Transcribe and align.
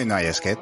Hoy 0.00 0.06
no 0.06 0.14
hay 0.14 0.24
esquet. 0.24 0.58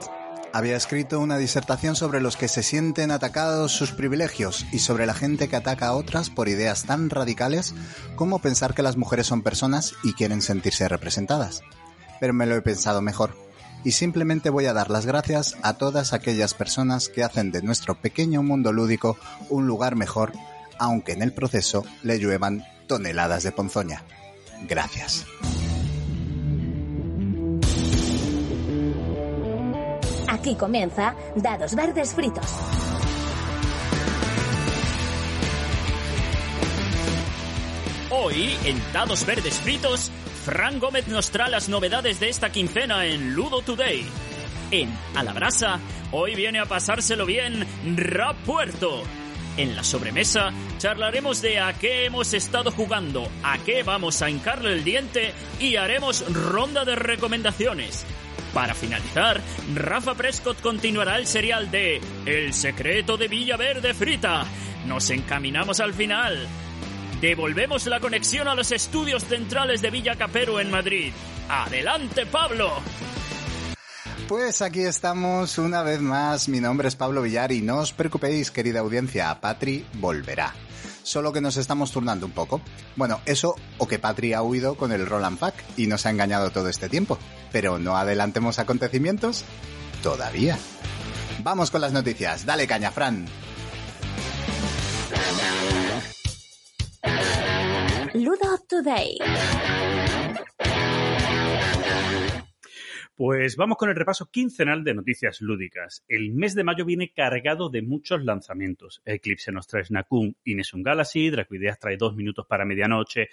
Había 0.53 0.77
escrito 0.77 1.21
una 1.21 1.39
disertación 1.39 1.95
sobre 1.95 2.21
los 2.21 2.37
que 2.37 2.49
se 2.49 2.65
sienten 2.65 3.13
atacados 3.13 3.71
sus 3.71 3.93
privilegios 3.93 4.67
y 4.73 4.81
sobre 4.81 5.07
la 5.07 5.15
gente 5.15 5.47
que 5.47 5.55
ataca 5.55 5.87
a 5.87 5.93
otras 5.93 6.29
por 6.29 6.49
ideas 6.49 6.87
tan 6.87 7.09
radicales 7.09 7.73
como 8.17 8.41
pensar 8.41 8.75
que 8.75 8.83
las 8.83 8.97
mujeres 8.97 9.29
son 9.29 9.43
personas 9.43 9.95
y 10.03 10.15
quieren 10.15 10.43
sentirse 10.43 10.89
representadas. 10.89 11.63
Pero 12.19 12.35
me 12.35 12.47
lo 12.47 12.57
he 12.57 12.63
pensado 12.63 13.01
mejor 13.01 13.37
y 13.85 13.93
simplemente 13.93 14.51
voy 14.51 14.67
a 14.67 14.73
dar 14.73 14.91
las 14.91 15.07
gracias 15.07 15.55
a 15.63 15.75
todas 15.75 16.13
aquellas 16.13 16.55
personas 16.55 17.09
que 17.09 17.23
hacen 17.23 17.53
de 17.53 17.63
nuestro 17.63 17.95
pequeño 17.95 18.43
mundo 18.43 18.73
lúdico 18.73 19.17
un 19.51 19.69
lugar 19.69 19.95
mejor, 19.95 20.33
aunque 20.81 21.13
en 21.13 21.23
el 21.23 21.33
proceso 21.33 21.85
le 22.03 22.19
lluevan 22.19 22.65
toneladas 22.89 23.45
de 23.45 23.53
ponzoña. 23.53 24.03
Gracias. 24.69 25.27
Aquí 30.39 30.55
comienza 30.55 31.17
Dados 31.35 31.75
Verdes 31.75 32.15
Fritos. 32.15 32.47
Hoy, 38.11 38.57
en 38.65 38.81
Dados 38.93 39.27
Verdes 39.27 39.61
Fritos, 39.61 40.13
Fran 40.45 40.79
Gómez 40.79 41.09
nos 41.09 41.31
trae 41.31 41.51
las 41.51 41.69
novedades 41.69 42.21
de 42.21 42.29
esta 42.29 42.53
quincena 42.53 43.05
en 43.07 43.35
Ludo 43.35 43.63
Today. 43.63 44.07
En 44.71 44.97
A 45.17 45.25
la 45.25 45.33
Brasa, 45.33 45.81
hoy 46.13 46.37
viene 46.37 46.61
a 46.61 46.67
pasárselo 46.67 47.27
bien 47.27 47.67
Rap 47.97 48.37
Puerto. 48.47 49.03
En 49.57 49.75
la 49.75 49.83
sobremesa 49.83 50.53
charlaremos 50.79 51.43
de 51.43 51.59
a 51.59 51.73
qué 51.73 52.05
hemos 52.05 52.33
estado 52.33 52.71
jugando, 52.71 53.27
a 53.43 53.59
qué 53.59 53.83
vamos 53.83 54.23
a 54.23 54.31
hincarle 54.31 54.73
el 54.73 54.85
diente 54.85 55.33
y 55.59 55.75
haremos 55.75 56.25
ronda 56.33 56.85
de 56.85 56.95
recomendaciones. 56.95 58.07
Para 58.55 58.75
finalizar, 58.75 59.41
Rafa 59.75 60.15
Prescott 60.15 60.61
continuará 60.61 61.17
el 61.19 61.27
serial 61.27 61.71
de 61.71 62.01
El 62.25 62.55
secreto 62.55 63.17
de 63.17 63.29
Villaverde 63.29 63.95
Frita. 63.95 64.45
Nos 64.87 65.11
encaminamos 65.11 65.81
al 65.81 65.95
final. 65.95 66.49
Devolvemos 67.21 67.87
la 67.87 68.01
conexión 68.01 68.49
a 68.49 68.55
los 68.55 68.73
estudios 68.73 69.25
centrales 69.25 69.83
de 69.83 69.91
Villa 69.91 70.17
Capero 70.17 70.61
en 70.61 70.71
Madrid. 70.71 71.13
¡Adelante, 71.49 72.27
Pablo! 72.27 72.73
Pues 74.29 74.61
aquí 74.61 74.83
estamos 74.83 75.59
una 75.59 75.83
vez 75.83 76.01
más. 76.01 76.49
Mi 76.49 76.61
nombre 76.61 76.89
es 76.89 76.97
Pablo 76.97 77.23
Villar 77.23 77.51
y 77.51 77.63
no 77.63 77.79
os 77.79 77.93
preocupéis, 77.93 78.51
querida 78.51 78.81
audiencia, 78.81 79.41
Patri 79.41 79.87
volverá. 79.95 80.55
Solo 81.09 81.33
que 81.33 81.41
nos 81.41 81.57
estamos 81.57 81.91
turnando 81.91 82.27
un 82.27 82.33
poco. 82.33 82.61
Bueno, 82.95 83.23
eso 83.25 83.55
o 83.79 83.89
que 83.89 83.99
Patri 83.99 84.35
ha 84.35 84.43
huido 84.43 84.75
con 84.75 84.93
el 84.93 85.07
Roland 85.07 85.39
Pack 85.39 85.55
y 85.79 85.87
nos 85.87 86.05
ha 86.05 86.11
engañado 86.11 86.51
todo 86.51 86.69
este 86.69 86.91
tiempo. 86.91 87.17
Pero 87.51 87.79
no 87.79 87.97
adelantemos 87.97 88.59
acontecimientos 88.59 89.47
todavía. 90.03 90.59
Vamos 91.43 91.71
con 91.71 91.81
las 91.81 91.95
noticias. 91.95 92.45
Dale 92.45 92.67
caña, 92.67 92.91
Fran. 92.91 93.25
Ludo 98.13 98.59
Today. 98.69 99.17
Pues 103.19 103.57
vamos 103.57 103.79
con 103.79 103.91
el 103.91 103.97
repaso 103.97 104.31
quincenal 104.31 104.85
de 104.85 104.95
noticias 104.95 105.41
lúdicas. 105.41 106.05
El 106.07 106.31
mes 106.31 106.55
de 106.55 106.63
mayo 106.63 106.85
viene 106.85 107.13
cargado 107.13 107.69
de 107.69 107.83
muchos 107.83 108.23
lanzamientos. 108.23 109.03
Eclipse 109.05 109.51
nos 109.51 109.67
trae 109.67 109.83
Snakun 109.83 110.37
y 110.45 110.55
Nesun 110.55 110.85
Galaxy, 110.85 111.29
Dracoideas 111.29 111.81
trae 111.81 111.97
dos 111.97 112.15
minutos 112.15 112.47
para 112.47 112.65
medianoche, 112.65 113.29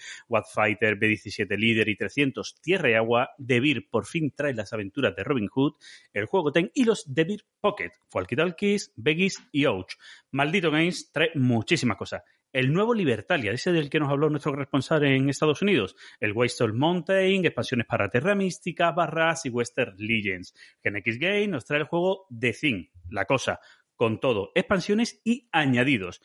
Fighter, 0.52 0.98
B17 0.98 1.56
Líder 1.56 1.88
y 1.90 1.98
300 1.98 2.60
Tierra 2.64 2.90
y 2.90 2.94
Agua, 2.96 3.30
Devir 3.38 3.88
por 3.88 4.08
fin 4.08 4.34
trae 4.36 4.56
las 4.56 4.74
aventuras 4.74 5.16
de 5.16 5.24
Robin 5.24 5.50
Hood, 5.50 5.74
el 6.14 6.26
juego 6.26 6.52
Ten 6.52 6.72
y 6.74 6.84
los 6.84 7.14
Devir 7.14 7.46
Pocket, 7.62 7.92
Walkie 8.12 8.36
Talkies, 8.36 8.92
Beggies 8.96 9.40
y 9.52 9.66
Ouch. 9.66 9.98
Maldito 10.32 10.72
Games 10.72 11.12
trae 11.12 11.30
muchísimas 11.36 11.98
cosas 11.98 12.24
el 12.56 12.72
nuevo 12.72 12.94
Libertalia, 12.94 13.52
ese 13.52 13.74
del 13.74 13.90
que 13.90 14.00
nos 14.00 14.10
habló 14.10 14.30
nuestro 14.30 14.54
corresponsal 14.54 15.04
en 15.04 15.28
Estados 15.30 15.62
Unidos, 15.62 15.98
el 16.22 16.32
Wasteland 16.32 16.80
Mountain, 16.80 17.46
expansiones 17.46 17.86
para 17.86 18.08
Terra 18.08 18.34
Mística, 18.34 18.94
Barras 18.94 19.46
y 19.46 19.50
Western 19.50 19.94
Legends. 19.98 20.54
GenX 20.82 21.20
Game 21.20 21.50
nos 21.50 21.66
trae 21.66 21.82
el 21.82 21.86
juego 21.86 22.28
The 22.30 22.54
Thing, 22.54 22.86
la 23.10 23.26
cosa, 23.26 23.60
con 23.98 24.22
todo, 24.22 24.54
expansiones 24.56 25.20
y 25.26 25.50
añadidos. 25.52 26.22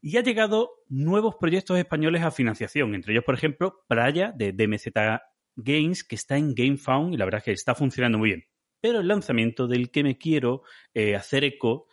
Y 0.00 0.16
ha 0.16 0.22
llegado 0.22 0.84
nuevos 0.88 1.34
proyectos 1.40 1.76
españoles 1.76 2.22
a 2.22 2.30
financiación, 2.30 2.94
entre 2.94 3.12
ellos, 3.12 3.24
por 3.24 3.34
ejemplo, 3.34 3.84
Playa 3.88 4.30
de 4.30 4.52
DMZ 4.52 4.92
Games, 5.56 6.04
que 6.04 6.14
está 6.14 6.36
en 6.36 6.54
GameFound 6.54 7.14
y 7.14 7.16
la 7.16 7.24
verdad 7.24 7.38
es 7.38 7.44
que 7.44 7.50
está 7.50 7.74
funcionando 7.74 8.16
muy 8.16 8.28
bien. 8.28 8.44
Pero 8.80 9.00
el 9.00 9.08
lanzamiento 9.08 9.66
del 9.66 9.90
que 9.90 10.04
me 10.04 10.18
quiero 10.18 10.62
eh, 10.94 11.16
hacer 11.16 11.42
eco 11.42 11.88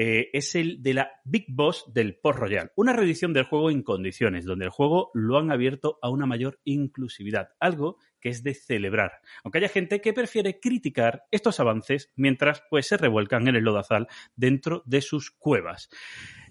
eh, 0.00 0.30
es 0.32 0.54
el 0.54 0.80
de 0.80 0.94
la 0.94 1.10
Big 1.24 1.46
Boss 1.48 1.92
del 1.92 2.14
Port 2.14 2.38
Royal, 2.38 2.70
una 2.76 2.92
reedición 2.92 3.32
del 3.32 3.42
juego 3.42 3.68
en 3.68 3.82
condiciones, 3.82 4.44
donde 4.44 4.66
el 4.66 4.70
juego 4.70 5.10
lo 5.12 5.38
han 5.38 5.50
abierto 5.50 5.98
a 6.02 6.08
una 6.08 6.24
mayor 6.24 6.60
inclusividad, 6.62 7.48
algo 7.58 7.98
que 8.20 8.28
es 8.28 8.44
de 8.44 8.54
celebrar, 8.54 9.10
aunque 9.42 9.58
haya 9.58 9.68
gente 9.68 10.00
que 10.00 10.12
prefiere 10.12 10.60
criticar 10.60 11.24
estos 11.32 11.58
avances 11.58 12.12
mientras 12.14 12.62
pues 12.70 12.86
se 12.86 12.96
revuelcan 12.96 13.48
en 13.48 13.56
el 13.56 13.64
lodazal 13.64 14.06
dentro 14.36 14.84
de 14.86 15.00
sus 15.00 15.32
cuevas. 15.32 15.90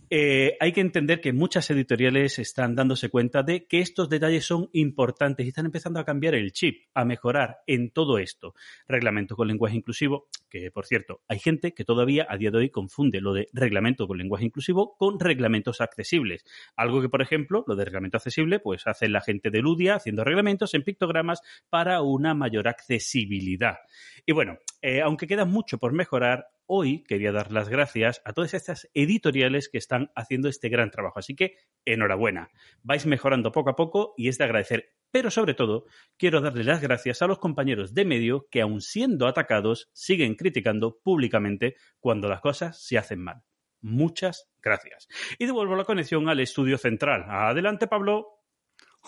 Eh, 0.09 0.55
hay 0.59 0.71
que 0.71 0.81
entender 0.81 1.19
que 1.19 1.33
muchas 1.33 1.69
editoriales 1.69 2.39
están 2.39 2.75
dándose 2.75 3.09
cuenta 3.09 3.43
de 3.43 3.67
que 3.67 3.79
estos 3.79 4.09
detalles 4.09 4.45
son 4.45 4.69
importantes 4.71 5.45
y 5.45 5.49
están 5.49 5.65
empezando 5.65 5.99
a 5.99 6.05
cambiar 6.05 6.33
el 6.35 6.53
chip, 6.53 6.85
a 6.93 7.03
mejorar 7.03 7.57
en 7.67 7.91
todo 7.91 8.17
esto. 8.17 8.53
Reglamento 8.87 9.35
con 9.35 9.47
lenguaje 9.47 9.75
inclusivo, 9.75 10.29
que 10.49 10.71
por 10.71 10.85
cierto, 10.85 11.21
hay 11.27 11.39
gente 11.39 11.73
que 11.73 11.83
todavía 11.83 12.25
a 12.29 12.37
día 12.37 12.51
de 12.51 12.59
hoy 12.59 12.69
confunde 12.69 13.19
lo 13.19 13.33
de 13.33 13.49
reglamento 13.51 14.07
con 14.07 14.17
lenguaje 14.17 14.45
inclusivo 14.45 14.95
con 14.97 15.19
reglamentos 15.19 15.81
accesibles. 15.81 16.45
Algo 16.75 17.01
que, 17.01 17.09
por 17.09 17.21
ejemplo, 17.21 17.65
lo 17.67 17.75
de 17.75 17.85
reglamento 17.85 18.17
accesible, 18.17 18.59
pues 18.59 18.87
hace 18.87 19.09
la 19.09 19.21
gente 19.21 19.49
de 19.49 19.59
Ludia 19.59 19.95
haciendo 19.95 20.23
reglamentos 20.23 20.73
en 20.73 20.83
pictogramas 20.83 21.41
para 21.69 22.01
una 22.01 22.33
mayor 22.33 22.67
accesibilidad. 22.67 23.77
Y 24.25 24.31
bueno, 24.31 24.57
eh, 24.81 25.01
aunque 25.01 25.27
queda 25.27 25.45
mucho 25.45 25.77
por 25.77 25.93
mejorar, 25.93 26.47
hoy 26.67 27.03
quería 27.03 27.31
dar 27.31 27.51
las 27.51 27.69
gracias 27.69 28.21
a 28.25 28.33
todas 28.33 28.53
estas 28.53 28.87
editoriales 28.93 29.69
que 29.69 29.77
están 29.77 30.11
haciendo 30.15 30.49
este 30.49 30.69
gran 30.69 30.91
trabajo. 30.91 31.19
Así 31.19 31.35
que 31.35 31.57
enhorabuena. 31.85 32.49
Vais 32.83 33.05
mejorando 33.05 33.51
poco 33.51 33.71
a 33.71 33.75
poco 33.75 34.13
y 34.17 34.27
es 34.27 34.37
de 34.37 34.43
agradecer. 34.43 34.93
Pero 35.09 35.31
sobre 35.31 35.53
todo, 35.53 35.85
quiero 36.17 36.41
darle 36.41 36.63
las 36.63 36.81
gracias 36.81 37.21
a 37.21 37.27
los 37.27 37.39
compañeros 37.39 37.93
de 37.93 38.05
medio 38.05 38.47
que, 38.51 38.61
aun 38.61 38.81
siendo 38.81 39.27
atacados, 39.27 39.89
siguen 39.93 40.35
criticando 40.35 40.99
públicamente 40.99 41.75
cuando 41.99 42.27
las 42.27 42.41
cosas 42.41 42.85
se 42.85 42.97
hacen 42.97 43.23
mal. 43.23 43.43
Muchas 43.81 44.49
gracias. 44.61 45.07
Y 45.39 45.45
devuelvo 45.45 45.75
la 45.75 45.85
conexión 45.85 46.27
al 46.29 46.39
estudio 46.39 46.77
central. 46.77 47.25
Adelante, 47.29 47.87
Pablo. 47.87 48.43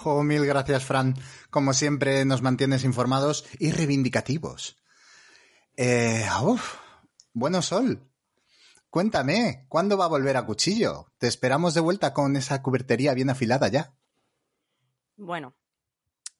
Oh, 0.03 0.23
mil 0.23 0.45
gracias, 0.45 0.85
Fran. 0.85 1.15
Como 1.49 1.73
siempre, 1.73 2.23
nos 2.23 2.41
mantienes 2.41 2.85
informados 2.85 3.45
y 3.59 3.71
reivindicativos. 3.71 4.77
Eh, 5.75 6.25
bueno, 7.33 7.61
Sol, 7.61 8.09
cuéntame, 8.89 9.65
¿cuándo 9.69 9.97
va 9.97 10.05
a 10.05 10.09
volver 10.09 10.37
a 10.37 10.45
Cuchillo? 10.45 11.11
Te 11.17 11.27
esperamos 11.27 11.73
de 11.73 11.81
vuelta 11.81 12.13
con 12.13 12.35
esa 12.35 12.61
cubertería 12.61 13.13
bien 13.13 13.29
afilada 13.29 13.67
ya. 13.67 13.93
Bueno, 15.15 15.55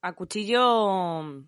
a 0.02 0.14
Cuchillo 0.14 1.46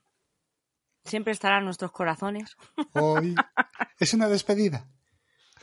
siempre 1.04 1.34
estará 1.34 1.60
en 1.60 1.66
nuestros 1.66 1.92
corazones. 1.92 2.56
Hoy 2.94 3.36
es 4.00 4.14
una 4.14 4.28
despedida. 4.28 4.90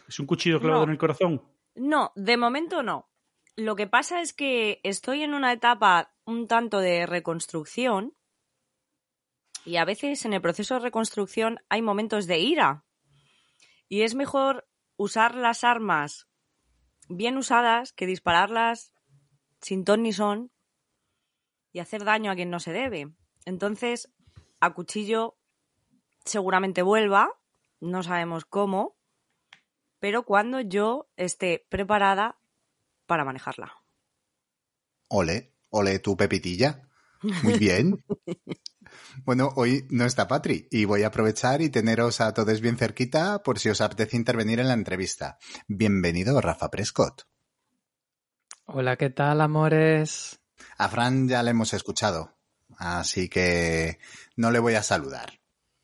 ¿Es 0.09 0.19
un 0.19 0.27
cuchillo 0.27 0.61
clavado 0.61 0.84
en 0.84 0.91
el 0.91 0.99
corazón? 0.99 1.43
No, 1.75 2.12
de 2.17 2.37
momento 2.37 2.83
no. 2.83 3.11
Lo 3.56 3.77
que 3.77 3.87
pasa 3.87 4.21
es 4.21 4.33
que 4.33 4.81
estoy 4.84 5.22
en 5.22 5.34
una 5.34 5.52
etapa 5.52 6.14
un 6.25 6.47
tanto 6.47 6.79
de 6.79 7.06
reconstrucción 7.06 8.14
y 9.64 9.76
a 9.76 9.85
veces 9.85 10.25
en 10.25 10.32
el 10.32 10.41
proceso 10.41 10.75
de 10.75 10.81
reconstrucción 10.81 11.58
hay 11.69 11.82
momentos 11.82 12.26
de 12.26 12.38
ira. 12.38 12.85
Y 13.88 14.02
es 14.02 14.14
mejor 14.14 14.69
usar 14.96 15.35
las 15.35 15.64
armas 15.64 16.29
bien 17.08 17.37
usadas 17.37 17.93
que 17.93 18.06
dispararlas 18.06 18.93
sin 19.61 19.85
ton 19.85 20.02
ni 20.02 20.12
son 20.12 20.52
y 21.73 21.81
hacer 21.81 22.05
daño 22.05 22.31
a 22.31 22.35
quien 22.35 22.50
no 22.50 22.61
se 22.61 22.73
debe. 22.73 23.12
Entonces, 23.44 24.12
a 24.61 24.75
cuchillo 24.75 25.38
seguramente 26.25 26.82
vuelva, 26.82 27.31
no 27.81 28.02
sabemos 28.02 28.44
cómo, 28.44 28.96
pero 29.99 30.25
cuando 30.25 30.61
yo 30.61 31.08
esté 31.17 31.67
preparada 31.69 32.38
para 33.06 33.25
manejarla. 33.25 33.73
Ole, 35.08 35.55
ole 35.70 35.99
tu 35.99 36.17
pepitilla. 36.17 36.88
Muy 37.43 37.58
bien. 37.58 38.05
Bueno, 39.25 39.53
hoy 39.56 39.87
no 39.91 40.05
está 40.05 40.29
Patri 40.29 40.69
y 40.71 40.85
voy 40.85 41.03
a 41.03 41.09
aprovechar 41.09 41.61
y 41.62 41.71
teneros 41.71 42.21
a 42.21 42.33
todos 42.35 42.61
bien 42.61 42.77
cerquita 42.77 43.43
por 43.43 43.59
si 43.59 43.69
os 43.69 43.81
apetece 43.81 44.17
intervenir 44.17 44.61
en 44.61 44.69
la 44.69 44.75
entrevista. 44.75 45.39
Bienvenido, 45.67 46.41
Rafa 46.41 46.71
Prescott. 46.71 47.23
Hola, 48.67 48.97
¿qué 48.97 49.11
tal, 49.11 49.41
amores? 49.41 50.41
A 50.77 50.89
Fran 50.89 51.29
ya 51.29 51.43
le 51.43 51.50
hemos 51.50 51.73
escuchado, 51.73 52.39
así 52.77 53.29
que 53.29 53.99
no 54.37 54.50
le 54.50 54.59
voy 54.59 54.75
a 54.75 54.83
saludar. 54.83 55.41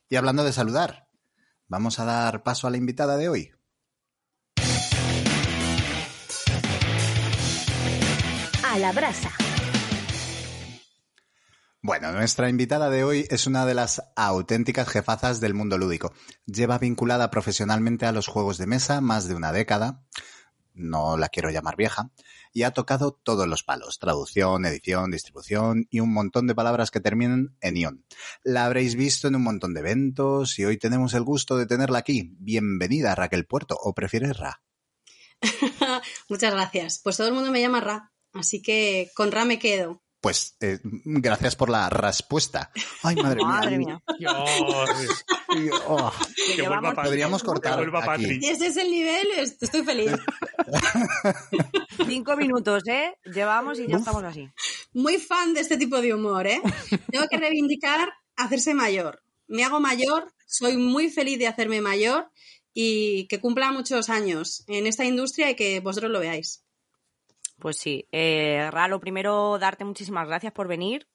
Y 0.09 0.17
hablando 0.17 0.45
de 0.45 0.53
saludar, 0.53 1.09
vamos 1.67 1.99
a 1.99 2.05
dar 2.05 2.43
paso 2.43 2.67
a 2.67 2.71
la 2.71 2.77
invitada 2.77 3.17
de 3.17 3.29
hoy. 3.29 3.53
A 8.63 8.79
la 8.79 8.93
brasa. 8.93 9.31
Bueno, 11.87 12.13
nuestra 12.13 12.49
invitada 12.49 12.89
de 12.89 13.05
hoy 13.05 13.27
es 13.29 13.47
una 13.47 13.67
de 13.67 13.75
las 13.75 14.03
auténticas 14.17 14.89
jefazas 14.89 15.41
del 15.41 15.53
mundo 15.53 15.77
lúdico. 15.77 16.15
Lleva 16.47 16.79
vinculada 16.79 17.31
profesionalmente 17.31 18.07
a 18.07 18.13
los 18.13 18.27
juegos 18.27 18.57
de 18.57 18.67
mesa 18.67 19.03
más 19.03 19.29
de 19.29 19.35
una 19.35 19.53
década, 19.53 20.03
no 20.73 21.19
la 21.19 21.29
quiero 21.29 21.51
llamar 21.51 21.77
vieja, 21.77 22.11
y 22.55 22.63
ha 22.63 22.71
tocado 22.71 23.13
todos 23.13 23.47
los 23.47 23.65
palos, 23.65 23.99
traducción, 23.99 24.65
edición, 24.65 25.11
distribución 25.11 25.87
y 25.91 26.01
un 26.01 26.11
montón 26.11 26.47
de 26.47 26.55
palabras 26.55 26.91
que 26.91 27.01
terminan 27.01 27.55
en 27.61 27.77
ion. 27.77 28.07
La 28.43 28.65
habréis 28.65 28.95
visto 28.95 29.29
en 29.29 29.37
un 29.37 29.43
montón 29.43 29.75
de 29.75 29.81
eventos 29.81 30.59
y 30.59 30.65
hoy 30.65 30.79
tenemos 30.79 31.13
el 31.13 31.23
gusto 31.23 31.59
de 31.59 31.67
tenerla 31.67 31.99
aquí. 31.99 32.35
Bienvenida, 32.39 33.15
Raquel 33.15 33.45
Puerto, 33.45 33.77
o 33.79 33.93
prefieres 33.93 34.39
Ra. 34.39 34.63
Muchas 36.31 36.55
gracias. 36.55 36.99
Pues 37.05 37.19
todo 37.19 37.29
el 37.29 37.35
mundo 37.35 37.51
me 37.51 37.61
llama 37.61 37.83
Ra, 37.83 38.11
así 38.33 38.63
que 38.63 39.11
con 39.15 39.31
Ra 39.31 39.45
me 39.45 39.59
quedo. 39.59 40.04
Pues 40.25 40.57
eh, 40.63 40.79
gracias 40.83 41.55
por 41.55 41.69
la 41.69 41.91
respuesta. 41.91 42.71
Ay, 43.03 43.15
madre 43.17 43.37
mía. 43.37 43.47
Madre 43.47 43.77
mía. 43.79 44.03
Oh, 45.87 46.11
Que 46.57 46.63
vuelva 46.63 46.95
Patri. 46.95 47.11
podríamos 47.11 47.43
cortar 47.43 47.73
Que 47.75 47.91
vuelva 47.91 48.15
aquí. 48.15 48.39
Y 48.41 48.47
ese 48.47 48.69
es 48.69 48.77
el 48.79 48.91
nivel, 48.91 49.27
est- 49.37 49.63
estoy 49.63 49.83
feliz. 49.85 50.13
Cinco 52.07 52.37
minutos, 52.39 52.83
¿eh? 52.89 53.15
Llevamos 53.27 53.79
y 53.79 53.87
ya 53.87 53.99
estamos 53.99 54.25
así. 54.25 54.49
Muy 54.95 55.19
fan 55.19 55.53
de 55.53 55.61
este 55.61 55.77
tipo 55.77 56.01
de 56.01 56.15
humor, 56.15 56.47
¿eh? 56.47 56.63
Tengo 57.11 57.27
que 57.29 57.37
reivindicar 57.37 58.11
hacerse 58.37 58.73
mayor. 58.73 59.23
Me 59.47 59.63
hago 59.63 59.79
mayor, 59.79 60.33
soy 60.47 60.79
muy 60.79 61.11
feliz 61.11 61.39
de 61.39 61.49
hacerme 61.49 61.83
mayor 61.83 62.31
y 62.73 63.27
que 63.29 63.41
cumpla 63.41 63.73
muchos 63.73 64.09
años 64.09 64.65
en 64.69 64.87
esta 64.87 65.05
industria 65.05 65.51
y 65.51 65.55
que 65.55 65.81
vosotros 65.81 66.11
lo 66.11 66.21
veáis. 66.21 66.64
Pues 67.65 67.79
sí. 67.79 68.07
Eh, 68.13 68.69
Ra, 68.71 68.89
lo 68.89 69.01
primero, 69.01 69.59
darte 69.59 69.87
muchísimas 69.87 70.29
gracias 70.29 70.53
por 70.53 70.69
venir. 70.69 71.07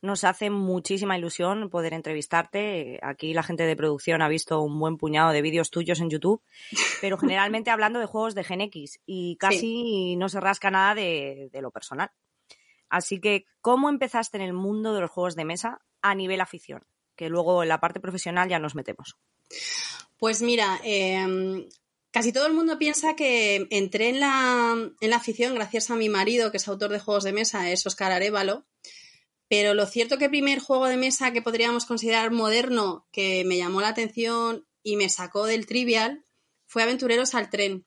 Nos 0.00 0.22
hace 0.22 0.48
muchísima 0.48 1.18
ilusión 1.18 1.68
poder 1.68 1.94
entrevistarte. 1.94 3.00
Aquí 3.02 3.34
la 3.34 3.42
gente 3.42 3.64
de 3.64 3.74
producción 3.74 4.22
ha 4.22 4.28
visto 4.28 4.60
un 4.60 4.78
buen 4.78 4.98
puñado 4.98 5.32
de 5.32 5.42
vídeos 5.42 5.72
tuyos 5.72 5.98
en 5.98 6.08
YouTube, 6.08 6.44
pero 7.00 7.18
generalmente 7.18 7.72
hablando 7.72 7.98
de 7.98 8.06
juegos 8.06 8.36
de 8.36 8.44
Gen 8.44 8.60
X 8.60 9.00
y 9.04 9.34
casi 9.34 10.14
no 10.14 10.28
se 10.28 10.38
rasca 10.38 10.70
nada 10.70 10.94
de, 10.94 11.50
de 11.52 11.60
lo 11.60 11.72
personal. 11.72 12.12
Así 12.88 13.18
que, 13.18 13.46
¿cómo 13.60 13.88
empezaste 13.88 14.36
en 14.36 14.44
el 14.44 14.52
mundo 14.52 14.94
de 14.94 15.00
los 15.00 15.10
juegos 15.10 15.34
de 15.34 15.44
mesa 15.44 15.80
a 16.02 16.14
nivel 16.14 16.40
afición? 16.40 16.84
Que 17.16 17.28
luego 17.28 17.64
en 17.64 17.68
la 17.68 17.80
parte 17.80 17.98
profesional 17.98 18.48
ya 18.48 18.60
nos 18.60 18.76
metemos. 18.76 19.16
Pues 20.20 20.40
mira, 20.40 20.78
eh, 20.84 21.66
casi 22.10 22.32
todo 22.32 22.46
el 22.46 22.54
mundo 22.54 22.78
piensa 22.78 23.14
que 23.14 23.66
entré 23.70 24.08
en 24.08 24.20
la, 24.20 24.74
en 25.00 25.10
la 25.10 25.16
afición 25.16 25.54
gracias 25.54 25.90
a 25.90 25.96
mi 25.96 26.08
marido, 26.08 26.50
que 26.50 26.56
es 26.56 26.68
autor 26.68 26.90
de 26.90 27.00
juegos 27.00 27.24
de 27.24 27.32
mesa, 27.32 27.70
es 27.70 27.86
Oscar 27.86 28.12
Arevalo. 28.12 28.66
Pero 29.48 29.74
lo 29.74 29.86
cierto 29.86 30.16
que 30.18 30.26
el 30.26 30.30
primer 30.30 30.60
juego 30.60 30.86
de 30.86 30.96
mesa 30.96 31.32
que 31.32 31.42
podríamos 31.42 31.84
considerar 31.84 32.30
moderno, 32.30 33.06
que 33.10 33.44
me 33.44 33.56
llamó 33.56 33.80
la 33.80 33.88
atención 33.88 34.66
y 34.82 34.96
me 34.96 35.08
sacó 35.08 35.44
del 35.46 35.66
trivial, 35.66 36.24
fue 36.66 36.84
Aventureros 36.84 37.34
al 37.34 37.50
tren. 37.50 37.84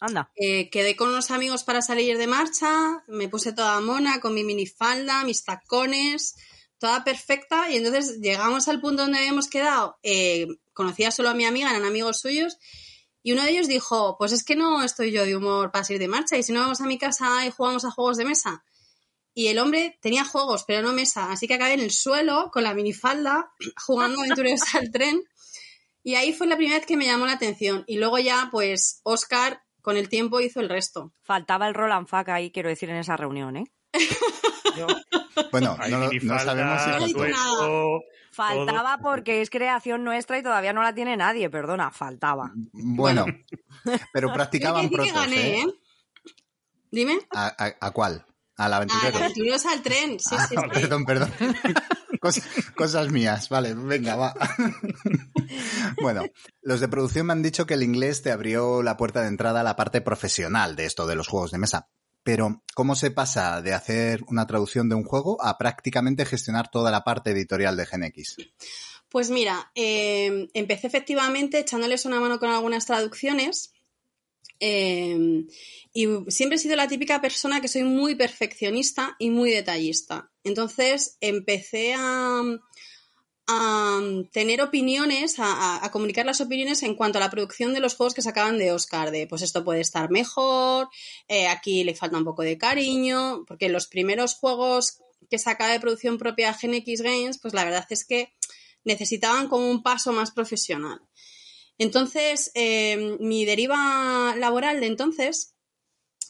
Anda. 0.00 0.30
Eh, 0.36 0.70
quedé 0.70 0.96
con 0.96 1.08
unos 1.08 1.30
amigos 1.30 1.64
para 1.64 1.82
salir 1.82 2.18
de 2.18 2.26
marcha, 2.26 3.02
me 3.08 3.28
puse 3.28 3.52
toda 3.52 3.80
mona 3.80 4.20
con 4.20 4.34
mi 4.34 4.44
minifalda, 4.44 5.24
mis 5.24 5.44
tacones, 5.44 6.36
toda 6.78 7.02
perfecta 7.02 7.68
y 7.70 7.76
entonces 7.76 8.18
llegamos 8.20 8.68
al 8.68 8.80
punto 8.80 9.02
donde 9.02 9.18
habíamos 9.18 9.48
quedado. 9.48 9.98
eh, 10.04 10.46
conocía 10.72 11.10
solo 11.10 11.30
a 11.30 11.34
mi 11.34 11.44
amiga, 11.44 11.70
eran 11.70 11.84
amigos 11.84 12.20
suyos 12.20 12.58
y 13.28 13.32
uno 13.32 13.42
de 13.42 13.50
ellos 13.50 13.68
dijo, 13.68 14.16
pues 14.16 14.32
es 14.32 14.42
que 14.42 14.56
no 14.56 14.82
estoy 14.82 15.12
yo 15.12 15.26
de 15.26 15.36
humor 15.36 15.70
para 15.70 15.84
salir 15.84 16.00
de 16.00 16.08
marcha 16.08 16.38
y 16.38 16.42
si 16.42 16.50
no 16.50 16.60
vamos 16.60 16.80
a 16.80 16.86
mi 16.86 16.96
casa 16.96 17.44
y 17.44 17.50
jugamos 17.50 17.84
a 17.84 17.90
juegos 17.90 18.16
de 18.16 18.24
mesa. 18.24 18.64
Y 19.34 19.48
el 19.48 19.58
hombre 19.58 19.98
tenía 20.00 20.24
juegos, 20.24 20.64
pero 20.66 20.80
no 20.80 20.94
mesa, 20.94 21.30
así 21.30 21.46
que 21.46 21.52
acabé 21.52 21.74
en 21.74 21.80
el 21.80 21.90
suelo 21.90 22.48
con 22.50 22.62
la 22.62 22.72
minifalda 22.72 23.52
jugando 23.86 24.20
aventureros 24.20 24.74
al 24.74 24.90
tren. 24.90 25.20
Y 26.02 26.14
ahí 26.14 26.32
fue 26.32 26.46
la 26.46 26.56
primera 26.56 26.78
vez 26.78 26.86
que 26.86 26.96
me 26.96 27.04
llamó 27.04 27.26
la 27.26 27.32
atención. 27.32 27.84
Y 27.86 27.98
luego 27.98 28.18
ya, 28.18 28.48
pues, 28.50 29.02
Oscar, 29.02 29.60
con 29.82 29.98
el 29.98 30.08
tiempo, 30.08 30.40
hizo 30.40 30.60
el 30.60 30.70
resto. 30.70 31.12
Faltaba 31.20 31.68
el 31.68 31.74
Roland 31.74 32.08
Fack 32.08 32.30
ahí, 32.30 32.50
quiero 32.50 32.70
decir, 32.70 32.88
en 32.88 32.96
esa 32.96 33.18
reunión, 33.18 33.58
¿eh? 33.58 33.70
Bueno, 35.52 35.76
no, 35.90 36.38
sabemos 36.38 36.82
si 36.82 37.12
faltó. 37.14 38.00
Faltaba 38.30 38.98
porque 38.98 39.40
es 39.42 39.50
creación 39.50 40.04
nuestra 40.04 40.38
y 40.38 40.42
todavía 40.42 40.72
no 40.72 40.82
la 40.82 40.94
tiene 40.94 41.16
nadie, 41.16 41.50
perdona, 41.50 41.90
faltaba. 41.90 42.52
Bueno, 42.72 43.26
pero 44.12 44.32
practicaban 44.32 44.88
gané, 44.90 45.60
¿eh? 45.60 45.60
¿eh? 45.62 45.66
Dime. 46.90 47.18
¿A, 47.34 47.46
a- 47.58 47.76
a 47.80 47.90
cuál? 47.90 48.24
¿Al 48.56 48.72
Ah, 48.72 48.76
aventurero? 48.78 49.18
aventureros 49.18 49.66
al 49.66 49.82
tren. 49.82 50.18
Sí, 50.20 50.36
sí, 50.48 50.54
Ah, 50.56 50.62
sí. 50.62 50.80
perdón, 50.80 51.04
perdón. 51.04 51.32
Cos- 52.20 52.42
cosas 52.76 53.10
mías, 53.12 53.48
vale, 53.48 53.74
venga, 53.74 54.16
va. 54.16 54.34
bueno, 56.02 56.24
los 56.62 56.80
de 56.80 56.88
producción 56.88 57.26
me 57.26 57.32
han 57.32 57.42
dicho 57.42 57.66
que 57.66 57.74
el 57.74 57.82
inglés 57.84 58.22
te 58.22 58.32
abrió 58.32 58.82
la 58.82 58.96
puerta 58.96 59.22
de 59.22 59.28
entrada 59.28 59.60
a 59.60 59.64
la 59.64 59.76
parte 59.76 60.00
profesional 60.00 60.74
de 60.76 60.86
esto 60.86 61.06
de 61.06 61.14
los 61.16 61.28
juegos 61.28 61.50
de 61.52 61.58
mesa. 61.58 61.88
Pero, 62.22 62.62
¿cómo 62.74 62.94
se 62.94 63.10
pasa 63.10 63.62
de 63.62 63.72
hacer 63.72 64.22
una 64.28 64.46
traducción 64.46 64.88
de 64.88 64.94
un 64.94 65.04
juego 65.04 65.42
a 65.42 65.56
prácticamente 65.56 66.26
gestionar 66.26 66.70
toda 66.70 66.90
la 66.90 67.04
parte 67.04 67.30
editorial 67.30 67.76
de 67.76 67.86
Gen 67.86 68.04
X? 68.04 68.36
Pues 69.08 69.30
mira, 69.30 69.70
eh, 69.74 70.48
empecé 70.52 70.86
efectivamente 70.86 71.58
echándoles 71.60 72.04
una 72.04 72.20
mano 72.20 72.38
con 72.38 72.50
algunas 72.50 72.84
traducciones. 72.86 73.72
eh, 74.60 75.46
y 75.92 76.06
siempre 76.28 76.56
he 76.56 76.58
sido 76.58 76.76
la 76.76 76.88
típica 76.88 77.20
persona 77.20 77.60
que 77.60 77.68
soy 77.68 77.84
muy 77.84 78.14
perfeccionista 78.14 79.16
y 79.18 79.30
muy 79.30 79.50
detallista. 79.50 80.30
Entonces 80.44 81.16
empecé 81.20 81.94
a, 81.96 82.42
a 83.48 84.00
tener 84.30 84.60
opiniones, 84.60 85.36
a, 85.38 85.88
comunicar 85.90 86.26
las 86.26 86.42
opiniones 86.42 86.82
en 86.82 86.94
cuanto 86.94 87.18
a 87.18 87.20
la 87.20 87.30
producción 87.30 87.72
de 87.72 87.80
los 87.80 87.94
juegos 87.94 88.12
que 88.14 88.22
sacaban 88.22 88.58
de 88.58 88.72
Oscar, 88.72 89.10
de 89.10 89.26
pues 89.26 89.40
esto 89.40 89.64
puede 89.64 89.80
estar 89.80 90.10
mejor, 90.10 90.88
eh, 91.28 91.48
aquí 91.48 91.82
le 91.82 91.94
falta 91.94 92.18
un 92.18 92.24
poco 92.24 92.42
de 92.42 92.58
cariño, 92.58 93.44
porque 93.46 93.70
los 93.70 93.86
primeros 93.86 94.34
juegos 94.34 94.98
que 95.30 95.38
sacaba 95.38 95.72
de 95.72 95.80
producción 95.80 96.18
propia 96.18 96.52
Gen 96.52 96.74
X 96.74 97.00
Games, 97.00 97.38
pues 97.38 97.54
la 97.54 97.64
verdad 97.64 97.86
es 97.88 98.04
que 98.04 98.34
necesitaban 98.84 99.48
como 99.48 99.70
un 99.70 99.82
paso 99.82 100.12
más 100.12 100.30
profesional. 100.30 101.00
Entonces, 101.78 102.50
eh, 102.54 103.16
mi 103.20 103.44
deriva 103.44 104.34
laboral 104.36 104.80
de 104.80 104.86
entonces, 104.86 105.54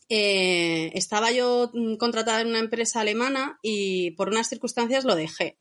eh, 0.09 0.91
estaba 0.95 1.33
yo 1.33 1.71
mm, 1.73 1.97
contratada 1.97 2.41
en 2.41 2.49
una 2.49 2.61
empresa 2.61 3.01
alemana 3.01 3.59
y 3.63 4.13
por 4.13 4.29
unas 4.29 4.49
circunstancias 4.49 5.05
lo 5.05 5.15
dejé. 5.15 5.59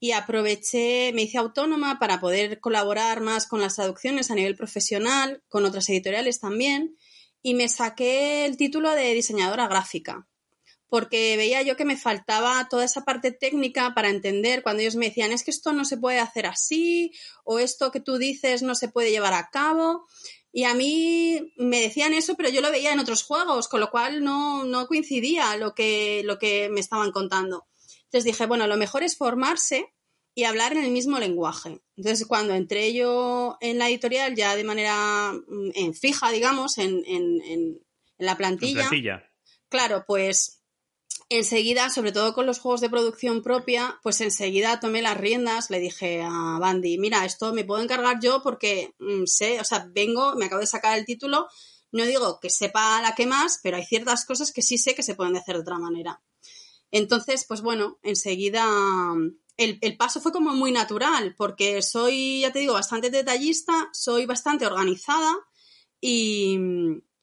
Y 0.00 0.12
aproveché, 0.12 1.12
me 1.14 1.22
hice 1.22 1.38
autónoma 1.38 1.98
para 1.98 2.20
poder 2.20 2.60
colaborar 2.60 3.20
más 3.20 3.46
con 3.46 3.60
las 3.60 3.76
traducciones 3.76 4.30
a 4.30 4.34
nivel 4.34 4.56
profesional, 4.56 5.42
con 5.48 5.64
otras 5.64 5.88
editoriales 5.88 6.40
también, 6.40 6.96
y 7.42 7.54
me 7.54 7.68
saqué 7.68 8.44
el 8.44 8.56
título 8.56 8.90
de 8.90 9.14
diseñadora 9.14 9.68
gráfica 9.68 10.26
porque 10.94 11.36
veía 11.36 11.60
yo 11.62 11.76
que 11.76 11.84
me 11.84 11.96
faltaba 11.96 12.68
toda 12.70 12.84
esa 12.84 13.04
parte 13.04 13.32
técnica 13.32 13.94
para 13.96 14.10
entender 14.10 14.62
cuando 14.62 14.80
ellos 14.80 14.94
me 14.94 15.08
decían 15.08 15.32
es 15.32 15.42
que 15.42 15.50
esto 15.50 15.72
no 15.72 15.84
se 15.84 15.96
puede 15.96 16.20
hacer 16.20 16.46
así 16.46 17.10
o 17.42 17.58
esto 17.58 17.90
que 17.90 17.98
tú 17.98 18.16
dices 18.16 18.62
no 18.62 18.76
se 18.76 18.86
puede 18.86 19.10
llevar 19.10 19.34
a 19.34 19.50
cabo. 19.50 20.06
Y 20.52 20.62
a 20.62 20.74
mí 20.74 21.52
me 21.56 21.80
decían 21.80 22.14
eso, 22.14 22.36
pero 22.36 22.48
yo 22.48 22.60
lo 22.60 22.70
veía 22.70 22.92
en 22.92 23.00
otros 23.00 23.24
juegos, 23.24 23.66
con 23.66 23.80
lo 23.80 23.90
cual 23.90 24.22
no, 24.22 24.62
no 24.62 24.86
coincidía 24.86 25.56
lo 25.56 25.74
que, 25.74 26.22
lo 26.24 26.38
que 26.38 26.68
me 26.68 26.78
estaban 26.78 27.10
contando. 27.10 27.66
Entonces 28.14 28.32
dije, 28.32 28.46
bueno, 28.46 28.68
lo 28.68 28.76
mejor 28.76 29.02
es 29.02 29.16
formarse 29.16 29.92
y 30.36 30.44
hablar 30.44 30.72
en 30.72 30.84
el 30.84 30.92
mismo 30.92 31.18
lenguaje. 31.18 31.80
Entonces, 31.96 32.28
cuando 32.28 32.54
entré 32.54 32.94
yo 32.94 33.56
en 33.60 33.78
la 33.78 33.88
editorial, 33.88 34.36
ya 34.36 34.54
de 34.54 34.62
manera 34.62 35.32
mm, 35.32 35.70
en 35.74 35.94
fija, 35.94 36.30
digamos, 36.30 36.78
en, 36.78 37.02
en- 37.08 37.42
en- 37.42 37.80
en 38.18 38.26
la 38.26 38.36
plantilla. 38.36 38.82
claro, 39.68 40.04
pues 40.06 40.60
enseguida, 41.28 41.90
sobre 41.90 42.12
todo 42.12 42.34
con 42.34 42.46
los 42.46 42.60
juegos 42.60 42.80
de 42.82 42.88
producción 42.88 43.42
propia, 43.42 43.98
pues 44.04 44.20
enseguida 44.20 44.78
tomé 44.78 45.02
las 45.02 45.16
riendas, 45.16 45.70
le 45.70 45.80
dije 45.80 46.22
a 46.22 46.58
Bandy, 46.60 46.98
mira, 46.98 47.24
esto 47.24 47.52
me 47.52 47.64
puedo 47.64 47.82
encargar 47.82 48.20
yo 48.20 48.44
porque 48.44 48.94
mm, 49.00 49.24
sé, 49.26 49.58
o 49.60 49.64
sea, 49.64 49.88
vengo, 49.90 50.36
me 50.36 50.44
acabo 50.46 50.60
de 50.60 50.68
sacar 50.68 50.96
el 50.96 51.04
título, 51.04 51.48
no 51.90 52.04
digo 52.06 52.38
que 52.38 52.48
sepa 52.50 53.02
la 53.02 53.16
que 53.16 53.26
más, 53.26 53.58
pero 53.60 53.76
hay 53.76 53.84
ciertas 53.84 54.24
cosas 54.24 54.52
que 54.52 54.62
sí 54.62 54.78
sé 54.78 54.94
que 54.94 55.02
se 55.02 55.16
pueden 55.16 55.36
hacer 55.36 55.56
de 55.56 55.62
otra 55.62 55.78
manera. 55.80 56.22
Entonces, 56.94 57.44
pues 57.48 57.60
bueno, 57.60 57.98
enseguida 58.04 58.64
mm, 58.68 59.36
el, 59.56 59.78
el 59.80 59.96
paso 59.96 60.20
fue 60.20 60.30
como 60.30 60.54
muy 60.54 60.70
natural, 60.70 61.34
porque 61.36 61.82
soy, 61.82 62.42
ya 62.42 62.52
te 62.52 62.60
digo, 62.60 62.74
bastante 62.74 63.10
detallista, 63.10 63.88
soy 63.92 64.26
bastante 64.26 64.64
organizada 64.64 65.34
y, 66.00 66.56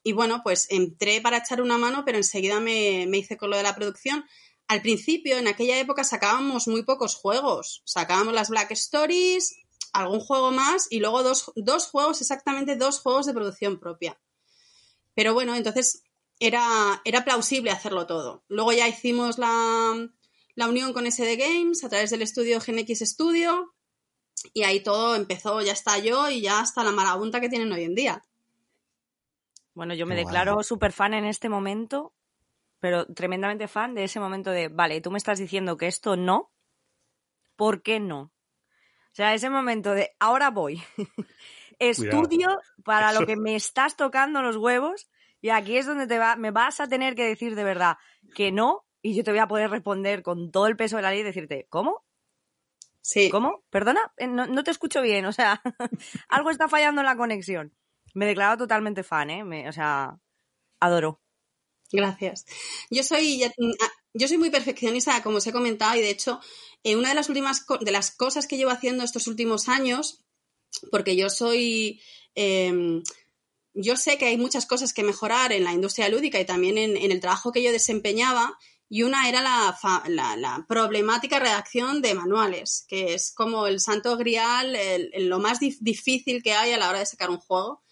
y 0.02 0.12
bueno, 0.12 0.42
pues 0.44 0.66
entré 0.68 1.22
para 1.22 1.38
echar 1.38 1.62
una 1.62 1.78
mano, 1.78 2.04
pero 2.04 2.18
enseguida 2.18 2.60
me, 2.60 3.06
me 3.08 3.16
hice 3.16 3.38
con 3.38 3.48
lo 3.48 3.56
de 3.56 3.62
la 3.62 3.74
producción. 3.74 4.26
Al 4.68 4.82
principio, 4.82 5.38
en 5.38 5.48
aquella 5.48 5.78
época, 5.78 6.04
sacábamos 6.04 6.68
muy 6.68 6.82
pocos 6.82 7.14
juegos. 7.14 7.80
Sacábamos 7.86 8.34
las 8.34 8.50
Black 8.50 8.72
Stories, 8.72 9.56
algún 9.94 10.20
juego 10.20 10.50
más 10.50 10.86
y 10.90 11.00
luego 11.00 11.22
dos, 11.22 11.50
dos 11.56 11.86
juegos, 11.86 12.20
exactamente 12.20 12.76
dos 12.76 13.00
juegos 13.00 13.24
de 13.24 13.32
producción 13.32 13.80
propia. 13.80 14.20
Pero 15.14 15.32
bueno, 15.32 15.54
entonces 15.54 16.02
era, 16.42 17.00
era 17.04 17.24
plausible 17.24 17.70
hacerlo 17.70 18.06
todo. 18.06 18.42
Luego 18.48 18.72
ya 18.72 18.88
hicimos 18.88 19.38
la, 19.38 20.08
la 20.56 20.68
unión 20.68 20.92
con 20.92 21.10
SD 21.10 21.36
Games 21.36 21.84
a 21.84 21.88
través 21.88 22.10
del 22.10 22.22
estudio 22.22 22.58
GNX 22.58 22.98
Studio 23.00 23.72
y 24.52 24.64
ahí 24.64 24.82
todo 24.82 25.14
empezó, 25.14 25.60
ya 25.60 25.72
está 25.72 25.98
yo 25.98 26.28
y 26.28 26.40
ya 26.40 26.58
hasta 26.58 26.82
la 26.82 26.90
marabunta 26.90 27.40
que 27.40 27.48
tienen 27.48 27.70
hoy 27.70 27.84
en 27.84 27.94
día. 27.94 28.24
Bueno, 29.74 29.94
yo 29.94 30.04
me 30.04 30.16
Qué 30.16 30.22
declaro 30.22 30.54
guay. 30.54 30.64
súper 30.64 30.92
fan 30.92 31.14
en 31.14 31.24
este 31.26 31.48
momento, 31.48 32.12
pero 32.80 33.06
tremendamente 33.06 33.68
fan 33.68 33.94
de 33.94 34.02
ese 34.02 34.18
momento 34.18 34.50
de, 34.50 34.66
vale, 34.66 35.00
tú 35.00 35.12
me 35.12 35.18
estás 35.18 35.38
diciendo 35.38 35.76
que 35.76 35.86
esto 35.86 36.16
no, 36.16 36.50
¿por 37.54 37.82
qué 37.82 38.00
no? 38.00 38.20
O 38.20 39.14
sea, 39.14 39.32
ese 39.32 39.48
momento 39.48 39.92
de, 39.92 40.10
ahora 40.18 40.50
voy, 40.50 40.82
estudio 41.78 42.60
para 42.84 43.12
Eso. 43.12 43.20
lo 43.20 43.26
que 43.26 43.36
me 43.36 43.54
estás 43.54 43.96
tocando 43.96 44.42
los 44.42 44.56
huevos 44.56 45.08
y 45.42 45.50
aquí 45.50 45.76
es 45.76 45.84
donde 45.86 46.06
te 46.06 46.18
va, 46.18 46.36
me 46.36 46.50
vas 46.50 46.80
a 46.80 46.88
tener 46.88 47.14
que 47.14 47.24
decir 47.26 47.54
de 47.54 47.64
verdad 47.64 47.98
que 48.34 48.50
no 48.52 48.86
y 49.02 49.14
yo 49.14 49.24
te 49.24 49.32
voy 49.32 49.40
a 49.40 49.48
poder 49.48 49.68
responder 49.70 50.22
con 50.22 50.50
todo 50.50 50.66
el 50.68 50.76
peso 50.76 50.96
de 50.96 51.02
la 51.02 51.10
ley 51.10 51.20
y 51.20 51.24
decirte, 51.24 51.66
¿cómo? 51.68 52.04
Sí. 53.00 53.30
¿Cómo? 53.30 53.64
Perdona, 53.70 54.00
Eh, 54.16 54.28
no, 54.28 54.46
no 54.46 54.62
te 54.64 54.70
escucho 54.70 55.02
bien, 55.02 55.26
o 55.26 55.32
sea, 55.32 55.60
algo 56.28 56.50
está 56.50 56.68
fallando 56.68 57.00
en 57.00 57.06
la 57.06 57.16
conexión. 57.16 57.74
Me 58.14 58.26
declaro 58.26 58.56
totalmente 58.56 59.02
fan, 59.02 59.30
¿eh? 59.30 59.44
Me- 59.44 59.68
o 59.68 59.72
sea, 59.72 60.18
adoro. 60.80 61.20
Gracias. 61.92 62.46
Yo 62.90 63.02
soy, 63.02 63.42
ah, 63.44 63.52
yo 64.14 64.28
soy 64.28 64.38
muy 64.38 64.50
perfeccionista, 64.50 65.22
como 65.22 65.38
os 65.38 65.46
he 65.46 65.52
comentado, 65.52 65.94
y 65.96 66.00
de 66.00 66.10
hecho, 66.10 66.40
eh, 66.84 66.96
una 66.96 67.10
de 67.10 67.14
las 67.14 67.28
últimas 67.28 67.66
de 67.80 67.90
las 67.92 68.14
cosas 68.16 68.46
que 68.46 68.56
llevo 68.56 68.70
haciendo 68.70 69.04
estos 69.04 69.26
últimos 69.26 69.68
años, 69.68 70.24
porque 70.90 71.16
yo 71.16 71.28
soy. 71.28 72.00
em, 72.34 73.02
yo 73.74 73.96
sé 73.96 74.18
que 74.18 74.26
hay 74.26 74.36
muchas 74.36 74.66
cosas 74.66 74.92
que 74.92 75.02
mejorar 75.02 75.52
en 75.52 75.64
la 75.64 75.72
industria 75.72 76.08
lúdica 76.08 76.38
y 76.40 76.44
también 76.44 76.78
en, 76.78 76.96
el 76.96 77.20
trabajo 77.20 77.52
que 77.52 77.62
yo 77.62 77.72
desempeñaba, 77.72 78.58
y 78.88 79.04
una 79.04 79.28
era 79.28 79.40
la, 79.40 80.66
problemática 80.68 81.38
redacción 81.38 82.02
de 82.02 82.14
manuales, 82.14 82.84
que 82.88 83.14
es 83.14 83.32
como 83.34 83.66
el 83.66 83.80
santo 83.80 84.16
grial, 84.18 84.76
lo 85.18 85.38
más 85.38 85.60
dif- 85.60 85.78
difícil 85.80 86.42
que 86.42 86.52
hay 86.52 86.72
a 86.72 86.78
la 86.78 86.90
hora 86.90 86.98
de 86.98 87.06
sacar 87.06 87.30
un 87.30 87.38
juego. 87.38 87.82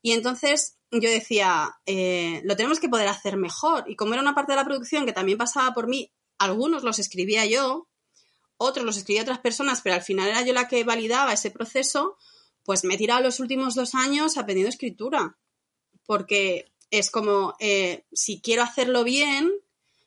Y 0.00 0.12
entonces 0.12 0.78
yo 0.90 1.10
decía, 1.10 1.70
eh, 1.84 2.40
lo 2.44 2.56
tenemos 2.56 2.80
que 2.80 2.88
poder 2.88 3.08
hacer 3.08 3.36
mejor. 3.36 3.84
Y 3.86 3.96
como 3.96 4.14
era 4.14 4.22
una 4.22 4.34
parte 4.34 4.52
de 4.52 4.56
la 4.56 4.64
producción 4.64 5.04
que 5.04 5.12
también 5.12 5.36
pasaba 5.36 5.74
por 5.74 5.88
mí, 5.88 6.10
algunos 6.38 6.84
los 6.84 6.98
escribía 6.98 7.44
yo, 7.44 7.88
otros 8.56 8.86
los 8.86 8.96
escribía 8.96 9.22
otras 9.22 9.40
personas, 9.40 9.82
pero 9.82 9.96
al 9.96 10.02
final 10.02 10.28
era 10.28 10.42
yo 10.42 10.54
la 10.54 10.68
que 10.68 10.84
validaba 10.84 11.34
ese 11.34 11.50
proceso, 11.50 12.16
pues 12.64 12.84
me 12.84 12.94
he 12.94 12.98
tirado 12.98 13.22
los 13.22 13.40
últimos 13.40 13.74
dos 13.74 13.94
años 13.94 14.36
aprendiendo 14.36 14.70
escritura. 14.70 15.38
Porque 16.06 16.72
es 16.90 17.10
como, 17.10 17.54
eh, 17.60 18.04
si 18.12 18.40
quiero 18.40 18.62
hacerlo 18.62 19.04
bien, 19.04 19.52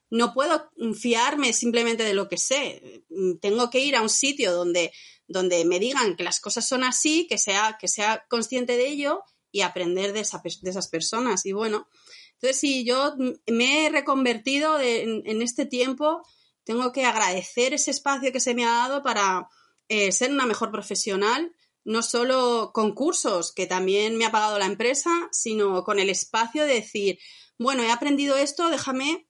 no 0.09 0.33
puedo 0.33 0.69
fiarme 0.93 1.53
simplemente 1.53 2.03
de 2.03 2.13
lo 2.13 2.27
que 2.27 2.37
sé. 2.37 3.03
Tengo 3.41 3.69
que 3.69 3.79
ir 3.79 3.95
a 3.95 4.01
un 4.01 4.09
sitio 4.09 4.51
donde, 4.51 4.91
donde 5.27 5.65
me 5.65 5.79
digan 5.79 6.15
que 6.15 6.23
las 6.23 6.39
cosas 6.39 6.67
son 6.67 6.83
así, 6.83 7.25
que 7.27 7.37
sea, 7.37 7.77
que 7.79 7.87
sea 7.87 8.25
consciente 8.29 8.77
de 8.77 8.87
ello 8.87 9.23
y 9.51 9.61
aprender 9.61 10.13
de, 10.13 10.19
esa 10.19 10.41
de 10.43 10.69
esas 10.69 10.87
personas. 10.87 11.45
Y 11.45 11.53
bueno, 11.53 11.87
entonces 12.33 12.59
si 12.59 12.83
yo 12.83 13.15
me 13.47 13.85
he 13.85 13.89
reconvertido 13.89 14.79
en 14.79 15.41
este 15.41 15.65
tiempo, 15.65 16.21
tengo 16.63 16.91
que 16.91 17.05
agradecer 17.05 17.73
ese 17.73 17.91
espacio 17.91 18.31
que 18.31 18.39
se 18.39 18.53
me 18.53 18.65
ha 18.65 18.69
dado 18.69 19.03
para 19.03 19.47
eh, 19.89 20.11
ser 20.11 20.31
una 20.31 20.45
mejor 20.45 20.71
profesional, 20.71 21.53
no 21.85 22.01
solo 22.01 22.71
con 22.73 22.93
cursos 22.93 23.51
que 23.51 23.65
también 23.65 24.17
me 24.17 24.25
ha 24.25 24.31
pagado 24.31 24.59
la 24.59 24.65
empresa, 24.65 25.09
sino 25.31 25.83
con 25.83 25.99
el 25.99 26.09
espacio 26.09 26.65
de 26.65 26.75
decir, 26.75 27.19
bueno, 27.57 27.83
he 27.83 27.91
aprendido 27.91 28.37
esto, 28.37 28.69
déjame 28.69 29.27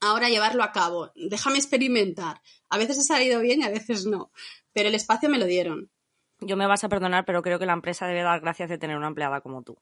ahora 0.00 0.28
llevarlo 0.28 0.62
a 0.62 0.72
cabo, 0.72 1.12
déjame 1.14 1.58
experimentar. 1.58 2.42
A 2.68 2.78
veces 2.78 2.98
ha 2.98 3.02
salido 3.02 3.40
bien 3.40 3.60
y 3.60 3.64
a 3.64 3.70
veces 3.70 4.06
no, 4.06 4.30
pero 4.72 4.88
el 4.88 4.94
espacio 4.94 5.28
me 5.28 5.38
lo 5.38 5.46
dieron. 5.46 5.90
Yo 6.40 6.56
me 6.56 6.66
vas 6.66 6.84
a 6.84 6.88
perdonar, 6.88 7.24
pero 7.24 7.42
creo 7.42 7.58
que 7.58 7.66
la 7.66 7.72
empresa 7.72 8.06
debe 8.06 8.22
dar 8.22 8.40
gracias 8.40 8.68
de 8.68 8.78
tener 8.78 8.96
una 8.96 9.08
empleada 9.08 9.40
como 9.40 9.62
tú. 9.62 9.78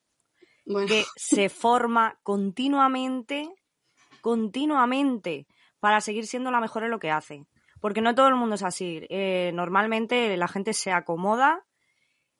Bueno, 0.66 0.87
Que 0.87 1.04
se 1.16 1.49
forma 1.49 2.18
continuamente, 2.23 3.50
continuamente, 4.20 5.46
para 5.80 6.00
seguir 6.00 6.26
siendo 6.26 6.50
la 6.50 6.61
mejor 6.61 6.84
en 6.84 6.90
lo 6.90 7.00
que 7.00 7.11
hace. 7.11 7.44
Porque 7.80 8.00
no 8.00 8.14
todo 8.14 8.28
el 8.28 8.37
mundo 8.37 8.54
es 8.54 8.62
así. 8.62 9.04
Eh, 9.11 9.50
normalmente 9.52 10.37
la 10.37 10.49
gente 10.49 10.73
se 10.73 10.92
acomoda 10.92 11.66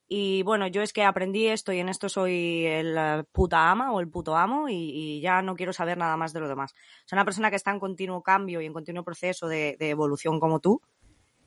y 0.07 0.43
bueno, 0.43 0.67
yo 0.67 0.83
es 0.83 0.93
que 0.93 1.03
aprendí 1.03 1.47
esto 1.47 1.73
y 1.73 1.79
en 1.79 1.89
esto 1.89 2.09
soy 2.09 2.67
el 2.67 2.97
eh, 2.97 3.25
puta 3.33 3.71
ama 3.71 3.93
o 3.93 4.01
el 4.01 4.09
puto 4.09 4.37
amo 4.37 4.69
y, 4.69 5.21
ya 5.21 5.41
no 5.41 5.57
quiero 5.57 5.73
saber 5.73 5.97
nada 5.97 6.17
más 6.17 6.33
de 6.33 6.41
lo 6.41 6.49
demás. 6.49 6.75
O 7.11 7.15
una 7.15 7.25
persona 7.25 7.51
que 7.51 7.57
está 7.57 7.71
en 7.71 7.81
continuo 7.81 8.23
cambio 8.23 8.61
y 8.61 8.67
en 8.67 8.73
continuo 8.73 9.05
proceso 9.05 9.49
de, 9.49 9.77
evolución 9.81 10.41
como 10.41 10.61
tú, 10.61 10.83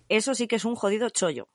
eso 0.09 0.33
sí 0.33 0.47
que 0.47 0.55
es 0.55 0.65
un 0.65 0.75
jodido 0.75 1.09
chollo. 1.09 1.49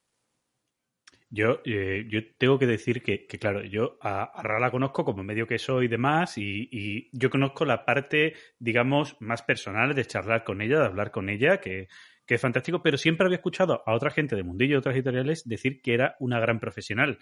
Yo, 1.31 1.61
eh, 1.65 2.07
yo 2.11 2.21
tengo 2.37 2.59
que 2.59 2.67
decir 2.67 3.03
que, 3.03 3.27
que, 3.27 3.39
claro, 3.39 3.65
yo 3.65 3.97
a, 4.03 4.25
a 4.25 4.43
Ra 4.43 4.61
la 4.61 4.71
conozco 4.71 5.03
como 5.03 5.25
medio 5.25 5.47
que 5.47 5.59
soy 5.59 5.87
y 5.87 5.89
demás, 5.89 6.37
y, 6.37 6.69
y 6.71 7.09
yo 7.13 7.31
conozco 7.31 7.65
la 7.65 7.87
parte, 7.87 8.35
digamos, 8.59 9.17
más 9.19 9.43
personal 9.43 9.95
de 9.95 10.05
charlar 10.05 10.45
con 10.45 10.61
ella, 10.61 10.81
de 10.81 10.85
hablar 10.85 11.11
con 11.11 11.31
ella, 11.31 11.59
que, 11.59 11.89
que 12.27 12.35
es 12.37 12.41
fantástico, 12.41 12.83
pero 12.83 12.99
siempre 12.99 13.27
había 13.27 13.37
escuchado 13.37 13.83
a 13.87 13.95
otra 13.95 14.11
gente 14.11 14.37
de 14.37 14.43
Mundillo 14.43 14.75
y 14.75 14.79
otras 14.79 14.95
editoriales 14.95 15.47
decir 15.49 15.81
que 15.83 15.95
era 15.95 16.17
una 16.21 16.41
gran 16.41 16.61
profesional. 16.61 17.19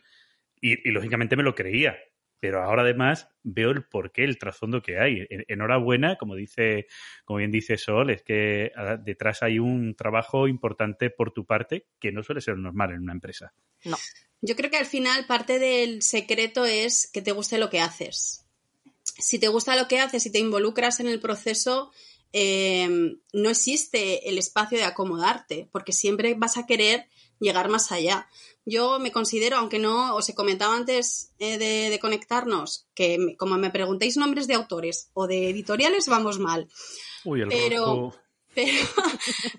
Y, 0.61 0.87
y 0.89 0.93
lógicamente 0.93 1.37
me 1.37 1.43
lo 1.43 1.55
creía. 1.55 1.97
Pero 2.39 2.63
ahora 2.63 2.83
además 2.83 3.29
veo 3.43 3.71
el 3.71 3.85
porqué, 3.85 4.25
el 4.25 4.39
trasfondo 4.39 4.81
que 4.81 4.99
hay. 4.99 5.27
En- 5.29 5.45
Enhorabuena, 5.49 6.17
como 6.17 6.35
dice, 6.35 6.87
como 7.27 7.39
bien 7.39 7.51
dice 7.51 7.77
Sol, 7.77 8.09
es 8.11 8.23
que 8.23 8.73
ah, 8.77 8.97
detrás 8.97 9.43
hay 9.43 9.59
un 9.59 9.95
trabajo 9.95 10.49
importante 10.49 11.11
por 11.11 11.33
tu 11.33 11.45
parte 11.45 11.87
que 11.99 12.13
no 12.13 12.23
suele 12.23 12.41
ser 12.41 12.57
normal 12.57 12.93
en 12.93 13.03
una 13.03 13.13
empresa. 13.13 13.53
yo 14.41 14.57
creo 14.57 14.71
que 14.71 14.79
al 14.79 14.87
final 14.87 15.27
parte 15.27 15.59
del 15.59 16.01
secreto 16.01 16.65
es 16.65 17.11
que 17.13 17.21
te 17.21 17.33
guste 17.33 17.59
lo 17.59 17.69
que 17.69 17.81
haces. 17.81 18.47
Si 19.03 19.39
te 19.39 19.49
gusta 19.49 19.77
lo 19.77 19.87
que 19.87 20.01
haces 20.01 20.25
y 20.25 20.33
te 20.33 20.39
involucras 20.39 21.01
en 21.01 21.09
el 21.09 21.21
proceso, 21.21 21.93
eh, 22.33 22.89
no 23.33 23.51
existe 23.51 24.29
el 24.29 24.39
espacio 24.39 24.79
de 24.79 24.85
acomodarte, 24.85 25.69
porque 25.73 25.93
siempre 25.93 26.35
vas 26.35 26.57
a 26.57 26.67
querer 26.67 27.09
llegar 27.41 27.69
más 27.69 27.91
allá. 27.93 28.29
Yo 28.67 28.99
me 28.99 29.11
considero, 29.13 29.57
aunque 29.57 29.79
no 29.79 30.15
os 30.15 30.29
he 30.29 30.35
comentado 30.35 30.73
antes 30.73 31.33
eh, 31.39 31.59
de, 31.59 31.91
de 31.91 31.99
conectarnos, 31.99 32.87
que 32.95 33.19
me- 33.19 33.37
como 33.37 33.57
me 33.57 33.71
preguntéis 33.71 34.17
nombres 34.17 34.47
de 34.47 34.55
autores 34.55 35.09
o 35.15 35.27
de 35.27 35.49
editoriales, 35.51 36.07
vamos 36.07 36.39
mal. 36.39 36.69
Uy, 37.25 37.41
el 37.43 37.49
Pero-. 37.49 38.13
Pero, 38.53 38.83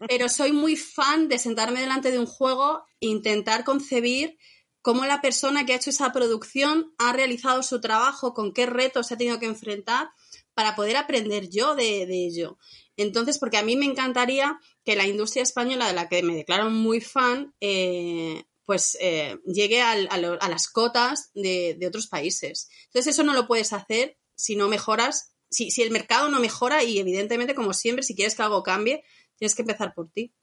pero 0.05 0.27
soy 0.27 0.51
muy 0.51 0.75
fan 0.75 1.29
de 1.29 1.39
sentarme 1.39 1.79
delante 1.79 2.11
de 2.11 2.19
un 2.19 2.25
juego 2.25 2.83
e 2.99 3.07
intentar 3.07 3.63
concebir 3.63 4.37
cómo 4.81 5.05
la 5.05 5.21
persona 5.21 5.65
que 5.65 5.71
ha 5.71 5.77
hecho 5.77 5.91
esa 5.91 6.11
producción 6.11 6.93
ha 6.97 7.13
realizado 7.13 7.63
su 7.63 7.79
trabajo, 7.79 8.33
con 8.33 8.51
qué 8.53 8.65
retos 8.65 9.07
se 9.07 9.13
ha 9.13 9.17
tenido 9.17 9.39
que 9.39 9.45
enfrentar 9.45 10.11
para 10.53 10.75
poder 10.75 10.98
aprender 10.98 11.50
yo 11.50 11.75
de, 11.75 12.05
de 12.05 12.25
ello. 12.27 12.58
Entonces, 12.98 13.39
porque 13.39 13.58
a 13.58 13.63
mí 13.63 13.75
me 13.75 13.86
encantaría 13.86 14.60
que 14.84 14.96
la 14.96 15.08
industria 15.08 15.43
española, 15.43 15.88
de 15.88 15.93
la 15.93 16.10
que 16.10 16.22
me 16.24 16.36
declaro 16.36 16.70
muy 16.70 17.01
fan, 17.01 17.53
eh, 17.62 18.43
pues 18.65 18.98
eh, 19.01 19.38
llegue 19.46 19.81
al- 19.81 20.08
a, 20.12 20.17
lo- 20.17 20.41
a 20.41 20.50
las 20.50 20.67
cotas 20.70 21.31
de, 21.34 21.75
de 21.79 21.88
otros 21.88 22.08
países. 22.08 22.70
Entonces, 22.86 23.13
eso 23.13 23.24
no 23.24 23.34
lo 23.34 23.48
puedes 23.48 23.74
hacer 23.74 24.17
si 24.36 24.55
no 24.55 24.67
mejoras, 24.67 25.36
si, 25.50 25.72
si 25.72 25.81
el 25.84 25.91
mercado 25.91 26.29
no 26.29 26.39
mejora 26.39 26.84
y 26.84 27.00
evidentemente, 27.00 27.55
como 27.55 27.74
siempre, 27.74 28.03
si 28.03 28.15
quieres 28.15 28.36
que 28.36 28.43
algo 28.43 28.63
cambie, 28.63 29.03
tienes 29.38 29.55
que 29.55 29.62
empezar 29.63 29.93
por 29.93 30.10
ti. 30.12 30.34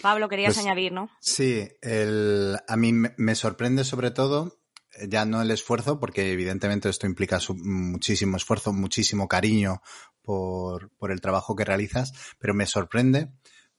Pablo, 0.00 0.28
querías 0.28 0.54
Pues- 0.54 0.64
añadir, 0.64 0.92
¿no? 0.92 1.10
Sí, 1.20 1.68
el, 1.82 2.56
a 2.68 2.76
mí 2.76 2.92
me 2.92 3.14
me 3.16 3.34
sorprende 3.34 3.84
sobre 3.84 4.10
todo 4.10 4.60
ya 5.08 5.24
no 5.24 5.42
el 5.42 5.50
esfuerzo, 5.50 5.98
porque 6.00 6.32
evidentemente 6.32 6.88
esto 6.88 7.06
implica 7.06 7.38
muchísimo 7.56 8.36
esfuerzo, 8.36 8.72
muchísimo 8.72 9.28
cariño 9.28 9.82
por, 10.22 10.90
por 10.96 11.10
el 11.12 11.20
trabajo 11.20 11.56
que 11.56 11.64
realizas, 11.64 12.12
pero 12.38 12.54
me 12.54 12.66
sorprende 12.66 13.32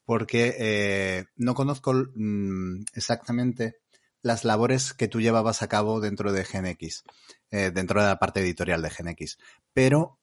porque 0.10 0.56
eh, 0.58 1.25
no 1.36 1.54
conozco 1.54 1.94
mm, 1.94 2.82
exactamente 2.96 3.75
las 4.24 4.44
labores 4.44 4.96
que 4.96 5.08
tú 5.08 5.22
llevabas 5.22 5.62
a 5.62 5.68
cabo 5.68 6.01
dentro 6.01 6.34
de 6.34 6.46
GenX, 6.46 7.04
eh, 7.51 7.70
dentro 7.72 8.01
de 8.01 8.08
la 8.08 8.18
parte 8.18 8.39
editorial 8.39 8.82
de 8.82 8.89
GenX, 8.89 9.38
pero 9.72 10.18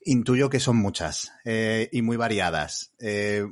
intuyo 0.00 0.48
que 0.48 0.60
son 0.60 0.78
muchas 0.78 1.30
eh, 1.44 1.90
y 1.92 2.00
muy 2.00 2.16
variadas. 2.16 2.94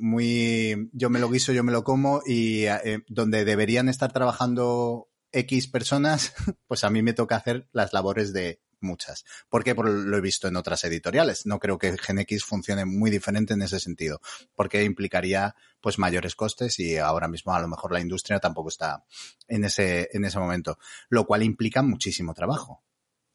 Muy, 0.00 0.88
yo 0.94 1.10
me 1.10 1.18
lo 1.18 1.28
guiso, 1.28 1.52
yo 1.52 1.62
me 1.62 1.72
lo 1.72 1.84
como 1.84 2.22
y 2.24 2.64
donde 3.06 3.44
deberían 3.44 3.90
estar 3.90 4.14
trabajando 4.14 5.10
X 5.32 5.68
personas, 5.68 6.34
pues 6.66 6.84
a 6.84 6.90
mí 6.90 7.02
me 7.02 7.12
toca 7.14 7.36
hacer 7.36 7.68
las 7.72 7.92
labores 7.92 8.32
de 8.32 8.60
muchas. 8.80 9.24
Porque 9.48 9.74
por 9.76 9.88
lo 9.88 10.16
he 10.16 10.20
visto 10.20 10.48
en 10.48 10.56
otras 10.56 10.82
editoriales. 10.84 11.46
No 11.46 11.58
creo 11.60 11.78
que 11.78 11.96
GenX 11.96 12.44
funcione 12.44 12.84
muy 12.84 13.10
diferente 13.10 13.54
en 13.54 13.62
ese 13.62 13.78
sentido. 13.78 14.20
Porque 14.56 14.82
implicaría 14.84 15.54
pues 15.80 15.98
mayores 15.98 16.34
costes 16.34 16.78
y 16.80 16.96
ahora 16.98 17.28
mismo 17.28 17.54
a 17.54 17.60
lo 17.60 17.68
mejor 17.68 17.92
la 17.92 18.00
industria 18.00 18.40
tampoco 18.40 18.68
está 18.70 19.04
en 19.46 19.64
ese, 19.64 20.08
en 20.12 20.24
ese 20.24 20.38
momento. 20.40 20.78
Lo 21.08 21.26
cual 21.26 21.42
implica 21.44 21.82
muchísimo 21.82 22.34
trabajo. 22.34 22.82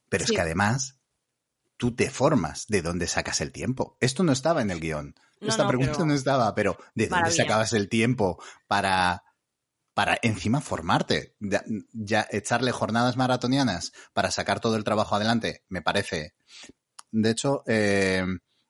Pero 0.09 0.25
es 0.25 0.31
que 0.31 0.41
además 0.41 0.99
tú 1.77 1.95
te 1.95 2.09
formas 2.09 2.65
de 2.67 2.81
dónde 2.81 3.07
sacas 3.07 3.39
el 3.39 3.51
tiempo. 3.51 3.97
Esto 4.01 4.23
no 4.23 4.31
estaba 4.33 4.61
en 4.61 4.71
el 4.71 4.79
guion. 4.81 5.15
No, 5.39 5.47
Esta 5.47 5.63
no, 5.63 5.69
pregunta 5.69 5.93
pero- 5.93 6.05
no 6.07 6.13
estaba, 6.13 6.53
pero 6.55 6.77
¿de 6.95 7.05
dónde 7.05 7.21
Maravilla. 7.21 7.43
sacabas 7.43 7.71
el 7.73 7.87
tiempo 7.87 8.41
para, 8.67 9.23
para 9.97 10.19
encima 10.21 10.61
formarte? 10.61 11.33
Ya, 11.39 12.27
echarle 12.29 12.71
jornadas 12.71 13.17
maratonianas 13.17 13.93
para 14.13 14.29
sacar 14.29 14.59
todo 14.59 14.75
el 14.75 14.83
trabajo 14.83 15.15
adelante, 15.15 15.63
me 15.69 15.81
parece. 15.81 16.35
De 17.11 17.31
hecho, 17.31 17.63
eh, 17.65 18.23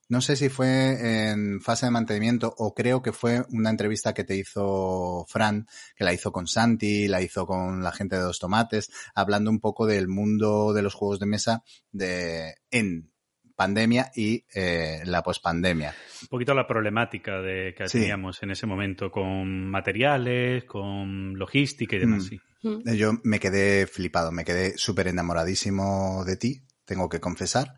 no 0.07 0.21
sé 0.21 0.37
si 0.37 0.47
fue 0.47 1.31
en 1.31 1.59
fase 1.59 1.85
de 1.85 1.91
mantenimiento 1.91 2.55
o 2.57 2.73
creo 2.73 3.01
que 3.01 3.11
fue 3.11 3.43
una 3.49 3.69
entrevista 3.69 4.13
que 4.13 4.23
te 4.23 4.37
hizo 4.37 5.25
Fran, 5.27 5.67
que 5.97 6.05
la 6.05 6.13
hizo 6.13 6.31
con 6.31 6.47
Santi, 6.47 7.09
la 7.09 7.21
hizo 7.21 7.45
con 7.45 7.83
la 7.83 7.91
gente 7.91 8.15
de 8.15 8.21
Dos 8.21 8.39
Tomates, 8.39 8.89
hablando 9.13 9.51
un 9.51 9.59
poco 9.59 9.85
del 9.85 10.07
mundo 10.07 10.71
de 10.71 10.81
los 10.81 10.93
juegos 10.93 11.19
de 11.19 11.25
mesa 11.25 11.61
de, 11.91 12.55
en 12.71 13.11
pandemia 13.57 14.11
y 14.15 14.45
eh, 14.53 15.01
la 15.03 15.23
pospandemia. 15.23 15.93
Un 16.21 16.27
poquito 16.29 16.53
la 16.53 16.65
problemática 16.67 17.41
de 17.41 17.73
que 17.75 17.89
Sí. 17.89 17.99
teníamos 17.99 18.41
en 18.43 18.51
ese 18.51 18.67
momento 18.67 19.11
con 19.11 19.67
materiales, 19.69 20.63
con 20.65 21.33
logística 21.37 21.95
y 21.95 21.99
demás. 21.99 22.23
Mm. 22.23 22.27
sí. 22.27 22.39
Mm. 22.63 22.89
Eh, 22.89 22.97
Yo 22.97 23.11
me 23.23 23.39
quedé 23.39 23.87
flipado, 23.87 24.31
me 24.31 24.45
quedé 24.45 24.77
súper 24.77 25.07
enamoradísimo 25.07 26.23
de 26.25 26.37
ti, 26.37 26.61
tengo 26.85 27.09
que 27.09 27.19
confesar. 27.19 27.73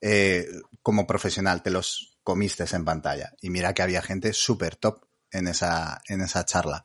Eh, 0.00 0.44
como 0.82 1.06
profesional, 1.06 1.62
te 1.62 1.70
los 1.70 2.18
comiste 2.24 2.64
en 2.72 2.84
pantalla. 2.84 3.32
Y 3.40 3.50
mira 3.50 3.72
que 3.74 3.82
había 3.82 4.02
gente 4.02 4.32
súper 4.32 4.74
top 4.76 5.04
en 5.30 5.46
esa, 5.46 6.02
en 6.08 6.20
esa 6.20 6.44
charla. 6.44 6.84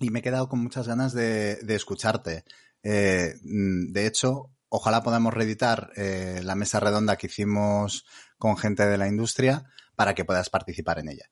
Y 0.00 0.10
me 0.10 0.18
he 0.18 0.22
quedado 0.22 0.48
con 0.48 0.58
muchas 0.60 0.86
ganas 0.88 1.12
de, 1.14 1.56
de 1.62 1.74
escucharte. 1.76 2.44
Eh, 2.82 3.34
mm, 3.42 3.92
de 3.92 4.06
hecho, 4.06 4.50
ojalá 4.76 5.02
podamos 5.02 5.32
reeditar 5.32 5.90
eh, 5.96 6.40
la 6.44 6.54
mesa 6.54 6.80
redonda 6.80 7.16
que 7.16 7.28
hicimos 7.28 8.04
con 8.38 8.58
gente 8.58 8.84
de 8.84 8.98
la 8.98 9.08
industria 9.08 9.64
para 9.94 10.14
que 10.14 10.26
puedas 10.26 10.50
participar 10.50 10.98
en 10.98 11.08
ella. 11.08 11.30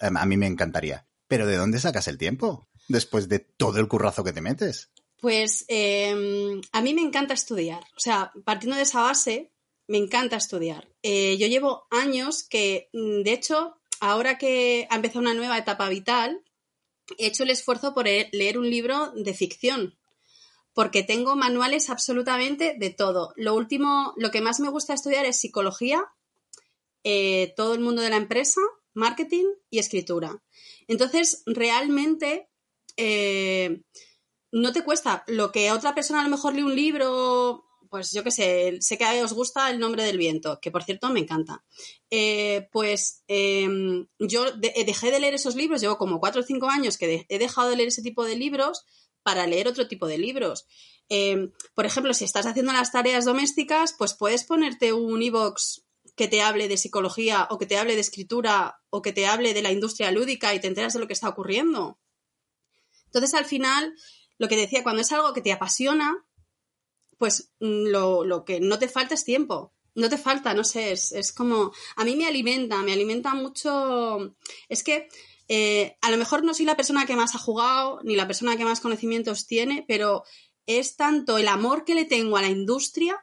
Eh, 0.00 0.10
a 0.14 0.24
mí 0.26 0.36
me 0.36 0.46
encantaría. 0.46 1.06
Pero 1.26 1.46
¿de 1.46 1.56
dónde 1.56 1.80
sacas 1.80 2.06
el 2.06 2.16
tiempo? 2.18 2.68
Después 2.88 3.28
de 3.28 3.40
todo 3.40 3.80
el 3.80 3.88
currazo 3.88 4.22
que 4.22 4.32
te 4.32 4.40
metes. 4.40 4.90
Pues 5.20 5.64
eh, 5.66 6.60
a 6.70 6.80
mí 6.80 6.94
me 6.94 7.02
encanta 7.02 7.34
estudiar. 7.34 7.82
O 7.96 8.00
sea, 8.00 8.30
partiendo 8.44 8.76
de 8.76 8.84
esa 8.84 9.00
base, 9.02 9.52
me 9.88 9.98
encanta 9.98 10.36
estudiar. 10.36 10.88
Eh, 11.02 11.36
yo 11.38 11.48
llevo 11.48 11.88
años 11.90 12.44
que, 12.44 12.88
mm, 12.92 13.22
de 13.22 13.32
hecho, 13.32 13.80
ahora 13.98 14.38
que 14.38 14.86
ha 14.90 14.94
empezado 14.96 15.20
una 15.20 15.34
nueva 15.34 15.58
etapa 15.58 15.88
vital, 15.88 16.40
he 17.18 17.26
hecho 17.26 17.42
el 17.42 17.50
esfuerzo 17.50 17.94
por 17.94 18.06
e- 18.06 18.28
leer 18.32 18.58
un 18.58 18.70
libro 18.70 19.10
de 19.16 19.34
ficción. 19.34 19.98
Porque 20.76 21.02
tengo 21.02 21.36
manuales 21.36 21.88
absolutamente 21.88 22.74
de 22.78 22.90
todo. 22.90 23.32
Lo 23.36 23.54
último, 23.54 24.12
lo 24.18 24.30
que 24.30 24.42
más 24.42 24.60
me 24.60 24.68
gusta 24.68 24.92
estudiar 24.92 25.24
es 25.24 25.40
psicología, 25.40 26.04
eh, 27.02 27.54
todo 27.56 27.72
el 27.72 27.80
mundo 27.80 28.02
de 28.02 28.10
la 28.10 28.16
empresa, 28.16 28.60
marketing 28.92 29.46
y 29.70 29.78
escritura. 29.78 30.42
Entonces, 30.86 31.42
realmente, 31.46 32.50
eh, 32.98 33.80
no 34.52 34.72
te 34.74 34.84
cuesta. 34.84 35.24
Lo 35.28 35.50
que 35.50 35.72
otra 35.72 35.94
persona 35.94 36.20
a 36.20 36.24
lo 36.24 36.28
mejor 36.36 36.54
lee 36.54 36.62
un 36.62 36.76
libro, 36.76 37.64
pues 37.88 38.12
yo 38.12 38.22
qué 38.22 38.30
sé, 38.30 38.76
sé 38.80 38.98
que 38.98 39.24
os 39.24 39.32
gusta 39.32 39.70
El 39.70 39.78
nombre 39.78 40.04
del 40.04 40.18
viento, 40.18 40.58
que 40.60 40.70
por 40.70 40.84
cierto 40.84 41.08
me 41.08 41.20
encanta. 41.20 41.64
Eh, 42.10 42.68
pues 42.70 43.22
eh, 43.28 43.66
yo 44.18 44.52
de- 44.52 44.74
dejé 44.84 45.10
de 45.10 45.20
leer 45.20 45.32
esos 45.34 45.56
libros, 45.56 45.80
llevo 45.80 45.96
como 45.96 46.20
cuatro 46.20 46.42
o 46.42 46.44
cinco 46.44 46.68
años 46.68 46.98
que 46.98 47.24
he 47.30 47.38
dejado 47.38 47.70
de 47.70 47.76
leer 47.76 47.88
ese 47.88 48.02
tipo 48.02 48.24
de 48.24 48.36
libros 48.36 48.84
para 49.26 49.44
leer 49.48 49.66
otro 49.66 49.88
tipo 49.88 50.06
de 50.06 50.18
libros. 50.18 50.68
Eh, 51.08 51.50
por 51.74 51.84
ejemplo, 51.84 52.14
si 52.14 52.24
estás 52.24 52.46
haciendo 52.46 52.72
las 52.72 52.92
tareas 52.92 53.24
domésticas, 53.24 53.92
pues 53.92 54.14
puedes 54.14 54.44
ponerte 54.44 54.92
un 54.92 55.20
e-box 55.20 55.84
que 56.14 56.28
te 56.28 56.42
hable 56.42 56.68
de 56.68 56.76
psicología 56.76 57.48
o 57.50 57.58
que 57.58 57.66
te 57.66 57.76
hable 57.76 57.96
de 57.96 58.02
escritura 58.02 58.80
o 58.88 59.02
que 59.02 59.12
te 59.12 59.26
hable 59.26 59.52
de 59.52 59.62
la 59.62 59.72
industria 59.72 60.12
lúdica 60.12 60.54
y 60.54 60.60
te 60.60 60.68
enteras 60.68 60.92
de 60.92 61.00
lo 61.00 61.08
que 61.08 61.12
está 61.12 61.28
ocurriendo. 61.28 61.98
Entonces, 63.06 63.34
al 63.34 63.46
final, 63.46 63.96
lo 64.38 64.46
que 64.46 64.56
decía, 64.56 64.84
cuando 64.84 65.02
es 65.02 65.10
algo 65.10 65.32
que 65.32 65.42
te 65.42 65.50
apasiona, 65.50 66.24
pues 67.18 67.50
mm, 67.58 67.88
lo, 67.88 68.22
lo 68.22 68.44
que 68.44 68.60
no 68.60 68.78
te 68.78 68.86
falta 68.86 69.14
es 69.14 69.24
tiempo. 69.24 69.74
No 69.96 70.08
te 70.08 70.18
falta, 70.18 70.54
no 70.54 70.62
sé, 70.62 70.92
es, 70.92 71.10
es 71.10 71.32
como... 71.32 71.72
A 71.96 72.04
mí 72.04 72.14
me 72.14 72.28
alimenta, 72.28 72.80
me 72.84 72.92
alimenta 72.92 73.34
mucho... 73.34 74.36
Es 74.68 74.84
que 74.84 75.08
eh, 75.48 75.96
a 76.00 76.10
lo 76.10 76.16
mejor 76.16 76.44
no 76.44 76.54
soy 76.54 76.66
la 76.66 76.76
persona 76.76 77.06
que 77.06 77.16
más 77.16 77.34
ha 77.34 77.38
jugado, 77.38 78.00
ni 78.02 78.16
la 78.16 78.26
persona 78.26 78.56
que 78.56 78.64
más 78.64 78.80
conocimientos 78.80 79.46
tiene, 79.46 79.84
pero 79.86 80.24
es 80.66 80.96
tanto 80.96 81.38
el 81.38 81.48
amor 81.48 81.84
que 81.84 81.94
le 81.94 82.04
tengo 82.04 82.36
a 82.36 82.42
la 82.42 82.48
industria 82.48 83.20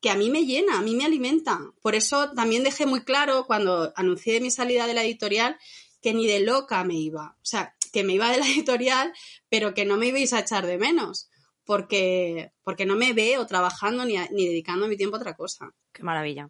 que 0.00 0.10
a 0.10 0.16
mí 0.16 0.30
me 0.30 0.44
llena, 0.44 0.78
a 0.78 0.82
mí 0.82 0.94
me 0.94 1.04
alimenta. 1.04 1.60
Por 1.82 1.94
eso 1.94 2.30
también 2.32 2.62
dejé 2.62 2.86
muy 2.86 3.02
claro 3.04 3.46
cuando 3.46 3.92
anuncié 3.96 4.40
mi 4.40 4.50
salida 4.50 4.86
de 4.86 4.94
la 4.94 5.04
editorial 5.04 5.58
que 6.02 6.14
ni 6.14 6.26
de 6.26 6.40
loca 6.40 6.84
me 6.84 6.94
iba. 6.94 7.36
O 7.42 7.44
sea, 7.44 7.74
que 7.92 8.04
me 8.04 8.14
iba 8.14 8.30
de 8.30 8.38
la 8.38 8.46
editorial, 8.50 9.12
pero 9.48 9.74
que 9.74 9.84
no 9.84 9.96
me 9.96 10.06
ibais 10.06 10.32
a 10.32 10.40
echar 10.40 10.66
de 10.66 10.78
menos. 10.78 11.28
Porque, 11.64 12.52
porque 12.62 12.86
no 12.86 12.94
me 12.94 13.12
veo 13.12 13.44
trabajando 13.46 14.04
ni, 14.04 14.16
ni 14.30 14.46
dedicando 14.46 14.86
mi 14.86 14.96
tiempo 14.96 15.16
a 15.16 15.18
otra 15.18 15.34
cosa. 15.34 15.74
Qué 15.92 16.04
maravilla. 16.04 16.48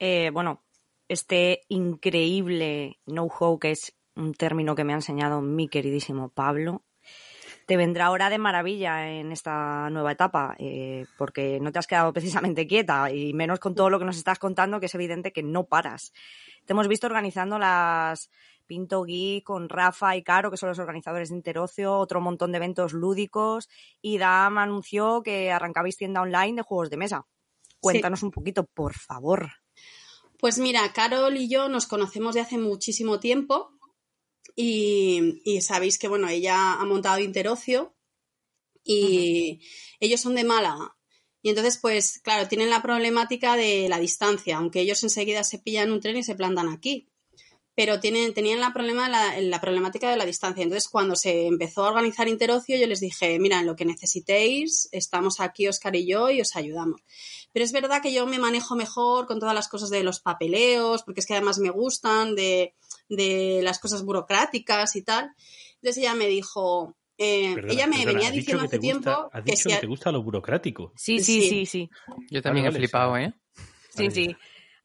Eh, 0.00 0.30
bueno, 0.32 0.64
este 1.08 1.64
increíble 1.68 2.98
know-how, 3.06 3.58
que 3.58 3.70
es 3.70 3.95
un 4.16 4.34
término 4.34 4.74
que 4.74 4.84
me 4.84 4.92
ha 4.92 4.96
enseñado 4.96 5.40
mi 5.40 5.68
queridísimo 5.68 6.30
Pablo, 6.30 6.82
te 7.66 7.76
vendrá 7.76 8.06
ahora 8.06 8.30
de 8.30 8.38
maravilla 8.38 9.10
en 9.10 9.32
esta 9.32 9.90
nueva 9.90 10.12
etapa, 10.12 10.54
eh, 10.58 11.06
porque 11.18 11.58
no 11.60 11.72
te 11.72 11.80
has 11.80 11.86
quedado 11.86 12.12
precisamente 12.12 12.66
quieta, 12.66 13.10
y 13.12 13.32
menos 13.32 13.58
con 13.58 13.74
todo 13.74 13.90
lo 13.90 13.98
que 13.98 14.04
nos 14.04 14.16
estás 14.16 14.38
contando, 14.38 14.78
que 14.78 14.86
es 14.86 14.94
evidente 14.94 15.32
que 15.32 15.42
no 15.42 15.64
paras. 15.64 16.12
Te 16.64 16.72
hemos 16.72 16.88
visto 16.88 17.06
organizando 17.06 17.58
las 17.58 18.30
Pinto 18.66 19.02
Geek 19.02 19.44
con 19.44 19.68
Rafa 19.68 20.16
y 20.16 20.22
Caro, 20.22 20.50
que 20.50 20.56
son 20.56 20.68
los 20.68 20.78
organizadores 20.78 21.30
de 21.30 21.36
Interocio, 21.36 21.96
otro 21.98 22.20
montón 22.20 22.52
de 22.52 22.58
eventos 22.58 22.92
lúdicos, 22.92 23.68
y 24.00 24.18
Dam 24.18 24.58
anunció 24.58 25.22
que 25.22 25.50
arrancabais 25.50 25.96
tienda 25.96 26.22
online 26.22 26.56
de 26.56 26.62
juegos 26.62 26.90
de 26.90 26.96
mesa. 26.96 27.26
Cuéntanos 27.80 28.22
un 28.22 28.30
poquito, 28.30 28.64
por 28.64 28.94
favor. 28.94 29.50
Pues 30.38 30.58
mira, 30.58 30.92
Carol 30.92 31.36
y 31.36 31.48
yo 31.48 31.68
nos 31.68 31.86
conocemos 31.86 32.34
de 32.34 32.42
hace 32.42 32.58
muchísimo 32.58 33.20
tiempo 33.20 33.75
y, 34.56 35.60
sabéis 35.60 35.98
que, 35.98 36.08
bueno, 36.08 36.28
ella 36.28 36.72
ha 36.72 36.84
montado 36.86 37.20
Interocio 37.20 37.94
y 38.82 39.60
ellos 40.00 40.20
son 40.20 40.34
de 40.34 40.44
Málaga. 40.44 40.96
Y 41.42 41.50
entonces, 41.50 41.78
pues, 41.78 42.20
claro, 42.20 42.48
tienen 42.48 42.70
la 42.70 42.82
problemática 42.82 43.54
de 43.54 43.88
la 43.88 44.00
distancia, 44.00 44.56
aunque 44.56 44.80
ellos 44.80 45.02
enseguida 45.02 45.44
se 45.44 45.58
pillan 45.58 45.92
un 45.92 46.00
tren 46.00 46.16
y 46.16 46.24
se 46.24 46.34
plantan 46.34 46.70
aquí. 46.70 47.08
Pero 47.74 48.00
tienen, 48.00 48.32
tenían 48.32 48.58
la, 48.58 48.72
problema, 48.72 49.10
la, 49.10 49.38
la 49.38 49.60
problemática 49.60 50.10
de 50.10 50.16
la 50.16 50.24
distancia. 50.24 50.62
Entonces, 50.62 50.88
cuando 50.88 51.14
se 51.14 51.46
empezó 51.46 51.84
a 51.84 51.90
organizar 51.90 52.26
Interocio, 52.26 52.78
yo 52.78 52.86
les 52.86 53.00
dije, 53.00 53.38
mira, 53.38 53.60
en 53.60 53.66
lo 53.66 53.76
que 53.76 53.84
necesitéis, 53.84 54.88
estamos 54.92 55.40
aquí 55.40 55.68
Oscar 55.68 55.94
y 55.94 56.06
yo 56.06 56.30
y 56.30 56.40
os 56.40 56.56
ayudamos. 56.56 57.02
Pero 57.52 57.64
es 57.64 57.72
verdad 57.72 58.00
que 58.00 58.14
yo 58.14 58.26
me 58.26 58.38
manejo 58.38 58.74
mejor 58.74 59.26
con 59.26 59.38
todas 59.38 59.54
las 59.54 59.68
cosas 59.68 59.90
de 59.90 60.02
los 60.02 60.20
papeleos, 60.20 61.02
porque 61.02 61.20
es 61.20 61.26
que 61.26 61.34
además 61.34 61.58
me 61.58 61.70
gustan, 61.70 62.34
de, 62.34 62.74
de 63.08 63.60
las 63.62 63.78
cosas 63.78 64.04
burocráticas 64.04 64.96
y 64.96 65.02
tal. 65.02 65.30
Entonces 65.76 65.98
ella 66.02 66.14
me 66.14 66.26
dijo, 66.26 66.96
eh, 67.18 67.54
Perdona, 67.54 67.72
ella 67.72 67.86
me 67.86 67.96
perdona, 67.96 68.12
venía 68.12 68.30
diciendo 68.30 68.64
hace 68.64 68.76
gusta- 68.78 68.80
tiempo 68.80 69.30
Has 69.32 69.44
que 69.44 69.50
dicho 69.52 69.68
si 69.68 69.74
que 69.74 69.80
te 69.80 69.86
gusta 69.86 70.12
lo 70.12 70.22
burocrático. 70.22 70.92
Sí, 70.96 71.20
sí, 71.20 71.40
Sí. 71.42 71.48
sí, 71.48 71.66
sí. 71.66 71.90
Yo 72.30 72.42
también 72.42 72.66
Vale, 72.66 72.76
he 72.76 72.78
vale, 72.78 72.88
flipado, 72.88 73.16
sí. 73.16 73.22
¿eh? 73.22 73.32
Sí, 73.90 74.08
Vale. 74.08 74.10
sí. 74.10 74.36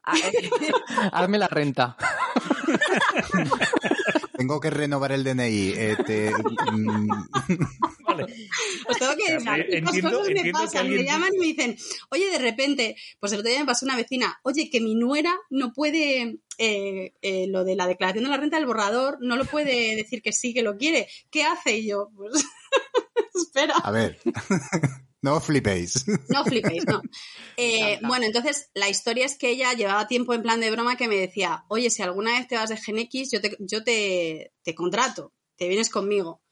A 0.04 0.14
ver, 0.14 0.32
Hazme 1.12 1.38
la 1.38 1.48
renta. 1.48 1.96
Tengo 4.42 4.58
que 4.60 4.70
renovar 4.70 5.12
el 5.12 5.22
DNI. 5.22 5.72
eh, 5.76 5.96
te- 6.04 6.32
mm, 6.72 7.08
Vale. 8.04 8.24
Os 8.88 8.98
tengo 8.98 9.12
que 9.16 9.32
decir, 9.34 9.66
entiendo- 9.70 10.10
cosas 10.10 10.28
me 10.34 10.42
que 10.42 10.50
pasan, 10.52 10.90
me 10.90 11.04
llaman 11.04 11.30
y 11.34 11.38
me 11.38 11.46
dicen, 11.46 11.76
oye, 12.10 12.28
de 12.28 12.38
repente, 12.38 12.96
pues 13.20 13.32
el 13.32 13.38
otro 13.38 13.50
día 13.50 13.60
me 13.60 13.66
pasó 13.66 13.86
una 13.86 13.94
vecina, 13.96 14.40
oye, 14.42 14.68
que 14.68 14.80
mi 14.80 14.96
nuera 14.96 15.32
no 15.50 15.72
puede, 15.72 16.38
eh, 16.58 17.14
eh, 17.22 17.46
lo 17.48 17.62
de 17.64 17.76
la 17.76 17.86
declaración 17.86 18.24
de 18.24 18.30
la 18.30 18.36
renta 18.36 18.56
del 18.56 18.66
borrador, 18.66 19.18
no 19.20 19.36
lo 19.36 19.44
puede 19.44 19.94
decir 19.94 20.22
que 20.22 20.32
sí, 20.32 20.52
que 20.52 20.62
lo 20.62 20.76
quiere. 20.76 21.06
¿Qué 21.30 21.44
hace? 21.44 21.76
Y 21.78 21.86
yo, 21.86 22.10
pues, 22.16 22.32
espera. 23.34 23.74
a 23.76 23.90
ver, 23.92 24.18
no 25.22 25.40
flipéis. 25.40 26.04
No 26.28 26.44
flipéis, 26.44 26.84
no. 26.86 27.00
Eh, 27.58 27.98
bueno, 28.02 28.24
entonces 28.24 28.70
la 28.74 28.88
historia 28.88 29.26
es 29.26 29.36
que 29.36 29.50
ella 29.50 29.74
llevaba 29.74 30.06
tiempo 30.06 30.32
en 30.32 30.42
plan 30.42 30.58
de 30.58 30.70
broma 30.70 30.96
que 30.96 31.06
me 31.06 31.16
decía, 31.16 31.64
oye, 31.68 31.90
si 31.90 32.02
alguna 32.02 32.38
vez 32.38 32.48
te 32.48 32.56
vas 32.56 32.70
de 32.70 32.78
Gen 32.78 32.98
X, 32.98 33.30
yo 33.30 33.40
te, 33.42 33.56
yo 33.60 33.84
te, 33.84 34.52
te 34.62 34.74
contrato, 34.74 35.34
te 35.56 35.68
vienes 35.68 35.90
conmigo. 35.90 36.42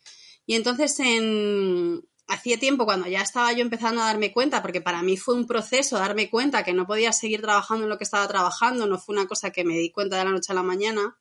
Y 0.44 0.56
entonces 0.56 1.00
en, 1.00 2.02
hacía 2.30 2.59
tiempo 2.59 2.85
cuando 2.85 3.09
ya 3.09 3.22
estaba 3.22 3.52
yo 3.52 3.62
empezando 3.62 4.02
a 4.02 4.06
darme 4.06 4.33
cuenta, 4.33 4.62
porque 4.62 4.80
para 4.80 5.02
mí 5.02 5.16
fue 5.16 5.35
un 5.35 5.46
proceso 5.46 5.98
darme 5.98 6.30
cuenta 6.30 6.62
que 6.62 6.72
no 6.72 6.87
podía 6.87 7.12
seguir 7.12 7.40
trabajando 7.40 7.85
en 7.85 7.90
lo 7.90 7.98
que 7.98 8.04
estaba 8.04 8.28
trabajando, 8.28 8.87
no 8.87 8.98
fue 8.98 9.14
una 9.14 9.26
cosa 9.26 9.50
que 9.50 9.64
me 9.64 9.76
di 9.76 9.90
cuenta 9.90 10.16
de 10.18 10.24
la 10.24 10.30
noche 10.30 10.52
a 10.52 10.54
la 10.54 10.62
mañana. 10.62 11.18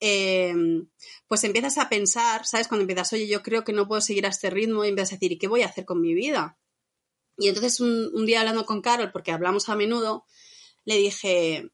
Em, 0.00 0.88
pues 1.26 1.44
empiezas 1.44 1.76
a 1.78 1.88
pensar, 1.88 2.46
¿sabes? 2.46 2.68
Cuando 2.68 2.82
empiezas, 2.82 3.12
oye, 3.12 3.26
yo 3.26 3.42
creo 3.42 3.64
que 3.64 3.72
no 3.72 3.88
puedo 3.88 4.00
seguir 4.00 4.26
a 4.26 4.30
este 4.30 4.48
ritmo 4.48 4.84
y 4.84 4.88
empiezas 4.88 5.12
a 5.12 5.16
decir, 5.16 5.32
¿y 5.32 5.38
qué 5.38 5.48
voy 5.48 5.62
a 5.62 5.66
hacer 5.66 5.84
con 5.84 6.00
mi 6.00 6.14
vida? 6.14 6.56
Y 7.38 7.48
entonces 7.48 7.80
un, 7.80 8.26
día 8.26 8.40
hablando 8.40 8.66
con 8.66 8.82
Carol, 8.82 9.12
porque 9.12 9.30
hablamos 9.30 9.68
a 9.68 9.76
menudo, 9.76 10.26
le 10.84 10.96
dije, 10.96 11.70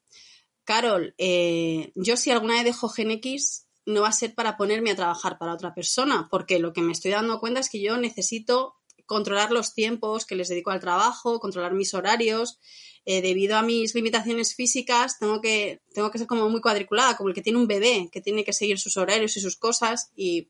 Carol, 0.65 1.15
eh, 1.19 1.91
yo 1.95 2.17
si 2.17 2.31
alguna 2.31 2.55
vez 2.55 2.65
dejo 2.65 2.89
Gen 2.91 3.11
X, 3.13 3.67
no 3.87 4.03
va 4.03 4.09
a 4.09 4.13
ser 4.13 4.35
para 4.35 4.57
ponerme 4.57 4.91
a 4.91 4.97
trabajar 4.97 5.39
para 5.39 5.55
otra 5.55 5.75
persona, 5.75 6.29
porque 6.31 6.59
lo 6.59 6.73
que 6.73 6.83
me 6.83 6.93
estoy 6.93 7.13
dando 7.13 7.41
cuenta 7.41 7.61
es 7.61 7.71
que 7.71 7.81
yo 7.81 7.97
necesito 7.97 8.77
controlar 9.07 9.53
los 9.53 9.75
tiempos 9.75 10.27
que 10.27 10.37
les 10.37 10.49
dedico 10.49 10.71
al 10.71 10.81
trabajo, 10.81 11.41
controlar 11.41 11.75
mis 11.75 11.95
horarios. 11.95 12.59
Eh, 13.07 13.21
debido 13.21 13.59
a 13.59 13.63
mis 13.63 13.95
limitaciones 13.95 14.55
físicas, 14.55 15.19
tengo 15.19 15.43
que, 15.43 15.83
tengo 15.93 16.11
que 16.11 16.17
ser 16.17 16.27
como 16.27 16.49
muy 16.49 16.63
cuadriculada, 16.63 17.19
como 17.19 17.29
el 17.29 17.35
que 17.35 17.43
tiene 17.43 17.59
un 17.59 17.67
bebé, 17.67 18.09
que 18.11 18.23
tiene 18.23 18.45
que 18.45 18.55
seguir 18.55 18.79
sus 18.79 18.97
horarios 18.97 19.37
y 19.37 19.41
sus 19.41 19.57
cosas. 19.57 20.11
Y 20.17 20.49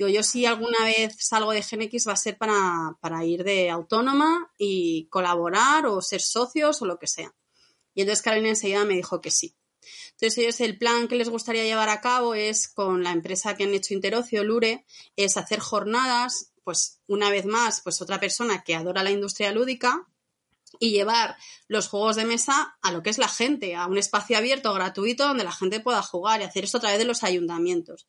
digo, 0.00 0.08
yo 0.08 0.22
si 0.22 0.46
alguna 0.46 0.82
vez 0.84 1.14
salgo 1.18 1.52
de 1.52 1.62
GenX 1.62 2.08
va 2.08 2.14
a 2.14 2.16
ser 2.16 2.38
para, 2.38 2.96
para 3.00 3.22
ir 3.26 3.44
de 3.44 3.68
autónoma 3.68 4.50
y 4.56 5.08
colaborar 5.10 5.84
o 5.86 6.00
ser 6.00 6.22
socios 6.22 6.80
o 6.80 6.86
lo 6.86 6.98
que 6.98 7.06
sea. 7.06 7.34
Y 7.92 8.00
entonces 8.00 8.22
Carolina 8.22 8.48
enseguida 8.48 8.86
me 8.86 8.94
dijo 8.94 9.20
que 9.20 9.30
sí. 9.30 9.54
Entonces 10.12 10.38
ellos 10.38 10.60
el 10.60 10.78
plan 10.78 11.06
que 11.06 11.16
les 11.16 11.28
gustaría 11.28 11.64
llevar 11.64 11.90
a 11.90 12.00
cabo 12.00 12.34
es 12.34 12.68
con 12.68 13.02
la 13.02 13.12
empresa 13.12 13.54
que 13.56 13.64
han 13.64 13.74
hecho 13.74 13.92
Interocio, 13.92 14.42
Lure, 14.42 14.86
es 15.16 15.36
hacer 15.36 15.60
jornadas, 15.60 16.52
pues 16.64 17.00
una 17.06 17.28
vez 17.30 17.44
más, 17.44 17.82
pues 17.82 18.00
otra 18.00 18.18
persona 18.20 18.62
que 18.64 18.74
adora 18.74 19.02
la 19.02 19.10
industria 19.10 19.52
lúdica 19.52 20.08
y 20.78 20.92
llevar 20.92 21.36
los 21.68 21.88
juegos 21.88 22.16
de 22.16 22.24
mesa 22.24 22.78
a 22.80 22.92
lo 22.92 23.02
que 23.02 23.10
es 23.10 23.18
la 23.18 23.28
gente, 23.28 23.76
a 23.76 23.86
un 23.86 23.98
espacio 23.98 24.38
abierto, 24.38 24.72
gratuito, 24.72 25.26
donde 25.26 25.44
la 25.44 25.52
gente 25.52 25.80
pueda 25.80 26.02
jugar 26.02 26.40
y 26.40 26.44
hacer 26.44 26.64
esto 26.64 26.78
a 26.78 26.80
través 26.80 26.98
de 26.98 27.04
los 27.04 27.22
ayuntamientos. 27.22 28.06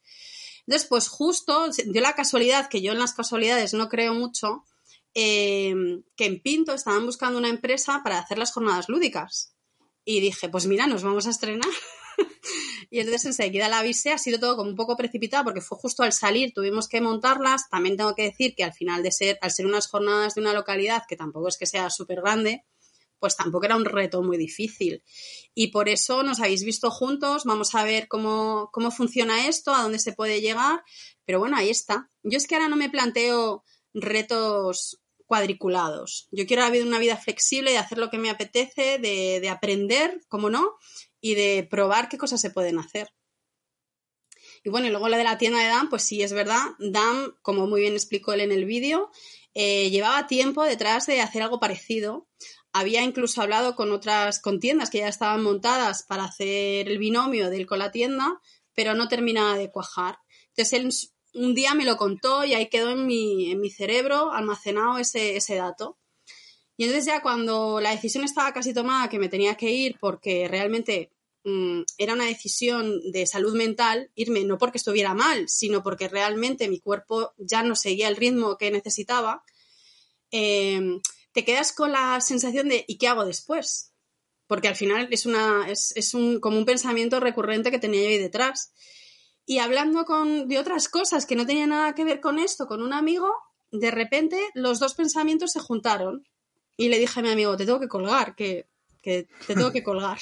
Entonces, 0.67 0.88
pues 0.88 1.08
justo 1.08 1.67
dio 1.86 2.02
la 2.02 2.13
casualidad, 2.13 2.69
que 2.69 2.82
yo 2.82 2.91
en 2.91 3.00
las 3.00 3.13
casualidades 3.13 3.74
no 3.74 3.89
creo 3.89 4.13
mucho, 4.13 4.63
eh, 5.13 5.74
que 6.15 6.26
en 6.26 6.41
Pinto 6.41 6.74
estaban 6.74 7.06
buscando 7.06 7.38
una 7.38 7.50
empresa 7.50 8.02
para 8.04 8.19
hacer 8.19 8.38
las 8.38 8.52
jornadas 8.52 8.89
lúdicas. 8.89 9.54
Y 10.06 10.19
dije, 10.19 10.50
pues 10.50 10.65
mira, 10.67 10.88
nos 10.88 11.04
vamos 11.04 11.28
a 11.28 11.32
estrenar. 11.32 11.69
y 12.89 13.00
entonces 13.00 13.26
enseguida 13.26 13.69
la 13.69 13.80
avisé, 13.80 14.12
ha 14.12 14.17
sido 14.17 14.39
todo 14.39 14.56
como 14.56 14.69
un 14.69 14.76
poco 14.76 14.95
precipitado 14.95 15.43
porque 15.43 15.62
fue 15.62 15.78
justo 15.78 16.04
al 16.04 16.13
salir, 16.13 16.54
tuvimos 16.54 16.88
que 16.88 17.02
montarlas. 17.02 17.69
También 17.69 17.97
tengo 17.97 18.15
que 18.15 18.24
decir 18.24 18.56
que 18.56 18.63
al 18.63 18.74
final 18.74 19.04
de 19.04 19.12
ser, 19.12 19.38
al 19.41 19.52
ser 19.52 19.65
unas 19.65 19.88
jornadas 19.88 20.36
de 20.36 20.41
una 20.41 20.54
localidad 20.54 21.04
que 21.08 21.15
tampoco 21.15 21.47
es 21.50 21.58
que 21.58 21.65
sea 21.65 21.89
súper 21.89 22.21
grande, 22.21 22.65
pues 23.22 23.38
tampoco 23.38 23.66
era 23.66 23.76
un 23.78 23.86
reto 23.86 24.24
muy 24.24 24.38
difícil. 24.38 25.04
Y 25.54 25.68
por 25.68 25.88
eso 25.88 26.24
nos 26.24 26.40
habéis 26.40 26.66
visto 26.66 26.90
juntos, 26.90 27.46
vamos 27.46 27.76
a 27.76 27.84
ver 27.84 28.08
cómo, 28.08 28.70
cómo 28.74 28.90
funciona 28.90 29.48
esto, 29.48 29.74
a 29.74 29.84
dónde 29.84 30.00
se 30.00 30.12
puede 30.12 30.42
llegar. 30.42 30.84
Pero 31.24 31.40
bueno, 31.40 31.56
ahí 31.56 31.70
está. 31.70 32.10
Yo 32.24 32.38
es 32.38 32.48
que 32.48 32.56
ahora 32.56 32.68
no 32.68 32.76
me 32.76 32.90
planteo 32.90 33.64
retos 33.94 35.02
cuadriculados. 35.26 36.28
Yo 36.32 36.48
quiero 36.48 36.66
una 36.84 37.00
vida 37.00 37.16
flexible, 37.16 37.72
de 37.72 37.78
hacer 37.78 38.00
lo 38.00 38.10
que 38.10 38.18
me 38.18 38.32
apetece, 38.32 38.98
de, 38.98 39.40
de 39.40 39.50
aprender, 39.50 40.20
como 40.28 40.50
no, 40.50 40.74
y 41.22 41.36
de 41.36 41.66
probar 41.70 42.10
qué 42.10 42.18
cosas 42.18 42.42
se 42.42 42.50
pueden 42.50 42.80
hacer. 42.80 43.08
Y 44.64 44.70
bueno, 44.70 44.88
y 44.88 44.90
luego 44.90 45.10
la 45.10 45.18
de 45.18 45.24
la 45.24 45.38
tienda 45.38 45.60
de 45.60 45.68
Dan, 45.68 45.90
pues 45.90 46.04
sí, 46.04 46.24
es 46.24 46.34
verdad. 46.34 46.62
Dan, 46.80 47.36
como 47.44 47.68
muy 47.68 47.82
bien 47.82 47.94
explicó 47.94 48.34
él 48.34 48.42
en 48.42 48.52
el 48.52 48.66
vídeo, 48.66 49.12
eh, 49.54 49.90
llevaba 49.90 50.28
tiempo 50.28 50.64
detrás 50.64 51.08
de 51.08 51.22
hacer 51.22 51.42
algo 51.42 51.60
parecido. 51.60 52.28
Había 52.74 53.04
incluso 53.04 53.42
hablado 53.42 53.76
con 53.76 53.92
otras 53.92 54.40
contiendas 54.40 54.90
que 54.90 55.00
ya 55.00 55.08
estaban 55.08 55.44
montadas 55.44 56.04
para 56.04 56.24
hacer 56.24 56.90
el 56.90 56.98
binomio 56.98 57.50
de 57.50 57.58
él 57.58 57.66
con 57.66 57.80
la 57.80 57.92
tienda, 57.92 58.42
pero 58.74 58.94
no 58.94 59.08
terminaba 59.08 59.56
de 59.56 59.72
cuajar. 59.72 60.20
Entonces 60.50 60.74
él 60.74 60.92
un 61.34 61.54
día 61.56 61.74
me 61.76 61.86
lo 61.86 61.98
contó 61.98 62.44
y 62.44 62.54
ahí 62.54 62.68
quedó 62.68 62.90
en 62.92 63.06
mi, 63.06 63.52
en 63.52 63.62
mi 63.62 63.70
cerebro 63.70 64.32
almacenado 64.32 64.98
ese, 64.98 65.38
ese 65.38 65.56
dato. 65.56 65.98
Y 66.78 66.86
entonces 66.86 67.06
ya 67.06 67.22
cuando 67.22 67.80
la 67.80 67.92
decisión 67.92 68.24
estaba 68.24 68.54
casi 68.54 68.74
tomada 68.74 69.10
que 69.10 69.20
me 69.20 69.30
tenía 69.30 69.56
que 69.56 69.72
ir 69.72 69.98
porque 70.00 70.48
realmente 70.48 71.12
mm, 71.44 71.82
era 71.98 72.14
una 72.14 72.26
decisión 72.26 73.12
de 73.12 73.28
salud 73.28 73.56
mental, 73.56 74.12
irme 74.16 74.44
no 74.44 74.58
porque 74.58 74.78
estuviera 74.78 75.14
mal, 75.14 75.48
sino 75.48 75.84
porque 75.84 76.08
realmente 76.08 76.70
mi 76.70 76.80
cuerpo 76.80 77.34
ya 77.38 77.64
no 77.64 77.76
seguía 77.76 78.08
el 78.08 78.16
ritmo 78.16 78.58
que 78.58 78.72
necesitaba, 78.72 79.44
em, 80.32 81.02
te 81.34 81.46
quedas 81.46 81.72
con 81.74 81.91
la 81.91 82.20
sensación 82.22 82.70
de 82.70 82.84
¿y 82.88 82.98
qué 82.98 83.08
hago 83.08 83.26
después? 83.26 83.94
Porque 84.48 84.67
al 84.67 84.76
final 84.76 85.08
es, 85.12 85.26
una, 85.26 85.70
es, 85.70 85.94
es 85.96 86.13
un, 86.13 86.39
como 86.39 86.58
un 86.58 86.65
pensamiento 86.65 87.20
recurrente 87.20 87.72
que 87.72 87.80
tenía 87.80 88.02
yo 88.02 88.10
ahí 88.10 88.17
detrás. 88.17 88.74
Y 89.46 89.60
hablando 89.60 90.06
con, 90.06 90.48
de 90.48 90.60
otras 90.60 90.89
cosas 90.89 91.26
que 91.26 91.36
no 91.36 91.46
tenían 91.46 91.70
nada 91.70 91.96
que 91.96 92.04
ver 92.04 92.20
con 92.20 92.38
esto, 92.38 92.67
con 92.67 92.82
un 92.82 92.94
amigo, 92.94 93.34
de 93.72 93.91
repente 93.91 94.38
los 94.54 94.80
dos 94.80 94.94
pensamientos 94.94 95.52
se 95.52 95.60
juntaron. 95.60 96.28
Y 96.78 96.89
le 96.89 97.00
dije 97.00 97.20
a 97.20 97.24
mi 97.24 97.30
amigo, 97.30 97.56
te 97.56 97.65
tengo 97.65 97.80
que 97.80 97.88
colgar, 97.88 98.36
que, 98.36 98.67
que 99.02 99.28
te 99.48 99.56
tengo 99.56 99.72
que 99.72 99.84
colgar. 99.84 100.20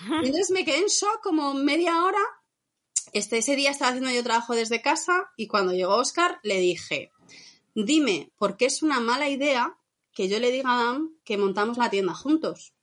Y 0.22 0.26
entonces 0.26 0.50
me 0.50 0.64
quedé 0.64 0.78
en 0.78 0.86
shock 0.86 1.20
como 1.22 1.54
media 1.54 2.04
hora. 2.04 2.22
Este, 3.12 3.38
ese 3.38 3.56
día 3.56 3.70
estaba 3.70 3.90
haciendo 3.90 4.10
yo 4.10 4.22
trabajo 4.22 4.54
desde 4.54 4.80
casa 4.80 5.30
y 5.36 5.46
cuando 5.46 5.72
llegó 5.72 5.96
Oscar 5.96 6.38
le 6.42 6.58
dije, 6.58 7.10
dime, 7.74 8.32
¿por 8.38 8.56
qué 8.56 8.66
es 8.66 8.82
una 8.82 9.00
mala 9.00 9.28
idea 9.28 9.76
que 10.14 10.28
yo 10.28 10.38
le 10.38 10.50
diga 10.50 10.70
a 10.70 10.80
Adam 10.80 11.10
que 11.24 11.38
montamos 11.38 11.78
la 11.78 11.90
tienda 11.90 12.14
juntos? 12.14 12.74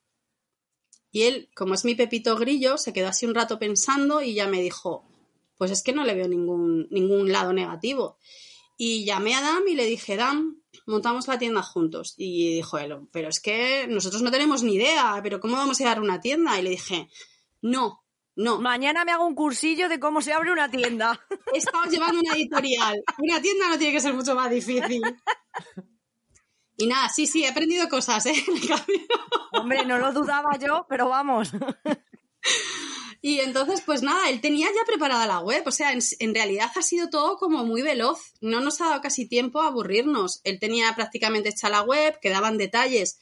Y 1.11 1.23
él, 1.23 1.49
como 1.55 1.73
es 1.73 1.85
mi 1.85 1.95
pepito 1.95 2.35
grillo, 2.35 2.77
se 2.77 2.93
quedó 2.93 3.07
así 3.07 3.25
un 3.25 3.35
rato 3.35 3.57
pensando 3.57 4.21
y 4.21 4.35
ya 4.35 4.47
me 4.47 4.61
dijo, 4.61 5.05
pues 5.57 5.71
es 5.71 5.83
que 5.83 5.93
no 5.93 6.03
le 6.03 6.15
veo 6.15 6.27
ningún, 6.27 6.87
ningún 6.91 7.31
lado 7.31 7.51
negativo. 7.53 8.17
Y 8.77 9.05
llamé 9.05 9.35
a 9.35 9.41
Dam 9.41 9.67
y 9.67 9.75
le 9.75 9.85
dije, 9.85 10.15
Dam, 10.15 10.61
montamos 10.85 11.27
la 11.27 11.39
tienda 11.39 11.61
juntos. 11.61 12.13
Y 12.17 12.55
dijo 12.55 12.77
él, 12.77 12.95
pero 13.11 13.29
es 13.29 13.39
que 13.39 13.87
nosotros 13.89 14.21
no 14.21 14.31
tenemos 14.31 14.63
ni 14.63 14.75
idea, 14.75 15.19
pero 15.21 15.39
¿cómo 15.39 15.57
vamos 15.57 15.77
a 15.77 15.83
llegar 15.83 15.97
a 15.97 16.01
una 16.01 16.21
tienda? 16.21 16.59
Y 16.59 16.63
le 16.63 16.69
dije, 16.71 17.09
no, 17.61 18.05
no. 18.35 18.61
Mañana 18.61 19.03
me 19.03 19.11
hago 19.11 19.25
un 19.25 19.35
cursillo 19.35 19.89
de 19.89 19.99
cómo 19.99 20.21
se 20.21 20.31
abre 20.31 20.51
una 20.51 20.69
tienda. 20.69 21.19
Estamos 21.53 21.89
llevando 21.89 22.21
una 22.21 22.35
editorial. 22.35 23.03
Una 23.17 23.41
tienda 23.41 23.67
no 23.67 23.77
tiene 23.77 23.93
que 23.93 24.01
ser 24.01 24.13
mucho 24.13 24.35
más 24.35 24.49
difícil. 24.49 25.01
Y 26.79 26.87
nada, 26.87 27.09
sí, 27.09 27.27
sí, 27.27 27.43
he 27.43 27.49
aprendido 27.49 27.89
cosas, 27.89 28.25
¿eh? 28.25 28.33
Hombre, 29.51 29.85
no 29.85 29.97
lo 29.97 30.13
dudaba 30.13 30.57
yo, 30.57 30.85
pero 30.89 31.09
vamos. 31.09 31.51
Y 33.21 33.41
entonces, 33.41 33.81
pues 33.81 34.01
nada, 34.01 34.29
él 34.29 34.39
tenía 34.39 34.67
ya 34.67 34.85
preparada 34.85 35.27
la 35.27 35.39
web. 35.39 35.63
O 35.65 35.71
sea, 35.71 35.91
en, 35.91 36.33
realidad 36.33 36.71
ha 36.73 36.81
sido 36.81 37.09
todo 37.09 37.35
como 37.35 37.65
muy 37.65 37.81
veloz. 37.81 38.33
No 38.39 38.61
nos 38.61 38.79
ha 38.79 38.91
dado 38.91 39.01
casi 39.01 39.27
tiempo 39.27 39.61
a 39.61 39.67
aburrirnos. 39.67 40.39
Él 40.45 40.57
tenía 40.57 40.95
prácticamente 40.95 41.49
hecha 41.49 41.67
la 41.67 41.81
web, 41.81 42.17
quedaban 42.21 42.57
detalles 42.57 43.19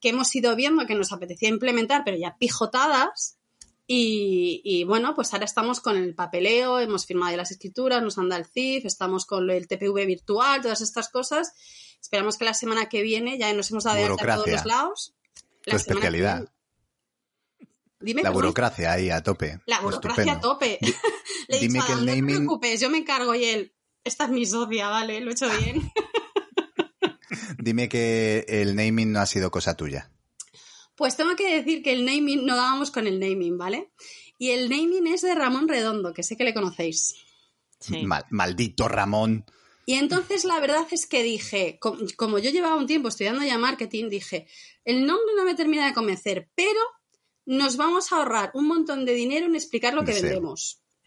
que 0.00 0.08
hemos 0.08 0.34
ido 0.34 0.56
viendo 0.56 0.84
que 0.86 0.96
nos 0.96 1.12
apetecía 1.12 1.48
implementar, 1.48 2.02
pero 2.04 2.16
ya 2.16 2.36
pijotadas. 2.38 3.38
Y, 3.88 4.82
bueno, 4.88 5.14
pues 5.14 5.32
ahora 5.32 5.44
estamos 5.44 5.80
con 5.80 5.96
el 5.96 6.12
papeleo, 6.16 6.80
hemos 6.80 7.06
firmado 7.06 7.36
las 7.36 7.52
escrituras, 7.52 8.02
nos 8.02 8.18
anda 8.18 8.36
el 8.36 8.44
CIF, 8.44 8.84
estamos 8.84 9.26
con 9.26 9.48
el 9.48 9.68
TPV 9.68 10.06
virtual, 10.06 10.60
todas 10.60 10.80
estas 10.80 11.08
cosas. 11.08 11.52
Esperamos 12.06 12.38
que 12.38 12.44
la 12.44 12.54
semana 12.54 12.88
que 12.88 13.02
viene 13.02 13.36
ya 13.36 13.52
nos 13.52 13.68
hemos 13.72 13.82
dado 13.82 13.96
de 13.96 14.04
a 14.04 14.16
todos 14.16 14.46
los 14.46 14.64
lados. 14.64 15.14
La 15.64 15.74
especialidad 15.74 16.48
la 17.98 18.30
burocracia 18.30 18.92
ahí 18.92 19.10
a 19.10 19.24
tope. 19.24 19.58
La 19.66 19.80
burocracia 19.80 20.34
a 20.34 20.40
tope. 20.40 20.78
Le 21.48 21.56
he 21.56 21.60
dicho, 21.68 21.84
que 21.84 21.92
el 21.92 22.06
naming... 22.06 22.20
No 22.22 22.26
te 22.26 22.36
preocupes, 22.36 22.80
yo 22.80 22.90
me 22.90 22.98
encargo 22.98 23.34
y 23.34 23.44
él, 23.44 23.74
esta 24.04 24.26
es 24.26 24.30
mi 24.30 24.46
socia, 24.46 24.88
vale, 24.88 25.20
lo 25.20 25.30
he 25.30 25.32
hecho 25.32 25.48
bien. 25.58 25.90
Dime 27.58 27.88
que 27.88 28.44
el 28.48 28.76
naming 28.76 29.10
no 29.10 29.18
ha 29.18 29.26
sido 29.26 29.50
cosa 29.50 29.76
tuya. 29.76 30.12
Pues 30.94 31.16
tengo 31.16 31.34
que 31.34 31.56
decir 31.56 31.82
que 31.82 31.92
el 31.92 32.04
naming, 32.04 32.46
no 32.46 32.54
dábamos 32.54 32.92
con 32.92 33.08
el 33.08 33.18
naming, 33.18 33.58
¿vale? 33.58 33.90
Y 34.38 34.50
el 34.50 34.68
naming 34.68 35.08
es 35.08 35.22
de 35.22 35.34
Ramón 35.34 35.66
Redondo, 35.66 36.14
que 36.14 36.22
sé 36.22 36.36
que 36.36 36.44
le 36.44 36.54
conocéis. 36.54 37.16
maldito 38.30 38.86
Ramón. 38.86 39.44
Y 39.86 39.94
entonces 39.94 40.44
la 40.44 40.60
verdad 40.60 40.86
es 40.90 41.06
que 41.06 41.22
dije, 41.22 41.78
como 42.16 42.38
yo 42.38 42.50
llevaba 42.50 42.74
un 42.74 42.88
tiempo 42.88 43.08
estudiando 43.08 43.44
ya 43.44 43.56
marketing, 43.56 44.08
dije, 44.08 44.48
el 44.84 45.06
nombre 45.06 45.34
no 45.36 45.44
me 45.44 45.54
termina 45.54 45.86
de 45.86 45.94
convencer, 45.94 46.50
pero 46.56 46.80
nos 47.46 47.76
vamos 47.76 48.10
a 48.10 48.16
ahorrar 48.16 48.50
un 48.54 48.66
montón 48.66 49.04
de 49.04 49.14
dinero 49.14 49.46
en 49.46 49.54
explicar 49.54 49.94
lo 49.94 50.04
que 50.04 50.12
vendemos. 50.12 50.82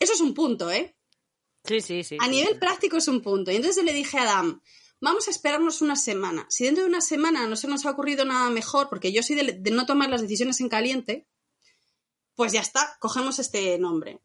Eso 0.00 0.12
es 0.14 0.20
un 0.20 0.32
punto, 0.32 0.70
¿eh? 0.70 0.96
Sí, 1.64 1.80
sí, 1.80 2.04
sí. 2.04 2.16
A 2.20 2.28
nivel 2.28 2.58
práctico 2.58 2.96
es 2.96 3.08
un 3.08 3.20
punto. 3.20 3.50
Y 3.50 3.56
entonces 3.56 3.84
le 3.84 3.92
dije 3.92 4.18
a 4.18 4.22
Adam, 4.22 4.62
vamos 5.00 5.28
a 5.28 5.30
esperarnos 5.30 5.82
una 5.82 5.96
semana. 5.96 6.46
Si 6.48 6.64
dentro 6.64 6.84
de 6.84 6.88
una 6.88 7.00
semana 7.00 7.46
no 7.46 7.56
se 7.56 7.68
nos 7.68 7.84
ha 7.84 7.90
ocurrido 7.90 8.24
nada 8.24 8.48
mejor, 8.50 8.88
porque 8.88 9.12
yo 9.12 9.22
soy 9.22 9.36
de, 9.36 9.70
no 9.70 9.86
tomar 9.86 10.08
las 10.08 10.22
decisiones 10.22 10.60
en 10.60 10.68
caliente, 10.68 11.28
pues 12.34 12.52
ya 12.52 12.60
está, 12.60 12.96
cogemos 13.00 13.38
este 13.38 13.78
nombre. 13.78 14.20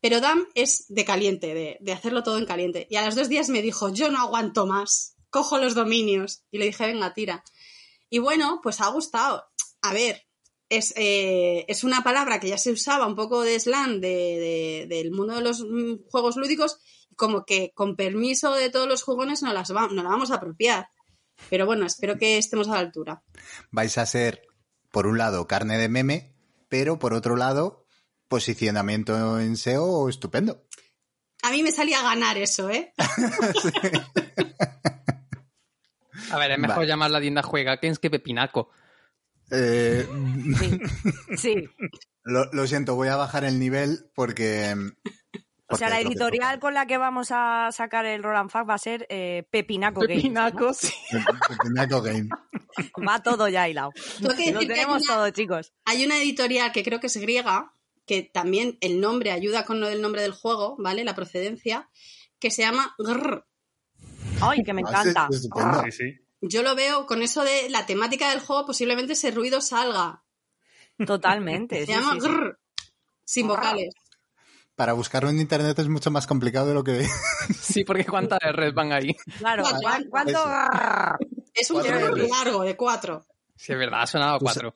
Pero 0.00 0.20
Dam 0.20 0.46
es 0.54 0.86
de 0.88 1.04
caliente, 1.04 1.54
de, 1.54 1.76
de 1.80 1.92
hacerlo 1.92 2.22
todo 2.22 2.38
en 2.38 2.46
caliente. 2.46 2.86
Y 2.90 2.96
a 2.96 3.04
los 3.04 3.14
dos 3.14 3.28
días 3.28 3.48
me 3.50 3.62
dijo, 3.62 3.90
yo 3.90 4.10
no 4.10 4.18
aguanto 4.20 4.66
más, 4.66 5.16
cojo 5.30 5.58
los 5.58 5.74
dominios. 5.74 6.42
Y 6.50 6.58
le 6.58 6.64
dije, 6.66 6.86
venga, 6.86 7.12
tira. 7.12 7.44
Y 8.08 8.18
bueno, 8.18 8.60
pues 8.62 8.80
ha 8.80 8.88
gustado. 8.88 9.44
A 9.82 9.92
ver, 9.92 10.22
es, 10.68 10.92
eh, 10.96 11.64
es 11.68 11.84
una 11.84 12.02
palabra 12.02 12.40
que 12.40 12.48
ya 12.48 12.58
se 12.58 12.72
usaba 12.72 13.06
un 13.06 13.14
poco 13.16 13.42
de 13.42 13.58
slang 13.60 14.00
de- 14.00 14.08
de- 14.08 14.86
del 14.88 15.10
mundo 15.10 15.34
de 15.34 15.42
los 15.42 15.60
mm, 15.60 16.04
juegos 16.10 16.36
lúdicos, 16.36 16.78
como 17.16 17.44
que 17.44 17.72
con 17.74 17.96
permiso 17.96 18.54
de 18.54 18.70
todos 18.70 18.88
los 18.88 19.02
jugones 19.02 19.42
nos, 19.42 19.52
las 19.52 19.70
va- 19.74 19.88
nos 19.88 20.02
la 20.04 20.10
vamos 20.10 20.30
a 20.30 20.36
apropiar. 20.36 20.88
Pero 21.50 21.66
bueno, 21.66 21.84
espero 21.86 22.16
que 22.18 22.38
estemos 22.38 22.68
a 22.68 22.72
la 22.72 22.78
altura. 22.80 23.22
Vais 23.70 23.96
a 23.98 24.06
ser, 24.06 24.42
por 24.90 25.06
un 25.06 25.18
lado, 25.18 25.46
carne 25.46 25.76
de 25.78 25.88
meme, 25.88 26.34
pero 26.68 26.98
por 26.98 27.14
otro 27.14 27.36
lado, 27.36 27.79
posicionamiento 28.30 29.38
en 29.40 29.56
SEO 29.56 30.08
estupendo. 30.08 30.64
A 31.42 31.50
mí 31.50 31.62
me 31.62 31.72
salía 31.72 32.00
a 32.00 32.04
ganar 32.04 32.38
eso, 32.38 32.70
¿eh? 32.70 32.94
A 36.30 36.38
ver, 36.38 36.52
es 36.52 36.58
mejor 36.58 36.76
Vale. 36.76 36.88
llamar 36.88 37.10
la 37.10 37.20
tienda 37.20 37.42
Juega 37.42 37.76
Games 37.76 37.98
que 37.98 38.08
Pepinaco. 38.08 38.70
Eh, 39.50 40.06
Sí. 40.56 40.78
sí. 41.36 41.68
lo, 42.22 42.44
lo 42.52 42.66
siento, 42.68 42.94
voy 42.94 43.08
a 43.08 43.16
bajar 43.16 43.42
el 43.44 43.58
nivel 43.58 44.10
porque... 44.14 44.76
O 45.66 45.76
sea, 45.76 45.88
la 45.88 45.96
que 45.98 46.02
editorial 46.02 46.60
con 46.60 46.74
la 46.74 46.86
que 46.86 46.98
vamos 46.98 47.28
a 47.32 47.70
sacar 47.72 48.04
el 48.06 48.22
Roland 48.22 48.50
Fact 48.50 48.68
va 48.68 48.74
a 48.74 48.78
ser 48.78 49.06
eh, 49.08 49.44
Pepinaco 49.50 50.00
Games, 50.02 50.16
Pepinaco, 50.22 50.72
sí. 50.74 50.92
toca. 51.10 51.38
Pepinaco 51.48 52.02
Game. 52.02 52.28
Va 53.08 53.22
todo 53.22 53.48
ya 53.48 53.68
hilado. 53.68 53.92
Lo 54.20 54.34
que 54.36 54.52
tenemos 54.52 55.02
todo, 55.04 55.30
chicos. 55.30 55.72
Hay 55.84 56.04
una 56.04 56.16
editorial 56.18 56.70
que 56.72 56.84
creo 56.84 57.00
que 57.00 57.06
es 57.08 57.16
griega, 57.16 57.72
que 58.10 58.24
también 58.24 58.76
el 58.80 59.00
nombre 59.00 59.30
ayuda 59.30 59.64
con 59.64 59.78
lo 59.78 59.86
del 59.86 60.02
nombre 60.02 60.20
del 60.22 60.32
juego, 60.32 60.74
¿vale? 60.80 61.04
La 61.04 61.14
procedencia, 61.14 61.88
que 62.40 62.50
se 62.50 62.62
llama 62.62 62.92
Grrr. 62.98 63.46
Ay, 64.40 64.64
que 64.64 64.72
me 64.72 64.82
Ah, 64.84 64.88
encanta. 64.90 65.28
es 65.30 65.36
estupendo. 65.44 65.80
Sí, 65.84 65.92
sí. 65.92 66.20
Yo 66.40 66.64
lo 66.64 66.74
veo 66.74 67.06
con 67.06 67.22
eso 67.22 67.44
de 67.44 67.70
la 67.70 67.86
temática 67.86 68.30
del 68.30 68.40
juego, 68.40 68.66
posiblemente 68.66 69.12
ese 69.12 69.30
ruido 69.30 69.60
salga. 69.60 70.24
Totalmente. 71.06 71.76
Se 71.80 71.86
sí, 71.86 71.92
llama 71.92 72.14
sí, 72.14 72.20
sí. 72.20 72.26
Grrr, 72.26 72.58
sin 73.24 73.46
vocales. 73.46 73.94
Para 74.74 74.92
buscarlo 74.94 75.30
en 75.30 75.38
internet 75.38 75.78
es 75.78 75.88
mucho 75.88 76.10
más 76.10 76.26
complicado 76.26 76.66
de 76.66 76.74
lo 76.74 76.82
que... 76.82 77.06
Sí, 77.60 77.84
porque 77.84 78.04
cuántas 78.06 78.40
Red 78.40 78.74
van 78.74 78.92
ahí. 78.92 79.14
Claro, 79.38 79.62
Cuatro. 79.62 79.80
¿cuán- 79.82 80.04
¿cuánto? 80.10 80.44
Es 81.54 81.70
un 81.70 81.82
veces. 81.82 82.28
largo, 82.28 82.62
de 82.64 82.76
cuatro. 82.76 83.24
Sí, 83.54 83.72
es 83.72 83.78
verdad, 83.78 84.02
ha 84.02 84.06
sonado 84.08 84.34
a 84.34 84.38
cuatro. 84.40 84.74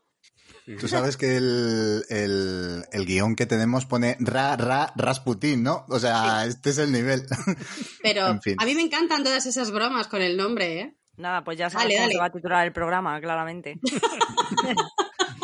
Tú 0.81 0.89
sabes 0.89 1.17
que 1.19 1.37
el, 1.37 2.05
el, 2.09 2.85
el 2.91 3.05
guion 3.07 3.37
que 3.37 3.45
tenemos 3.45 3.85
pone 3.85 4.17
ra, 4.19 4.57
ra, 4.57 4.93
Rasputin, 4.97 5.63
¿no? 5.63 5.85
O 5.89 5.99
sea, 5.99 6.47
este 6.47 6.71
es 6.71 6.79
el 6.79 6.91
nivel. 6.91 7.27
Pero 8.03 8.27
En 8.29 8.41
fin. 8.41 8.57
a 8.59 8.65
mí 8.65 8.75
me 8.75 8.81
encantan 8.83 9.23
todas 9.25 9.45
esas 9.45 9.71
bromas 9.71 10.07
con 10.09 10.23
el 10.23 10.37
nombre, 10.39 10.81
¿eh? 10.81 10.97
Nada, 11.19 11.45
pues 11.45 11.59
ya 11.59 11.69
sabes 11.71 11.85
Dale, 11.85 11.95
cómo 11.97 12.03
dale. 12.05 12.13
se 12.13 12.19
va 12.19 12.25
a 12.27 12.33
titular 12.33 12.67
el 12.67 12.73
programa, 12.73 13.21
claramente. 13.21 13.79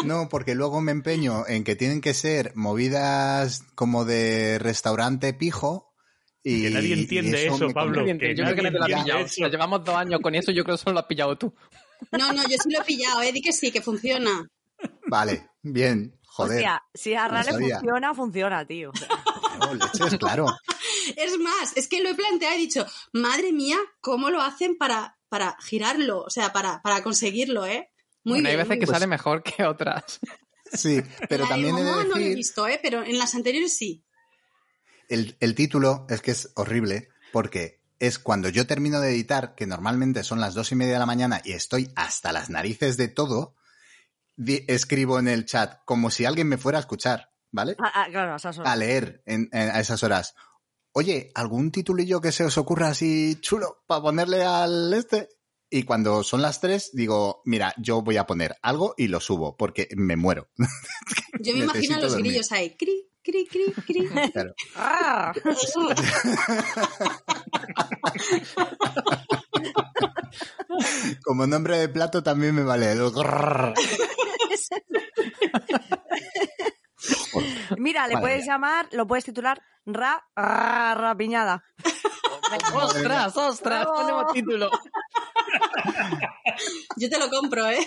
No, 0.05 0.29
porque 0.31 0.55
luego 0.55 0.81
me 0.81 0.93
empeño 0.93 1.47
en 1.47 1.63
que 1.63 1.77
tienen 1.77 2.01
que 2.01 2.15
ser 2.15 2.53
movidas 2.55 3.65
como 3.75 4.07
de 4.07 4.59
restaurante 4.59 5.35
pijo. 5.35 5.93
Y, 6.43 6.63
Que 6.63 6.71
nadie 6.71 6.89
y 6.97 7.01
entiende 7.03 7.47
eso, 7.47 7.69
Pablo. 7.71 8.01
come- 8.01 8.13
Yo 8.35 8.45
creo 8.45 8.55
que 8.57 8.63
nadie 8.63 8.63
no 8.63 8.71
te 8.71 8.79
lo 8.79 8.85
has 8.85 8.91
entiende 8.91 9.05
pillado. 9.05 9.25
eso. 9.27 9.47
Llevamos 9.49 9.85
dos 9.85 9.95
años 9.97 10.21
con 10.23 10.35
eso, 10.35 10.53
yo 10.53 10.65
creo 10.65 10.77
que 10.79 10.83
solo 10.83 10.95
lo 10.95 11.01
has 11.01 11.07
pillado 11.07 11.37
tú. 11.37 11.55
No, 12.13 12.33
no, 12.33 12.43
yo 12.45 12.57
sí 12.63 12.71
lo 12.73 12.81
he 12.81 12.85
pillado, 12.85 13.21
¿eh? 13.21 13.31
Di 13.31 13.43
que 13.43 13.53
sí, 13.53 13.71
que 13.71 13.83
funciona. 13.83 14.49
Vale, 15.11 15.51
bien, 15.62 16.18
joder. 16.25 16.64
Si 16.94 17.14
a 17.14 17.29
Rale 17.29 17.53
funciona, 17.53 18.14
funciona, 18.14 18.66
tío. 18.66 18.90
O 19.61 19.66
sea, 19.66 19.66
No, 19.66 19.75
leches, 19.75 20.18
claro. 20.18 20.46
Es 21.16 21.38
más, 21.38 21.77
es 21.77 21.87
que 21.88 22.03
lo 22.03 22.09
he 22.09 22.14
planteado 22.14 22.55
y 22.55 22.59
he 22.59 22.61
dicho, 22.62 22.87
madre 23.12 23.53
mía, 23.53 23.77
¿cómo 24.01 24.31
lo 24.31 24.40
hacen 24.40 24.77
para, 24.79 25.18
para 25.29 25.57
girarlo? 25.61 26.23
O 26.23 26.31
sea, 26.31 26.51
para, 26.53 26.81
para 26.81 27.03
conseguirlo, 27.03 27.66
¿eh? 27.66 27.90
Muy 28.25 28.35
Bueno, 28.35 28.49
hay 28.49 28.55
bien. 28.55 28.59
veces 28.59 28.68
muy 28.68 28.79
que 28.79 28.87
bien. 28.87 28.94
sale 28.94 29.07
mejor 29.07 29.42
que 29.42 29.64
otras. 29.64 30.18
Sí, 30.73 31.03
pero 31.29 31.44
La 31.44 31.49
de 31.49 31.55
también 31.55 31.77
he 31.79 31.83
de 31.85 31.90
no 31.90 32.03
lo 32.05 32.16
he 32.16 32.35
visto, 32.35 32.66
¿eh? 32.68 32.79
Pero 32.83 33.03
en 33.03 33.18
las 33.18 33.35
anteriores 33.35 33.77
sí. 33.77 34.05
el, 35.09 35.37
el 35.40 35.55
título 35.55 36.07
es 36.09 36.23
que 36.23 36.31
es 36.31 36.53
horrible 36.55 37.09
porque 37.33 37.81
es 37.99 38.18
cuando 38.18 38.49
yo 38.49 38.66
termino 38.66 39.01
de 39.01 39.11
editar, 39.11 39.55
que 39.55 39.66
normalmente 39.66 40.23
son 40.25 40.40
las 40.40 40.55
dos 40.55 40.73
y 40.73 40.75
media 40.77 40.94
de 40.94 40.99
la 41.01 41.07
mañana 41.07 41.42
y 41.44 41.53
estoy 41.53 41.90
hasta 41.96 42.33
las 42.33 42.49
narices 42.51 42.96
de 42.96 43.09
todo, 43.09 43.57
escribo 44.68 45.18
en 45.18 45.29
el 45.29 45.44
chat 45.46 45.79
como 45.85 46.11
si 46.11 46.24
alguien 46.24 46.48
me 46.48 46.59
fuera 46.59 46.79
a 46.79 46.81
escuchar, 46.81 47.31
¿vale? 47.53 47.76
ah, 47.79 47.92
ah, 47.94 48.07
claro, 48.11 48.33
a 48.33 48.37
esas 48.37 48.59
horas. 48.59 48.72
a 48.72 48.76
leer 48.76 49.22
en- 49.26 49.48
en- 49.53 49.70
a 49.70 49.81
esas 49.81 50.03
horas. 50.03 50.35
Oye, 50.92 51.31
¿algún 51.35 51.70
titulillo 51.70 52.20
que 52.20 52.33
se 52.33 52.44
os 52.44 52.59
ocurra 52.59 52.88
así 52.88 53.37
chulo 53.40 53.83
para 53.87 54.03
ponerle 54.03 54.42
al 54.44 54.92
este? 54.94 55.29
Y 55.72 55.85
cuando 55.85 56.24
son 56.24 56.42
las 56.42 56.61
tres, 56.61 56.90
digo, 56.92 57.42
mira, 57.44 57.72
yo 57.79 58.03
voy 58.03 58.16
a 58.16 58.26
poner 58.26 58.57
algo 58.61 58.94
y 58.96 59.07
lo 59.07 59.20
subo, 59.20 59.57
porque 59.57 59.87
me 59.96 60.16
muero. 60.16 60.48
Yo 61.42 61.55
me 61.55 61.61
imagino 61.61 61.94
a 61.96 62.00
los 62.00 62.12
dormir. 62.12 62.33
grillos 62.33 62.50
ahí. 62.53 62.76
Cri, 62.76 63.09
cri, 63.22 63.46
cri, 63.46 63.72
cri. 63.87 64.09
Claro. 64.33 64.53
Como 71.25 71.47
nombre 71.47 71.79
de 71.79 71.88
plato 71.88 72.23
también 72.23 72.55
me 72.55 72.62
vale. 72.62 72.93
el. 72.93 73.01
Mira, 77.79 78.09
le 78.09 78.19
puedes 78.19 78.45
llamar, 78.45 78.88
lo 78.93 79.07
puedes 79.07 79.25
titular 79.25 79.62
Ra, 79.87 80.23
ra, 80.37 80.95
Rapiñada. 80.95 81.64
¡Ostras, 82.75 83.37
ostras! 83.37 83.85
Bravo. 83.85 83.95
Ponemos 83.95 84.33
título. 84.33 84.71
Yo 86.97 87.09
te 87.09 87.19
lo 87.19 87.31
compro, 87.31 87.69
¿eh? 87.69 87.87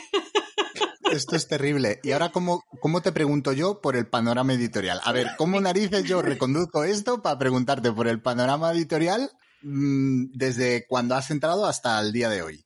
Esto 1.12 1.36
es 1.36 1.48
terrible. 1.48 2.00
Y 2.02 2.12
ahora, 2.12 2.32
¿cómo, 2.32 2.64
¿cómo 2.80 3.02
te 3.02 3.12
pregunto 3.12 3.52
yo 3.52 3.82
por 3.82 3.96
el 3.96 4.08
panorama 4.08 4.54
editorial? 4.54 5.02
A 5.04 5.12
ver, 5.12 5.32
¿cómo 5.38 5.60
narices 5.60 6.06
yo 6.06 6.22
reconduzco 6.22 6.84
esto 6.84 7.22
para 7.22 7.38
preguntarte 7.38 7.92
por 7.92 8.08
el 8.08 8.22
panorama 8.22 8.72
editorial 8.72 9.30
mm, 9.62 10.32
desde 10.34 10.88
cuando 10.88 11.16
has 11.16 11.30
entrado 11.30 11.66
hasta 11.66 12.00
el 12.00 12.12
día 12.12 12.30
de 12.30 12.42
hoy? 12.42 12.66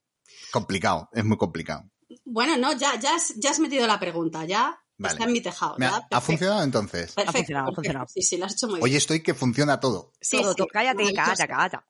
Complicado, 0.51 1.09
es 1.13 1.23
muy 1.25 1.37
complicado. 1.37 1.89
Bueno, 2.25 2.57
no, 2.57 2.73
ya, 2.73 2.99
ya, 2.99 3.15
has, 3.15 3.33
ya 3.35 3.51
has 3.51 3.59
metido 3.59 3.85
la 3.87 3.99
pregunta, 3.99 4.45
ya 4.45 4.77
Vale. 4.97 5.13
está 5.13 5.25
en 5.25 5.31
mi 5.33 5.41
tejado. 5.41 5.75
Ha- 5.75 5.79
ya, 5.79 6.07
¿Ha 6.11 6.21
funcionado 6.21 6.63
entonces? 6.63 7.11
Perfecto, 7.13 7.29
Ha 7.29 7.33
funcionado, 7.33 7.63
ha 7.63 7.65
perfecto. 7.67 7.75
funcionado. 7.75 8.07
Sí, 8.07 8.21
sí, 8.21 8.37
lo 8.37 8.45
has 8.45 8.53
hecho 8.53 8.67
muy 8.67 8.75
bien. 8.75 8.83
Hoy 8.83 8.95
estoy 8.95 9.23
que 9.23 9.33
funciona 9.33 9.79
todo. 9.79 10.13
Sí, 10.21 10.37
Todo, 10.41 10.51
sí, 10.51 10.57
todo. 10.57 10.67
Cállate, 10.67 11.03
maravilloso. 11.03 11.25
calla, 11.35 11.47
calla. 11.47 11.87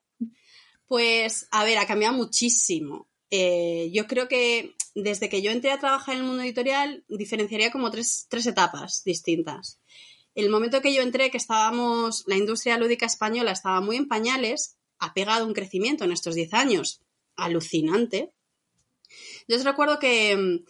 Pues, 0.86 1.46
a 1.50 1.64
ver, 1.64 1.78
ha 1.78 1.86
cambiado 1.86 2.14
muchísimo. 2.16 3.08
Eh, 3.30 3.90
yo 3.92 4.06
creo 4.06 4.26
que 4.26 4.74
desde 4.94 5.28
que 5.28 5.42
yo 5.42 5.50
entré 5.50 5.70
a 5.70 5.78
trabajar 5.78 6.14
en 6.14 6.22
el 6.22 6.26
mundo 6.26 6.42
editorial, 6.42 7.04
diferenciaría 7.08 7.70
como 7.70 7.90
tres, 7.90 8.26
tres 8.30 8.46
etapas 8.46 9.02
distintas. 9.04 9.80
El 10.34 10.48
momento 10.50 10.80
que 10.80 10.94
yo 10.94 11.02
entré, 11.02 11.30
que 11.30 11.36
estábamos, 11.36 12.24
la 12.26 12.36
industria 12.36 12.78
lúdica 12.78 13.04
española 13.06 13.50
estaba 13.52 13.80
muy 13.80 13.96
en 13.96 14.08
pañales, 14.08 14.76
ha 14.98 15.12
pegado 15.12 15.46
un 15.46 15.52
crecimiento 15.52 16.04
en 16.04 16.12
estos 16.12 16.34
10 16.34 16.54
años 16.54 17.02
alucinante. 17.36 18.32
Yo 19.48 19.56
os 19.56 19.64
recuerdo 19.64 19.98
que 19.98 20.36
mm, 20.36 20.64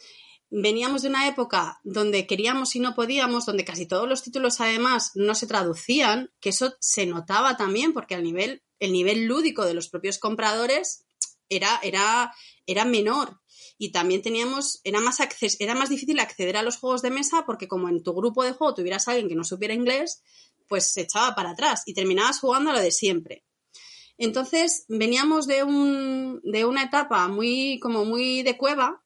veníamos 0.50 1.02
de 1.02 1.08
una 1.08 1.28
época 1.28 1.80
donde 1.82 2.26
queríamos 2.26 2.74
y 2.76 2.80
no 2.80 2.94
podíamos, 2.94 3.44
donde 3.44 3.64
casi 3.64 3.86
todos 3.86 4.08
los 4.08 4.22
títulos 4.22 4.60
además 4.60 5.10
no 5.14 5.34
se 5.34 5.46
traducían, 5.46 6.30
que 6.40 6.50
eso 6.50 6.74
se 6.80 7.04
notaba 7.04 7.56
también 7.56 7.92
porque 7.92 8.14
al 8.14 8.22
nivel, 8.22 8.62
el 8.78 8.92
nivel 8.92 9.26
lúdico 9.26 9.66
de 9.66 9.74
los 9.74 9.88
propios 9.88 10.18
compradores 10.18 11.04
era, 11.48 11.80
era, 11.82 12.32
era 12.66 12.84
menor. 12.84 13.40
Y 13.78 13.90
también 13.90 14.22
teníamos, 14.22 14.80
era 14.84 15.00
más, 15.00 15.18
era 15.58 15.74
más 15.74 15.88
difícil 15.88 16.18
acceder 16.20 16.56
a 16.56 16.62
los 16.62 16.76
juegos 16.76 17.02
de 17.02 17.10
mesa 17.10 17.44
porque 17.46 17.68
como 17.68 17.88
en 17.88 18.02
tu 18.02 18.12
grupo 18.12 18.44
de 18.44 18.52
juego 18.52 18.74
tuvieras 18.74 19.08
alguien 19.08 19.28
que 19.28 19.36
no 19.36 19.44
supiera 19.44 19.74
inglés, 19.74 20.22
pues 20.68 20.86
se 20.86 21.02
echaba 21.02 21.34
para 21.34 21.50
atrás 21.50 21.82
y 21.86 21.94
terminabas 21.94 22.40
jugando 22.40 22.70
a 22.70 22.74
lo 22.74 22.80
de 22.80 22.92
siempre. 22.92 23.44
Entonces 24.18 24.84
veníamos 24.88 25.46
de, 25.46 25.62
un, 25.62 26.40
de 26.42 26.64
una 26.64 26.82
etapa 26.82 27.28
muy, 27.28 27.78
como 27.80 28.04
muy 28.04 28.42
de 28.42 28.56
cueva, 28.58 29.02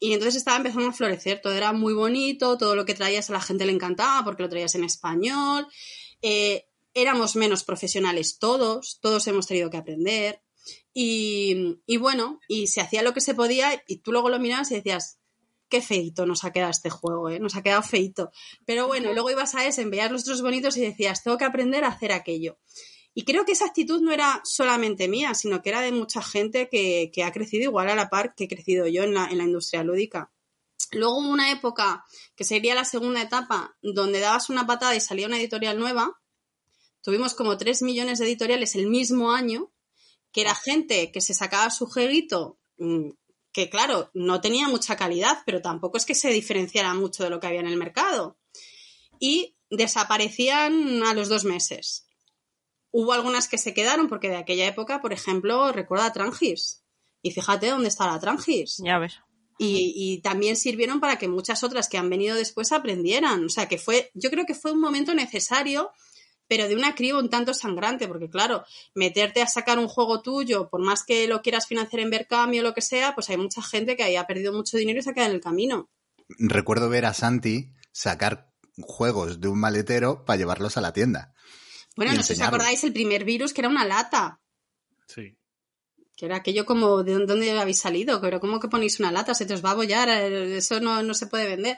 y 0.00 0.12
entonces 0.12 0.36
estaba 0.36 0.58
empezando 0.58 0.88
a 0.88 0.92
florecer, 0.92 1.40
todo 1.42 1.52
era 1.52 1.72
muy 1.72 1.92
bonito, 1.92 2.56
todo 2.56 2.76
lo 2.76 2.84
que 2.84 2.94
traías 2.94 3.28
a 3.28 3.32
la 3.32 3.40
gente 3.40 3.66
le 3.66 3.72
encantaba 3.72 4.24
porque 4.24 4.44
lo 4.44 4.48
traías 4.48 4.76
en 4.76 4.84
español, 4.84 5.66
eh, 6.22 6.68
éramos 6.94 7.34
menos 7.34 7.64
profesionales 7.64 8.38
todos, 8.38 9.00
todos 9.00 9.26
hemos 9.26 9.48
tenido 9.48 9.70
que 9.70 9.76
aprender 9.76 10.40
y, 10.94 11.80
y 11.86 11.96
bueno, 11.96 12.38
y 12.46 12.68
se 12.68 12.80
hacía 12.80 13.02
lo 13.02 13.12
que 13.12 13.20
se 13.20 13.34
podía 13.34 13.82
y 13.88 13.96
tú 13.98 14.12
luego 14.12 14.28
lo 14.28 14.38
mirabas 14.38 14.70
y 14.70 14.76
decías, 14.76 15.18
qué 15.68 15.82
feito 15.82 16.26
nos 16.26 16.44
ha 16.44 16.52
quedado 16.52 16.70
este 16.70 16.90
juego, 16.90 17.28
¿eh? 17.28 17.40
nos 17.40 17.56
ha 17.56 17.62
quedado 17.62 17.82
feito. 17.82 18.30
Pero 18.64 18.86
bueno, 18.86 19.12
luego 19.12 19.30
ibas 19.30 19.54
a 19.54 19.66
ese, 19.66 19.84
veías 19.84 20.10
los 20.10 20.22
otros 20.22 20.42
bonitos 20.42 20.76
y 20.76 20.80
decías, 20.80 21.22
tengo 21.22 21.38
que 21.38 21.44
aprender 21.44 21.84
a 21.84 21.88
hacer 21.88 22.12
aquello. 22.12 22.58
Y 23.18 23.24
creo 23.24 23.44
que 23.44 23.50
esa 23.50 23.64
actitud 23.64 24.00
no 24.00 24.12
era 24.12 24.40
solamente 24.44 25.08
mía, 25.08 25.34
sino 25.34 25.60
que 25.60 25.70
era 25.70 25.80
de 25.80 25.90
mucha 25.90 26.22
gente 26.22 26.68
que, 26.68 27.10
que 27.12 27.24
ha 27.24 27.32
crecido 27.32 27.64
igual 27.64 27.88
a 27.88 27.96
la 27.96 28.08
par 28.08 28.36
que 28.36 28.44
he 28.44 28.48
crecido 28.48 28.86
yo 28.86 29.02
en 29.02 29.12
la, 29.12 29.26
en 29.26 29.38
la 29.38 29.42
industria 29.42 29.82
lúdica. 29.82 30.30
Luego 30.92 31.18
hubo 31.18 31.28
una 31.28 31.50
época, 31.50 32.04
que 32.36 32.44
sería 32.44 32.76
la 32.76 32.84
segunda 32.84 33.20
etapa, 33.20 33.76
donde 33.82 34.20
dabas 34.20 34.50
una 34.50 34.68
patada 34.68 34.94
y 34.94 35.00
salía 35.00 35.26
una 35.26 35.40
editorial 35.40 35.80
nueva, 35.80 36.20
tuvimos 37.02 37.34
como 37.34 37.58
3 37.58 37.82
millones 37.82 38.20
de 38.20 38.26
editoriales 38.26 38.76
el 38.76 38.86
mismo 38.86 39.32
año, 39.32 39.72
que 40.30 40.42
era 40.42 40.54
gente 40.54 41.10
que 41.10 41.20
se 41.20 41.34
sacaba 41.34 41.70
su 41.70 41.86
jueguito, 41.86 42.60
mm, 42.76 43.08
que 43.50 43.68
claro, 43.68 44.12
no 44.14 44.40
tenía 44.40 44.68
mucha 44.68 44.94
calidad, 44.94 45.42
pero 45.44 45.60
tampoco 45.60 45.96
es 45.96 46.06
que 46.06 46.14
se 46.14 46.30
diferenciara 46.30 46.94
mucho 46.94 47.24
de 47.24 47.30
lo 47.30 47.40
que 47.40 47.48
había 47.48 47.58
en 47.58 47.66
el 47.66 47.78
mercado. 47.78 48.38
Y 49.18 49.56
desaparecían 49.70 51.02
a 51.02 51.14
los 51.14 51.28
dos 51.28 51.42
meses. 51.42 52.04
Hubo 52.90 53.12
algunas 53.12 53.48
que 53.48 53.58
se 53.58 53.74
quedaron 53.74 54.08
porque 54.08 54.28
de 54.28 54.36
aquella 54.36 54.66
época, 54.66 55.00
por 55.00 55.12
ejemplo, 55.12 55.72
recuerda 55.72 56.06
a 56.06 56.12
Trangis. 56.12 56.82
Y 57.22 57.32
fíjate 57.32 57.68
dónde 57.68 57.88
está 57.88 58.06
la 58.06 58.18
Trangis. 58.18 58.76
Ya 58.82 58.98
ves. 58.98 59.20
Y, 59.58 59.92
y 59.96 60.20
también 60.22 60.56
sirvieron 60.56 61.00
para 61.00 61.18
que 61.18 61.28
muchas 61.28 61.64
otras 61.64 61.88
que 61.88 61.98
han 61.98 62.08
venido 62.08 62.36
después 62.36 62.72
aprendieran. 62.72 63.44
O 63.44 63.48
sea, 63.48 63.66
que 63.68 63.76
fue, 63.76 64.10
yo 64.14 64.30
creo 64.30 64.46
que 64.46 64.54
fue 64.54 64.72
un 64.72 64.80
momento 64.80 65.14
necesario, 65.14 65.90
pero 66.48 66.66
de 66.66 66.74
una 66.74 66.94
criba 66.94 67.18
un 67.18 67.28
tanto 67.28 67.54
sangrante, 67.54 68.08
porque 68.08 68.30
claro, 68.30 68.64
meterte 68.94 69.42
a 69.42 69.46
sacar 69.46 69.78
un 69.78 69.86
juego 69.86 70.22
tuyo, 70.22 70.68
por 70.70 70.82
más 70.82 71.04
que 71.04 71.28
lo 71.28 71.42
quieras 71.42 71.66
financiar 71.66 72.00
en 72.00 72.10
Berkami 72.10 72.60
o 72.60 72.62
lo 72.62 72.74
que 72.74 72.80
sea, 72.80 73.14
pues 73.14 73.28
hay 73.30 73.36
mucha 73.36 73.62
gente 73.62 73.96
que 73.96 74.02
ahí 74.02 74.16
ha 74.16 74.26
perdido 74.26 74.52
mucho 74.52 74.78
dinero 74.78 74.98
y 74.98 75.02
se 75.02 75.10
ha 75.10 75.14
quedado 75.14 75.30
en 75.30 75.36
el 75.36 75.42
camino. 75.42 75.90
Recuerdo 76.38 76.88
ver 76.88 77.04
a 77.04 77.14
Santi 77.14 77.72
sacar 77.92 78.50
juegos 78.80 79.40
de 79.40 79.48
un 79.48 79.60
maletero 79.60 80.24
para 80.24 80.38
llevarlos 80.38 80.76
a 80.76 80.80
la 80.80 80.92
tienda. 80.92 81.34
Bueno, 81.98 82.12
no 82.14 82.22
sé 82.22 82.36
si 82.36 82.42
os 82.42 82.46
acordáis 82.46 82.84
el 82.84 82.92
primer 82.92 83.24
virus 83.24 83.52
que 83.52 83.60
era 83.60 83.68
una 83.68 83.84
lata. 83.84 84.40
Sí. 85.06 85.36
Que 86.16 86.26
era 86.26 86.36
aquello 86.36 86.64
como, 86.64 87.02
¿de 87.02 87.14
dónde 87.26 87.50
habéis 87.58 87.80
salido? 87.80 88.20
Pero 88.20 88.38
¿cómo 88.38 88.60
que 88.60 88.68
ponéis 88.68 89.00
una 89.00 89.10
lata? 89.10 89.34
Se 89.34 89.46
te 89.46 89.54
os 89.54 89.64
va 89.64 89.72
a 89.72 89.74
bollar, 89.74 90.08
eh, 90.08 90.58
eso 90.58 90.78
no, 90.78 91.02
no 91.02 91.12
se 91.14 91.26
puede 91.26 91.48
vender. 91.48 91.76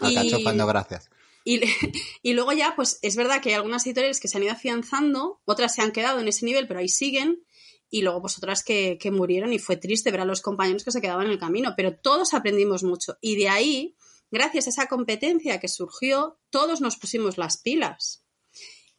Acá 0.00 0.24
Y- 0.24 0.30
chopando 0.30 0.66
gracias. 0.66 1.08
Y, 1.44 1.60
y 2.22 2.32
luego 2.32 2.52
ya, 2.52 2.74
pues 2.74 2.98
es 3.02 3.14
verdad 3.14 3.40
que 3.40 3.50
hay 3.50 3.54
algunas 3.54 3.86
editoriales 3.86 4.18
que 4.18 4.26
se 4.26 4.38
han 4.38 4.42
ido 4.42 4.52
afianzando, 4.52 5.40
otras 5.44 5.72
se 5.72 5.82
han 5.82 5.92
quedado 5.92 6.18
en 6.18 6.26
ese 6.26 6.44
nivel, 6.46 6.66
pero 6.66 6.80
ahí 6.80 6.88
siguen, 6.88 7.44
y 7.90 8.02
luego 8.02 8.22
pues 8.22 8.36
otras 8.38 8.64
que, 8.64 8.98
que 9.00 9.12
murieron 9.12 9.52
y 9.52 9.60
fue 9.60 9.76
triste 9.76 10.10
ver 10.10 10.22
a 10.22 10.24
los 10.24 10.40
compañeros 10.40 10.82
que 10.82 10.90
se 10.90 11.00
quedaban 11.00 11.26
en 11.26 11.32
el 11.32 11.38
camino, 11.38 11.74
pero 11.76 11.94
todos 11.96 12.34
aprendimos 12.34 12.82
mucho. 12.82 13.18
Y 13.20 13.36
de 13.36 13.48
ahí, 13.50 13.94
gracias 14.32 14.66
a 14.66 14.70
esa 14.70 14.86
competencia 14.88 15.60
que 15.60 15.68
surgió, 15.68 16.40
todos 16.50 16.80
nos 16.80 16.96
pusimos 16.96 17.38
las 17.38 17.58
pilas. 17.58 18.23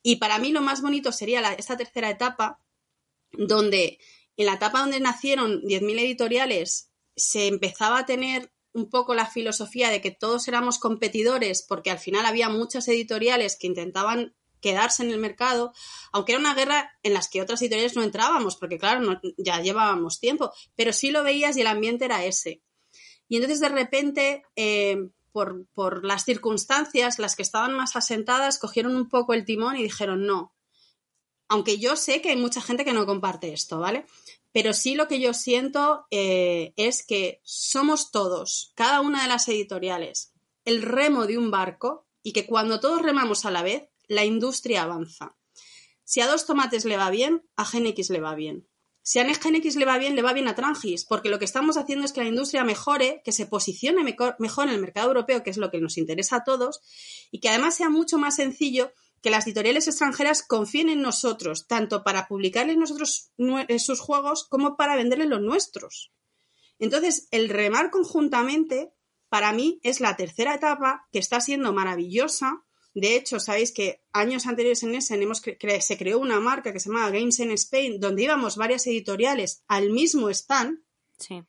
Y 0.08 0.18
para 0.18 0.38
mí 0.38 0.52
lo 0.52 0.62
más 0.62 0.84
bonito 0.84 1.12
sería 1.12 1.42
esta 1.54 1.78
tercera 1.78 2.12
etapa, 2.12 2.62
donde 3.32 3.98
en 4.38 4.46
la 4.46 4.54
etapa 4.54 4.82
donde 4.82 5.00
nacieron 5.00 5.64
10.000 5.64 6.00
editoriales 6.00 6.92
se 7.16 7.48
empezaba 7.48 7.98
a 7.98 8.06
tener 8.06 8.54
un 8.72 8.88
poco 8.92 9.16
la 9.16 9.26
filosofía 9.26 9.90
de 9.90 10.02
que 10.02 10.12
todos 10.12 10.48
éramos 10.48 10.78
competidores 10.78 11.66
porque 11.68 11.90
al 11.90 11.98
final 11.98 12.28
había 12.28 12.50
muchas 12.50 12.88
editoriales 12.88 13.58
que 13.60 13.66
intentaban 13.66 14.36
quedarse 14.62 15.02
en 15.02 15.10
el 15.10 15.18
mercado, 15.18 15.74
aunque 16.12 16.34
era 16.34 16.40
una 16.40 16.54
guerra 16.54 16.92
en 17.02 17.16
las 17.16 17.28
que 17.28 17.42
otras 17.42 17.60
editoriales 17.64 17.96
no 17.96 18.04
entrábamos, 18.04 18.58
porque 18.58 18.78
claro, 18.78 19.20
ya 19.40 19.60
llevábamos 19.60 20.20
tiempo, 20.20 20.52
pero 20.76 20.94
sí 20.94 21.10
lo 21.10 21.24
veías 21.24 21.58
y 21.58 21.62
el 21.62 21.68
ambiente 21.68 22.06
era 22.06 22.26
ese. 22.26 22.62
Y 23.28 23.38
entonces 23.38 23.60
de 23.60 23.70
repente, 23.70 24.44
eh, 24.56 24.98
por, 25.36 26.06
las 26.06 26.24
circunstancias, 26.24 27.20
las 27.20 27.36
que 27.36 27.42
estaban 27.42 27.74
más 27.74 27.98
asentadas 27.98 28.58
cogieron 28.58 28.96
un 28.96 29.10
poco 29.10 29.34
el 29.34 29.44
timón 29.44 29.76
y 29.76 29.84
dijeron 29.84 30.26
no. 30.26 30.56
Aunque 31.50 31.78
yo 31.78 31.98
sé 31.98 32.22
que 32.22 32.30
hay 32.30 32.38
mucha 32.38 32.62
gente 32.62 32.86
que 32.86 32.94
no 32.94 33.06
comparte 33.06 33.52
esto, 33.52 33.80
¿vale? 33.80 34.06
Pero 34.54 34.72
sí 34.72 34.96
lo 34.96 35.10
que 35.10 35.20
yo 35.20 35.34
siento 35.34 36.08
eh, 36.10 36.74
es 36.78 37.06
que 37.06 37.42
somos 37.44 38.12
todos, 38.12 38.72
cada 38.76 39.02
una 39.02 39.24
de 39.24 39.28
las 39.28 39.48
editoriales, 39.50 40.32
el 40.64 40.82
remo 40.82 41.28
de 41.28 41.38
un 41.38 41.52
barco 41.52 42.08
y 42.24 42.32
que 42.32 42.48
cuando 42.48 42.80
todos 42.80 43.02
remamos 43.02 43.46
a 43.46 43.52
la 43.52 43.62
vez, 43.62 43.90
la 44.08 44.24
industria 44.24 44.84
avanza. 44.84 45.36
Si 46.06 46.22
a 46.22 46.28
dos 46.28 46.46
tomates 46.46 46.86
le 46.86 46.96
va 46.96 47.10
bien, 47.10 47.44
a 47.58 47.66
GNX 47.66 48.10
le 48.10 48.22
va 48.22 48.36
bien. 48.36 48.68
Si 49.08 49.20
a 49.20 49.24
GNX 49.24 49.76
le 49.76 49.86
va 49.86 50.00
bien, 50.00 50.16
le 50.16 50.24
va 50.24 50.34
bien 50.34 50.48
a 50.48 50.56
Trangis, 50.56 51.06
porque 51.06 51.30
lo 51.30 51.38
que 51.38 51.46
estamos 51.46 51.78
haciendo 51.78 52.06
es 52.06 52.12
que 52.12 52.22
la 52.22 52.28
industria 52.28 52.64
mejore, 52.64 53.22
que 53.24 53.32
se 53.32 53.46
posicione 53.46 54.04
mejor, 54.04 54.36
en 54.40 54.70
el 54.70 54.82
mercado 54.82 55.10
europeo, 55.10 55.44
que 55.44 55.52
es 55.52 55.58
lo 55.58 55.70
que 55.70 55.80
nos 55.80 56.00
interesa 56.00 56.38
a 56.38 56.44
todos, 56.44 56.82
y 57.30 57.40
que 57.40 57.50
además 57.50 57.76
sea 57.76 57.90
mucho 57.90 58.18
más 58.18 58.38
sencillo 58.38 58.92
que 59.22 59.30
las 59.30 59.46
editoriales 59.46 59.88
extranjeras 59.88 60.42
confíen 60.42 60.90
en 60.90 61.04
nosotros, 61.04 61.68
tanto 61.68 62.04
para 62.04 62.28
publicarles 62.28 62.78
nosotros 62.78 63.30
eh, 63.68 63.78
sus 63.78 64.00
juegos 64.00 64.44
como 64.50 64.76
para 64.76 64.96
venderles 64.96 65.28
los 65.28 65.42
nuestros. 65.42 66.12
Entonces, 66.80 67.28
el 67.30 67.50
remar 67.50 67.92
conjuntamente, 67.92 68.92
para 69.30 69.54
mí, 69.54 69.80
es 69.84 70.00
la 70.00 70.16
tercera 70.16 70.56
etapa 70.56 71.08
que 71.12 71.20
está 71.20 71.42
siendo 71.42 71.74
maravillosa. 71.74 72.65
De 72.96 73.16
hecho, 73.16 73.40
sabéis 73.40 73.72
que 73.72 74.02
años 74.14 74.48
anteriores 74.48 74.82
en 74.84 74.96
Essen 74.96 75.22
hemos 75.22 75.44
cre- 75.44 75.58
cre- 75.60 75.82
se 75.82 75.98
creó 75.98 76.18
una 76.18 76.40
marca 76.40 76.72
que 76.74 76.80
se 76.80 76.90
llamaba 76.90 77.12
Games 77.12 77.38
in 77.40 77.52
Spain, 77.52 78.00
donde 78.00 78.24
íbamos 78.24 78.56
varias 78.56 78.88
editoriales 78.88 79.64
al 79.68 79.90
mismo 79.92 80.30
stand 80.30 80.80
Sí. 81.20 81.44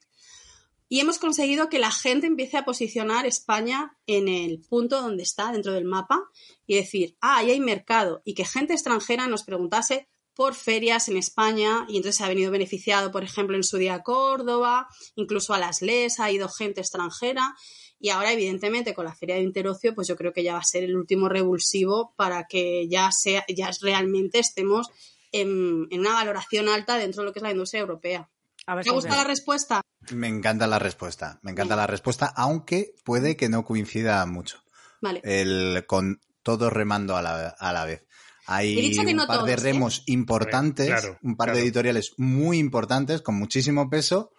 y 0.88 1.00
hemos 1.00 1.18
conseguido 1.18 1.68
que 1.68 1.78
la 1.78 1.90
gente 1.92 2.26
empiece 2.26 2.56
a 2.56 2.64
posicionar 2.64 3.26
España 3.26 3.96
en 4.06 4.28
el 4.28 4.60
punto 4.60 5.00
donde 5.00 5.22
está 5.22 5.50
dentro 5.52 5.72
del 5.72 5.84
mapa 5.84 6.20
y 6.66 6.74
decir, 6.76 7.16
ah, 7.20 7.38
ahí 7.38 7.50
hay 7.52 7.60
mercado 7.60 8.22
y 8.24 8.34
que 8.34 8.44
gente 8.44 8.72
extranjera 8.74 9.26
nos 9.28 9.44
preguntase 9.44 10.08
por 10.34 10.54
ferias 10.54 11.08
en 11.08 11.16
España 11.16 11.86
y 11.88 11.96
entonces 11.96 12.16
se 12.16 12.24
ha 12.24 12.28
venido 12.28 12.50
beneficiado, 12.50 13.10
por 13.10 13.24
ejemplo, 13.24 13.56
en 13.56 13.64
su 13.64 13.78
día 13.78 13.94
a 13.94 14.02
Córdoba, 14.02 14.86
incluso 15.14 15.54
a 15.54 15.58
las 15.58 15.80
LES 15.80 16.20
ha 16.20 16.30
ido 16.30 16.48
gente 16.48 16.80
extranjera 16.82 17.54
y 17.98 18.10
ahora, 18.10 18.32
evidentemente, 18.32 18.94
con 18.94 19.06
la 19.06 19.14
Feria 19.14 19.36
de 19.36 19.42
Interocio, 19.42 19.94
pues 19.94 20.08
yo 20.08 20.16
creo 20.16 20.32
que 20.32 20.42
ya 20.42 20.54
va 20.54 20.58
a 20.60 20.64
ser 20.64 20.84
el 20.84 20.96
último 20.96 21.28
revulsivo 21.28 22.14
para 22.16 22.46
que 22.46 22.88
ya, 22.88 23.10
sea, 23.10 23.44
ya 23.48 23.70
realmente 23.80 24.38
estemos 24.38 24.88
en, 25.32 25.86
en 25.90 26.00
una 26.00 26.12
valoración 26.12 26.68
alta 26.68 26.98
dentro 26.98 27.22
de 27.22 27.26
lo 27.26 27.32
que 27.32 27.38
es 27.38 27.42
la 27.42 27.52
industria 27.52 27.80
europea. 27.80 28.28
A 28.66 28.74
ver 28.74 28.84
¿Te 28.84 28.90
gusta 28.90 29.16
la 29.16 29.24
respuesta? 29.24 29.80
Me 30.10 30.28
encanta 30.28 30.66
la 30.66 30.78
respuesta. 30.78 31.38
Me 31.42 31.52
encanta 31.52 31.76
la 31.76 31.86
respuesta, 31.86 32.26
aunque 32.26 32.94
puede 33.04 33.36
que 33.36 33.48
no 33.48 33.64
coincida 33.64 34.24
mucho. 34.26 34.62
Vale. 35.00 35.20
El 35.24 35.84
con 35.86 36.20
todos 36.42 36.72
remando 36.72 37.16
a 37.16 37.22
la, 37.22 37.48
a 37.48 37.72
la 37.72 37.84
vez. 37.84 38.06
Hay 38.46 38.92
que 38.92 39.00
un 39.00 39.16
no 39.16 39.26
par 39.26 39.42
de 39.42 39.52
¿eh? 39.52 39.56
remos 39.56 40.04
importantes, 40.06 40.86
Claro, 40.86 41.18
un 41.22 41.36
par 41.36 41.46
claro. 41.46 41.58
de 41.58 41.64
editoriales 41.64 42.12
muy 42.16 42.58
importantes, 42.58 43.20
con 43.20 43.34
muchísimo 43.34 43.90
peso, 43.90 44.32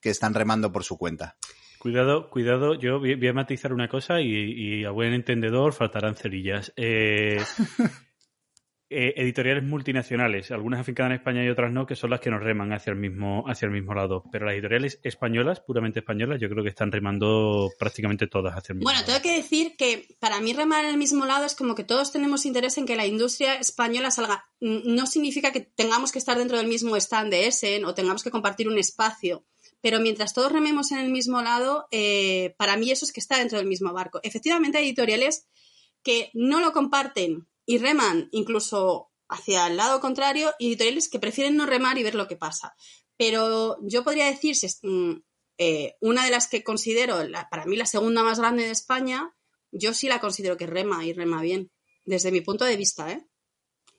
que 0.00 0.08
están 0.08 0.32
remando 0.32 0.72
por 0.72 0.84
su 0.84 0.96
cuenta. 0.96 1.36
Cuidado, 1.86 2.30
cuidado, 2.30 2.74
yo 2.74 2.98
voy 2.98 3.28
a 3.28 3.32
matizar 3.32 3.72
una 3.72 3.86
cosa 3.88 4.20
y, 4.20 4.26
y 4.26 4.84
a 4.84 4.90
buen 4.90 5.12
entendedor 5.12 5.72
faltarán 5.72 6.16
cerillas. 6.16 6.72
Eh, 6.74 7.38
eh, 8.90 9.14
editoriales 9.16 9.62
multinacionales, 9.62 10.50
algunas 10.50 10.80
afincadas 10.80 11.10
en 11.10 11.18
España 11.18 11.44
y 11.44 11.48
otras 11.48 11.70
no, 11.70 11.86
que 11.86 11.94
son 11.94 12.10
las 12.10 12.18
que 12.18 12.28
nos 12.28 12.42
reman 12.42 12.72
hacia 12.72 12.90
el 12.90 12.96
mismo, 12.96 13.44
hacia 13.46 13.66
el 13.66 13.72
mismo 13.72 13.94
lado. 13.94 14.24
Pero 14.32 14.46
las 14.46 14.54
editoriales 14.54 14.98
españolas, 15.04 15.60
puramente 15.60 16.00
españolas, 16.00 16.40
yo 16.40 16.48
creo 16.48 16.64
que 16.64 16.70
están 16.70 16.90
remando 16.90 17.70
prácticamente 17.78 18.26
todas 18.26 18.56
hacia 18.56 18.72
el 18.72 18.78
mismo 18.78 18.88
Bueno, 18.88 19.02
lado. 19.02 19.12
tengo 19.12 19.22
que 19.22 19.36
decir 19.36 19.76
que 19.78 20.08
para 20.18 20.40
mí 20.40 20.54
remar 20.54 20.86
en 20.86 20.90
el 20.90 20.96
mismo 20.96 21.24
lado 21.24 21.44
es 21.46 21.54
como 21.54 21.76
que 21.76 21.84
todos 21.84 22.10
tenemos 22.10 22.46
interés 22.46 22.78
en 22.78 22.86
que 22.86 22.96
la 22.96 23.06
industria 23.06 23.54
española 23.54 24.10
salga. 24.10 24.44
No 24.58 25.06
significa 25.06 25.52
que 25.52 25.60
tengamos 25.60 26.10
que 26.10 26.18
estar 26.18 26.36
dentro 26.36 26.56
del 26.58 26.66
mismo 26.66 26.96
stand 26.96 27.30
de 27.30 27.46
Essen 27.46 27.84
o 27.84 27.94
tengamos 27.94 28.24
que 28.24 28.32
compartir 28.32 28.66
un 28.66 28.76
espacio. 28.76 29.44
Pero 29.86 30.00
mientras 30.00 30.34
todos 30.34 30.50
rememos 30.50 30.90
en 30.90 30.98
el 30.98 31.10
mismo 31.12 31.42
lado, 31.42 31.86
eh, 31.92 32.56
para 32.58 32.76
mí 32.76 32.90
eso 32.90 33.04
es 33.04 33.12
que 33.12 33.20
está 33.20 33.38
dentro 33.38 33.58
del 33.58 33.68
mismo 33.68 33.92
barco. 33.92 34.18
Efectivamente, 34.24 34.78
hay 34.78 34.86
editoriales 34.86 35.46
que 36.02 36.32
no 36.34 36.58
lo 36.58 36.72
comparten 36.72 37.46
y 37.66 37.78
reman 37.78 38.28
incluso 38.32 39.12
hacia 39.28 39.68
el 39.68 39.76
lado 39.76 40.00
contrario 40.00 40.52
y 40.58 40.66
editoriales 40.66 41.08
que 41.08 41.20
prefieren 41.20 41.56
no 41.56 41.66
remar 41.66 41.98
y 41.98 42.02
ver 42.02 42.16
lo 42.16 42.26
que 42.26 42.34
pasa. 42.36 42.74
Pero 43.16 43.76
yo 43.82 44.02
podría 44.02 44.26
decir, 44.26 44.56
si 44.56 44.66
es- 44.66 44.80
mm, 44.82 45.12
eh, 45.58 45.94
una 46.00 46.24
de 46.24 46.32
las 46.32 46.48
que 46.48 46.64
considero, 46.64 47.22
la- 47.22 47.48
para 47.48 47.64
mí 47.64 47.76
la 47.76 47.86
segunda 47.86 48.24
más 48.24 48.40
grande 48.40 48.64
de 48.64 48.72
España, 48.72 49.36
yo 49.70 49.94
sí 49.94 50.08
la 50.08 50.18
considero 50.18 50.56
que 50.56 50.66
rema 50.66 51.04
y 51.04 51.12
rema 51.12 51.40
bien, 51.42 51.70
desde 52.04 52.32
mi 52.32 52.40
punto 52.40 52.64
de 52.64 52.76
vista, 52.76 53.12
¿eh? 53.12 53.24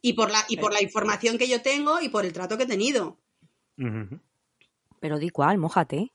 Y 0.01 0.13
por 0.13 0.31
la, 0.31 0.43
y 0.49 0.57
por 0.57 0.73
la 0.73 0.81
información 0.83 1.37
que 1.37 1.47
yo 1.47 1.61
tengo 1.61 2.01
y 2.01 2.09
por 2.09 2.25
el 2.25 2.33
trato 2.33 2.57
que 2.57 2.63
he 2.63 2.67
tenido. 2.67 3.21
Ujú. 3.77 4.19
Pero 4.99 5.19
di 5.19 5.29
cuál, 5.29 5.59
mójate. 5.59 6.11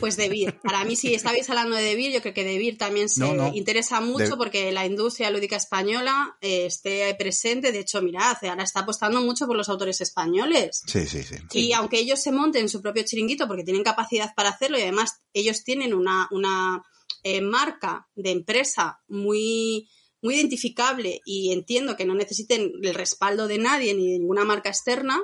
Pues 0.00 0.16
Debir. 0.16 0.58
Para 0.60 0.84
mí, 0.84 0.96
si 0.96 1.14
estabais 1.14 1.48
hablando 1.50 1.76
de 1.76 1.82
Debir, 1.82 2.12
yo 2.12 2.20
creo 2.20 2.34
que 2.34 2.42
Debir 2.44 2.76
también 2.78 3.08
se 3.08 3.20
No, 3.20 3.32
no. 3.34 3.52
interesa 3.54 4.00
mucho 4.00 4.30
De- 4.30 4.36
porque 4.36 4.72
la 4.72 4.84
industria 4.86 5.30
lúdica 5.30 5.54
española 5.56 6.36
eh, 6.40 6.66
esté 6.66 7.14
presente. 7.14 7.70
De 7.70 7.78
hecho, 7.80 8.02
mirad, 8.02 8.36
ahora 8.42 8.64
está 8.64 8.80
apostando 8.80 9.20
mucho 9.20 9.46
por 9.46 9.56
los 9.56 9.68
autores 9.68 10.00
españoles. 10.00 10.82
Sí, 10.86 11.06
sí, 11.06 11.22
sí. 11.22 11.36
Y 11.52 11.72
aunque 11.74 11.98
ellos 12.00 12.20
se 12.20 12.32
monten 12.32 12.68
su 12.68 12.82
propio 12.82 13.04
chiringuito 13.04 13.46
porque 13.46 13.62
tienen 13.64 13.84
capacidad 13.84 14.34
para 14.34 14.48
hacerlo 14.48 14.78
y 14.78 14.82
además 14.82 15.20
ellos 15.32 15.62
tienen 15.62 15.94
una, 15.94 16.26
una 16.32 16.82
eh, 17.22 17.40
marca 17.40 18.08
de 18.16 18.32
empresa 18.32 18.98
muy, 19.06 19.88
muy 20.22 20.34
identificable 20.34 21.20
y 21.24 21.52
entiendo 21.52 21.96
que 21.96 22.04
no 22.04 22.14
necesiten 22.14 22.72
el 22.82 22.94
respaldo 22.94 23.46
de 23.46 23.58
nadie 23.58 23.94
ni 23.94 24.12
de 24.12 24.18
ninguna 24.18 24.44
marca 24.44 24.70
externa, 24.70 25.22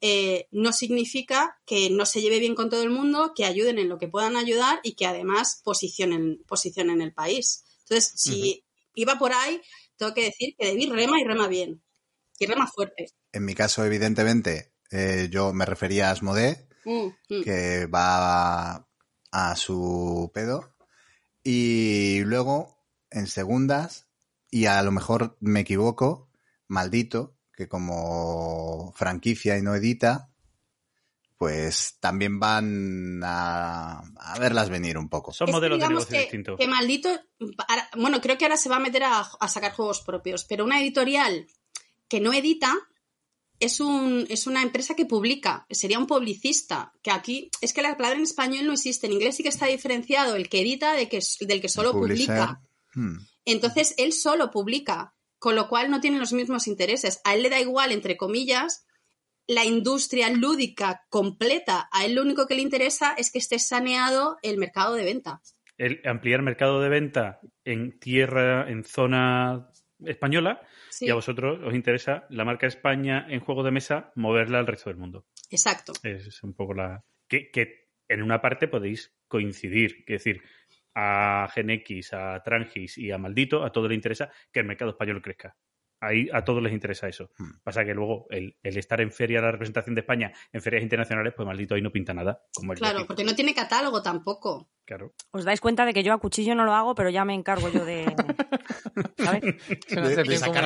eh, 0.00 0.48
no 0.50 0.72
significa 0.72 1.58
que 1.64 1.90
no 1.90 2.06
se 2.06 2.20
lleve 2.20 2.38
bien 2.38 2.54
con 2.54 2.70
todo 2.70 2.82
el 2.82 2.90
mundo, 2.90 3.32
que 3.34 3.44
ayuden 3.44 3.78
en 3.78 3.88
lo 3.88 3.98
que 3.98 4.08
puedan 4.08 4.36
ayudar 4.36 4.80
y 4.82 4.94
que 4.94 5.06
además 5.06 5.60
posicionen, 5.64 6.42
posicionen 6.46 7.00
el 7.00 7.12
país. 7.12 7.64
Entonces, 7.80 8.12
si 8.16 8.64
iba 8.94 9.18
por 9.18 9.32
ahí, 9.32 9.60
tengo 9.96 10.14
que 10.14 10.24
decir 10.24 10.54
que 10.58 10.66
David 10.66 10.92
rema 10.92 11.20
y 11.20 11.24
rema 11.24 11.48
bien. 11.48 11.82
Y 12.38 12.46
rema 12.46 12.66
fuerte. 12.66 13.10
En 13.32 13.44
mi 13.44 13.54
caso, 13.54 13.84
evidentemente, 13.84 14.72
eh, 14.90 15.28
yo 15.30 15.52
me 15.52 15.64
refería 15.64 16.08
a 16.08 16.12
Asmodee, 16.12 16.66
Mm, 16.86 17.08
mm. 17.28 17.42
que 17.42 17.86
va 17.86 18.88
a 19.32 19.56
su 19.56 20.30
pedo. 20.32 20.72
Y 21.42 22.20
luego, 22.20 22.80
en 23.10 23.26
segundas, 23.26 24.06
y 24.50 24.66
a 24.66 24.80
lo 24.82 24.92
mejor 24.92 25.36
me 25.40 25.60
equivoco, 25.60 26.30
maldito, 26.68 27.35
que 27.56 27.68
como 27.68 28.92
franquicia 28.94 29.56
y 29.58 29.62
no 29.62 29.74
edita, 29.74 30.30
pues 31.38 31.96
también 32.00 32.38
van 32.38 33.20
a, 33.24 34.02
a 34.16 34.38
verlas 34.38 34.68
venir 34.70 34.96
un 34.98 35.08
poco. 35.08 35.32
Son 35.32 35.50
modelos 35.50 35.80
de 35.80 35.88
negocio 35.88 36.10
que, 36.10 36.20
distintos. 36.20 36.58
que 36.58 36.68
maldito. 36.68 37.08
ahora- 37.68 37.90
bueno, 37.96 38.20
creo 38.20 38.38
que 38.38 38.44
ahora 38.44 38.56
se 38.56 38.68
va 38.68 38.76
a 38.76 38.80
meter 38.80 39.02
a, 39.04 39.20
a 39.20 39.48
sacar 39.48 39.72
juegos 39.72 40.02
propios, 40.02 40.44
pero 40.44 40.64
una 40.64 40.80
editorial 40.80 41.46
que 42.08 42.20
no 42.20 42.32
edita 42.32 42.72
es, 43.58 43.80
un, 43.80 44.26
es 44.28 44.46
una 44.46 44.62
empresa 44.62 44.94
que 44.94 45.06
publica, 45.06 45.66
sería 45.70 45.98
un 45.98 46.06
publicista, 46.06 46.92
que 47.02 47.10
aquí 47.10 47.50
es 47.62 47.72
que 47.72 47.82
la 47.82 47.96
palabra 47.96 48.18
en 48.18 48.24
español 48.24 48.66
no 48.66 48.74
existe, 48.74 49.06
en 49.06 49.14
inglés 49.14 49.36
sí 49.36 49.42
que 49.42 49.48
está 49.48 49.66
diferenciado 49.66 50.36
el 50.36 50.48
que 50.48 50.60
edita 50.60 50.92
de 50.92 51.08
que, 51.08 51.20
del 51.40 51.60
que 51.60 51.68
solo 51.68 51.92
publica. 51.92 52.62
Hmm. 52.94 53.16
Entonces 53.46 53.94
él 53.96 54.12
solo 54.12 54.50
publica, 54.50 55.15
con 55.46 55.54
lo 55.54 55.68
cual 55.68 55.92
no 55.92 56.00
tiene 56.00 56.18
los 56.18 56.32
mismos 56.32 56.66
intereses. 56.66 57.20
A 57.22 57.36
él 57.36 57.44
le 57.44 57.50
da 57.50 57.60
igual, 57.60 57.92
entre 57.92 58.16
comillas, 58.16 58.84
la 59.46 59.64
industria 59.64 60.28
lúdica 60.28 61.04
completa. 61.08 61.88
A 61.92 62.04
él 62.04 62.16
lo 62.16 62.22
único 62.22 62.48
que 62.48 62.56
le 62.56 62.62
interesa 62.62 63.14
es 63.16 63.30
que 63.30 63.38
esté 63.38 63.60
saneado 63.60 64.38
el 64.42 64.58
mercado 64.58 64.96
de 64.96 65.04
venta. 65.04 65.40
El 65.78 66.00
ampliar 66.04 66.42
mercado 66.42 66.80
de 66.80 66.88
venta 66.88 67.38
en 67.64 67.96
tierra, 68.00 68.68
en 68.68 68.82
zona 68.82 69.70
española, 70.04 70.62
Sí, 70.90 71.06
y 71.06 71.10
a 71.10 71.14
vosotros 71.14 71.60
os 71.64 71.74
interesa 71.74 72.26
la 72.28 72.44
marca 72.44 72.66
España 72.66 73.24
en 73.28 73.38
juegos 73.38 73.64
de 73.66 73.70
mesa, 73.70 74.10
moverla 74.16 74.58
al 74.58 74.66
resto 74.66 74.90
del 74.90 74.98
mundo. 74.98 75.26
exacto. 75.48 75.92
Es 76.02 76.42
un 76.42 76.54
poco 76.54 76.74
la. 76.74 77.04
Que, 77.28 77.52
que 77.52 77.86
en 78.08 78.20
una 78.20 78.40
parte 78.40 78.66
podéis 78.66 79.14
coincidir. 79.28 80.02
Es 80.08 80.24
decir, 80.24 80.42
a 80.96 81.48
GenX, 81.54 82.12
a 82.14 82.42
Trangis 82.42 82.96
y 82.98 83.10
a 83.10 83.18
Maldito, 83.18 83.62
a 83.64 83.70
todos 83.70 83.88
les 83.88 83.96
interesa 83.96 84.30
que 84.50 84.60
el 84.60 84.66
mercado 84.66 84.92
español 84.92 85.20
crezca. 85.20 85.54
Ahí 86.06 86.28
a 86.32 86.44
todos 86.44 86.62
les 86.62 86.72
interesa 86.72 87.08
eso. 87.08 87.30
Hmm. 87.38 87.50
Pasa 87.62 87.84
que 87.84 87.94
luego 87.94 88.26
el, 88.30 88.56
el 88.62 88.76
estar 88.78 89.00
en 89.00 89.10
feria, 89.12 89.40
la 89.40 89.50
representación 89.52 89.94
de 89.94 90.00
España 90.02 90.32
en 90.52 90.62
ferias 90.62 90.82
internacionales, 90.82 91.32
pues 91.36 91.46
maldito 91.46 91.74
ahí 91.74 91.82
no 91.82 91.90
pinta 91.90 92.14
nada. 92.14 92.42
Como 92.54 92.72
el 92.72 92.76
de 92.78 92.80
Claro, 92.80 93.06
porque 93.06 93.24
no 93.24 93.34
tiene 93.34 93.54
catálogo 93.54 94.02
tampoco. 94.02 94.70
Claro. 94.84 95.12
Os 95.32 95.44
dais 95.44 95.60
cuenta 95.60 95.84
de 95.84 95.92
que 95.92 96.04
yo 96.04 96.12
a 96.12 96.18
cuchillo 96.18 96.54
no 96.54 96.64
lo 96.64 96.72
hago, 96.72 96.94
pero 96.94 97.10
ya 97.10 97.24
me 97.24 97.34
encargo 97.34 97.68
yo 97.68 97.84
de. 97.84 98.04
¿Sabes? 99.18 99.42
De- 99.88 100.22
de 100.22 100.36
sacar. 100.36 100.64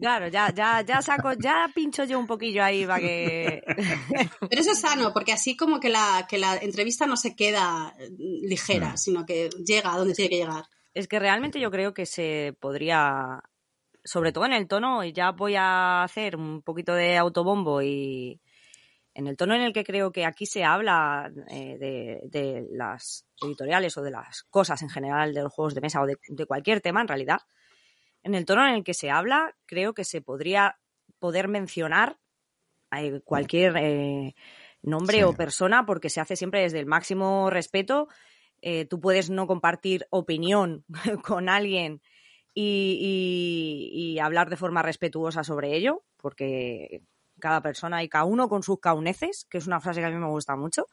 Claro, 0.00 0.28
ya, 0.28 0.52
ya, 0.54 0.80
ya 0.82 1.02
saco, 1.02 1.32
ya 1.34 1.68
pincho 1.74 2.04
yo 2.04 2.18
un 2.18 2.26
poquillo 2.26 2.64
ahí 2.64 2.86
para 2.86 3.00
que. 3.00 3.62
Pero 4.48 4.60
eso 4.62 4.72
es 4.72 4.80
sano, 4.80 5.12
porque 5.12 5.32
así 5.32 5.56
como 5.56 5.80
que 5.80 5.88
la, 5.90 6.26
que 6.28 6.38
la 6.38 6.56
entrevista 6.56 7.06
no 7.06 7.16
se 7.16 7.34
queda 7.36 7.94
eh, 7.98 8.08
ligera, 8.42 8.92
Mm. 8.94 8.96
sino 8.96 9.26
que 9.26 9.50
llega 9.66 9.92
a 9.92 9.98
donde 9.98 10.14
tiene 10.14 10.30
que 10.30 10.36
llegar. 10.36 10.64
Es 10.94 11.08
que 11.08 11.18
realmente 11.18 11.60
yo 11.60 11.70
creo 11.70 11.92
que 11.92 12.06
se 12.06 12.56
podría, 12.60 13.42
sobre 14.06 14.32
todo 14.32 14.46
en 14.46 14.54
el 14.54 14.68
tono, 14.68 15.04
y 15.04 15.12
ya 15.12 15.32
voy 15.32 15.56
a 15.56 16.02
hacer 16.02 16.36
un 16.36 16.62
poquito 16.62 16.94
de 16.94 17.18
autobombo 17.18 17.82
y 17.82 18.40
en 19.12 19.26
el 19.26 19.36
tono 19.36 19.54
en 19.54 19.62
el 19.62 19.72
que 19.72 19.84
creo 19.84 20.12
que 20.12 20.24
aquí 20.24 20.46
se 20.46 20.64
habla 20.64 21.30
eh, 21.50 21.76
de, 21.78 22.20
de 22.24 22.66
las 22.70 23.26
editoriales 23.42 23.96
o 23.98 24.02
de 24.02 24.10
las 24.10 24.44
cosas 24.44 24.80
en 24.82 24.88
general 24.90 25.34
de 25.34 25.42
los 25.42 25.52
juegos 25.52 25.74
de 25.74 25.80
mesa 25.80 26.00
o 26.02 26.06
de, 26.06 26.16
de 26.28 26.46
cualquier 26.46 26.80
tema 26.80 27.00
en 27.00 27.08
realidad, 27.08 27.40
en 28.22 28.34
el 28.34 28.44
tono 28.46 28.66
en 28.66 28.74
el 28.74 28.84
que 28.84 28.94
se 28.94 29.10
habla 29.10 29.54
creo 29.66 29.94
que 29.94 30.04
se 30.04 30.20
podría 30.20 30.78
poder 31.18 31.48
mencionar 31.48 32.18
eh, 32.96 33.20
cualquier 33.24 33.76
eh, 33.78 34.34
nombre 34.82 35.18
Sí. 35.18 35.22
o 35.22 35.32
persona 35.32 35.86
porque 35.86 36.10
se 36.10 36.20
hace 36.20 36.36
siempre 36.36 36.60
desde 36.60 36.78
el 36.78 36.86
máximo 36.86 37.50
respeto 37.50 38.08
eh, 38.62 38.84
tú 38.84 39.00
puedes 39.00 39.30
no 39.30 39.46
compartir 39.46 40.06
opinión 40.10 40.84
con 41.24 41.48
alguien 41.48 42.00
y, 42.58 43.90
y- 43.92 44.12
y 44.14 44.18
hablar 44.18 44.48
de 44.48 44.56
forma 44.56 44.80
respetuosa 44.82 45.44
sobre 45.44 45.76
ello, 45.76 46.02
porque 46.16 47.02
cada 47.38 47.60
persona 47.60 48.02
y 48.02 48.08
cada 48.08 48.24
uno 48.24 48.48
con 48.48 48.62
sus 48.62 48.80
cauneces, 48.80 49.46
que 49.50 49.58
es 49.58 49.66
una 49.66 49.78
frase 49.80 50.00
que 50.00 50.06
a 50.06 50.10
mí 50.10 50.16
me 50.16 50.26
gusta 50.26 50.56
mucho. 50.56 50.86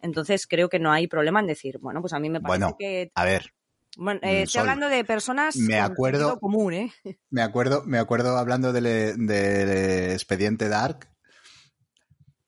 Entonces 0.00 0.48
creo 0.48 0.68
que 0.68 0.80
no 0.80 0.90
hay 0.90 1.06
problema 1.06 1.38
en 1.40 1.46
decir, 1.46 1.78
bueno, 1.78 2.00
pues 2.00 2.12
a 2.12 2.18
mí 2.18 2.28
me 2.28 2.40
parece 2.40 2.58
Bueno, 2.58 2.76
que... 2.76 3.12
A 3.14 3.24
ver, 3.24 3.52
Bueno, 3.96 4.18
mm, 4.22 4.26
eh, 4.26 4.42
estoy 4.42 4.60
hablando 4.62 4.88
de 4.88 5.04
personas 5.04 5.54
me 5.56 5.78
acuerdo- 5.78 6.40
común, 6.40 6.74
¿eh? 6.74 6.92
me 7.30 7.42
acuerdo, 7.42 7.84
me 7.86 7.98
acuerdo 7.98 8.36
hablando 8.36 8.72
del, 8.72 8.84
del 9.26 10.10
expediente 10.12 10.68
Dark, 10.68 11.09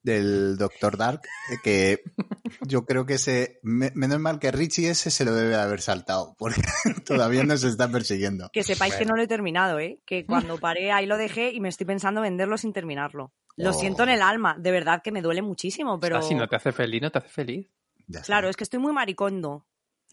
del 0.02 0.56
Doctor 0.56 0.96
Dark, 0.96 1.22
eh, 1.50 1.56
que 1.62 2.02
yo 2.66 2.84
creo 2.84 3.06
que 3.06 3.14
ese, 3.14 3.60
me- 3.62 3.92
menos 3.94 4.18
mal 4.18 4.38
que 4.38 4.50
Richie 4.50 4.90
ese 4.90 5.10
se 5.10 5.24
lo 5.24 5.34
debe 5.34 5.50
de 5.50 5.56
haber 5.62 5.80
saltado, 5.80 6.34
porque 6.38 6.60
todavía 7.06 7.44
no 7.44 7.56
se 7.56 7.68
está 7.68 7.90
persiguiendo. 7.90 8.50
Que 8.52 8.62
sepáis 8.62 8.94
que 8.96 9.04
no 9.04 9.14
lo 9.16 9.22
he 9.22 9.28
terminado, 9.28 9.78
¿eh? 9.78 10.00
Que 10.04 10.26
cuando 10.26 10.58
paré 10.58 10.92
ahí 10.92 11.06
lo 11.06 11.16
dejé 11.16 11.50
y 11.52 11.60
me 11.60 11.68
estoy 11.68 11.86
pensando 11.86 12.20
venderlo 12.20 12.58
sin 12.58 12.72
terminarlo. 12.72 13.32
Lo 13.56 13.70
Oh. 13.70 13.72
siento 13.74 14.02
en 14.02 14.08
el 14.08 14.22
alma, 14.22 14.56
de 14.58 14.70
verdad 14.70 15.02
que 15.04 15.12
me 15.12 15.20
duele 15.22 15.42
muchísimo, 15.42 16.00
pero... 16.00 16.22
Si 16.22 16.34
no 16.34 16.48
te 16.48 16.56
hace 16.56 16.72
feliz, 16.72 17.02
no 17.02 17.10
te 17.10 17.18
hace 17.18 17.28
feliz. 17.28 17.68
Ya 18.08 18.20
está. 18.20 18.26
Claro, 18.26 18.48
es 18.48 18.56
que 18.56 18.64
estoy 18.64 18.80
muy 18.80 18.92
maricondo. 18.92 19.66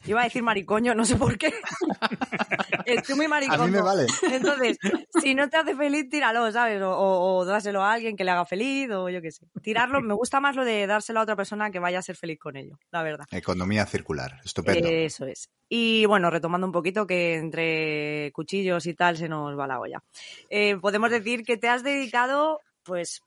Iba 0.06 0.22
a 0.22 0.24
decir 0.24 0.42
maricoño, 0.44 0.96
no 0.96 1.06
sé 1.06 1.16
por 1.18 1.38
qué. 1.38 1.54
estoy 2.86 3.16
muy 3.16 3.26
A 3.26 3.30
maricondo. 3.30 3.66
mí 3.66 3.72
me 3.72 3.82
vale. 3.82 4.08
Entonces, 4.32 4.78
si 5.22 5.36
no 5.36 5.50
te 5.50 5.58
hace 5.58 5.76
feliz, 5.76 6.10
tíralo, 6.10 6.52
¿sabes? 6.52 6.82
O, 6.82 6.90
o- 6.92 7.38
o 7.38 7.46
dáselo 7.46 7.84
a 7.84 7.94
alguien 7.94 8.16
que 8.16 8.24
le 8.24 8.32
haga 8.32 8.46
feliz, 8.46 8.90
o 8.92 9.10
yo 9.10 9.22
qué 9.22 9.32
sé. 9.32 9.46
Tirarlo, 9.62 10.02
me 10.02 10.14
gusta 10.14 10.40
más 10.40 10.56
lo 10.56 10.64
de 10.66 10.88
dárselo 10.88 11.20
a 11.20 11.24
otra 11.24 11.36
persona 11.36 11.70
que 11.70 11.80
vaya 11.80 12.00
a 12.00 12.02
ser 12.02 12.16
feliz 12.16 12.40
con 12.40 12.56
ello, 12.56 12.80
la 12.92 13.04
verdad. 13.04 13.26
Economía 13.32 13.86
circular, 13.86 14.40
estupendo. 14.44 14.88
Eso 14.88 15.26
es. 15.26 15.50
Y 15.68 16.06
bueno, 16.06 16.30
retomando 16.30 16.66
un 16.66 16.74
poquito 16.74 17.06
que 17.06 17.36
entre 17.36 18.32
cuchillos 18.34 18.86
y 18.88 18.94
tal 18.96 19.18
se 19.18 19.30
nos 19.30 19.58
va 19.58 19.68
la 19.68 19.80
olla. 19.80 20.02
Eh, 20.50 20.78
podemos 20.78 21.12
decir 21.12 21.44
que 21.44 21.58
te 21.58 21.68
has 21.68 21.84
dedicado, 21.84 22.60
pues, 22.84 23.22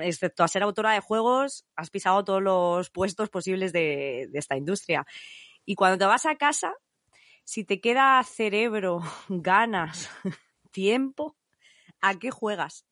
excepto 0.00 0.44
a 0.44 0.48
ser 0.48 0.62
autora 0.62 0.92
de 0.92 1.00
juegos, 1.00 1.64
has 1.74 1.90
pisado 1.90 2.22
todos 2.24 2.40
los 2.42 2.90
puestos 2.90 3.30
posibles 3.30 3.72
de, 3.72 4.28
de 4.30 4.38
esta 4.38 4.56
industria. 4.56 5.04
Y 5.64 5.74
cuando 5.74 5.98
te 5.98 6.04
vas 6.04 6.26
a 6.26 6.36
casa, 6.36 6.74
si 7.44 7.64
te 7.64 7.80
queda 7.80 8.22
cerebro, 8.24 9.00
ganas, 9.28 10.10
tiempo, 10.70 11.36
¿a 12.00 12.18
qué 12.18 12.30
juegas? 12.30 12.84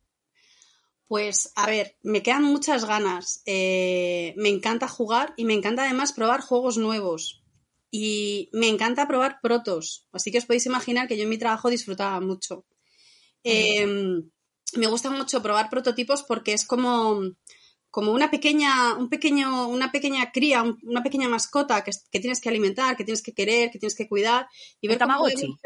Pues 1.07 1.53
a 1.57 1.67
ver, 1.67 1.97
me 2.03 2.23
quedan 2.23 2.45
muchas 2.45 2.85
ganas. 2.85 3.43
Eh, 3.45 4.33
me 4.37 4.49
encanta 4.49 4.87
jugar 4.87 5.35
y 5.37 5.45
me 5.45 5.55
encanta 5.55 5.83
además 5.83 6.13
probar 6.13 6.41
juegos 6.41 6.79
nuevos. 6.79 7.43
Y 7.91 8.49
me 8.53 8.69
encanta 8.69 9.09
probar 9.09 9.41
protos. 9.43 10.07
Así 10.13 10.31
que 10.31 10.39
os 10.39 10.47
podéis 10.47 10.67
imaginar 10.67 11.09
que 11.09 11.17
yo 11.17 11.25
en 11.25 11.31
mi 11.31 11.39
trabajo 11.39 11.69
disfrutaba 11.69 12.21
mucho. 12.21 12.65
Eh, 13.43 14.23
me 14.77 14.87
gusta 14.87 15.11
mucho 15.11 15.43
probar 15.43 15.69
prototipos 15.69 16.23
porque 16.23 16.53
es 16.53 16.65
como, 16.65 17.23
como 17.91 18.13
una 18.13 18.31
pequeña, 18.31 18.95
un 18.95 19.09
pequeño, 19.09 19.69
una 19.69 19.91
pequeña 19.93 20.31
cría, 20.33 20.63
un- 20.63 20.79
una 20.83 21.03
pequeña 21.03 21.29
mascota 21.29 21.83
que, 21.85 21.91
que 22.11 22.21
tienes 22.21 22.41
que 22.41 22.49
alimentar, 22.49 22.97
que 22.97 23.05
tienes 23.05 23.23
que 23.23 23.33
querer, 23.35 23.71
que 23.71 23.79
tienes 23.79 23.97
que 23.97 24.09
cuidar. 24.09 24.47
Y 24.81 24.87
¿Un 24.87 24.91
ver 24.91 24.99
Tamagotchi? 24.99 25.57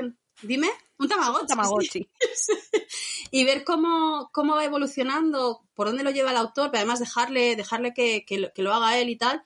Dime, 0.42 0.68
un 0.98 1.08
tamagotchi. 1.08 1.42
Un 1.42 1.46
Tamagotchi. 1.48 2.08
y 3.30 3.44
ver 3.44 3.62
cómo, 3.64 4.30
cómo 4.32 4.56
va 4.56 4.64
evolucionando, 4.64 5.62
por 5.74 5.86
dónde 5.86 6.02
lo 6.02 6.10
lleva 6.10 6.30
el 6.32 6.36
autor, 6.36 6.70
pero 6.70 6.78
además 6.80 6.98
dejarle, 6.98 7.56
dejarle 7.56 7.94
que, 7.94 8.24
que 8.26 8.38
lo, 8.38 8.52
que 8.52 8.62
lo 8.62 8.72
haga 8.74 8.98
él 8.98 9.10
y 9.10 9.16
tal, 9.16 9.42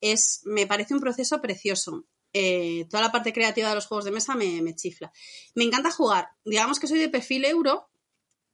es, 0.00 0.40
me 0.44 0.66
parece 0.66 0.94
un 0.94 1.00
proceso 1.00 1.40
precioso. 1.42 2.04
Eh, 2.32 2.86
toda 2.88 3.02
la 3.02 3.12
parte 3.12 3.32
creativa 3.32 3.68
de 3.68 3.74
los 3.74 3.86
juegos 3.86 4.04
de 4.04 4.12
mesa 4.12 4.34
me, 4.34 4.62
me 4.62 4.74
chifla. 4.74 5.12
Me 5.54 5.64
encanta 5.64 5.90
jugar. 5.90 6.30
Digamos 6.44 6.78
que 6.78 6.86
soy 6.86 6.98
de 7.00 7.08
perfil 7.08 7.44
euro, 7.44 7.90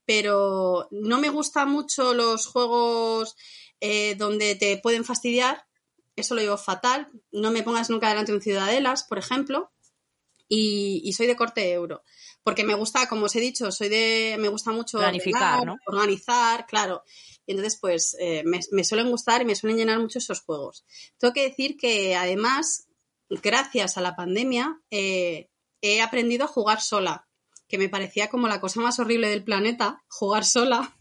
pero 0.04 0.88
no 0.90 1.18
me 1.20 1.28
gustan 1.30 1.70
mucho 1.70 2.14
los 2.14 2.46
juegos 2.46 3.36
eh, 3.80 4.14
donde 4.16 4.54
te 4.54 4.78
pueden 4.78 5.04
fastidiar. 5.04 5.66
Eso 6.16 6.34
lo 6.34 6.40
llevo 6.40 6.56
fatal. 6.56 7.08
No 7.32 7.50
me 7.50 7.62
pongas 7.62 7.90
nunca 7.90 8.08
delante 8.08 8.32
de 8.32 8.36
un 8.36 8.42
Ciudadelas, 8.42 9.04
por 9.04 9.18
ejemplo. 9.18 9.72
Y, 10.48 11.02
y 11.04 11.12
soy 11.12 11.26
de 11.26 11.36
corte 11.36 11.72
euro. 11.72 12.02
Porque 12.46 12.62
me 12.62 12.74
gusta, 12.74 13.08
como 13.08 13.26
os 13.26 13.34
he 13.34 13.40
dicho, 13.40 13.72
soy 13.72 13.88
de. 13.88 14.36
me 14.38 14.48
gusta 14.48 14.70
mucho 14.70 14.98
Planificar, 14.98 15.58
ordenar, 15.58 15.66
¿no? 15.66 15.76
organizar, 15.86 16.64
claro. 16.66 17.02
Y 17.44 17.50
entonces, 17.50 17.76
pues, 17.80 18.16
eh, 18.20 18.44
me, 18.44 18.60
me 18.70 18.84
suelen 18.84 19.10
gustar 19.10 19.42
y 19.42 19.44
me 19.44 19.56
suelen 19.56 19.78
llenar 19.78 19.98
mucho 19.98 20.20
esos 20.20 20.42
juegos. 20.42 20.84
Tengo 21.18 21.34
que 21.34 21.42
decir 21.42 21.76
que 21.76 22.14
además, 22.14 22.86
gracias 23.28 23.98
a 23.98 24.00
la 24.00 24.14
pandemia, 24.14 24.80
eh, 24.92 25.50
he 25.80 26.00
aprendido 26.00 26.44
a 26.44 26.48
jugar 26.48 26.80
sola. 26.80 27.26
Que 27.66 27.78
me 27.78 27.88
parecía 27.88 28.30
como 28.30 28.46
la 28.46 28.60
cosa 28.60 28.80
más 28.80 29.00
horrible 29.00 29.28
del 29.28 29.42
planeta, 29.42 30.04
jugar 30.06 30.44
sola. 30.44 30.96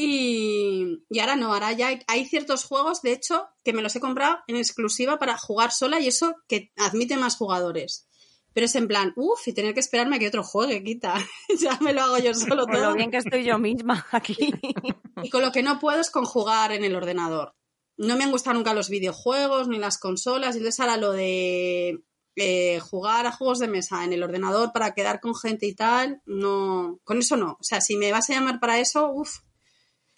Y, 0.00 1.02
y 1.10 1.18
ahora 1.18 1.34
no, 1.34 1.52
ahora 1.52 1.72
ya 1.72 1.88
hay, 1.88 1.98
hay 2.06 2.24
ciertos 2.24 2.64
juegos, 2.64 3.02
de 3.02 3.10
hecho, 3.10 3.48
que 3.64 3.72
me 3.72 3.82
los 3.82 3.96
he 3.96 4.00
comprado 4.00 4.38
en 4.46 4.54
exclusiva 4.54 5.18
para 5.18 5.36
jugar 5.36 5.72
sola 5.72 5.98
y 5.98 6.06
eso 6.06 6.36
que 6.46 6.70
admite 6.76 7.16
más 7.16 7.34
jugadores. 7.36 8.06
pero 8.52 8.66
es 8.66 8.76
en 8.76 8.86
plan, 8.86 9.12
uff, 9.16 9.48
y 9.48 9.52
tener 9.52 9.74
que 9.74 9.80
esperarme 9.80 10.14
a 10.16 10.18
que 10.20 10.28
otro 10.28 10.44
juegue, 10.44 10.84
quita. 10.84 11.14
ya 11.60 11.78
me 11.80 11.92
lo 11.92 12.02
hago 12.02 12.18
yo 12.18 12.32
solo 12.32 12.66
Con 12.66 12.74
lo 12.80 12.80
todo. 12.80 12.94
bien 12.94 13.10
que 13.10 13.16
estoy 13.16 13.42
yo 13.44 13.58
misma 13.58 14.06
aquí. 14.12 14.36
Y 15.24 15.30
con 15.30 15.42
lo 15.42 15.50
que 15.50 15.64
no 15.64 15.80
puedo 15.80 16.00
es 16.00 16.10
conjugar 16.10 16.70
en 16.70 16.84
el 16.84 16.94
ordenador. 16.94 17.56
No 17.96 18.16
me 18.16 18.22
han 18.22 18.30
gustado 18.30 18.54
nunca 18.54 18.74
los 18.74 18.88
videojuegos 18.90 19.66
ni 19.66 19.78
las 19.78 19.98
consolas, 19.98 20.54
y 20.54 20.58
entonces 20.58 20.78
ahora 20.78 20.96
lo 20.96 21.10
de 21.10 22.04
eh, 22.36 22.78
jugar 22.78 23.26
a 23.26 23.32
juegos 23.32 23.58
de 23.58 23.66
mesa 23.66 24.04
en 24.04 24.12
el 24.12 24.22
ordenador 24.22 24.70
para 24.72 24.94
quedar 24.94 25.18
con 25.20 25.34
gente 25.34 25.66
y 25.66 25.74
tal, 25.74 26.22
no, 26.24 27.00
con 27.02 27.18
eso 27.18 27.36
no. 27.36 27.56
O 27.58 27.64
sea, 27.64 27.80
si 27.80 27.96
me 27.96 28.12
vas 28.12 28.30
a 28.30 28.34
llamar 28.34 28.60
para 28.60 28.78
eso, 28.78 29.10
uff, 29.12 29.38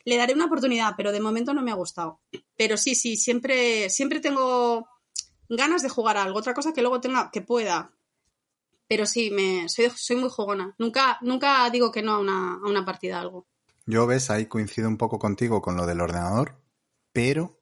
le 0.05 0.17
daré 0.17 0.35
una 0.35 0.47
oportunidad, 0.47 0.95
pero 0.97 1.13
de 1.13 1.21
momento 1.21 1.53
no 1.55 1.63
me 1.63 1.71
ha 1.71 1.75
gustado. 1.75 2.21
Pero 2.57 2.77
sí, 2.77 2.95
sí, 2.95 3.17
siempre, 3.17 3.91
siempre 3.91 4.21
tengo 4.21 4.89
ganas 5.49 5.83
de 5.83 5.89
jugar 5.89 6.17
a 6.17 6.23
algo. 6.25 6.39
Otra 6.39 6.55
cosa 6.55 6.73
que 6.73 6.81
luego 6.83 7.01
tenga, 7.01 7.31
que 7.31 7.43
pueda. 7.43 7.93
Pero 8.89 9.07
sí, 9.07 9.31
me, 9.31 9.69
soy, 9.69 9.91
soy 9.95 10.17
muy 10.17 10.29
jugona. 10.31 10.75
Nunca, 10.79 11.19
nunca 11.21 11.69
digo 11.71 11.91
que 11.93 12.03
no 12.03 12.13
a 12.15 12.19
una, 12.19 12.55
a 12.55 12.69
una 12.69 12.85
partida 12.85 13.19
a 13.19 13.21
algo. 13.21 13.47
Yo 13.87 14.07
ves, 14.07 14.31
ahí 14.31 14.47
coincido 14.47 14.89
un 14.89 14.97
poco 14.97 15.19
contigo 15.19 15.63
con 15.63 15.77
lo 15.77 15.87
del 15.87 16.01
ordenador, 16.01 16.61
pero 17.13 17.61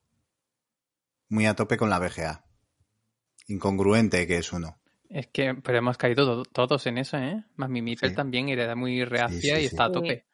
muy 1.28 1.46
a 1.46 1.54
tope 1.54 1.76
con 1.76 1.90
la 1.90 1.98
VGA. 1.98 2.44
Incongruente 3.48 4.26
que 4.26 4.38
es 4.38 4.52
uno. 4.52 4.78
Es 5.08 5.26
que, 5.28 5.54
pero 5.54 5.78
hemos 5.78 5.96
caído 5.96 6.42
to- 6.42 6.50
todos 6.50 6.86
en 6.86 6.98
eso, 6.98 7.16
¿eh? 7.16 7.44
Más 7.56 7.70
mi 7.70 7.96
Sí. 7.96 8.14
también 8.14 8.48
era 8.50 8.74
muy 8.76 9.04
reacia 9.04 9.40
Sí, 9.40 9.48
sí, 9.48 9.52
y 9.56 9.60
sí. 9.60 9.66
está 9.66 9.84
a 9.84 9.92
tope. 9.92 10.26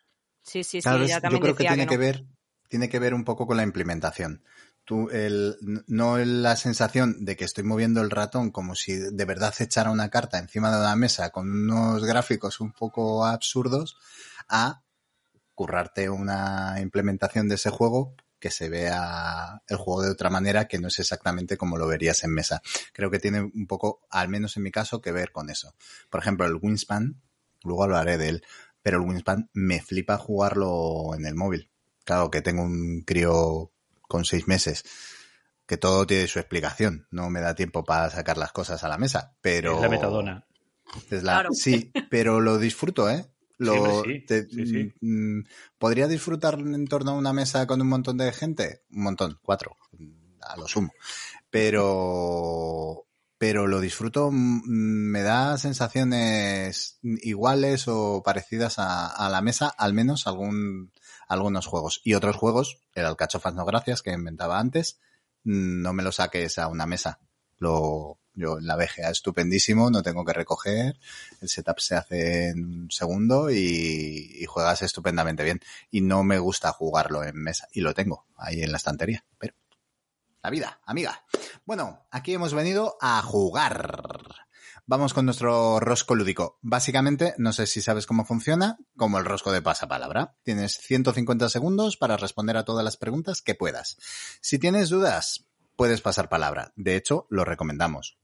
Sí, 0.45 0.63
sí, 0.63 0.79
sí, 0.79 0.83
Claro, 0.83 1.05
ella 1.05 1.17
yo 1.17 1.23
también 1.23 1.43
creo 1.43 1.57
que 1.57 1.65
tiene 1.65 1.87
que, 1.87 1.97
ver 1.97 2.25
tiene 2.69 2.89
que 2.89 2.99
ver 2.99 3.15
un 3.15 3.25
poco 3.25 3.47
con 3.47 3.57
la 3.57 3.63
implementación. 3.63 4.45
Tú, 4.85 5.09
el, 5.11 5.57
no 5.87 6.19
la 6.19 6.57
sensación 6.57 7.25
de 7.25 7.37
que 7.37 7.45
estoy 7.45 7.65
moviendo 7.65 8.03
el 8.03 8.11
ratón 8.11 8.51
como 8.51 8.75
si 8.75 8.97
de 8.97 9.25
verdad 9.25 9.55
echara 9.59 9.91
una 9.91 10.11
carta 10.11 10.39
encima 10.39 10.71
de 10.71 10.79
una 10.79 10.95
mesa 10.95 11.31
con 11.31 11.51
unos 11.51 12.05
gráficos 12.05 12.61
un 12.61 12.73
poco 12.73 13.25
absurdos 13.25 13.97
a 14.49 14.83
currarte 15.55 16.11
una 16.11 16.77
implementación 16.81 17.49
de 17.49 17.55
ese 17.55 17.71
juego 17.71 18.15
que 18.39 18.51
se 18.51 18.69
vea 18.69 19.63
el 19.69 19.77
juego 19.79 20.03
de 20.03 20.11
otra 20.11 20.29
manera 20.29 20.69
que 20.69 20.79
no 20.79 20.89
es 20.89 20.99
exactamente 20.99 21.57
como 21.57 21.79
lo 21.79 21.87
verías 21.87 22.25
en 22.25 22.35
mesa. 22.35 22.61
Creo 22.93 23.11
que 23.11 23.19
tiene 23.19 23.41
un 23.41 23.67
poco, 23.67 24.07
al 24.11 24.29
menos 24.29 24.59
en 24.59 24.65
mi 24.65 24.71
caso, 24.71 25.01
que 25.01 25.13
ver 25.13 25.33
con 25.33 25.49
eso. 25.49 25.75
Por 26.11 26.21
ejemplo, 26.21 26.45
el 26.45 26.57
Wingspan, 26.61 27.23
luego 27.63 27.85
hablaré 27.85 28.19
de 28.19 28.29
él, 28.29 28.45
pero 28.85 28.99
el 28.99 29.09
Wingspan 29.09 29.49
me 29.55 29.81
flipa 29.81 30.19
jugarlo 30.19 31.15
en 31.17 31.25
el 31.27 31.35
móvil. 31.35 31.71
Claro 32.05 32.31
que 32.31 32.43
tengo 32.43 32.63
un 32.63 33.01
crío 33.05 33.73
con 34.03 34.25
seis 34.27 34.47
meses, 34.47 34.85
que 35.67 35.79
todo 35.79 36.07
tiene 36.07 36.29
su 36.29 36.39
explicación. 36.39 37.07
No 37.11 37.31
me 37.31 37.41
da 37.41 37.55
tiempo 37.55 37.83
para 37.83 38.11
sacar 38.11 38.37
las 38.37 38.53
cosas 38.53 38.85
a 38.85 38.89
la 38.89 38.99
mesa, 38.99 39.35
pero... 39.41 39.75
Es 39.77 39.81
la 39.81 39.89
metadona. 39.89 40.47
es 41.11 41.23
la- 41.23 41.33
Claro. 41.33 41.49
Sí, 41.53 41.91
pero 42.11 42.41
lo 42.41 42.59
disfruto, 42.59 43.09
¿eh? 43.11 43.27
Lo, 43.57 43.73
hombre, 44.01 44.21
sí, 44.21 44.27
te- 44.27 44.47
sí, 44.51 44.67
sí. 44.67 44.93
mm, 45.01 45.41
¿Podría 45.79 46.07
disfrutar 46.07 46.59
en 46.59 46.87
torno 46.87 47.13
a 47.13 47.15
una 47.15 47.33
mesa 47.33 47.67
con 47.67 47.81
un 47.81 47.89
montón 47.89 48.19
de 48.19 48.31
gente? 48.33 48.83
Un 48.91 49.05
montón, 49.05 49.39
cuatro, 49.43 49.77
a 50.43 50.57
lo 50.59 50.69
sumo. 50.69 50.93
Pero, 51.51 53.07
pero 53.39 53.67
lo 53.67 53.81
disfruto, 53.81 54.31
mm, 54.31 54.63
me 54.65 55.23
da 55.23 55.59
sensaciones 55.59 56.99
iguales 57.03 57.89
o 57.89 58.23
parecidas 58.25 58.77
a, 58.79 59.29
la 59.31 59.41
mesa, 59.43 59.69
al 59.69 59.95
menos 59.95 60.27
algún, 60.27 60.93
algunos 61.29 61.67
juegos. 61.67 62.01
Y 62.05 62.15
otros 62.15 62.37
juegos, 62.37 62.81
el 62.95 63.07
Alcachofas 63.07 63.55
no 63.55 63.65
gracias 63.65 64.03
que 64.03 64.13
inventaba 64.13 64.59
antes, 64.59 64.99
mm, 65.45 65.83
no 65.83 65.93
me 65.93 66.03
lo 66.03 66.13
saques 66.13 66.59
a 66.59 66.69
una 66.69 66.87
mesa. 66.87 67.21
Lo, 67.59 68.19
yo 68.35 68.59
la 68.61 68.77
VGA 68.77 69.11
estupendísimo, 69.11 69.91
no 69.91 70.03
tengo 70.03 70.25
que 70.25 70.33
recoger, 70.33 70.99
el 71.41 71.49
setup 71.49 71.79
se 71.81 71.97
hace 71.97 72.49
en 72.49 72.65
un 72.65 72.91
segundo 72.91 73.51
y, 73.51 74.37
y 74.41 74.45
juegas 74.47 74.83
estupendamente 74.83 75.45
bien. 75.45 75.61
Y 75.91 76.01
no 76.01 76.25
me 76.25 76.39
gusta 76.39 76.73
jugarlo 76.73 77.25
en 77.25 77.37
mesa, 77.37 77.69
y 77.73 77.81
lo 77.81 77.95
tengo 77.95 78.27
ahí 78.37 78.63
en 78.63 78.73
la 78.73 78.79
estantería, 78.79 79.25
pero 79.39 79.55
la 80.45 80.51
vida, 80.51 80.79
amiga. 80.85 81.25
Bueno, 81.65 82.07
aquí 82.11 82.35
hemos 82.35 82.53
venido 82.53 82.99
a 83.01 83.23
jugar. 83.23 84.45
Vamos 84.85 85.15
con 85.15 85.25
nuestro 85.25 85.81
rosco 85.81 86.15
lúdico. 86.15 86.59
Básicamente, 86.61 87.35
no 87.39 87.55
sé 87.55 87.67
si 87.67 87.81
sabes 87.81 88.05
cómo 88.05 88.27
funciona, 88.27 88.77
como 88.95 89.17
el 89.19 89.25
rosco 89.25 89.53
de 89.53 89.63
pasapalabra. 89.63 90.37
Tienes 90.43 90.77
150 90.77 91.49
segundos 91.49 91.97
para 91.97 92.19
responder 92.19 92.59
a 92.59 92.67
todas 92.67 92.85
las 92.85 92.99
preguntas 92.99 93.41
que 93.41 93.55
puedas. 93.55 93.97
Si 94.43 94.59
tienes 94.59 94.91
dudas, 94.91 95.47
puedes 95.77 96.03
pasar 96.03 96.29
palabra. 96.29 96.75
De 96.77 96.95
hecho, 96.95 97.27
lo 97.31 97.47
recomendamos. 97.47 98.19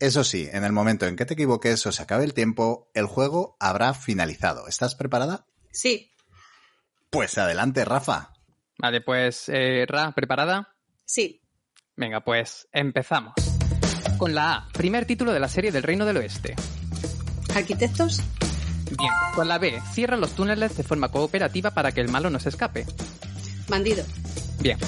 Eso 0.00 0.24
sí, 0.24 0.48
en 0.50 0.64
el 0.64 0.72
momento 0.72 1.06
en 1.06 1.14
que 1.14 1.24
te 1.24 1.34
equivoques 1.34 1.86
o 1.86 1.92
se 1.92 2.02
acabe 2.02 2.24
el 2.24 2.34
tiempo, 2.34 2.90
el 2.94 3.06
juego 3.06 3.56
habrá 3.60 3.94
finalizado. 3.94 4.66
¿Estás 4.66 4.96
preparada? 4.96 5.46
Sí, 5.70 6.12
Pues 7.10 7.38
adelante, 7.38 7.84
Rafa. 7.84 8.35
Vale, 8.78 9.00
pues, 9.00 9.48
eh, 9.48 9.84
Ra, 9.88 10.12
¿preparada? 10.12 10.74
sí. 11.04 11.40
Venga, 11.98 12.20
pues 12.20 12.68
empezamos. 12.72 13.32
Con 14.18 14.34
la 14.34 14.52
A, 14.52 14.68
primer 14.68 15.06
título 15.06 15.32
de 15.32 15.40
la 15.40 15.48
serie 15.48 15.72
del 15.72 15.82
Reino 15.82 16.04
del 16.04 16.18
Oeste. 16.18 16.54
¿Arquitectos? 17.54 18.20
Bien. 18.98 19.10
Con 19.34 19.48
la 19.48 19.56
B, 19.56 19.80
cierra 19.94 20.18
los 20.18 20.32
túneles 20.34 20.76
de 20.76 20.82
forma 20.82 21.08
cooperativa 21.08 21.70
para 21.70 21.92
que 21.92 22.02
el 22.02 22.08
malo 22.10 22.28
no 22.28 22.38
se 22.38 22.50
escape. 22.50 22.84
Bandido. 23.68 24.04
Bien. 24.60 24.78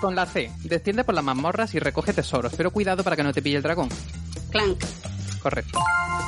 Con 0.00 0.14
la 0.14 0.24
C, 0.24 0.52
desciende 0.62 1.02
por 1.02 1.16
las 1.16 1.24
mazmorras 1.24 1.74
y 1.74 1.80
recoge 1.80 2.12
tesoros, 2.12 2.54
pero 2.56 2.70
cuidado 2.70 3.02
para 3.02 3.16
que 3.16 3.24
no 3.24 3.32
te 3.32 3.42
pille 3.42 3.56
el 3.56 3.62
dragón. 3.64 3.88
Clank. 4.52 4.78
Correcto. 5.42 5.80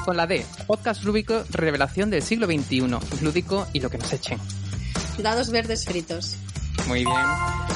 Con 0.04 0.16
la 0.16 0.26
D, 0.26 0.44
podcast 0.66 1.04
lúdico, 1.04 1.44
revelación 1.50 2.10
del 2.10 2.22
siglo 2.22 2.46
XXI, 2.46 2.80
lúdico 3.22 3.68
y 3.72 3.78
lo 3.78 3.88
que 3.88 3.98
nos 3.98 4.12
echen. 4.12 4.40
Dados 5.18 5.50
verdes 5.50 5.84
fritos. 5.84 6.36
Muy 6.86 7.04
bien. 7.04 7.16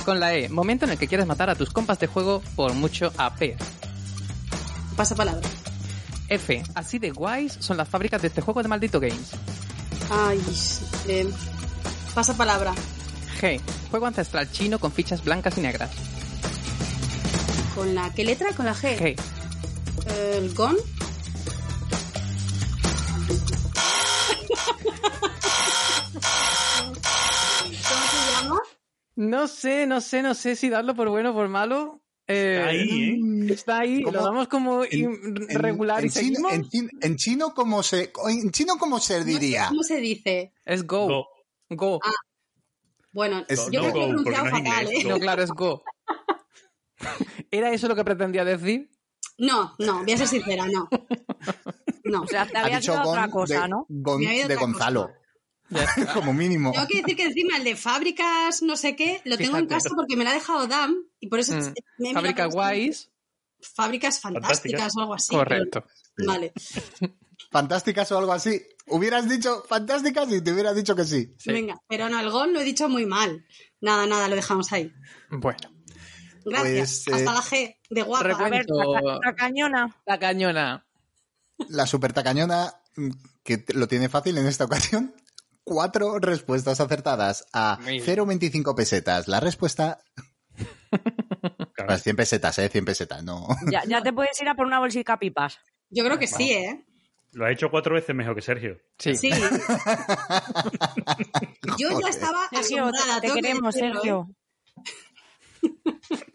Con 0.04 0.20
la 0.20 0.34
E, 0.34 0.48
momento 0.48 0.84
en 0.84 0.92
el 0.92 0.98
que 0.98 1.06
quieres 1.06 1.26
matar 1.26 1.50
a 1.50 1.54
tus 1.54 1.70
compas 1.70 1.98
de 1.98 2.06
juego 2.06 2.42
por 2.56 2.72
mucho 2.74 3.12
AP. 3.16 3.56
Pasa 4.96 5.14
palabra. 5.14 5.48
F, 6.28 6.62
así 6.74 6.98
de 6.98 7.10
guays 7.10 7.56
son 7.60 7.76
las 7.76 7.88
fábricas 7.88 8.22
de 8.22 8.28
este 8.28 8.40
juego 8.40 8.62
de 8.62 8.68
maldito 8.68 9.00
games. 9.00 9.32
Ay, 10.10 10.40
eh, 11.08 11.30
pasa 12.14 12.36
palabra. 12.36 12.74
G, 13.40 13.60
juego 13.90 14.06
ancestral 14.06 14.50
chino 14.50 14.78
con 14.78 14.92
fichas 14.92 15.22
blancas 15.22 15.58
y 15.58 15.60
negras. 15.60 15.90
¿Con 17.74 17.94
la 17.94 18.12
qué 18.14 18.24
letra? 18.24 18.52
¿Con 18.54 18.66
la 18.66 18.74
G? 18.74 18.98
G, 18.98 19.16
¿El 20.36 20.54
GON? 20.54 20.76
No 29.16 29.46
sé, 29.48 29.86
no 29.86 30.00
sé, 30.00 30.22
no 30.22 30.34
sé 30.34 30.56
si 30.56 30.68
darlo 30.68 30.94
por 30.94 31.08
bueno 31.08 31.30
o 31.30 31.34
por 31.34 31.48
malo. 31.48 32.00
Eh, 32.28 32.56
Está 32.56 32.68
ahí, 32.68 32.88
¿eh? 33.10 33.52
Está 33.52 33.78
ahí, 33.80 34.02
¿Cómo? 34.02 34.16
lo 34.16 34.22
damos 34.24 34.48
como 34.48 34.84
En- 34.84 35.36
regular 35.48 36.00
en, 36.00 36.06
y 36.06 36.10
chino, 36.10 36.50
en, 36.50 36.62
chin- 36.68 36.90
en 37.00 37.16
chino, 37.16 37.52
¿cómo 37.54 37.82
se, 37.82 38.12
en 38.28 38.50
chino, 38.52 38.74
¿cómo 38.78 39.00
se 39.00 39.24
diría? 39.24 39.66
¿Cómo 39.68 39.82
se 39.82 39.96
dice? 40.00 40.52
Es 40.64 40.86
go. 40.86 41.06
Go. 41.08 41.26
Go. 41.70 42.00
Ah, 42.04 42.10
Bueno, 43.12 43.44
Es- 43.48 43.68
yo 43.70 43.82
no 43.82 43.92
creo 43.92 43.92
que 43.92 44.00
he 44.00 44.06
go, 44.06 44.12
no 44.12 44.30
es 44.46 44.50
fatal, 44.50 44.84
inglés, 44.84 45.04
¿eh? 45.04 45.08
No, 45.08 45.18
claro, 45.18 45.42
es 45.42 45.50
go. 45.50 45.82
¿Era 47.50 47.72
eso 47.72 47.88
lo 47.88 47.96
que 47.96 48.04
pretendía 48.04 48.44
decir? 48.44 48.90
No, 49.38 49.74
no, 49.78 50.02
voy 50.04 50.12
a 50.12 50.16
ser 50.16 50.28
sincera, 50.28 50.66
no. 50.66 50.88
No. 52.04 52.22
O 52.22 52.26
sea, 52.26 52.44
te 52.46 52.58
Ha 52.58 52.64
había 52.64 52.80
dicho 52.80 52.92
sido 52.94 53.08
otra 53.10 53.28
cosa, 53.28 53.62
de, 53.62 53.68
¿no? 53.68 53.86
Gon- 53.88 54.18
de 54.48 54.56
Gonzalo, 54.56 55.06
cosa. 55.06 55.18
como 56.14 56.32
mínimo. 56.32 56.72
Tengo 56.72 56.86
que 56.86 56.98
decir 57.02 57.16
que 57.16 57.24
encima 57.24 57.56
el 57.56 57.64
de 57.64 57.76
fábricas 57.76 58.62
no 58.62 58.76
sé 58.76 58.94
qué 58.96 59.20
lo 59.24 59.36
tengo 59.36 59.56
en 59.56 59.66
casa 59.66 59.90
porque 59.94 60.16
me 60.16 60.24
lo 60.24 60.30
ha 60.30 60.34
dejado 60.34 60.66
Dam 60.66 60.94
y 61.20 61.28
por 61.28 61.38
eso 61.40 61.54
Mm. 61.54 61.72
me 61.98 62.12
Fábrica 62.14 62.46
guays. 62.46 63.10
Fábricas 63.60 64.20
fantásticas, 64.20 64.60
Fantásticas. 64.60 64.96
o 64.96 65.00
algo 65.00 65.14
así. 65.14 65.34
Correcto. 65.34 65.84
pero- 66.16 66.28
Vale. 66.32 66.52
Fantásticas 67.50 68.10
o 68.12 68.18
algo 68.18 68.32
así. 68.32 68.60
Hubieras 68.88 69.28
dicho 69.28 69.62
fantásticas 69.68 70.30
y 70.32 70.40
te 70.42 70.52
hubiera 70.52 70.72
dicho 70.74 70.96
que 70.96 71.04
sí. 71.04 71.34
Sí. 71.38 71.52
Venga, 71.52 71.76
pero 71.88 72.08
no, 72.08 72.18
el 72.18 72.30
GON 72.30 72.52
lo 72.52 72.60
he 72.60 72.64
dicho 72.64 72.88
muy 72.88 73.06
mal. 73.06 73.44
Nada, 73.80 74.06
nada, 74.06 74.28
lo 74.28 74.36
dejamos 74.36 74.72
ahí. 74.72 74.92
Bueno. 75.30 75.70
Gracias. 76.44 77.02
Pues, 77.06 77.20
eh, 77.20 77.24
Hasta 77.24 77.34
la 77.34 77.42
G, 77.42 77.76
de 77.90 78.02
guapa. 78.02 78.24
recuerdo- 78.28 78.46
A 78.46 78.50
ver, 78.58 78.66
Cuento- 78.66 79.20
la, 79.22 79.34
cañona. 79.34 79.96
La 80.06 80.18
cañona. 80.18 80.86
La 81.68 81.86
super 81.86 82.12
tacañona, 82.12 82.74
mm, 82.96 83.10
que 83.44 83.64
lo 83.74 83.86
tiene 83.86 84.08
fácil 84.08 84.36
en 84.38 84.46
esta 84.46 84.64
ocasión. 84.64 85.14
Cuatro 85.64 86.18
respuestas 86.18 86.80
acertadas 86.80 87.46
a 87.52 87.78
Muy 87.82 88.00
bien. 88.00 88.16
0,25 88.18 88.74
pesetas. 88.74 89.28
La 89.28 89.40
respuesta. 89.40 89.98
Pues 91.84 92.02
100 92.04 92.16
pesetas, 92.16 92.58
¿eh? 92.58 92.68
100 92.68 92.84
pesetas, 92.84 93.24
no. 93.24 93.48
Ya, 93.70 93.82
ya 93.88 94.02
te 94.02 94.12
puedes 94.12 94.40
ir 94.40 94.48
a 94.48 94.54
por 94.54 94.66
una 94.66 94.78
bolsica 94.78 95.18
pipas. 95.18 95.58
Yo 95.90 96.04
creo 96.04 96.18
que 96.18 96.26
sí, 96.28 96.52
¿eh? 96.52 96.84
Lo 97.32 97.44
ha 97.46 97.50
hecho 97.50 97.70
cuatro 97.70 97.94
veces 97.94 98.14
mejor 98.14 98.34
que 98.36 98.42
Sergio. 98.42 98.78
Sí. 98.98 99.16
Sí. 99.16 99.30
Yo 101.78 102.00
ya 102.00 102.08
estaba 102.08 102.48
Sergio, 102.50 102.84
asombrada. 102.84 103.20
te, 103.20 103.28
te 103.28 103.34
que 103.34 103.40
queremos, 103.40 103.76
¿eh? 103.76 103.78
Sergio. 103.80 104.28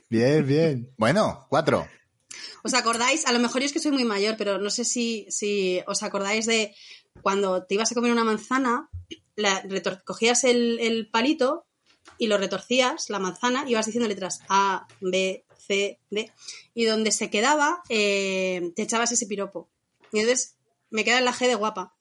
Bien, 0.09 0.45
bien. 0.45 0.93
Bueno, 0.97 1.45
cuatro. 1.49 1.87
¿Os 2.63 2.73
acordáis? 2.73 3.25
A 3.27 3.31
lo 3.31 3.39
mejor 3.39 3.61
yo 3.61 3.65
es 3.67 3.73
que 3.73 3.79
soy 3.79 3.91
muy 3.91 4.03
mayor, 4.03 4.35
pero 4.37 4.57
no 4.57 4.69
sé 4.69 4.83
si, 4.83 5.25
si 5.29 5.81
os 5.87 6.03
acordáis 6.03 6.45
de 6.45 6.75
cuando 7.21 7.65
te 7.65 7.75
ibas 7.75 7.91
a 7.91 7.95
comer 7.95 8.11
una 8.11 8.23
manzana, 8.23 8.89
la, 9.37 9.63
cogías 10.03 10.43
el, 10.43 10.79
el 10.79 11.09
palito 11.09 11.65
y 12.17 12.27
lo 12.27 12.37
retorcías, 12.37 13.09
la 13.09 13.19
manzana, 13.19 13.63
y 13.65 13.71
ibas 13.71 13.85
diciendo 13.85 14.09
letras 14.09 14.41
A, 14.49 14.87
B, 14.99 15.45
C, 15.55 15.99
D, 16.09 16.31
y 16.73 16.85
donde 16.85 17.11
se 17.11 17.29
quedaba, 17.29 17.81
eh, 17.89 18.73
te 18.75 18.81
echabas 18.81 19.11
ese 19.11 19.27
piropo. 19.27 19.69
Y 20.11 20.19
entonces 20.19 20.57
me 20.89 21.03
queda 21.03 21.19
en 21.19 21.25
la 21.25 21.33
G 21.33 21.47
de 21.47 21.55
guapa. 21.55 21.95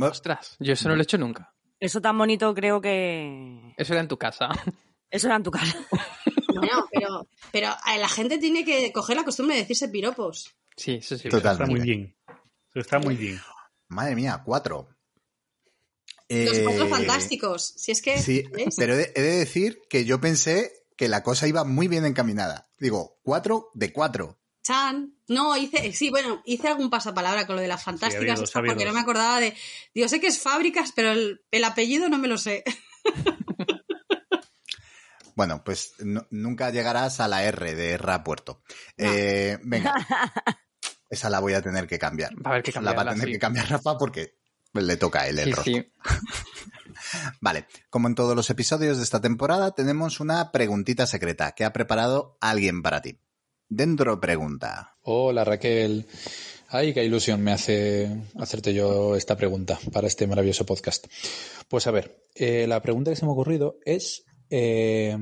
Ostras, 0.00 0.56
yo 0.58 0.72
eso 0.72 0.88
no 0.88 0.94
lo 0.94 1.02
he 1.02 1.04
hecho 1.04 1.18
nunca. 1.18 1.54
Eso 1.80 2.00
tan 2.00 2.16
bonito 2.16 2.54
creo 2.54 2.80
que... 2.80 3.74
Eso 3.76 3.92
era 3.92 4.00
en 4.00 4.08
tu 4.08 4.16
casa. 4.16 4.48
Eso 5.10 5.26
era 5.28 5.36
en 5.36 5.42
tu 5.42 5.50
casa. 5.50 5.78
Bueno, 6.58 6.88
pero, 6.90 7.28
pero 7.52 7.68
a 7.84 7.98
la 7.98 8.08
gente 8.08 8.38
tiene 8.38 8.64
que 8.64 8.90
coger 8.90 9.16
la 9.16 9.22
costumbre 9.22 9.54
de 9.54 9.62
decirse 9.62 9.88
piropos. 9.88 10.56
Sí, 10.76 10.94
eso 10.94 11.16
sí. 11.16 11.28
Total. 11.28 11.52
Está 11.52 11.66
muy 11.66 11.78
bien. 11.78 12.16
Eso 12.26 12.80
está 12.80 12.98
muy 12.98 13.14
bien. 13.14 13.38
Madre 13.86 14.16
mía, 14.16 14.42
cuatro. 14.44 14.88
Los 16.28 16.58
Eh, 16.58 16.62
cuatro 16.64 16.88
fantásticos. 16.88 17.74
Si 17.76 17.90
es 17.92 18.02
que. 18.02 18.18
Sí, 18.20 18.44
¿ves? 18.52 18.74
pero 18.76 18.94
he 18.94 18.96
de, 18.98 19.12
he 19.14 19.22
de 19.22 19.36
decir 19.38 19.80
que 19.88 20.04
yo 20.04 20.20
pensé 20.20 20.72
que 20.96 21.08
la 21.08 21.22
cosa 21.22 21.46
iba 21.48 21.64
muy 21.64 21.88
bien 21.88 22.04
encaminada. 22.04 22.68
Digo, 22.78 23.18
cuatro 23.22 23.70
de 23.74 23.92
cuatro. 23.92 24.38
Chan. 24.62 25.14
No, 25.28 25.56
hice, 25.56 25.92
sí, 25.92 26.10
bueno, 26.10 26.42
hice 26.44 26.68
algún 26.68 26.90
pasapalabra 26.90 27.46
con 27.46 27.56
lo 27.56 27.62
de 27.62 27.68
las 27.68 27.82
fantásticas, 27.82 28.40
dos, 28.40 28.50
porque 28.52 28.84
no 28.84 28.92
me 28.92 29.00
acordaba 29.00 29.40
de. 29.40 29.54
Digo, 29.94 30.08
sé 30.08 30.20
que 30.20 30.26
es 30.26 30.38
fábricas, 30.38 30.92
pero 30.94 31.12
el, 31.12 31.42
el 31.50 31.64
apellido 31.64 32.08
no 32.10 32.18
me 32.18 32.28
lo 32.28 32.36
sé. 32.38 32.64
Bueno, 35.34 35.62
pues 35.64 35.92
no- 36.00 36.26
nunca 36.30 36.70
llegarás 36.70 37.20
a 37.20 37.28
la 37.28 37.44
R 37.44 37.74
de 37.76 37.96
Rapuerto. 37.96 38.62
Eh, 38.96 39.56
venga. 39.62 39.94
Esa 41.08 41.30
la 41.30 41.38
voy 41.40 41.54
a 41.54 41.62
tener 41.62 41.86
que 41.86 41.96
cambiar. 41.98 42.34
Va 42.44 42.50
a 42.50 42.52
haber 42.54 42.62
que 42.64 42.72
La 42.72 42.80
va 42.80 42.90
a 42.90 42.94
cambiarla, 42.94 43.12
tener 43.12 43.26
sí. 43.28 43.32
que 43.34 43.38
cambiar 43.38 43.70
Rafa 43.70 43.96
porque 43.96 44.37
le 44.74 44.96
toca 44.96 45.22
a 45.22 45.28
él 45.28 45.38
el 45.38 45.46
Sí, 45.46 45.52
rostro. 45.52 45.72
sí. 45.74 45.92
Vale, 47.40 47.66
como 47.90 48.08
en 48.08 48.14
todos 48.14 48.34
los 48.34 48.50
episodios 48.50 48.96
de 48.98 49.04
esta 49.04 49.20
temporada, 49.20 49.72
tenemos 49.72 50.20
una 50.20 50.50
preguntita 50.52 51.06
secreta 51.06 51.52
que 51.52 51.64
ha 51.64 51.72
preparado 51.72 52.36
alguien 52.40 52.82
para 52.82 53.00
ti. 53.02 53.18
Dentro 53.68 54.20
pregunta. 54.20 54.96
Hola 55.02 55.44
Raquel. 55.44 56.06
Ay, 56.68 56.92
qué 56.92 57.04
ilusión 57.04 57.42
me 57.42 57.52
hace 57.52 58.24
hacerte 58.38 58.74
yo 58.74 59.16
esta 59.16 59.36
pregunta 59.36 59.78
para 59.92 60.06
este 60.06 60.26
maravilloso 60.26 60.66
podcast. 60.66 61.06
Pues 61.68 61.86
a 61.86 61.90
ver, 61.90 62.26
eh, 62.34 62.66
la 62.66 62.82
pregunta 62.82 63.10
que 63.10 63.16
se 63.16 63.24
me 63.24 63.30
ha 63.30 63.34
ocurrido 63.34 63.78
es, 63.84 64.24
eh, 64.50 65.16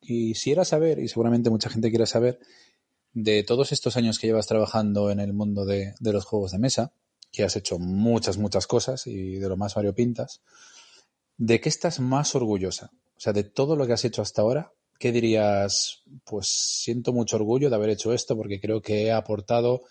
quisiera 0.00 0.64
saber, 0.64 0.98
y 0.98 1.08
seguramente 1.08 1.50
mucha 1.50 1.70
gente 1.70 1.90
quiera 1.90 2.06
saber, 2.06 2.38
de 3.12 3.42
todos 3.42 3.72
estos 3.72 3.96
años 3.96 4.18
que 4.18 4.26
llevas 4.26 4.46
trabajando 4.46 5.10
en 5.10 5.20
el 5.20 5.32
mundo 5.32 5.64
de, 5.64 5.94
de 6.00 6.12
los 6.12 6.24
juegos 6.24 6.52
de 6.52 6.58
mesa, 6.58 6.92
que 7.36 7.44
has 7.44 7.54
hecho 7.54 7.78
muchas, 7.78 8.38
muchas 8.38 8.66
cosas 8.66 9.06
y 9.06 9.34
de 9.34 9.46
lo 9.48 9.58
más 9.58 9.74
variopintas, 9.74 10.40
¿de 11.36 11.60
qué 11.60 11.68
estás 11.68 12.00
más 12.00 12.34
orgullosa? 12.34 12.90
O 13.16 13.20
sea, 13.20 13.34
de 13.34 13.44
todo 13.44 13.76
lo 13.76 13.86
que 13.86 13.92
has 13.92 14.06
hecho 14.06 14.22
hasta 14.22 14.40
ahora, 14.40 14.72
¿qué 14.98 15.12
dirías? 15.12 16.02
Pues 16.24 16.48
siento 16.48 17.12
mucho 17.12 17.36
orgullo 17.36 17.68
de 17.68 17.76
haber 17.76 17.90
hecho 17.90 18.14
esto 18.14 18.36
porque 18.38 18.58
creo 18.58 18.80
que 18.80 19.04
he 19.04 19.12
aportado 19.12 19.82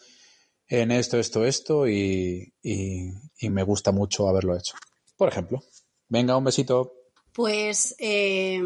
en 0.68 0.90
esto, 0.90 1.20
esto, 1.20 1.46
esto 1.46 1.88
y, 1.88 2.52
y- 2.64 3.50
me 3.52 3.62
gusta 3.62 3.92
mucho 3.92 4.28
haberlo 4.28 4.58
hecho. 4.58 4.74
Por 5.16 5.30
ejemplo. 5.30 5.64
Venga, 6.10 6.36
un 6.36 6.44
besito. 6.46 6.94
Pues 7.32 7.96
eh, 8.00 8.60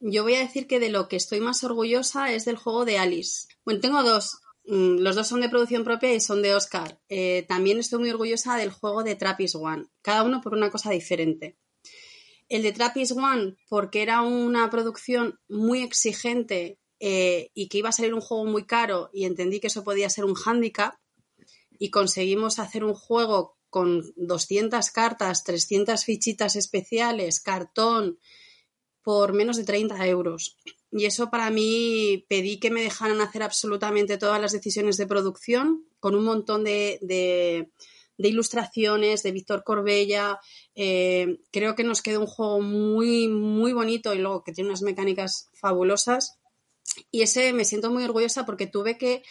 yo 0.00 0.22
voy 0.22 0.34
a 0.36 0.40
decir 0.40 0.66
que 0.66 0.80
de 0.80 0.88
lo 0.88 1.08
que 1.08 1.16
estoy 1.16 1.40
más 1.40 1.62
orgullosa 1.62 2.32
es 2.32 2.46
del 2.46 2.56
juego 2.56 2.86
de 2.86 2.98
Alice. 2.98 3.48
Bueno, 3.66 3.80
tengo 3.80 4.02
dos. 4.02 4.38
Mm, 4.68 4.98
Los 5.00 5.16
dos 5.16 5.26
son 5.26 5.40
de 5.40 5.48
producción 5.48 5.82
propia 5.82 6.12
y 6.14 6.20
son 6.20 6.42
de 6.42 6.54
Oscar. 6.54 7.00
Eh, 7.08 7.46
también 7.48 7.78
estoy 7.78 8.00
muy 8.00 8.10
orgullosa 8.10 8.56
del 8.56 8.70
juego 8.70 9.02
de 9.02 9.14
Trappist 9.14 9.54
One. 9.54 9.86
Cada 10.02 10.22
uno 10.24 10.42
por 10.42 10.52
una 10.52 10.70
cosa 10.70 10.90
diferente. 10.90 11.56
El 12.50 12.62
de 12.62 12.72
Trappist 12.72 13.12
One 13.12 13.56
porque 13.68 14.02
era 14.02 14.20
una 14.20 14.68
producción 14.68 15.40
muy 15.48 15.82
exigente 15.82 16.78
eh, 17.00 17.50
y 17.54 17.68
que 17.68 17.78
iba 17.78 17.88
a 17.88 17.92
salir 17.92 18.12
un 18.12 18.20
juego 18.20 18.44
muy 18.44 18.66
caro 18.66 19.08
y 19.12 19.24
entendí 19.24 19.58
que 19.58 19.68
eso 19.68 19.84
podía 19.84 20.10
ser 20.10 20.26
un 20.26 20.34
hándicap 20.34 20.94
y 21.78 21.90
conseguimos 21.90 22.58
hacer 22.58 22.84
un 22.84 22.94
juego 22.94 23.56
con 23.70 24.02
200 24.16 24.90
cartas, 24.90 25.44
300 25.44 26.04
fichitas 26.04 26.56
especiales, 26.56 27.40
cartón, 27.40 28.18
por 29.02 29.32
menos 29.32 29.56
de 29.56 29.64
30 29.64 30.06
euros. 30.08 30.58
Y 30.90 31.04
eso 31.04 31.30
para 31.30 31.50
mí 31.50 32.24
pedí 32.28 32.58
que 32.58 32.70
me 32.70 32.82
dejaran 32.82 33.20
hacer 33.20 33.42
absolutamente 33.42 34.16
todas 34.16 34.40
las 34.40 34.52
decisiones 34.52 34.96
de 34.96 35.06
producción, 35.06 35.84
con 36.00 36.14
un 36.14 36.24
montón 36.24 36.64
de, 36.64 36.98
de- 37.02 37.70
ilustraciones 38.16 39.22
de 39.22 39.32
Víctor 39.32 39.62
Corbella. 39.64 40.40
Eh, 40.74 41.40
creo 41.52 41.74
que 41.74 41.84
nos 41.84 42.02
quedó 42.02 42.20
un 42.20 42.26
juego 42.26 42.60
muy, 42.60 43.28
muy 43.28 43.72
bonito 43.72 44.14
y 44.14 44.18
luego 44.18 44.42
que 44.42 44.52
tiene 44.52 44.70
unas 44.70 44.82
mecánicas 44.82 45.50
fabulosas. 45.52 46.38
Y 47.10 47.22
ese 47.22 47.52
me 47.52 47.64
siento 47.64 47.90
muy 47.90 48.02
orgullosa 48.04 48.44
porque 48.46 48.66
tuve 48.66 48.98
que 48.98 49.22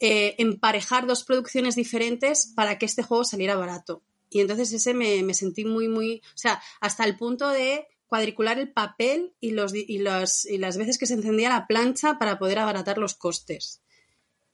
eh, 0.00 0.34
emparejar 0.38 1.06
dos 1.06 1.24
producciones 1.24 1.74
diferentes 1.74 2.52
para 2.54 2.76
que 2.78 2.86
este 2.86 3.02
juego 3.02 3.24
saliera 3.24 3.56
barato. 3.56 4.02
Y 4.30 4.40
entonces 4.40 4.72
ese 4.72 4.92
me, 4.94 5.22
me 5.22 5.32
sentí 5.32 5.64
muy, 5.64 5.88
muy, 5.88 6.20
o 6.34 6.38
sea, 6.38 6.60
hasta 6.80 7.04
el 7.04 7.16
punto 7.16 7.48
de 7.48 7.86
cuadricular 8.08 8.58
el 8.58 8.72
papel 8.72 9.34
y, 9.38 9.52
los, 9.52 9.72
y, 9.74 9.98
los- 9.98 10.44
y 10.46 10.58
las 10.58 10.76
veces 10.76 10.98
que 10.98 11.06
se 11.06 11.14
encendía 11.14 11.48
la 11.50 11.66
plancha 11.66 12.18
para 12.18 12.38
poder 12.38 12.58
abaratar 12.58 12.98
los 12.98 13.14
costes. 13.14 13.80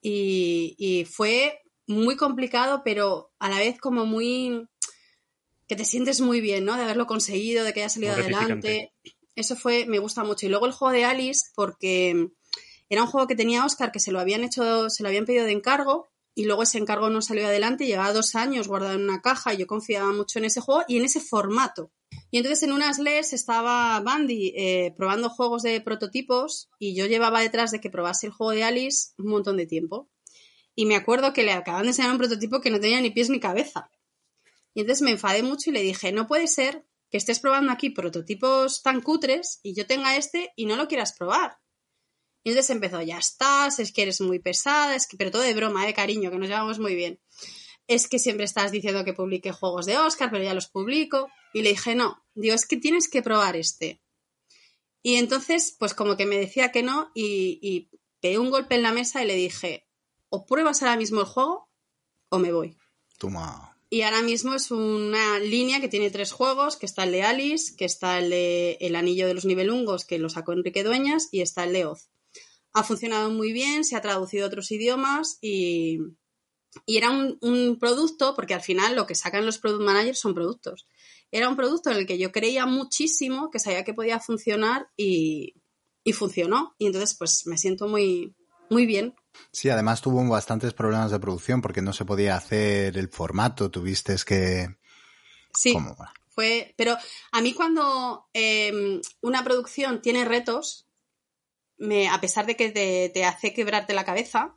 Y, 0.02 0.74
y 0.78 1.04
fue 1.06 1.62
muy 1.86 2.16
complicado, 2.16 2.82
pero 2.84 3.32
a 3.38 3.48
la 3.48 3.58
vez 3.58 3.78
como 3.78 4.04
muy... 4.04 4.68
que 5.66 5.76
te 5.76 5.84
sientes 5.84 6.20
muy 6.20 6.40
bien, 6.40 6.64
¿no? 6.64 6.76
De 6.76 6.82
haberlo 6.82 7.06
conseguido, 7.06 7.64
de 7.64 7.72
que 7.72 7.80
haya 7.80 7.88
salido 7.88 8.12
adelante. 8.12 8.92
Eso 9.36 9.56
fue, 9.56 9.86
me 9.86 9.98
gusta 9.98 10.22
mucho. 10.24 10.46
Y 10.46 10.48
luego 10.50 10.66
el 10.66 10.72
juego 10.72 10.92
de 10.92 11.04
Alice, 11.04 11.46
porque 11.54 12.28
era 12.88 13.02
un 13.02 13.08
juego 13.08 13.26
que 13.26 13.34
tenía 13.34 13.64
Oscar, 13.64 13.90
que 13.92 13.98
se 14.00 14.12
lo 14.12 14.20
habían 14.20 14.44
hecho, 14.44 14.90
se 14.90 15.02
lo 15.02 15.08
habían 15.08 15.24
pedido 15.24 15.44
de 15.44 15.52
encargo, 15.52 16.08
y 16.34 16.44
luego 16.44 16.64
ese 16.64 16.78
encargo 16.78 17.10
no 17.10 17.22
salió 17.22 17.46
adelante, 17.46 17.86
llevaba 17.86 18.12
dos 18.12 18.34
años 18.34 18.66
guardado 18.66 18.94
en 18.94 19.02
una 19.02 19.20
caja, 19.20 19.54
y 19.54 19.58
yo 19.58 19.66
confiaba 19.66 20.12
mucho 20.12 20.38
en 20.38 20.46
ese 20.46 20.60
juego 20.60 20.82
y 20.88 20.96
en 20.96 21.04
ese 21.04 21.20
formato. 21.20 21.92
Y 22.30 22.38
entonces 22.38 22.62
en 22.64 22.72
unas 22.72 22.98
LES 22.98 23.32
estaba 23.32 24.00
Bandy 24.00 24.52
eh, 24.56 24.94
probando 24.96 25.30
juegos 25.30 25.62
de 25.62 25.80
prototipos, 25.80 26.68
y 26.78 26.94
yo 26.94 27.06
llevaba 27.06 27.40
detrás 27.40 27.70
de 27.70 27.80
que 27.80 27.90
probase 27.90 28.26
el 28.26 28.32
juego 28.32 28.52
de 28.52 28.64
Alice 28.64 29.12
un 29.18 29.28
montón 29.28 29.56
de 29.56 29.66
tiempo. 29.66 30.10
Y 30.74 30.86
me 30.86 30.96
acuerdo 30.96 31.32
que 31.32 31.44
le 31.44 31.52
acaban 31.52 31.82
de 31.82 31.88
enseñar 31.88 32.10
un 32.10 32.18
prototipo 32.18 32.60
que 32.60 32.70
no 32.70 32.80
tenía 32.80 33.00
ni 33.00 33.10
pies 33.10 33.30
ni 33.30 33.38
cabeza. 33.38 33.90
Y 34.74 34.80
entonces 34.80 35.02
me 35.02 35.12
enfadé 35.12 35.44
mucho 35.44 35.70
y 35.70 35.72
le 35.72 35.82
dije, 35.82 36.10
no 36.10 36.26
puede 36.26 36.48
ser 36.48 36.84
que 37.10 37.18
estés 37.18 37.38
probando 37.38 37.70
aquí 37.70 37.90
prototipos 37.90 38.82
tan 38.82 39.00
cutres 39.00 39.60
y 39.62 39.72
yo 39.72 39.86
tenga 39.86 40.16
este 40.16 40.52
y 40.56 40.66
no 40.66 40.74
lo 40.74 40.88
quieras 40.88 41.12
probar. 41.12 41.58
Y 42.44 42.50
entonces 42.50 42.70
empezó, 42.70 43.00
ya 43.02 43.18
estás, 43.18 43.80
es 43.80 43.90
que 43.90 44.02
eres 44.02 44.20
muy 44.20 44.38
pesada, 44.38 44.94
es 44.94 45.06
que, 45.06 45.16
pero 45.16 45.30
todo 45.30 45.42
de 45.42 45.54
broma, 45.54 45.86
de 45.86 45.94
cariño, 45.94 46.30
que 46.30 46.38
nos 46.38 46.48
llevamos 46.48 46.78
muy 46.78 46.94
bien. 46.94 47.18
Es 47.86 48.06
que 48.06 48.18
siempre 48.18 48.44
estás 48.44 48.70
diciendo 48.70 49.04
que 49.04 49.14
publique 49.14 49.50
juegos 49.50 49.86
de 49.86 49.98
Oscar, 49.98 50.30
pero 50.30 50.44
ya 50.44 50.54
los 50.54 50.68
publico. 50.68 51.28
Y 51.54 51.62
le 51.62 51.70
dije, 51.70 51.94
no, 51.94 52.22
digo, 52.34 52.54
es 52.54 52.66
que 52.66 52.76
tienes 52.76 53.08
que 53.08 53.22
probar 53.22 53.56
este. 53.56 54.02
Y 55.02 55.16
entonces, 55.16 55.74
pues 55.78 55.94
como 55.94 56.16
que 56.16 56.26
me 56.26 56.36
decía 56.36 56.70
que 56.70 56.82
no 56.82 57.10
y, 57.14 57.58
y 57.62 57.90
pegué 58.20 58.38
un 58.38 58.50
golpe 58.50 58.74
en 58.74 58.82
la 58.82 58.92
mesa 58.92 59.22
y 59.22 59.26
le 59.26 59.34
dije, 59.34 59.86
o 60.28 60.46
pruebas 60.46 60.82
ahora 60.82 60.96
mismo 60.96 61.20
el 61.20 61.26
juego 61.26 61.70
o 62.28 62.38
me 62.38 62.52
voy. 62.52 62.76
Toma. 63.18 63.74
Y 63.88 64.02
ahora 64.02 64.22
mismo 64.22 64.54
es 64.54 64.70
una 64.70 65.38
línea 65.38 65.80
que 65.80 65.88
tiene 65.88 66.10
tres 66.10 66.32
juegos, 66.32 66.76
que 66.76 66.86
está 66.86 67.04
el 67.04 67.12
de 67.12 67.22
Alice, 67.22 67.76
que 67.76 67.84
está 67.84 68.18
el 68.18 68.30
de 68.30 68.76
El 68.80 68.96
Anillo 68.96 69.26
de 69.26 69.34
los 69.34 69.44
Nivelungos, 69.44 70.04
que 70.04 70.18
lo 70.18 70.28
sacó 70.28 70.52
Enrique 70.52 70.82
Dueñas, 70.82 71.28
y 71.30 71.42
está 71.42 71.64
el 71.64 71.72
de 71.74 71.86
Oz. 71.86 72.10
Ha 72.74 72.84
funcionado 72.84 73.30
muy 73.30 73.52
bien, 73.52 73.84
se 73.84 73.96
ha 73.96 74.02
traducido 74.02 74.44
a 74.44 74.48
otros 74.48 74.70
idiomas 74.70 75.38
y, 75.40 76.00
y 76.84 76.96
era 76.96 77.10
un, 77.10 77.38
un 77.40 77.78
producto, 77.78 78.34
porque 78.34 78.54
al 78.54 78.60
final 78.60 78.94
lo 78.94 79.06
que 79.06 79.14
sacan 79.14 79.46
los 79.46 79.58
product 79.58 79.84
managers 79.84 80.18
son 80.20 80.34
productos. 80.34 80.86
Era 81.30 81.48
un 81.48 81.56
producto 81.56 81.90
en 81.90 81.96
el 81.96 82.06
que 82.06 82.18
yo 82.18 82.30
creía 82.30 82.66
muchísimo, 82.66 83.50
que 83.50 83.58
sabía 83.58 83.84
que 83.84 83.94
podía 83.94 84.20
funcionar 84.20 84.88
y, 84.96 85.54
y 86.04 86.12
funcionó. 86.12 86.74
Y 86.78 86.86
entonces 86.86 87.16
pues 87.16 87.46
me 87.46 87.56
siento 87.56 87.88
muy, 87.88 88.34
muy 88.68 88.86
bien 88.86 89.14
Sí, 89.52 89.68
además 89.68 90.00
tuvo 90.00 90.26
bastantes 90.28 90.72
problemas 90.74 91.10
de 91.10 91.20
producción 91.20 91.60
porque 91.60 91.82
no 91.82 91.92
se 91.92 92.04
podía 92.04 92.36
hacer 92.36 92.96
el 92.96 93.08
formato, 93.08 93.70
tuviste 93.70 94.16
que... 94.26 94.76
Sí. 95.52 95.72
¿Cómo? 95.72 95.96
Fue, 96.28 96.74
pero 96.76 96.96
a 97.30 97.40
mí 97.40 97.54
cuando 97.54 98.26
eh, 98.34 99.00
una 99.20 99.44
producción 99.44 100.02
tiene 100.02 100.24
retos, 100.24 100.83
a 102.08 102.20
pesar 102.20 102.46
de 102.46 102.56
que 102.56 102.70
te, 102.70 103.10
te 103.10 103.24
hace 103.24 103.52
quebrarte 103.52 103.94
la 103.94 104.04
cabeza, 104.04 104.54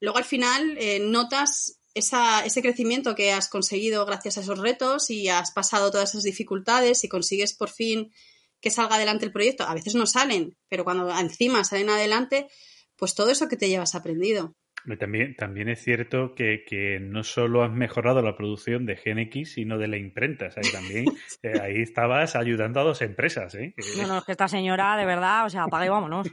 luego 0.00 0.18
al 0.18 0.24
final 0.24 0.76
eh, 0.78 1.00
notas 1.00 1.80
esa, 1.94 2.44
ese 2.44 2.60
crecimiento 2.60 3.14
que 3.14 3.32
has 3.32 3.48
conseguido 3.48 4.04
gracias 4.04 4.36
a 4.36 4.40
esos 4.40 4.58
retos 4.58 5.10
y 5.10 5.28
has 5.28 5.52
pasado 5.52 5.90
todas 5.90 6.10
esas 6.10 6.24
dificultades 6.24 7.04
y 7.04 7.08
consigues 7.08 7.54
por 7.54 7.70
fin 7.70 8.12
que 8.60 8.70
salga 8.70 8.96
adelante 8.96 9.24
el 9.26 9.32
proyecto. 9.32 9.64
A 9.64 9.74
veces 9.74 9.94
no 9.94 10.06
salen, 10.06 10.56
pero 10.68 10.84
cuando 10.84 11.10
encima 11.18 11.64
salen 11.64 11.90
adelante, 11.90 12.48
pues 12.96 13.14
todo 13.14 13.30
eso 13.30 13.48
que 13.48 13.56
te 13.56 13.68
llevas 13.68 13.94
aprendido. 13.94 14.56
También, 14.98 15.34
también 15.34 15.70
es 15.70 15.82
cierto 15.82 16.34
que, 16.34 16.64
que, 16.68 17.00
no 17.00 17.24
solo 17.24 17.64
has 17.64 17.72
mejorado 17.72 18.20
la 18.20 18.36
producción 18.36 18.84
de 18.84 18.96
GenX, 18.96 19.52
sino 19.52 19.78
de 19.78 19.88
la 19.88 19.96
imprenta. 19.96 20.46
O 20.46 20.50
sea, 20.50 20.62
también 20.72 21.06
eh, 21.42 21.58
ahí 21.60 21.80
estabas 21.80 22.36
ayudando 22.36 22.80
a 22.80 22.84
dos 22.84 23.00
empresas. 23.00 23.54
¿eh? 23.54 23.74
No, 23.96 24.06
no, 24.06 24.18
es 24.18 24.24
que 24.24 24.32
esta 24.32 24.46
señora, 24.46 24.96
de 24.96 25.06
verdad, 25.06 25.46
o 25.46 25.50
sea, 25.50 25.64
apaga 25.64 25.86
y 25.86 25.88
vámonos. 25.88 26.28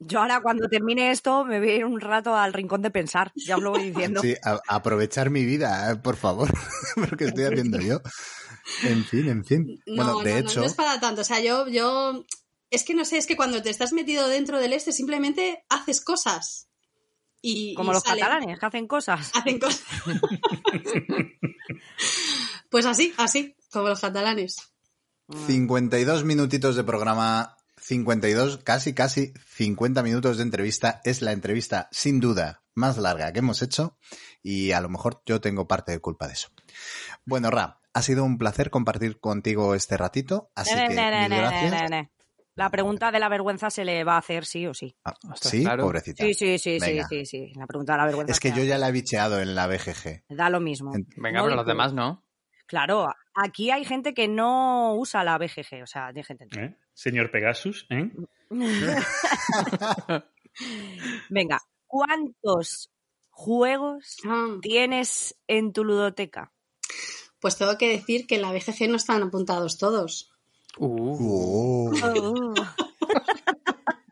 Yo 0.00 0.20
ahora 0.20 0.40
cuando 0.40 0.68
termine 0.68 1.10
esto 1.10 1.44
me 1.44 1.58
voy 1.58 1.70
a 1.70 1.76
ir 1.76 1.84
un 1.84 2.00
rato 2.00 2.34
al 2.34 2.54
rincón 2.54 2.80
de 2.80 2.90
pensar, 2.90 3.30
ya 3.34 3.56
os 3.56 3.62
lo 3.62 3.72
voy 3.72 3.90
diciendo. 3.90 4.22
Sí, 4.22 4.34
a, 4.42 4.58
aprovechar 4.66 5.28
mi 5.28 5.44
vida, 5.44 5.92
eh, 5.92 5.96
por 5.96 6.16
favor, 6.16 6.48
porque 7.08 7.26
estoy 7.26 7.44
haciendo 7.44 7.78
yo. 7.78 8.00
En 8.84 9.04
fin, 9.04 9.28
en 9.28 9.44
fin. 9.44 9.82
No, 9.86 10.04
bueno, 10.04 10.20
de 10.20 10.38
hecho... 10.38 10.56
no, 10.56 10.60
no 10.62 10.66
es 10.66 10.74
para 10.74 11.00
tanto. 11.00 11.22
O 11.22 11.24
sea, 11.24 11.40
yo, 11.40 11.68
yo 11.68 12.24
es 12.70 12.84
que 12.84 12.94
no 12.94 13.04
sé, 13.04 13.18
es 13.18 13.26
que 13.26 13.36
cuando 13.36 13.62
te 13.62 13.70
estás 13.70 13.92
metido 13.92 14.28
dentro 14.28 14.58
del 14.58 14.72
este 14.72 14.92
simplemente 14.92 15.64
haces 15.68 16.00
cosas. 16.00 16.68
Y, 17.40 17.74
Como 17.74 17.92
los 17.92 18.02
catalanes, 18.02 18.58
que 18.58 18.66
hacen 18.66 18.88
cosas. 18.88 19.30
Hacen 19.34 19.60
cosas. 19.60 19.84
pues 22.70 22.84
así, 22.84 23.14
así, 23.16 23.56
como 23.70 23.88
los 23.88 24.00
catalanes. 24.00 24.56
52 25.46 26.24
minutitos 26.24 26.74
de 26.74 26.82
programa, 26.82 27.56
52, 27.76 28.58
casi, 28.64 28.92
casi 28.92 29.32
50 29.54 30.02
minutos 30.02 30.38
de 30.38 30.42
entrevista. 30.42 31.00
Es 31.04 31.22
la 31.22 31.32
entrevista, 31.32 31.88
sin 31.92 32.18
duda, 32.18 32.64
más 32.74 32.98
larga 32.98 33.32
que 33.32 33.40
hemos 33.40 33.62
hecho 33.62 33.98
y 34.42 34.72
a 34.72 34.80
lo 34.80 34.88
mejor 34.88 35.22
yo 35.26 35.40
tengo 35.40 35.68
parte 35.68 35.92
de 35.92 36.00
culpa 36.00 36.26
de 36.26 36.32
eso. 36.32 36.48
Bueno, 37.24 37.50
Ra, 37.50 37.80
ha 37.92 38.02
sido 38.02 38.24
un 38.24 38.38
placer 38.38 38.70
compartir 38.70 39.20
contigo 39.20 39.74
este 39.74 39.96
ratito, 39.96 40.50
así 40.54 40.74
que 40.74 40.88
mil 40.88 40.96
gracias. 40.96 42.08
La 42.58 42.70
pregunta 42.70 43.12
de 43.12 43.20
la 43.20 43.28
vergüenza 43.28 43.70
se 43.70 43.84
le 43.84 44.02
va 44.02 44.16
a 44.16 44.18
hacer 44.18 44.44
sí 44.44 44.66
o 44.66 44.74
sí. 44.74 44.92
Ah, 45.04 45.14
sí, 45.40 45.64
pobrecita. 45.64 46.24
Sí, 46.24 46.34
sí, 46.34 46.58
sí, 46.58 46.80
sí, 46.80 47.00
sí, 47.08 47.24
sí. 47.24 47.52
La 47.54 47.68
pregunta 47.68 47.92
de 47.92 47.98
la 47.98 48.06
vergüenza. 48.06 48.32
Es 48.32 48.40
que 48.40 48.50
yo 48.50 48.64
ya 48.64 48.78
la 48.78 48.88
he 48.88 48.92
bicheado 48.92 49.40
en 49.40 49.54
la 49.54 49.68
BGG. 49.68 50.24
Da 50.28 50.50
lo 50.50 50.58
mismo. 50.58 50.90
Venga, 51.16 51.44
pero 51.44 51.54
los 51.54 51.66
demás 51.66 51.92
no. 51.92 52.26
Claro, 52.66 53.06
aquí 53.32 53.70
hay 53.70 53.84
gente 53.84 54.12
que 54.12 54.26
no 54.26 54.96
usa 54.96 55.22
la 55.22 55.38
BGG, 55.38 55.84
o 55.84 55.86
sea, 55.86 56.12
de 56.12 56.24
gente. 56.24 56.48
¿Eh? 56.58 56.76
Señor 56.92 57.30
Pegasus, 57.30 57.86
¿eh? 57.90 58.10
Venga, 61.30 61.60
¿cuántos 61.86 62.90
juegos 63.30 64.16
ah. 64.26 64.56
tienes 64.60 65.38
en 65.46 65.72
tu 65.72 65.84
ludoteca? 65.84 66.52
Pues 67.38 67.56
tengo 67.56 67.78
que 67.78 67.88
decir 67.88 68.26
que 68.26 68.34
en 68.34 68.42
la 68.42 68.50
BGG 68.50 68.88
no 68.88 68.96
están 68.96 69.22
apuntados 69.22 69.78
todos. 69.78 70.32
Uh. 70.76 71.90
Oh. 72.02 72.54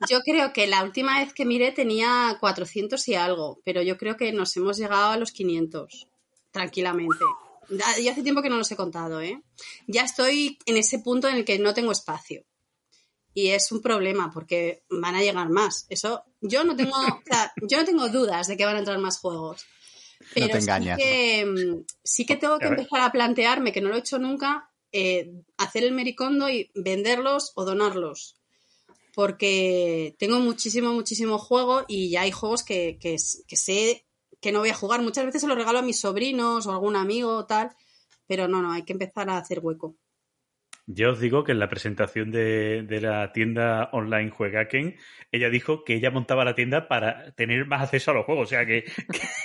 Yo 0.09 0.21
creo 0.23 0.53
que 0.53 0.67
la 0.67 0.83
última 0.85 1.21
vez 1.21 1.33
que 1.33 1.45
miré 1.45 1.73
tenía 1.73 2.37
400 2.41 3.09
y 3.09 3.15
algo, 3.15 3.61
pero 3.65 3.83
yo 3.83 3.97
creo 3.97 4.17
que 4.17 4.33
nos 4.33 4.57
hemos 4.57 4.77
llegado 4.77 5.11
a 5.11 5.17
los 5.17 5.33
500, 5.33 6.07
tranquilamente. 6.51 7.25
Ya 7.69 8.13
hace 8.13 8.23
tiempo 8.23 8.43
que 8.43 8.51
no 8.51 8.59
los 8.59 8.71
he 8.71 8.77
contado, 8.77 9.21
¿eh? 9.21 9.43
Ya 9.87 10.05
estoy 10.05 10.59
en 10.67 10.77
ese 10.77 11.01
punto 11.01 11.29
en 11.29 11.37
el 11.37 11.45
que 11.45 11.59
no 11.59 11.75
tengo 11.75 11.91
espacio. 11.91 12.45
Y 13.35 13.49
es 13.49 13.73
un 13.73 13.83
problema 13.83 14.31
porque 14.33 14.85
van 14.89 15.15
a 15.15 15.23
llegar 15.23 15.51
más. 15.51 15.87
Eso, 15.89 16.23
yo 16.41 16.65
no 16.65 16.77
tengo, 16.77 16.97
yo 17.63 17.79
no 17.79 17.85
tengo 17.85 18.09
dudas 18.09 18.47
de 18.47 18.57
que 18.57 18.65
van 18.65 18.77
a 18.77 18.81
entrar 18.81 18.99
más 18.99 19.19
juegos. 19.19 19.67
Pero 20.33 20.55
no 20.55 20.61
Sí 20.61 20.91
que, 20.97 21.45
mm, 21.45 21.85
sí 22.03 22.27
que 22.27 22.37
tengo 22.37 22.59
que 22.59 22.69
empezar 22.69 23.01
a 23.01 23.13
plantearme, 23.13 23.73
que 23.73 23.81
no 23.81 23.89
lo 23.89 23.97
he 23.97 23.99
hecho 23.99 24.19
nunca, 24.19 24.71
eh, 24.99 25.31
hacer 25.59 25.85
el 25.85 25.93
mericondo 25.93 26.49
y 26.49 26.71
venderlos 26.75 27.53
o 27.55 27.67
donarlos. 27.67 28.41
Porque 29.15 30.17
tengo 30.19 30.39
muchísimo, 30.41 30.95
muchísimo 30.95 31.37
juego 31.37 31.85
y 31.87 32.09
ya 32.09 32.23
hay 32.23 32.31
juegos 32.31 32.63
que, 32.63 32.99
que, 32.99 33.19
sé 33.19 34.07
que 34.41 34.53
no 34.53 34.61
voy 34.61 34.71
a 34.71 34.75
jugar. 34.75 35.03
Muchas 35.03 35.27
veces 35.27 35.43
se 35.43 35.49
los 35.49 35.57
regalo 35.59 35.81
a 35.81 35.83
mis 35.83 36.01
sobrinos 36.01 36.67
o 36.67 36.73
algún 36.73 36.97
amigo 36.97 37.37
o 37.37 37.45
tal, 37.45 37.77
pero 38.27 38.49
no, 38.49 38.63
no, 38.63 38.73
hay 38.73 38.85
que 38.85 38.95
empezar 38.95 39.29
a 39.29 39.37
hacer 39.37 39.61
hueco. 39.61 39.97
Yo 40.89 41.11
os 41.11 41.21
digo 41.21 41.43
que 41.43 41.51
en 41.51 41.59
la 41.59 41.69
presentación 41.69 42.31
de, 42.31 42.87
la 43.03 43.33
tienda 43.33 43.91
online 43.93 44.31
Juegaken, 44.31 44.97
ella 45.33 45.51
dijo 45.51 45.83
que 45.83 45.95
ella 45.95 46.13
montaba 46.13 46.45
la 46.45 46.55
tienda 46.55 46.87
para 46.87 47.33
tener 47.33 47.67
más 47.67 47.83
acceso 47.83 48.13
a 48.13 48.15
los 48.15 48.25
juegos, 48.25 48.47
o 48.47 48.51
sea 48.51 48.65
que, 48.65 48.85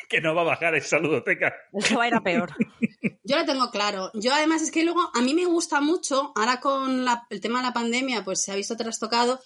que, 0.08 0.22
no 0.22 0.36
va 0.36 0.42
a 0.42 0.46
bajar 0.46 0.76
esa 0.76 1.00
ludoteca. 1.00 1.52
Eso 1.74 1.98
va 1.98 2.04
a 2.04 2.08
ir 2.10 2.14
a 2.14 2.22
peor. 2.22 2.52
Yo 3.24 3.38
lo 3.38 3.46
tengo 3.46 3.72
claro. 3.72 4.12
Yo 4.14 4.34
además 4.34 4.62
es 4.62 4.70
que 4.70 4.84
luego 4.84 5.10
a 5.14 5.22
mí 5.22 5.34
me 5.34 5.46
gusta 5.46 5.82
mucho, 5.82 6.32
ahora 6.36 6.60
con 6.60 7.06
el 7.30 7.42
tema 7.42 7.60
de 7.60 7.66
la 7.66 7.74
pandemia 7.74 8.24
pues 8.24 8.44
se 8.44 8.52
ha 8.52 8.56
visto 8.56 8.78
trastocado, 8.78 9.40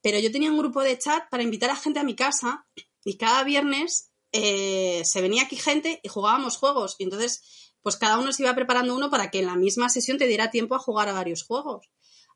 pero 0.00 0.18
yo 0.18 0.32
tenía 0.32 0.50
un 0.50 0.58
grupo 0.58 0.82
de 0.82 0.98
chat 0.98 1.28
para 1.30 1.42
invitar 1.42 1.70
a 1.70 1.76
gente 1.76 2.00
a 2.00 2.04
mi 2.04 2.16
casa 2.16 2.66
y 3.04 3.16
cada 3.16 3.44
viernes 3.44 4.12
eh, 4.32 5.02
se 5.04 5.20
venía 5.20 5.44
aquí 5.44 5.56
gente 5.56 6.00
y 6.02 6.08
jugábamos 6.08 6.56
juegos. 6.56 6.96
Y 6.98 7.04
entonces 7.04 7.71
pues 7.82 7.96
cada 7.96 8.18
uno 8.18 8.32
se 8.32 8.42
iba 8.44 8.54
preparando 8.54 8.94
uno 8.94 9.10
para 9.10 9.30
que 9.30 9.40
en 9.40 9.46
la 9.46 9.56
misma 9.56 9.88
sesión 9.88 10.18
te 10.18 10.26
diera 10.26 10.50
tiempo 10.50 10.74
a 10.74 10.78
jugar 10.78 11.08
a 11.08 11.12
varios 11.12 11.42
juegos. 11.42 11.90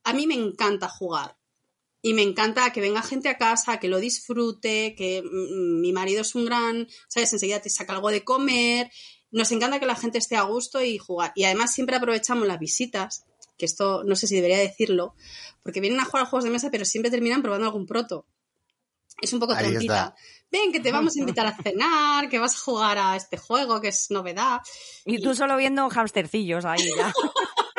A 0.05 0.13
mí 0.13 0.27
me 0.27 0.35
encanta 0.35 0.89
jugar. 0.89 1.37
Y 2.03 2.15
me 2.15 2.23
encanta 2.23 2.73
que 2.73 2.81
venga 2.81 3.03
gente 3.03 3.29
a 3.29 3.39
casa, 3.39 3.79
que 3.79 3.89
lo 3.89 3.99
disfrute, 3.99 4.95
que 4.97 5.23
mm, 5.23 5.81
mi 5.81 5.93
marido 5.93 6.21
es 6.21 6.35
un 6.35 6.45
gran, 6.45 6.89
¿sabes? 7.09 7.33
Enseguida 7.33 7.61
te 7.61 7.71
saca 7.71 7.95
algo 7.95 8.11
de 8.11 8.23
comer. 8.23 8.91
Nos 9.31 9.51
encanta 9.51 9.81
que 9.81 9.87
la 9.87 9.97
gente 9.97 10.19
esté 10.19 10.37
a 10.37 10.43
gusto 10.43 10.83
y 10.83 10.99
jugar. 10.99 11.33
Y 11.35 11.45
además 11.45 11.73
siempre 11.73 11.97
aprovechamos 11.97 12.47
las 12.47 12.59
visitas, 12.59 13.25
que 13.57 13.67
esto 13.67 14.05
no 14.05 14.15
sé 14.15 14.27
si 14.27 14.37
debería 14.37 14.59
decirlo, 14.59 15.15
porque 15.63 15.81
vienen 15.81 16.01
a 16.01 16.05
jugar 16.05 16.25
a 16.25 16.27
juegos 16.27 16.45
de 16.45 16.51
mesa, 16.51 16.71
pero 16.71 16.85
siempre 16.85 17.11
terminan 17.11 17.43
probando 17.43 17.67
algún 17.67 17.87
proto. 17.87 18.27
Es 19.21 19.33
un 19.33 19.41
poco 19.41 19.57
tontita 19.57 20.15
ven 20.51 20.73
que 20.73 20.81
te 20.81 20.93
vamos 20.93 21.17
a 21.17 21.21
invitar 21.21 21.47
a 21.47 21.57
cenar, 21.57 22.29
que 22.29 22.39
vas 22.39 22.55
a 22.55 22.59
jugar 22.59 22.99
a 22.99 23.17
este 23.17 23.37
juego 23.37 23.81
que 23.81 23.89
es 23.89 24.11
novedad. 24.11 24.61
Y 25.05 25.21
tú 25.21 25.35
solo 25.35 25.57
viendo 25.57 25.89
hamstercillos 25.89 26.65
ahí 26.65 26.91
ya. 26.97 27.13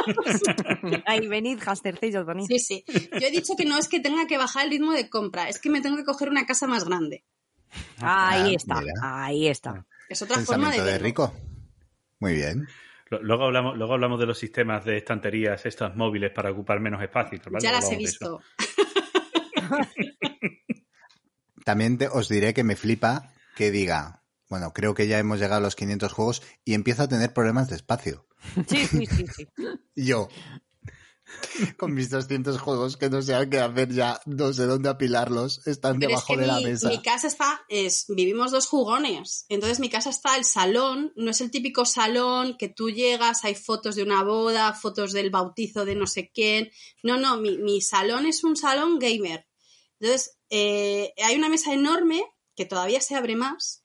ahí 1.05 1.27
venid, 1.27 1.59
hamstercillos, 1.65 2.25
venid. 2.25 2.45
Sí, 2.47 2.59
sí. 2.59 2.85
Yo 2.87 3.27
he 3.27 3.31
dicho 3.31 3.53
que 3.57 3.65
no 3.65 3.77
es 3.77 3.87
que 3.87 3.99
tenga 3.99 4.27
que 4.27 4.37
bajar 4.37 4.65
el 4.65 4.71
ritmo 4.71 4.93
de 4.93 5.09
compra, 5.09 5.49
es 5.49 5.59
que 5.59 5.69
me 5.69 5.81
tengo 5.81 5.97
que 5.97 6.03
coger 6.03 6.29
una 6.29 6.45
casa 6.45 6.67
más 6.67 6.85
grande. 6.85 7.25
Ahí 7.99 8.55
está, 8.55 8.81
ahí 9.01 9.47
está. 9.47 9.85
Es 10.09 10.21
otra 10.21 10.39
forma 10.39 10.71
de, 10.71 10.81
de 10.81 10.97
rico. 10.99 11.33
Muy 12.19 12.33
bien. 12.33 12.67
Luego 13.09 13.45
hablamos, 13.45 13.77
luego 13.77 13.93
hablamos 13.93 14.19
de 14.19 14.25
los 14.25 14.37
sistemas 14.37 14.83
de 14.83 14.97
estanterías, 14.97 15.65
estas 15.65 15.95
móviles 15.95 16.31
para 16.31 16.51
ocupar 16.51 16.79
menos 16.79 17.01
espacio. 17.01 17.39
Ya 17.59 17.71
las 17.71 17.89
he 17.91 17.95
visto. 17.95 18.41
También 21.67 21.99
os 22.13 22.29
diré 22.29 22.53
que 22.53 22.63
me 22.63 22.77
flipa 22.77 23.33
que 23.57 23.71
diga, 23.71 24.23
bueno, 24.47 24.71
creo 24.71 24.93
que 24.93 25.09
ya 25.09 25.19
hemos 25.19 25.37
llegado 25.37 25.57
a 25.57 25.59
los 25.59 25.75
500 25.75 26.13
juegos 26.13 26.41
y 26.63 26.75
empiezo 26.75 27.03
a 27.03 27.09
tener 27.09 27.33
problemas 27.33 27.67
de 27.69 27.75
espacio. 27.75 28.25
Sí, 28.69 28.87
sí, 28.87 29.05
sí. 29.05 29.25
sí. 29.35 29.47
Yo, 29.97 30.29
con 31.75 31.93
mis 31.93 32.09
200 32.09 32.57
juegos 32.57 32.95
que 32.95 33.09
no 33.09 33.21
sé 33.21 33.33
qué 33.51 33.59
hacer 33.59 33.91
ya, 33.91 34.17
no 34.25 34.53
sé 34.53 34.65
dónde 34.65 34.87
apilarlos, 34.87 35.67
están 35.67 35.99
debajo 35.99 36.37
de 36.37 36.47
la 36.47 36.61
mesa. 36.61 36.87
Mi 36.87 37.01
casa 37.01 37.27
está, 37.27 37.65
es, 37.67 38.05
vivimos 38.07 38.51
dos 38.51 38.67
jugones, 38.67 39.45
entonces 39.49 39.81
mi 39.81 39.89
casa 39.89 40.09
está 40.09 40.37
el 40.37 40.45
salón, 40.45 41.11
no 41.17 41.31
es 41.31 41.41
el 41.41 41.51
típico 41.51 41.83
salón 41.83 42.55
que 42.57 42.69
tú 42.69 42.89
llegas, 42.89 43.43
hay 43.43 43.55
fotos 43.55 43.97
de 43.97 44.03
una 44.03 44.23
boda, 44.23 44.71
fotos 44.71 45.11
del 45.11 45.31
bautizo 45.31 45.83
de 45.83 45.95
no 45.95 46.07
sé 46.07 46.31
quién, 46.33 46.71
no, 47.03 47.17
no, 47.17 47.35
mi, 47.35 47.57
mi 47.57 47.81
salón 47.81 48.25
es 48.25 48.45
un 48.45 48.55
salón 48.55 48.99
gamer. 48.99 49.45
Entonces, 49.99 50.36
eh, 50.49 51.13
hay 51.23 51.35
una 51.35 51.49
mesa 51.49 51.73
enorme 51.73 52.23
que 52.55 52.65
todavía 52.65 53.01
se 53.01 53.15
abre 53.15 53.35
más 53.35 53.83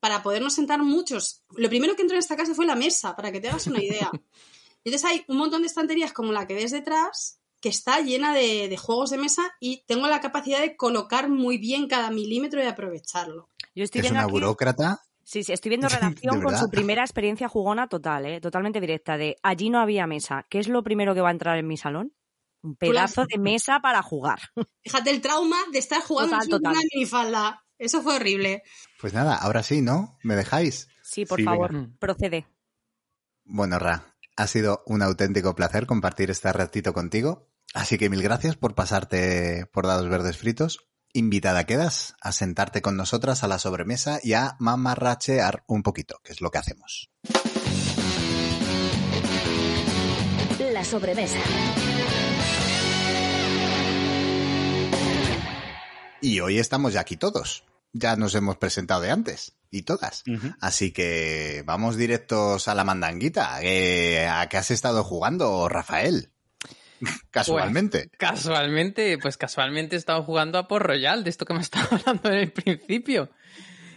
para 0.00 0.22
podernos 0.22 0.54
sentar 0.54 0.82
muchos. 0.82 1.44
Lo 1.56 1.68
primero 1.68 1.94
que 1.94 2.02
entró 2.02 2.16
en 2.16 2.20
esta 2.20 2.36
casa 2.36 2.54
fue 2.54 2.66
la 2.66 2.74
mesa, 2.74 3.14
para 3.16 3.30
que 3.30 3.40
te 3.40 3.48
hagas 3.48 3.66
una 3.66 3.82
idea. 3.82 4.10
Entonces 4.84 5.04
hay 5.04 5.24
un 5.28 5.36
montón 5.36 5.62
de 5.62 5.68
estanterías 5.68 6.12
como 6.12 6.32
la 6.32 6.46
que 6.46 6.54
ves 6.54 6.70
detrás 6.70 7.40
que 7.60 7.68
está 7.68 8.00
llena 8.00 8.34
de, 8.34 8.74
juegos 8.78 9.10
de 9.10 9.18
mesa 9.18 9.42
y 9.60 9.84
tengo 9.86 10.08
la 10.08 10.20
capacidad 10.20 10.60
de 10.60 10.76
colocar 10.76 11.28
muy 11.28 11.58
bien 11.58 11.88
cada 11.88 12.10
milímetro 12.10 12.62
y 12.62 12.66
aprovecharlo. 12.66 13.50
Yo 13.74 13.84
estoy 13.84 14.00
¿Es 14.00 14.10
una 14.10 14.26
burócrata? 14.26 15.02
Sí, 15.22 15.44
sí, 15.44 15.52
estoy 15.52 15.68
viendo 15.68 15.88
relación 15.88 16.42
con 16.42 16.56
su 16.56 16.70
primera 16.70 17.02
experiencia 17.02 17.48
jugona 17.48 17.86
total, 17.86 18.26
¿eh? 18.26 18.40
totalmente 18.40 18.80
directa, 18.80 19.16
de 19.18 19.36
allí 19.42 19.68
no 19.68 19.78
había 19.78 20.06
mesa. 20.06 20.46
¿Qué 20.48 20.58
es 20.58 20.68
lo 20.68 20.82
primero 20.82 21.14
que 21.14 21.20
va 21.20 21.28
a 21.28 21.32
entrar 21.32 21.58
en 21.58 21.66
mi 21.66 21.76
salón? 21.76 22.14
Un 22.62 22.76
pedazo 22.76 23.24
de 23.26 23.38
mesa 23.38 23.80
para 23.80 24.02
jugar. 24.02 24.40
Fíjate 24.82 25.10
el 25.10 25.20
trauma 25.20 25.58
de 25.72 25.78
estar 25.78 26.02
jugando 26.02 26.36
en 26.56 26.66
una 26.66 26.80
minifalda. 26.92 27.64
Eso 27.78 28.02
fue 28.02 28.16
horrible. 28.16 28.62
Pues 29.00 29.14
nada, 29.14 29.34
ahora 29.36 29.62
sí, 29.62 29.80
¿no? 29.80 30.18
¿Me 30.22 30.36
dejáis? 30.36 30.88
Sí, 31.02 31.24
por 31.24 31.42
favor, 31.42 31.88
procede. 31.98 32.46
Bueno, 33.44 33.78
Ra, 33.78 34.14
ha 34.36 34.46
sido 34.46 34.82
un 34.86 35.02
auténtico 35.02 35.54
placer 35.54 35.86
compartir 35.86 36.30
este 36.30 36.52
ratito 36.52 36.92
contigo. 36.92 37.48
Así 37.72 37.98
que 37.98 38.10
mil 38.10 38.22
gracias 38.22 38.56
por 38.56 38.74
pasarte 38.74 39.66
por 39.72 39.86
dados 39.86 40.08
verdes 40.08 40.36
fritos. 40.36 40.90
Invitada 41.12 41.64
quedas 41.64 42.14
a 42.20 42.32
sentarte 42.32 42.82
con 42.82 42.96
nosotras 42.96 43.42
a 43.42 43.48
la 43.48 43.58
sobremesa 43.58 44.20
y 44.22 44.34
a 44.34 44.56
mamarrachear 44.60 45.64
un 45.66 45.82
poquito, 45.82 46.20
que 46.22 46.32
es 46.32 46.40
lo 46.40 46.50
que 46.50 46.58
hacemos. 46.58 47.10
La 50.72 50.84
sobremesa. 50.84 51.38
Y 56.20 56.40
hoy 56.40 56.58
estamos 56.58 56.92
ya 56.92 57.00
aquí 57.00 57.16
todos. 57.16 57.64
ya 57.92 58.14
nos 58.14 58.34
hemos 58.34 58.56
presentado 58.56 59.00
de 59.00 59.10
antes 59.10 59.56
y 59.70 59.82
todas. 59.82 60.22
Así 60.60 60.92
que 60.92 61.62
vamos 61.64 61.96
directos 61.96 62.68
a 62.68 62.74
la 62.74 62.84
mandanguita. 62.84 63.62
Eh, 63.62 64.26
¿A 64.28 64.48
qué 64.48 64.56
has 64.58 64.70
estado 64.70 65.02
jugando, 65.02 65.68
Rafael? 65.68 66.30
Casualmente. 67.30 68.08
Pues, 68.08 68.18
casualmente, 68.18 69.18
pues 69.18 69.36
casualmente 69.38 69.96
he 69.96 69.98
estado 69.98 70.22
jugando 70.22 70.58
a 70.58 70.68
Port 70.68 70.84
Royal, 70.84 71.24
de 71.24 71.30
esto 71.30 71.46
que 71.46 71.54
me 71.54 71.60
estaba 71.62 71.88
hablando 71.90 72.30
en 72.30 72.38
el 72.38 72.52
principio. 72.52 73.30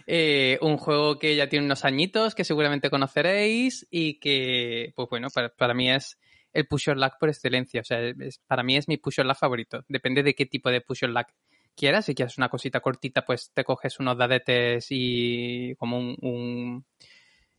Eh, 0.06 0.58
un 0.60 0.76
juego 0.76 1.18
que 1.18 1.36
ya 1.36 1.48
tiene 1.48 1.66
unos 1.66 1.84
añitos, 1.84 2.34
que 2.34 2.44
seguramente 2.44 2.90
conoceréis 2.90 3.86
y 3.90 4.18
que, 4.20 4.92
pues 4.96 5.08
bueno, 5.10 5.28
para, 5.56 5.74
mí 5.74 5.90
es 5.90 6.18
el 6.52 6.66
push 6.66 6.88
luck 6.88 7.14
por 7.20 7.28
excelencia. 7.28 7.82
O 7.82 7.84
sea, 7.84 7.98
para 8.46 8.62
mí 8.62 8.76
es 8.76 8.88
mi 8.88 8.96
push 8.96 9.16
your 9.16 9.26
luck 9.26 9.38
favorito. 9.38 9.84
Depende 9.88 10.22
de 10.22 10.34
qué 10.34 10.46
tipo 10.46 10.70
de 10.70 10.80
push 10.80 11.04
luck 11.04 11.28
quieras. 11.74 12.06
Si 12.06 12.14
quieres 12.14 12.38
una 12.38 12.48
cosita 12.48 12.80
cortita, 12.80 13.24
pues 13.24 13.52
te 13.52 13.64
coges 13.64 13.98
unos 14.00 14.16
dadetes 14.16 14.86
y 14.90 15.74
como 15.76 15.98
un, 15.98 16.84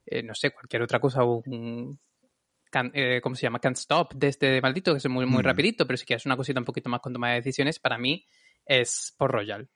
eh, 0.06 0.24
no 0.24 0.34
sé, 0.34 0.52
cualquier 0.52 0.82
otra 0.82 1.00
cosa, 1.00 1.24
un, 1.24 2.00
eh, 2.94 3.22
¿cómo 3.22 3.36
se 3.36 3.44
llama? 3.44 3.60
Can't 3.60 3.78
Stop 3.78 4.14
de 4.14 4.28
este 4.28 4.62
maldito, 4.62 4.92
que 4.92 4.98
es 4.98 5.10
muy, 5.10 5.26
muy 5.26 5.42
mm. 5.42 5.46
rapidito, 5.46 5.88
pero 5.88 5.98
si 5.98 6.06
quieres 6.06 6.26
una 6.26 6.38
cosita 6.38 6.60
un 6.60 6.66
poquito 6.66 6.90
más 6.90 7.02
con 7.02 7.14
toma 7.14 7.30
de 7.30 7.36
decisiones, 7.36 7.80
para 7.80 7.98
mí 7.98 8.26
es 8.66 9.14
por 9.18 9.32
Royal. 9.32 9.70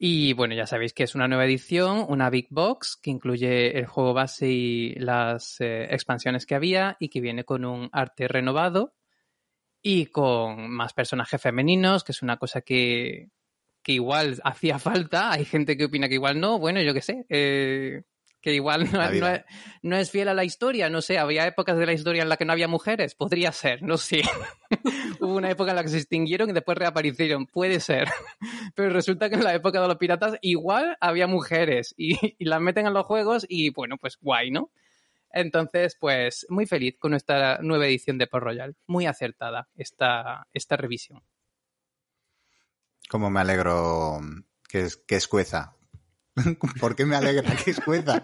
Y 0.00 0.32
bueno, 0.34 0.54
ya 0.54 0.66
sabéis 0.66 0.92
que 0.94 1.02
es 1.02 1.16
una 1.16 1.26
nueva 1.26 1.44
edición, 1.44 2.06
una 2.08 2.30
Big 2.30 2.46
Box, 2.50 2.96
que 3.02 3.10
incluye 3.10 3.76
el 3.76 3.86
juego 3.86 4.14
base 4.14 4.48
y 4.48 4.94
las 4.94 5.60
eh, 5.60 5.88
expansiones 5.90 6.46
que 6.46 6.54
había 6.54 6.96
y 7.00 7.08
que 7.08 7.20
viene 7.20 7.44
con 7.44 7.64
un 7.64 7.88
arte 7.92 8.28
renovado 8.28 8.94
y 9.82 10.06
con 10.06 10.70
más 10.70 10.92
personajes 10.92 11.42
femeninos, 11.42 12.04
que 12.04 12.12
es 12.12 12.22
una 12.22 12.36
cosa 12.36 12.60
que, 12.60 13.30
que 13.88 13.94
igual 13.94 14.38
hacía 14.44 14.78
falta. 14.78 15.32
Hay 15.32 15.46
gente 15.46 15.78
que 15.78 15.86
opina 15.86 16.08
que 16.08 16.14
igual 16.14 16.38
no, 16.38 16.58
bueno, 16.58 16.82
yo 16.82 16.92
qué 16.92 17.00
sé. 17.00 17.24
Eh, 17.30 18.02
que 18.42 18.52
igual 18.52 18.86
no, 19.82 19.96
es, 19.96 20.10
fiel 20.12 20.28
a 20.28 20.34
la 20.34 20.44
historia, 20.44 20.88
no 20.90 21.00
sé, 21.02 21.18
había 21.18 21.44
épocas 21.46 21.76
de 21.76 21.86
la 21.86 21.92
historia 21.94 22.22
en 22.22 22.28
las 22.28 22.38
que 22.38 22.44
no 22.44 22.52
había 22.52 22.68
mujeres, 22.68 23.16
podría 23.16 23.50
ser, 23.50 23.82
no 23.82 23.96
sé. 23.96 24.22
Hubo 25.20 25.34
una 25.34 25.50
época 25.50 25.70
en 25.70 25.76
la 25.76 25.82
que 25.82 25.88
se 25.88 25.96
extinguieron 25.96 26.50
y 26.50 26.52
después 26.52 26.78
reaparecieron, 26.78 27.46
puede 27.46 27.80
ser. 27.80 28.08
Pero 28.76 28.90
resulta 28.90 29.28
que 29.28 29.36
en 29.36 29.44
la 29.44 29.54
época 29.54 29.80
de 29.80 29.88
los 29.88 29.96
piratas 29.96 30.36
igual 30.40 30.96
había 31.00 31.26
mujeres 31.26 31.94
y, 31.96 32.36
las 32.44 32.60
meten 32.60 32.86
en 32.86 32.94
los 32.94 33.06
juegos 33.06 33.46
y 33.48 33.70
bueno, 33.70 33.96
pues 33.96 34.18
guay, 34.20 34.50
¿no? 34.50 34.70
Entonces, 35.32 35.96
pues 35.98 36.46
muy 36.50 36.66
feliz 36.66 36.96
con 36.98 37.14
esta 37.14 37.58
nueva 37.62 37.86
edición 37.86 38.18
de 38.18 38.28
Port 38.28 38.44
Royal. 38.44 38.76
Muy 38.86 39.06
acertada 39.06 39.68
esta, 39.74 40.46
esta 40.52 40.76
revisión. 40.76 41.22
Como 43.08 43.30
me 43.30 43.40
alegro 43.40 44.20
que, 44.68 44.88
que 45.06 45.16
escueza 45.16 45.78
¿Por 46.80 46.96
qué 46.96 47.04
me 47.04 47.16
alegra 47.16 47.56
que 47.56 47.70
escueza? 47.70 48.22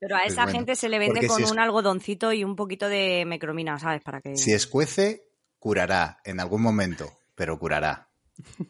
Pero 0.00 0.16
a 0.16 0.24
esa 0.24 0.46
gente 0.46 0.76
se 0.76 0.88
le 0.88 0.98
vende 0.98 1.26
con 1.26 1.44
un 1.44 1.58
algodoncito 1.58 2.32
y 2.32 2.44
un 2.44 2.56
poquito 2.56 2.88
de 2.88 3.24
mecromina, 3.26 3.78
¿sabes? 3.78 4.02
Para 4.02 4.20
que... 4.20 4.36
Si 4.36 4.52
escuece, 4.52 5.28
curará 5.58 6.20
en 6.24 6.40
algún 6.40 6.62
momento, 6.62 7.10
pero 7.34 7.58
curará. 7.58 8.08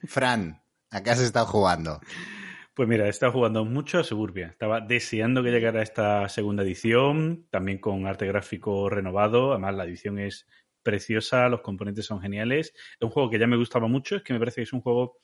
Fran, 0.07 0.63
¿a 0.91 1.03
qué 1.03 1.11
has 1.11 1.21
estado 1.21 1.47
jugando? 1.47 2.01
Pues 2.75 2.89
mira, 2.89 3.07
he 3.07 3.11
estado 3.11 3.33
jugando 3.33 3.65
mucho 3.65 3.99
a 3.99 4.05
Suburbia. 4.05 4.47
Estaba 4.47 4.81
deseando 4.81 5.43
que 5.43 5.51
llegara 5.51 5.83
esta 5.83 6.29
segunda 6.29 6.63
edición, 6.63 7.47
también 7.51 7.79
con 7.79 8.07
arte 8.07 8.27
gráfico 8.27 8.89
renovado. 8.89 9.53
Además, 9.53 9.75
la 9.75 9.85
edición 9.85 10.19
es 10.19 10.47
preciosa, 10.89 11.51
los 11.51 11.61
componentes 11.61 12.07
son 12.07 12.19
geniales. 12.19 12.73
Es 12.95 13.03
un 13.03 13.11
juego 13.11 13.29
que 13.29 13.39
ya 13.39 13.47
me 13.47 13.59
gustaba 13.59 13.89
mucho, 13.89 14.17
es 14.17 14.23
que 14.23 14.33
me 14.33 14.39
parece 14.39 14.57
que 14.57 14.63
es 14.63 14.73
un 14.73 14.81
juego 14.81 15.19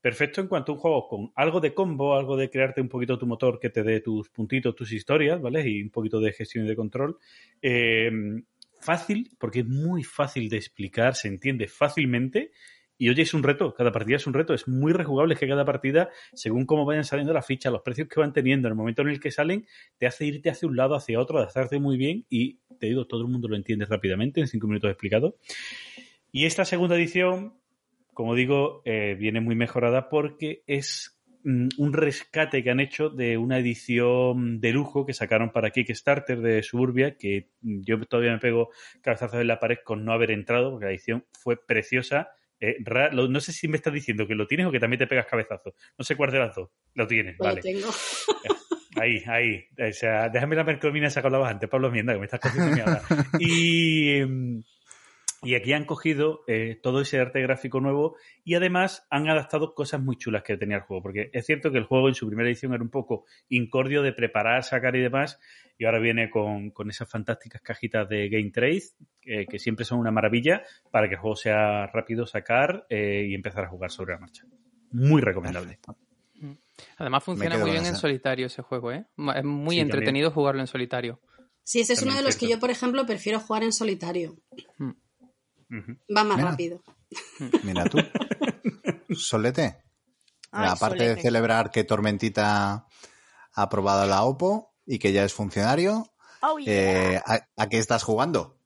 perfecto 0.00 0.40
en 0.40 0.46
cuanto 0.46 0.70
a 0.70 0.74
un 0.76 0.80
juego 0.80 1.08
con 1.08 1.32
algo 1.34 1.60
de 1.60 1.74
combo, 1.74 2.14
algo 2.14 2.36
de 2.36 2.48
crearte 2.48 2.80
un 2.80 2.88
poquito 2.88 3.18
tu 3.18 3.26
motor 3.26 3.58
que 3.58 3.70
te 3.70 3.82
dé 3.82 4.00
tus 4.00 4.28
puntitos, 4.28 4.76
tus 4.76 4.92
historias, 4.92 5.40
¿vale? 5.40 5.68
Y 5.68 5.82
un 5.82 5.90
poquito 5.90 6.20
de 6.20 6.32
gestión 6.32 6.64
y 6.64 6.68
de 6.68 6.76
control. 6.76 7.18
Em, 7.60 8.44
fácil, 8.78 9.30
porque 9.36 9.60
es 9.60 9.66
muy 9.66 10.04
fácil 10.04 10.48
de 10.48 10.58
explicar, 10.58 11.16
se 11.16 11.26
entiende 11.26 11.66
fácilmente. 11.66 12.52
Y 12.96 13.08
oye, 13.08 13.22
es 13.22 13.34
un 13.34 13.42
reto, 13.42 13.74
cada 13.74 13.90
partida 13.90 14.16
es 14.16 14.26
un 14.26 14.34
reto, 14.34 14.54
es 14.54 14.68
muy 14.68 14.92
rejugable 14.92 15.34
que 15.36 15.48
cada 15.48 15.64
partida, 15.64 16.10
según 16.32 16.64
cómo 16.64 16.84
vayan 16.84 17.04
saliendo 17.04 17.32
las 17.32 17.46
fichas, 17.46 17.72
los 17.72 17.82
precios 17.82 18.08
que 18.08 18.20
van 18.20 18.32
teniendo, 18.32 18.68
en 18.68 18.72
el 18.72 18.76
momento 18.76 19.02
en 19.02 19.08
el 19.08 19.20
que 19.20 19.30
salen, 19.30 19.66
te 19.98 20.06
hace 20.06 20.26
irte 20.26 20.50
hacia 20.50 20.68
un 20.68 20.76
lado, 20.76 20.94
hacia 20.94 21.20
otro, 21.20 21.38
adaptarte 21.38 21.78
muy 21.80 21.96
bien 21.96 22.24
y 22.28 22.60
te 22.78 22.86
digo, 22.86 23.06
todo 23.06 23.22
el 23.22 23.28
mundo 23.28 23.48
lo 23.48 23.56
entiende 23.56 23.84
rápidamente, 23.84 24.40
en 24.40 24.46
cinco 24.46 24.66
minutos 24.66 24.90
explicado. 24.90 25.36
Y 26.30 26.46
esta 26.46 26.64
segunda 26.64 26.96
edición, 26.96 27.54
como 28.12 28.34
digo, 28.34 28.82
eh, 28.84 29.16
viene 29.18 29.40
muy 29.40 29.54
mejorada 29.54 30.08
porque 30.08 30.62
es 30.66 31.20
mm, 31.44 31.68
un 31.78 31.92
rescate 31.92 32.62
que 32.62 32.70
han 32.70 32.80
hecho 32.80 33.08
de 33.08 33.38
una 33.38 33.58
edición 33.58 34.60
de 34.60 34.72
lujo 34.72 35.06
que 35.06 35.14
sacaron 35.14 35.50
para 35.50 35.70
Kickstarter 35.70 36.40
de 36.40 36.62
Suburbia, 36.62 37.16
que 37.16 37.50
yo 37.60 38.00
todavía 38.00 38.32
me 38.32 38.38
pego 38.38 38.70
cabezazos 39.00 39.40
en 39.40 39.46
la 39.46 39.60
pared 39.60 39.78
con 39.84 40.04
no 40.04 40.12
haber 40.12 40.30
entrado, 40.30 40.70
porque 40.70 40.86
la 40.86 40.92
edición 40.92 41.24
fue 41.32 41.56
preciosa. 41.56 42.30
Eh, 42.70 42.76
no 43.28 43.40
sé 43.40 43.52
si 43.52 43.68
me 43.68 43.76
estás 43.76 43.92
diciendo 43.92 44.26
que 44.26 44.34
lo 44.34 44.46
tienes 44.46 44.66
o 44.66 44.72
que 44.72 44.80
también 44.80 44.98
te 44.98 45.06
pegas 45.06 45.26
cabezazos. 45.26 45.74
No 45.98 46.04
sé 46.04 46.16
cuál 46.16 46.30
de 46.30 46.38
las 46.38 46.54
dos. 46.54 46.70
Lo 46.94 47.06
tienes, 47.06 47.36
vale. 47.38 47.56
Lo 47.56 47.62
tengo. 47.62 47.90
Ahí, 48.96 49.24
ahí. 49.26 49.66
O 49.76 49.92
sea, 49.92 50.28
déjame 50.28 50.54
la 50.54 50.64
que 51.20 51.26
hablabas 51.26 51.50
antes, 51.50 51.68
Pablo 51.68 51.90
Mienda, 51.90 52.12
que 52.12 52.20
me 52.20 52.26
estás 52.26 52.38
cogiendo 52.38 52.76
mi 52.76 52.80
Y 53.40 54.24
mm, 54.24 54.60
y 55.44 55.54
aquí 55.54 55.72
han 55.72 55.84
cogido 55.84 56.42
eh, 56.46 56.78
todo 56.82 57.00
ese 57.00 57.20
arte 57.20 57.40
gráfico 57.42 57.80
nuevo 57.80 58.16
y 58.44 58.54
además 58.54 59.06
han 59.10 59.28
adaptado 59.28 59.74
cosas 59.74 60.00
muy 60.00 60.16
chulas 60.16 60.42
que 60.42 60.56
tenía 60.56 60.76
el 60.76 60.82
juego. 60.82 61.02
Porque 61.02 61.30
es 61.32 61.46
cierto 61.46 61.70
que 61.70 61.78
el 61.78 61.84
juego 61.84 62.08
en 62.08 62.14
su 62.14 62.26
primera 62.26 62.48
edición 62.48 62.72
era 62.74 62.82
un 62.82 62.90
poco 62.90 63.24
incordio 63.48 64.02
de 64.02 64.12
preparar, 64.12 64.64
sacar 64.64 64.96
y 64.96 65.00
demás. 65.00 65.38
Y 65.76 65.84
ahora 65.86 65.98
viene 65.98 66.30
con, 66.30 66.72
esas 66.88 67.08
fantásticas 67.08 67.60
cajitas 67.60 68.08
de 68.08 68.28
Game 68.28 68.50
Trade, 68.50 68.82
eh, 69.24 69.46
que 69.46 69.58
siempre 69.58 69.84
son 69.84 69.98
una 69.98 70.10
maravilla 70.10 70.62
para 70.90 71.08
que 71.08 71.14
el 71.14 71.20
juego 71.20 71.36
sea 71.36 71.86
rápido 71.88 72.26
sacar 72.26 72.86
eh, 72.88 73.26
y 73.28 73.34
empezar 73.34 73.64
a 73.64 73.68
jugar 73.68 73.90
sobre 73.90 74.14
la 74.14 74.20
marcha. 74.20 74.44
Muy 74.92 75.20
recomendable. 75.20 75.78
Además 76.98 77.24
funciona 77.24 77.58
muy 77.58 77.70
bien 77.70 77.86
en 77.86 77.96
solitario 77.96 78.46
ese 78.46 78.62
juego, 78.62 78.92
¿eh? 78.92 79.06
Es 79.36 79.44
muy 79.44 79.80
entretenido 79.80 80.30
jugarlo 80.30 80.60
en 80.60 80.66
solitario. 80.66 81.20
Sí, 81.62 81.80
ese 81.80 81.94
es 81.94 82.02
uno 82.02 82.14
de 82.14 82.22
los 82.22 82.36
que 82.36 82.48
yo, 82.48 82.60
por 82.60 82.70
ejemplo, 82.70 83.06
prefiero 83.06 83.40
jugar 83.40 83.62
en 83.62 83.72
solitario. 83.72 84.36
Mm. 84.78 84.90
Va 86.14 86.24
más 86.24 86.40
rápido. 86.40 86.82
Mira 87.62 87.84
tú. 87.84 87.98
Solete. 89.14 89.84
Aparte 90.50 91.14
de 91.14 91.20
celebrar 91.20 91.70
que 91.70 91.84
Tormentita 91.84 92.72
ha 92.72 92.86
aprobado 93.54 94.06
la 94.06 94.22
OPO 94.24 94.72
y 94.86 94.98
que 94.98 95.12
ya 95.12 95.24
es 95.24 95.32
funcionario, 95.32 96.06
oh, 96.42 96.58
eh, 96.64 97.20
¿a, 97.24 97.68
qué 97.68 97.78
estás 97.78 98.02
jugando? 98.02 98.58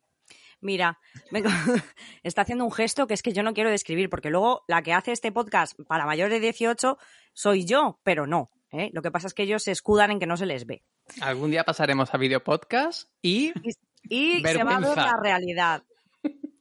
Mira, 0.60 0.98
está 2.22 2.42
haciendo 2.42 2.64
un 2.64 2.72
gesto 2.72 3.06
que 3.06 3.14
es 3.14 3.22
que 3.22 3.32
yo 3.32 3.42
no 3.42 3.54
quiero 3.54 3.70
describir, 3.70 4.10
porque 4.10 4.30
luego 4.30 4.64
la 4.66 4.82
que 4.82 4.92
hace 4.92 5.12
este 5.12 5.32
podcast 5.32 5.78
para 5.86 6.04
mayores 6.04 6.32
de 6.32 6.40
18 6.40 6.98
soy 7.32 7.64
yo, 7.64 8.00
pero 8.02 8.26
no. 8.26 8.50
¿eh? 8.70 8.90
Lo 8.92 9.02
que 9.02 9.10
pasa 9.10 9.28
es 9.28 9.34
que 9.34 9.44
ellos 9.44 9.62
se 9.62 9.70
escudan 9.70 10.10
en 10.10 10.18
que 10.18 10.26
no 10.26 10.36
se 10.36 10.46
les 10.46 10.66
ve. 10.66 10.82
Algún 11.20 11.50
día 11.50 11.64
pasaremos 11.64 12.12
a 12.12 12.18
video 12.18 12.42
podcast 12.42 13.08
y. 13.22 13.52
Y, 14.10 14.42
se 14.42 14.64
va 14.64 14.76
a 14.76 14.80
ver 14.80 14.96
la 14.96 15.18
realidad. 15.20 15.82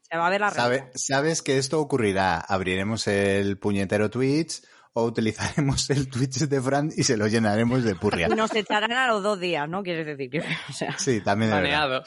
Se 0.09 0.17
va 0.17 0.27
a 0.27 0.29
ver 0.29 0.41
la 0.41 0.89
Sabes 0.95 1.41
que 1.41 1.57
esto 1.57 1.79
ocurrirá. 1.79 2.39
Abriremos 2.39 3.07
el 3.07 3.57
puñetero 3.57 4.09
Twitch 4.09 4.61
o 4.93 5.03
utilizaremos 5.03 5.89
el 5.89 6.09
Twitch 6.09 6.39
de 6.47 6.61
Fran 6.61 6.89
y 6.95 7.03
se 7.03 7.17
lo 7.17 7.27
llenaremos 7.27 7.83
de 7.83 7.95
purria. 7.95 8.27
Y 8.31 8.35
nos 8.35 8.53
echarán 8.55 8.93
a 8.93 9.07
los 9.07 9.21
dos 9.21 9.39
días, 9.39 9.67
¿no? 9.69 9.83
Quieres 9.83 10.05
decir 10.05 10.29
que. 10.29 10.41
sí, 10.97 11.21
también. 11.21 11.51
Planeado. 11.51 12.03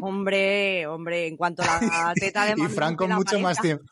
Hombre, 0.00 0.86
hombre, 0.86 1.26
en 1.26 1.36
cuanto 1.36 1.62
a 1.62 1.80
la 1.80 2.12
teta 2.14 2.44
de 2.44 2.54
Y 2.56 2.68
Fran 2.68 2.96
con 2.96 3.10
mucho 3.10 3.40
más 3.40 3.58
tiempo. 3.58 3.84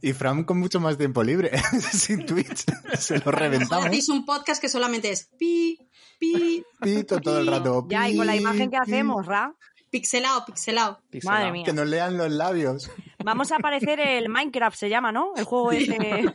Y 0.00 0.12
Fran 0.14 0.44
con 0.44 0.58
mucho 0.58 0.80
más 0.80 0.96
tiempo 0.96 1.22
libre, 1.22 1.50
sin 1.92 2.24
Twitch, 2.24 2.64
se 2.96 3.18
lo 3.18 3.30
reventamos. 3.30 3.86
Hacéis 3.86 4.08
un 4.08 4.24
podcast 4.24 4.58
que 4.58 4.70
solamente 4.70 5.10
es 5.10 5.28
pi, 5.38 5.78
pi, 6.18 6.64
pito 6.80 7.20
todo 7.20 7.40
el 7.40 7.46
rato. 7.46 7.86
ya, 7.90 8.08
y 8.08 8.16
con 8.16 8.26
la 8.26 8.36
imagen 8.36 8.70
que 8.70 8.78
hacemos, 8.78 9.26
Ra. 9.26 9.54
Pixelado, 9.90 10.44
pixelado, 10.44 11.00
Madre 11.24 11.52
mía. 11.52 11.64
Que 11.64 11.72
nos 11.72 11.86
lean 11.86 12.18
los 12.18 12.30
labios. 12.30 12.90
Vamos 13.24 13.52
a 13.52 13.56
aparecer 13.56 14.00
el 14.00 14.28
Minecraft, 14.28 14.76
se 14.76 14.88
llama, 14.88 15.12
¿no? 15.12 15.32
El 15.36 15.44
juego 15.44 15.72
este. 15.72 15.96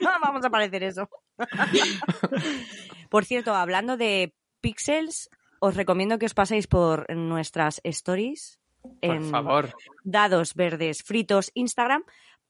Vamos 0.22 0.44
a 0.44 0.48
aparecer 0.48 0.82
eso. 0.84 1.08
por 3.10 3.24
cierto, 3.24 3.54
hablando 3.54 3.96
de 3.96 4.34
pixels, 4.60 5.28
os 5.58 5.74
recomiendo 5.74 6.18
que 6.18 6.26
os 6.26 6.34
paséis 6.34 6.66
por 6.66 7.12
nuestras 7.14 7.80
stories. 7.84 8.58
Por 9.00 9.30
favor. 9.30 9.74
Dados 10.04 10.54
verdes 10.54 11.02
fritos 11.02 11.50
Instagram 11.54 12.04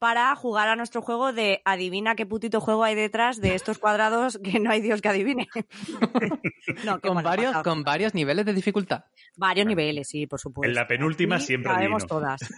para 0.04 0.36
jugar 0.36 0.68
a 0.68 0.76
nuestro 0.76 1.00
juego 1.00 1.32
de 1.32 1.62
adivina 1.64 2.14
qué 2.14 2.26
putito 2.26 2.60
juego 2.60 2.84
hay 2.84 2.94
detrás 2.94 3.40
de 3.40 3.54
estos 3.54 3.78
cuadrados 3.78 4.38
que 4.44 4.60
no 4.60 4.70
hay 4.70 4.82
Dios 4.82 5.00
que 5.00 5.08
adivine. 5.08 5.48
con, 7.02 7.22
varios, 7.22 7.56
con 7.62 7.84
varios 7.84 8.12
niveles 8.12 8.44
de 8.44 8.52
dificultad. 8.52 9.04
Varios 9.34 9.66
niveles, 9.66 10.06
sí, 10.06 10.26
por 10.26 10.38
supuesto. 10.38 10.68
En 10.68 10.74
la 10.74 10.86
penúltima 10.86 11.40
siempre 11.40 11.72
Sabemos 11.72 12.06
todas. 12.06 12.38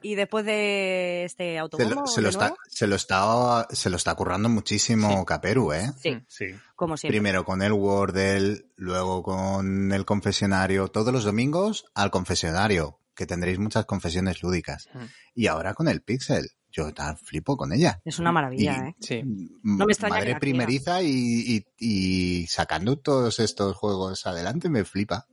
Y 0.00 0.16
después 0.16 0.44
de 0.44 1.24
este 1.24 1.58
Se 1.76 1.88
lo, 1.88 2.06
se 2.06 2.20
lo 2.20 2.28
está, 2.28 2.54
se, 2.68 2.86
lo 2.86 2.94
está, 2.94 3.66
se 3.70 3.88
lo 3.88 3.96
está 3.96 4.14
currando 4.14 4.50
muchísimo 4.50 5.24
Caperu, 5.24 5.72
¿eh? 5.72 5.92
sí, 5.98 6.20
Sí. 6.28 6.46
como 6.76 6.98
siempre. 6.98 7.18
Primero 7.20 7.46
con 7.46 7.62
el 7.62 7.72
Wordle, 7.72 8.66
luego 8.76 9.22
con 9.22 9.92
el 9.92 10.04
confesionario. 10.04 10.88
Todos 10.88 11.10
los 11.10 11.24
domingos 11.24 11.86
al 11.94 12.10
confesionario, 12.10 12.98
que 13.14 13.26
tendréis 13.26 13.58
muchas 13.58 13.84
confesiones 13.86 14.42
lúdicas. 14.42 14.88
Mm. 14.94 15.04
Y 15.34 15.46
ahora 15.46 15.74
con 15.74 15.88
el 15.88 16.02
Pixel. 16.02 16.48
Yo 16.76 16.92
tan 16.92 17.16
flipo 17.16 17.56
con 17.56 17.72
ella. 17.72 18.00
Es 18.04 18.18
una 18.18 18.32
maravilla, 18.32 18.72
Y- 18.72 18.88
¿eh? 18.88 18.94
Sí. 18.98 19.22
No 19.62 19.86
me 19.86 19.92
extraña 19.92 20.16
Madre 20.16 20.34
primeriza 20.40 21.00
y, 21.02 21.08
y- 21.08 21.64
y 21.78 22.46
sacando 22.48 22.98
todos 22.98 23.38
estos 23.38 23.76
juegos 23.76 24.26
adelante 24.26 24.68
me 24.68 24.84
flipa. 24.84 25.28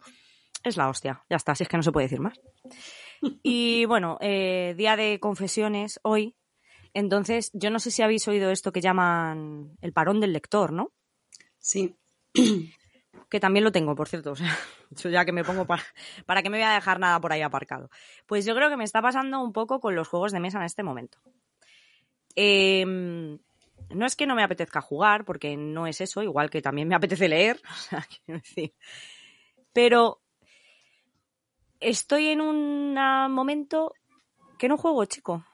Es 0.64 0.78
la 0.78 0.88
hostia. 0.88 1.24
Ya 1.32 1.38
está, 1.38 1.56
si 1.56 1.64
es 1.64 1.70
que 1.70 1.78
no 1.78 1.82
se 1.84 1.92
puede 1.92 2.06
decir 2.06 2.20
más. 2.20 2.40
Y 3.42 3.86
bueno, 3.86 4.20
eh, 4.22 4.76
día 4.78 4.96
de 4.96 5.20
confesiones 5.20 6.00
hoy. 6.04 6.36
Entonces, 6.94 7.50
yo 7.54 7.72
no 7.72 7.80
sé 7.80 7.90
si 7.90 8.04
habéis 8.04 8.28
oído 8.28 8.52
esto 8.52 8.72
que 8.72 8.82
llaman 8.82 9.78
el 9.82 9.94
parón 9.94 10.20
del 10.20 10.34
lector, 10.34 10.72
¿no? 10.72 10.92
Sí. 11.58 11.96
Que 13.32 13.40
también 13.40 13.64
lo 13.64 13.72
tengo, 13.72 13.96
por 13.96 14.10
cierto. 14.10 14.34
O 14.34 14.36
sea, 14.36 14.56
yo 14.92 15.10
ya 15.10 15.26
que 15.26 15.32
me 15.32 15.44
pongo 15.44 15.66
para, 15.66 15.82
para 16.28 16.44
que 16.44 16.50
me 16.52 16.58
voy 16.58 16.66
a 16.66 16.74
dejar 16.74 17.00
nada 17.00 17.20
por 17.20 17.32
ahí 17.32 17.42
aparcado. 17.42 17.90
Pues 18.28 18.46
yo 18.46 18.54
creo 18.54 18.70
que 18.70 18.78
me 18.78 18.84
está 18.84 19.02
pasando 19.02 19.42
un 19.42 19.54
poco 19.54 19.80
con 19.80 19.96
los 19.96 20.08
juegos 20.08 20.34
de 20.34 20.40
mesa 20.40 20.60
en 20.60 20.66
este 20.66 20.84
momento. 20.84 21.18
Eh, 22.36 22.86
no 22.86 24.06
es 24.06 24.16
que 24.16 24.28
no 24.28 24.36
me 24.36 24.44
apetezca 24.44 24.82
jugar, 24.82 25.26
porque 25.26 25.58
no 25.58 25.88
es 25.88 26.02
eso, 26.02 26.22
igual 26.22 26.50
que 26.50 26.62
también 26.62 26.88
me 26.88 26.96
apetece 26.96 27.30
leer. 27.30 27.62
Quiero 28.26 28.42
decir. 28.42 28.74
Pero 29.74 30.20
estoy 31.80 32.28
en 32.28 32.42
un 32.42 32.94
momento 33.32 33.94
que 34.60 34.68
no 34.68 34.78
juego, 34.78 35.06
chico. 35.06 35.46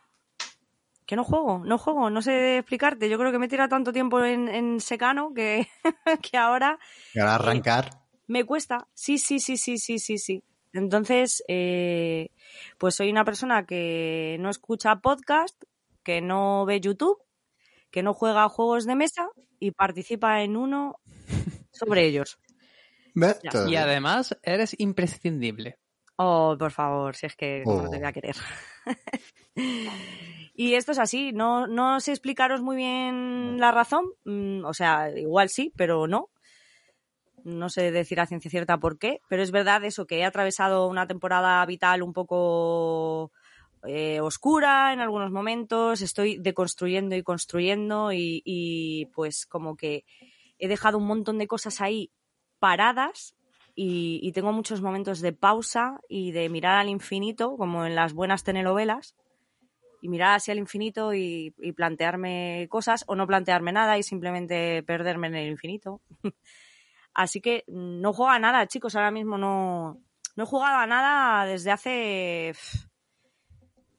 Que 1.07 1.15
no 1.15 1.23
juego, 1.23 1.59
no 1.65 1.79
juego, 1.79 2.11
no 2.11 2.21
sé 2.21 2.59
explicarte. 2.59 3.09
Yo 3.09 3.17
creo 3.17 3.31
que 3.31 3.39
me 3.39 3.47
tira 3.47 3.67
tanto 3.69 3.93
tiempo 3.93 4.23
en, 4.23 4.47
en 4.49 4.79
secano 4.81 5.33
que, 5.33 5.67
que 6.21 6.37
ahora 6.37 6.79
Y 7.13 7.19
ahora 7.19 7.35
arrancar. 7.35 7.89
me 8.27 8.45
cuesta. 8.45 8.87
Sí, 8.93 9.17
sí, 9.17 9.39
sí, 9.39 9.57
sí, 9.57 9.77
sí, 9.77 9.99
sí, 9.99 10.17
sí. 10.19 10.43
Entonces, 10.73 11.43
eh, 11.47 12.29
pues 12.77 12.95
soy 12.95 13.09
una 13.09 13.25
persona 13.25 13.65
que 13.65 14.37
no 14.39 14.49
escucha 14.49 14.97
podcast, 14.97 15.63
que 16.03 16.21
no 16.21 16.65
ve 16.65 16.81
YouTube, 16.81 17.17
que 17.91 18.03
no 18.03 18.13
juega 18.13 18.43
a 18.43 18.49
juegos 18.49 18.85
de 18.85 18.95
mesa 18.95 19.29
y 19.59 19.71
participa 19.71 20.43
en 20.43 20.57
uno 20.57 20.99
sobre 21.71 22.05
ellos. 22.05 22.39
Y 23.67 23.75
además 23.77 24.37
eres 24.43 24.75
imprescindible. 24.79 25.79
Oh, 26.17 26.55
por 26.57 26.71
favor, 26.71 27.15
si 27.15 27.27
es 27.27 27.35
que 27.35 27.63
no 27.65 27.73
Oh. 27.83 27.89
te 27.89 27.97
voy 27.97 28.07
a 28.07 28.11
querer. 28.13 28.35
y 30.55 30.73
esto 30.73 30.91
es 30.91 30.99
así, 30.99 31.31
no, 31.31 31.67
no 31.67 31.99
sé 31.99 32.11
explicaros 32.11 32.61
muy 32.61 32.75
bien 32.75 33.59
la 33.59 33.71
razón, 33.71 34.05
mm, 34.25 34.65
o 34.65 34.73
sea, 34.73 35.11
igual 35.15 35.49
sí, 35.49 35.71
pero 35.75 36.07
no. 36.07 36.29
No 37.43 37.69
sé 37.69 37.91
decir 37.91 38.19
a 38.19 38.25
ciencia 38.25 38.49
cierta 38.51 38.77
por 38.79 38.97
qué, 38.97 39.21
pero 39.29 39.41
es 39.43 39.51
verdad 39.51 39.83
eso, 39.85 40.05
que 40.07 40.17
he 40.19 40.25
atravesado 40.25 40.87
una 40.87 41.07
temporada 41.07 41.63
vital 41.65 42.01
un 42.01 42.11
poco 42.11 43.31
eh, 43.87 44.19
oscura 44.19 44.91
en 44.91 44.99
algunos 44.99 45.31
momentos, 45.31 46.01
estoy 46.01 46.37
deconstruyendo 46.39 47.15
y 47.15 47.23
construyendo 47.23 48.11
y, 48.11 48.41
y 48.43 49.05
pues 49.13 49.45
como 49.45 49.77
que 49.77 50.03
he 50.57 50.67
dejado 50.67 50.97
un 50.97 51.05
montón 51.05 51.37
de 51.37 51.47
cosas 51.47 51.79
ahí 51.79 52.11
paradas 52.59 53.35
y, 53.79 54.31
tengo 54.31 54.51
muchos 54.53 54.81
momentos 54.81 55.21
de 55.21 55.33
pausa 55.33 55.99
y 56.09 56.31
de 56.31 56.49
mirar 56.49 56.77
al 56.79 56.89
infinito, 56.89 57.55
como 57.57 57.85
en 57.85 57.93
las 57.93 58.13
buenas 58.13 58.43
telenovelas, 58.43 59.15
y 60.01 60.09
mirar 60.09 60.35
hacia 60.35 60.53
el 60.53 60.57
infinito 60.57 61.13
y, 61.13 61.53
y 61.59 61.73
plantearme 61.73 62.65
cosas 62.71 63.03
o 63.07 63.15
no 63.15 63.27
plantearme 63.27 63.71
nada 63.71 63.99
y 63.99 64.03
simplemente 64.03 64.81
perderme 64.81 65.27
en 65.27 65.35
el 65.35 65.49
infinito. 65.49 66.01
Así 67.13 67.39
que 67.39 67.65
no 67.67 68.13
juego 68.13 68.31
a 68.31 68.39
nada, 68.39 68.65
chicos, 68.65 68.95
ahora 68.95 69.11
mismo 69.11 69.37
no, 69.37 70.01
no 70.35 70.43
he 70.43 70.47
jugado 70.47 70.77
a 70.77 70.87
nada 70.87 71.45
desde 71.45 71.69
hace, 71.69 72.55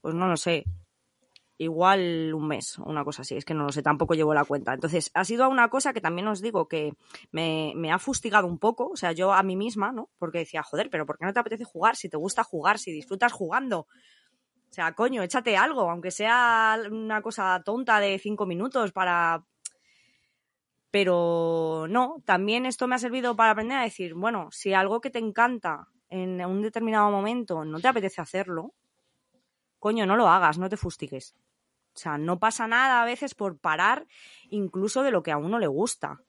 pues 0.01 0.13
no 0.13 0.27
lo 0.27 0.37
sé, 0.37 0.65
igual 1.59 2.33
un 2.35 2.47
mes, 2.47 2.79
una 2.79 3.05
cosa 3.05 3.23
así, 3.23 3.37
es 3.37 3.45
que 3.45 3.53
no 3.53 3.65
lo 3.65 3.73
sé, 3.73 3.83
tampoco 3.83 4.15
llevo 4.15 4.33
la 4.33 4.45
cuenta. 4.45 4.73
Entonces, 4.73 5.11
ha 5.15 5.25
sido 5.25 5.49
una 5.49 5.69
cosa 5.69 5.93
que 5.93 6.01
también 6.01 6.29
os 6.29 6.41
digo 6.41 6.69
que 6.69 6.95
me, 7.33 7.73
me 7.75 7.93
ha 7.93 7.99
fustigado 7.99 8.47
un 8.47 8.59
poco, 8.59 8.91
o 8.91 8.97
sea, 8.97 9.13
yo 9.13 9.33
a 9.33 9.43
mí 9.43 9.57
misma, 9.57 9.93
¿no? 9.93 10.09
Porque 10.19 10.39
decía, 10.39 10.63
joder, 10.63 10.89
pero 10.89 11.05
¿por 11.05 11.19
qué 11.19 11.27
no 11.27 11.33
te 11.33 11.41
apetece 11.41 11.65
jugar? 11.65 11.97
Si 11.97 12.09
te 12.09 12.17
gusta 12.17 12.45
jugar, 12.45 12.79
si 12.79 12.93
disfrutas 12.93 13.33
jugando. 13.33 13.89
O 14.71 14.73
sea, 14.73 14.95
coño, 14.95 15.23
échate 15.23 15.57
algo, 15.57 15.91
aunque 15.91 16.11
sea 16.11 16.79
una 16.91 17.23
cosa 17.23 17.61
tonta 17.65 18.01
de 18.01 18.19
cinco 18.19 18.47
minutos 18.47 18.93
para... 18.93 19.45
Pero 20.91 21.87
no, 21.89 22.23
también 22.25 22.65
esto 22.65 22.87
me 22.87 22.95
ha 22.95 22.99
servido 22.99 23.37
para 23.37 23.51
aprender 23.51 23.79
a 23.79 23.83
decir, 23.83 24.15
bueno, 24.15 24.49
si 24.53 24.73
algo 24.73 25.01
que 25.01 25.11
te 25.11 25.19
encanta 25.19 25.89
en 26.09 26.43
un 26.47 26.63
determinado 26.63 27.11
momento 27.11 27.65
no 27.65 27.79
te 27.79 27.89
apetece 27.89 28.23
hacerlo, 28.23 28.73
coño, 29.79 30.07
no 30.07 30.17
lo 30.17 30.29
hagas, 30.29 30.59
no 30.59 30.69
te 30.69 30.79
fustigues. 30.79 31.35
O 31.99 32.01
sea, 32.01 32.17
no 32.17 32.39
pasa 32.39 32.69
nada 32.69 33.03
a 33.03 33.05
veces 33.05 33.35
por 33.35 33.59
parar 33.59 34.07
incluso 34.51 35.03
de 35.03 35.11
lo 35.11 35.25
que 35.25 35.33
a 35.33 35.37
uno 35.37 35.59
le 35.59 35.67
gusta. 35.67 36.21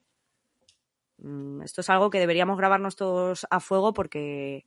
Mm, 1.18 1.62
Esto 1.62 1.80
es 1.82 1.90
algo 1.90 2.10
que 2.10 2.18
deberíamos 2.18 2.58
grabarnos 2.58 2.96
todos 2.96 3.46
a 3.50 3.60
fuego 3.60 3.92
porque 3.92 4.66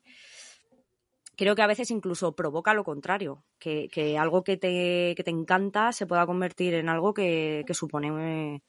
creo 1.36 1.56
que 1.56 1.62
a 1.62 1.68
veces 1.68 1.92
incluso 1.92 2.38
provoca 2.38 2.74
lo 2.74 2.86
contrario, 2.86 3.44
que, 3.60 3.90
que 3.92 4.18
algo 4.18 4.46
que 4.46 4.56
te, 4.56 5.14
que 5.18 5.24
te 5.26 5.32
encanta 5.32 5.92
se 5.92 6.08
pueda 6.08 6.26
convertir 6.26 6.74
en 6.76 6.88
algo 6.88 7.14
que, 7.14 7.66
que 7.68 7.74
supone 7.74 8.64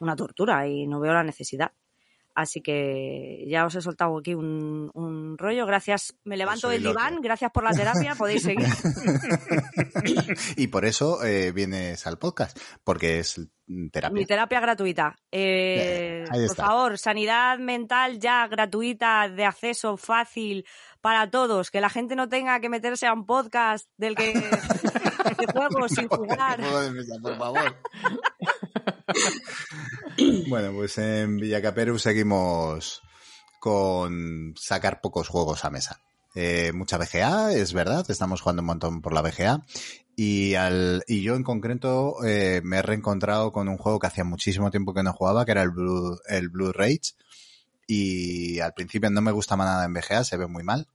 una 0.00 0.16
tortura 0.16 0.68
y 0.68 0.86
no 0.86 1.00
veo 1.00 1.14
la 1.14 1.24
necesidad. 1.24 1.72
Así 2.34 2.60
que 2.60 3.44
ya 3.48 3.66
os 3.66 3.74
he 3.74 3.82
soltado 3.82 4.18
aquí 4.18 4.34
un, 4.34 4.90
un 4.94 5.36
rollo. 5.36 5.66
Gracias. 5.66 6.14
Me 6.24 6.36
levanto 6.36 6.68
del 6.68 6.82
loco. 6.82 6.98
diván. 6.98 7.20
Gracias 7.20 7.50
por 7.50 7.64
la 7.64 7.72
terapia. 7.72 8.14
Podéis 8.14 8.42
seguir. 8.42 8.66
y 10.56 10.68
por 10.68 10.84
eso 10.84 11.22
eh, 11.24 11.52
vienes 11.52 12.06
al 12.06 12.18
podcast, 12.18 12.58
porque 12.84 13.18
es 13.18 13.40
terapia. 13.90 14.14
Mi 14.14 14.26
terapia 14.26 14.60
gratuita. 14.60 15.16
Eh, 15.30 16.24
por 16.30 16.56
favor, 16.56 16.98
sanidad 16.98 17.58
mental 17.58 18.18
ya 18.18 18.46
gratuita, 18.46 19.28
de 19.28 19.44
acceso 19.44 19.96
fácil 19.96 20.66
para 21.00 21.30
todos. 21.30 21.70
Que 21.70 21.80
la 21.80 21.90
gente 21.90 22.16
no 22.16 22.28
tenga 22.28 22.60
que 22.60 22.68
meterse 22.68 23.06
a 23.06 23.12
un 23.12 23.26
podcast 23.26 23.88
del 23.96 24.14
que 24.14 24.32
de 25.38 25.46
juegos 25.52 25.92
sin 25.92 26.08
jugar. 26.08 26.60
Mesa, 26.92 27.16
por 27.20 27.36
favor. 27.36 27.76
Bueno, 30.48 30.72
pues 30.72 30.98
en 30.98 31.36
Villacaperu 31.38 31.98
seguimos 31.98 33.02
con 33.60 34.54
sacar 34.56 35.00
pocos 35.00 35.28
juegos 35.28 35.64
a 35.64 35.70
mesa. 35.70 36.00
Eh, 36.34 36.72
mucha 36.72 36.96
BGA, 36.96 37.52
es 37.52 37.72
verdad, 37.72 38.08
estamos 38.08 38.40
jugando 38.40 38.62
un 38.62 38.66
montón 38.66 39.02
por 39.02 39.12
la 39.12 39.22
BGA. 39.22 39.64
Y, 40.16 40.54
al, 40.54 41.02
y 41.06 41.22
yo 41.22 41.34
en 41.34 41.42
concreto 41.42 42.24
eh, 42.24 42.60
me 42.62 42.78
he 42.78 42.82
reencontrado 42.82 43.52
con 43.52 43.68
un 43.68 43.78
juego 43.78 43.98
que 43.98 44.06
hacía 44.06 44.24
muchísimo 44.24 44.70
tiempo 44.70 44.92
que 44.92 45.02
no 45.02 45.12
jugaba, 45.12 45.44
que 45.44 45.52
era 45.52 45.62
el 45.62 45.70
Blue, 45.70 46.18
el 46.28 46.48
Blue 46.48 46.72
Rage. 46.72 47.14
Y 47.86 48.60
al 48.60 48.74
principio 48.74 49.10
no 49.10 49.20
me 49.20 49.32
gustaba 49.32 49.64
nada 49.64 49.84
en 49.84 49.94
BGA, 49.94 50.24
se 50.24 50.36
ve 50.36 50.46
muy 50.46 50.62
mal. 50.62 50.86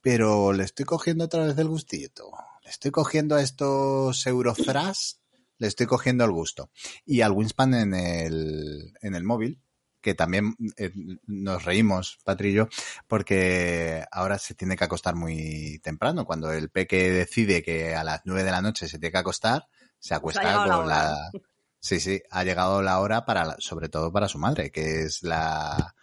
Pero 0.00 0.52
le 0.52 0.64
estoy 0.64 0.84
cogiendo 0.84 1.24
otra 1.24 1.46
vez 1.46 1.58
el 1.58 1.68
gustito. 1.68 2.30
Le 2.62 2.70
estoy 2.70 2.90
cogiendo 2.90 3.36
a 3.36 3.42
estos 3.42 4.26
Eurofras, 4.26 5.20
le 5.64 5.68
estoy 5.68 5.86
cogiendo 5.86 6.24
el 6.24 6.30
gusto. 6.30 6.70
Y 7.06 7.22
al 7.22 7.32
Winspan 7.32 7.74
en 7.74 7.94
el, 7.94 8.92
en 9.00 9.14
el 9.14 9.24
móvil, 9.24 9.60
que 10.00 10.14
también 10.14 10.54
eh, 10.76 10.92
nos 11.26 11.64
reímos, 11.64 12.18
Patri 12.24 12.50
y 12.50 12.52
yo, 12.52 12.68
porque 13.08 14.04
ahora 14.12 14.38
se 14.38 14.54
tiene 14.54 14.76
que 14.76 14.84
acostar 14.84 15.14
muy 15.16 15.78
temprano. 15.82 16.26
Cuando 16.26 16.52
el 16.52 16.68
peque 16.68 17.10
decide 17.10 17.62
que 17.62 17.94
a 17.94 18.04
las 18.04 18.20
nueve 18.26 18.44
de 18.44 18.50
la 18.50 18.60
noche 18.60 18.86
se 18.86 18.98
tiene 18.98 19.12
que 19.12 19.18
acostar, 19.18 19.66
se 19.98 20.14
acuesta 20.14 20.42
la 20.42 20.64
con 20.76 20.88
la... 20.88 21.30
Sí, 21.80 22.00
sí, 22.00 22.22
ha 22.30 22.44
llegado 22.44 22.82
la 22.82 23.00
hora 23.00 23.24
para, 23.24 23.44
la- 23.44 23.56
sobre 23.58 23.88
todo 23.88 24.12
para 24.12 24.28
su 24.28 24.38
madre, 24.38 24.70
que 24.70 25.02
es 25.04 25.22
la, 25.22 25.94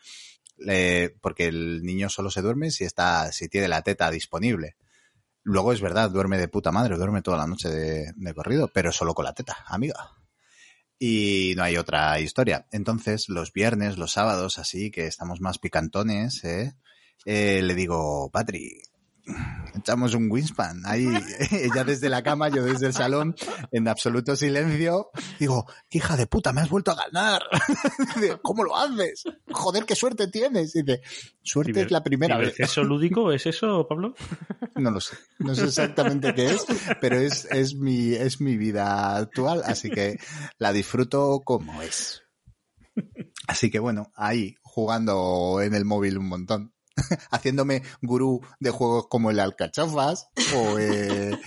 porque 1.22 1.48
el 1.48 1.84
niño 1.84 2.10
solo 2.10 2.30
se 2.30 2.42
duerme 2.42 2.72
si 2.72 2.84
está, 2.84 3.32
si 3.32 3.50
tiene 3.50 3.68
la 3.68 3.82
teta 3.82 4.10
disponible. 4.12 4.76
Luego 5.44 5.74
es 5.74 5.82
verdad, 5.82 6.12
duerme 6.12 6.38
de 6.38 6.48
puta 6.48 6.72
madre, 6.72 6.98
duerme 6.98 7.22
toda 7.22 7.38
la 7.38 7.48
noche 7.48 7.70
de, 7.70 8.34
corrido, 8.34 8.70
pero 8.74 8.92
solo 8.92 9.14
con 9.14 9.26
la 9.26 9.34
teta, 9.34 9.58
amiga. 9.68 10.12
Y 11.00 11.54
no 11.58 11.64
hay 11.64 11.78
otra 11.78 12.20
historia. 12.20 12.68
Entonces, 12.72 13.28
los 13.28 13.52
viernes, 13.52 13.98
los 13.98 14.12
sábados, 14.12 14.60
así 14.60 14.92
que 14.92 15.08
estamos 15.08 15.42
más 15.42 15.58
picantones, 15.58 16.44
¿eh? 16.44 16.76
Eh, 17.26 17.62
le 17.64 17.74
digo, 17.74 18.30
Patri, 18.32 18.82
echamos 19.76 20.14
un 20.14 20.30
Winspan. 20.30 20.82
Ahí, 20.86 21.06
ella 21.52 21.84
desde 21.84 22.10
la 22.10 22.24
cama, 22.24 22.50
yo 22.50 22.64
desde 22.64 22.88
el 22.88 22.94
salón, 22.94 23.36
en 23.72 23.88
absoluto 23.88 24.36
silencio. 24.36 25.10
Digo, 25.40 25.66
"¿Qué 25.90 26.00
hija 26.00 26.18
de 26.18 26.28
puta, 26.28 26.54
me 26.54 26.62
has 26.62 26.70
vuelto 26.70 26.92
a 26.92 26.96
ganar. 26.96 27.44
Dice, 28.16 28.38
¿Cómo 28.42 28.64
lo 28.64 28.76
haces? 28.78 29.24
Joder, 29.52 29.86
qué 29.86 29.96
suerte 29.96 30.28
tienes. 30.28 30.74
Dice, 30.74 31.02
suerte 31.42 31.82
es 31.82 31.92
la 31.92 32.04
primera 32.04 32.38
vez. 32.38 32.60
¿Eso 32.60 32.84
lúdico 32.84 33.32
es 33.32 33.46
eso, 33.46 33.88
Pablo? 33.88 34.16
No 34.76 34.92
lo 34.92 35.00
sé. 35.00 35.18
No 35.40 35.56
sé 35.56 35.66
exactamente 35.66 36.34
qué 36.34 36.52
es, 36.52 36.66
pero 37.00 37.18
es, 37.18 37.46
es 37.52 37.76
mi, 37.76 38.14
es 38.14 38.42
mi 38.42 38.58
vida 38.58 39.18
actual, 39.18 39.62
así 39.66 39.90
que 39.90 40.20
la 40.58 40.74
disfruto 40.74 41.42
como 41.44 41.82
es. 41.82 42.24
Así 43.48 43.72
que 43.72 43.80
bueno, 43.80 44.12
ahí, 44.16 44.56
jugando 44.62 45.62
en 45.62 45.74
el 45.74 45.86
móvil 45.86 46.18
un 46.18 46.28
montón. 46.28 46.74
Haciéndome 47.32 47.84
gurú 48.02 48.42
de 48.60 48.70
juegos 48.70 49.08
como 49.08 49.32
el 49.32 49.40
Alcachofas 49.40 50.30
o, 50.56 50.78
eh, 50.80 51.38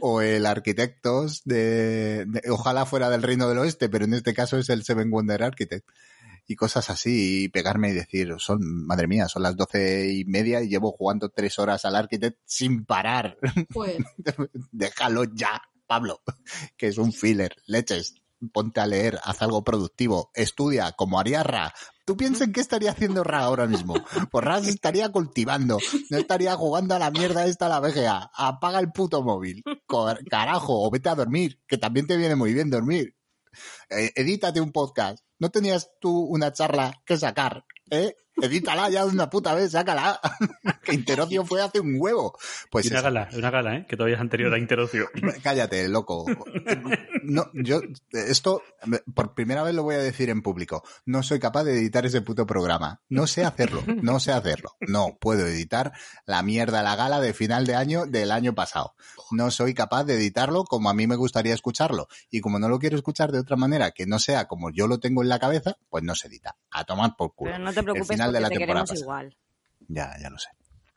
o 0.00 0.20
el 0.20 0.46
Arquitectos 0.46 1.42
de, 1.44 2.24
de- 2.26 2.42
Ojalá 2.50 2.86
fuera 2.86 3.10
del 3.10 3.22
Reino 3.22 3.48
del 3.48 3.58
Oeste, 3.58 3.88
pero 3.88 4.04
en 4.04 4.14
este 4.14 4.34
caso 4.34 4.56
es 4.58 4.68
el 4.70 4.84
Seven 4.84 5.10
Wonder 5.10 5.42
Architect. 5.42 5.86
Y 6.46 6.56
cosas 6.56 6.90
así, 6.90 7.44
y 7.44 7.48
pegarme 7.48 7.88
y 7.88 7.94
decir, 7.94 8.34
son, 8.36 8.58
madre 8.86 9.06
mía, 9.06 9.28
son 9.28 9.42
las 9.44 9.56
doce 9.56 10.12
y 10.12 10.26
media 10.26 10.60
y 10.60 10.68
llevo 10.68 10.92
jugando 10.92 11.30
tres 11.30 11.58
horas 11.58 11.86
al 11.86 11.96
Architect 11.96 12.38
sin 12.44 12.84
parar. 12.84 13.38
Pues, 13.72 13.96
Déjalo 14.70 15.24
ya, 15.34 15.62
Pablo, 15.86 16.20
que 16.76 16.88
es 16.88 16.98
un 16.98 17.12
filler, 17.14 17.56
leches. 17.66 18.16
Ponte 18.52 18.80
a 18.80 18.86
leer, 18.86 19.18
haz 19.24 19.40
algo 19.40 19.64
productivo, 19.64 20.30
estudia 20.34 20.92
como 20.92 21.18
haría 21.18 21.42
Ra. 21.42 21.72
¿Tú 22.04 22.16
piensas 22.16 22.42
en 22.42 22.52
qué 22.52 22.60
estaría 22.60 22.90
haciendo 22.90 23.24
Ra 23.24 23.40
ahora 23.40 23.66
mismo? 23.66 23.94
Pues 24.30 24.44
Ra 24.44 24.60
se 24.60 24.70
estaría 24.70 25.10
cultivando, 25.10 25.78
no 26.10 26.18
estaría 26.18 26.54
jugando 26.54 26.94
a 26.94 26.98
la 26.98 27.10
mierda 27.10 27.46
esta 27.46 27.66
a 27.66 27.68
la 27.68 27.80
VGA. 27.80 28.30
Apaga 28.34 28.78
el 28.78 28.92
puto 28.92 29.22
móvil, 29.22 29.62
carajo, 30.28 30.84
o 30.86 30.90
vete 30.90 31.08
a 31.08 31.14
dormir, 31.14 31.60
que 31.66 31.78
también 31.78 32.06
te 32.06 32.16
viene 32.16 32.36
muy 32.36 32.52
bien 32.52 32.68
dormir. 32.68 33.16
Eh, 33.88 34.12
edítate 34.16 34.60
un 34.60 34.72
podcast. 34.72 35.24
¿No 35.38 35.50
tenías 35.50 35.90
tú 36.00 36.20
una 36.24 36.52
charla 36.52 36.92
que 37.06 37.16
sacar? 37.16 37.64
¿Eh? 37.90 38.14
Edítala 38.42 38.90
ya 38.90 39.04
de 39.04 39.12
una 39.12 39.30
puta 39.30 39.54
vez, 39.54 39.72
sácala. 39.72 40.20
que 40.84 40.94
Interocio 40.94 41.44
fue 41.44 41.62
hace 41.62 41.80
un 41.80 41.96
huevo. 41.98 42.36
Pues 42.70 42.86
Y 42.86 42.88
una 42.88 42.98
eso. 42.98 43.04
gala, 43.04 43.28
una 43.32 43.50
gala, 43.50 43.76
¿eh? 43.76 43.86
Que 43.88 43.96
todavía 43.96 44.16
es 44.16 44.20
anterior 44.20 44.52
a 44.52 44.58
Interocio. 44.58 45.08
Cállate, 45.42 45.88
loco. 45.88 46.26
No, 47.22 47.50
yo, 47.54 47.80
esto, 48.12 48.62
por 49.14 49.34
primera 49.34 49.62
vez 49.62 49.74
lo 49.74 49.82
voy 49.82 49.94
a 49.94 49.98
decir 49.98 50.30
en 50.30 50.42
público. 50.42 50.82
No 51.06 51.22
soy 51.22 51.38
capaz 51.38 51.64
de 51.64 51.74
editar 51.74 52.04
ese 52.06 52.22
puto 52.22 52.46
programa. 52.46 53.00
No 53.08 53.26
sé 53.26 53.44
hacerlo, 53.44 53.82
no 53.86 54.20
sé 54.20 54.32
hacerlo. 54.32 54.76
No 54.80 55.16
puedo 55.20 55.46
editar 55.46 55.92
la 56.26 56.42
mierda, 56.42 56.82
la 56.82 56.96
gala 56.96 57.20
de 57.20 57.32
final 57.34 57.66
de 57.66 57.76
año 57.76 58.04
del 58.06 58.30
año 58.32 58.54
pasado. 58.54 58.94
No 59.30 59.50
soy 59.50 59.74
capaz 59.74 60.04
de 60.04 60.14
editarlo 60.14 60.64
como 60.64 60.90
a 60.90 60.94
mí 60.94 61.06
me 61.06 61.16
gustaría 61.16 61.54
escucharlo. 61.54 62.08
Y 62.30 62.40
como 62.40 62.58
no 62.58 62.68
lo 62.68 62.78
quiero 62.78 62.96
escuchar 62.96 63.32
de 63.32 63.38
otra 63.38 63.56
manera 63.56 63.92
que 63.92 64.06
no 64.06 64.18
sea 64.18 64.46
como 64.46 64.70
yo 64.70 64.86
lo 64.86 64.98
tengo 65.00 65.22
en 65.22 65.28
la 65.28 65.38
cabeza, 65.38 65.76
pues 65.88 66.04
no 66.04 66.14
se 66.14 66.28
edita. 66.28 66.56
A 66.70 66.84
tomar 66.84 67.16
por 67.16 67.34
culo. 67.34 67.52
Pero 67.52 67.64
no 67.64 67.72
te 67.72 67.82
preocupes 67.82 68.20
final 68.24 68.32
de 68.32 68.40
la 68.40 68.48
te 68.48 68.56
temporada 68.56 68.84
pasada. 68.84 69.00
igual. 69.00 69.36
Ya, 69.88 70.14
ya 70.20 70.30
lo 70.30 70.38
sé. 70.38 70.48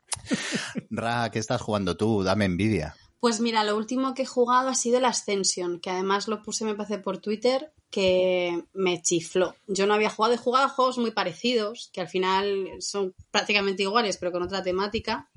Ra, 0.90 1.30
¿qué 1.30 1.38
estás 1.38 1.60
jugando 1.60 1.96
tú? 1.96 2.22
Dame 2.22 2.44
envidia. 2.44 2.94
pues 3.20 3.40
mira, 3.40 3.64
lo 3.64 3.76
último 3.76 4.14
que 4.14 4.22
he 4.22 4.26
jugado 4.26 4.68
ha 4.68 4.74
sido 4.74 4.98
el 4.98 5.04
Ascension, 5.04 5.80
que 5.80 5.90
además 5.90 6.28
lo 6.28 6.42
puse, 6.42 6.64
me 6.64 6.74
parece, 6.74 6.98
por 6.98 7.18
Twitter, 7.18 7.72
que 7.90 8.64
me 8.74 9.02
chifló. 9.02 9.56
Yo 9.66 9.86
no 9.86 9.94
había 9.94 10.10
jugado, 10.10 10.34
he 10.34 10.38
jugado 10.38 10.68
juegos 10.68 10.98
muy 10.98 11.10
parecidos, 11.10 11.90
que 11.92 12.00
al 12.00 12.08
final 12.08 12.68
son 12.80 13.14
prácticamente 13.30 13.82
iguales, 13.82 14.18
pero 14.18 14.32
con 14.32 14.42
otra 14.42 14.62
temática. 14.62 15.30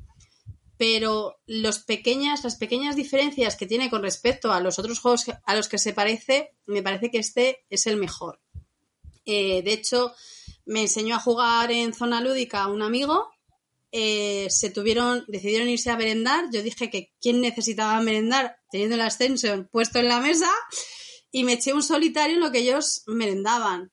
Pero 0.77 1.37
los 1.45 1.79
pequeñas, 1.79 2.43
las 2.43 2.55
pequeñas 2.55 2.95
diferencias 2.95 3.55
que 3.55 3.67
tiene 3.67 3.89
con 3.89 4.01
respecto 4.01 4.51
a 4.51 4.59
los 4.59 4.79
otros 4.79 4.99
juegos 4.99 5.25
a 5.45 5.55
los 5.55 5.67
que 5.67 5.77
se 5.77 5.93
parece, 5.93 6.55
me 6.65 6.81
parece 6.81 7.11
que 7.11 7.19
este 7.19 7.65
es 7.69 7.85
el 7.87 7.97
mejor. 7.97 8.39
Eh, 9.25 9.61
de 9.61 9.73
hecho, 9.73 10.13
me 10.65 10.81
enseñó 10.81 11.15
a 11.15 11.19
jugar 11.19 11.71
en 11.71 11.93
zona 11.93 12.21
lúdica 12.21 12.67
un 12.67 12.81
amigo. 12.81 13.29
eh, 13.93 14.47
se 14.49 14.69
tuvieron, 14.69 15.25
decidieron 15.27 15.67
irse 15.67 15.91
a 15.91 15.97
merendar. 15.97 16.45
Yo 16.51 16.63
dije 16.63 16.89
que 16.89 17.11
quién 17.19 17.41
necesitaba 17.41 17.99
merendar 18.01 18.57
teniendo 18.71 18.95
el 18.95 19.01
Ascension 19.01 19.67
puesto 19.69 19.99
en 19.99 20.07
la 20.07 20.21
mesa 20.21 20.49
y 21.31 21.43
me 21.43 21.53
eché 21.53 21.73
un 21.73 21.83
solitario 21.83 22.35
en 22.35 22.41
lo 22.41 22.51
que 22.51 22.59
ellos 22.59 23.03
merendaban. 23.07 23.91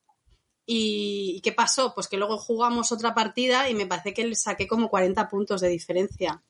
¿Y 0.70 1.40
qué 1.42 1.52
pasó? 1.52 1.94
Pues 1.94 2.08
que 2.08 2.18
luego 2.18 2.36
jugamos 2.36 2.92
otra 2.92 3.14
partida 3.14 3.70
y 3.70 3.74
me 3.74 3.86
parece 3.86 4.12
que 4.12 4.24
le 4.24 4.36
saqué 4.36 4.68
como 4.68 4.90
40 4.90 5.28
puntos 5.28 5.62
de 5.62 5.68
diferencia. 5.68 6.42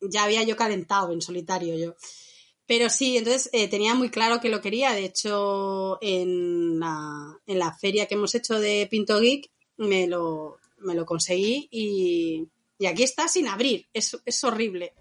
Ya 0.00 0.24
había 0.24 0.42
yo 0.42 0.56
calentado 0.56 1.12
en 1.12 1.22
solitario 1.22 1.76
yo. 1.76 1.94
Pero 2.70 2.88
sí, 2.88 3.16
entonces 3.16 3.50
eh, 3.52 3.66
tenía 3.66 3.96
muy 3.96 4.10
claro 4.10 4.40
que 4.40 4.48
lo 4.48 4.60
quería. 4.60 4.92
De 4.92 5.04
hecho, 5.04 5.98
en 6.00 6.78
la, 6.78 7.36
en 7.44 7.58
la 7.58 7.74
feria 7.74 8.06
que 8.06 8.14
hemos 8.14 8.32
hecho 8.36 8.60
de 8.60 8.86
Pinto 8.88 9.18
Geek 9.18 9.50
me 9.78 10.06
lo, 10.06 10.60
me 10.78 10.94
lo 10.94 11.04
conseguí 11.04 11.66
y, 11.72 12.46
y 12.78 12.86
aquí 12.86 13.02
está 13.02 13.26
sin 13.26 13.48
abrir. 13.48 13.88
Es, 13.92 14.16
es 14.24 14.44
horrible. 14.44 14.94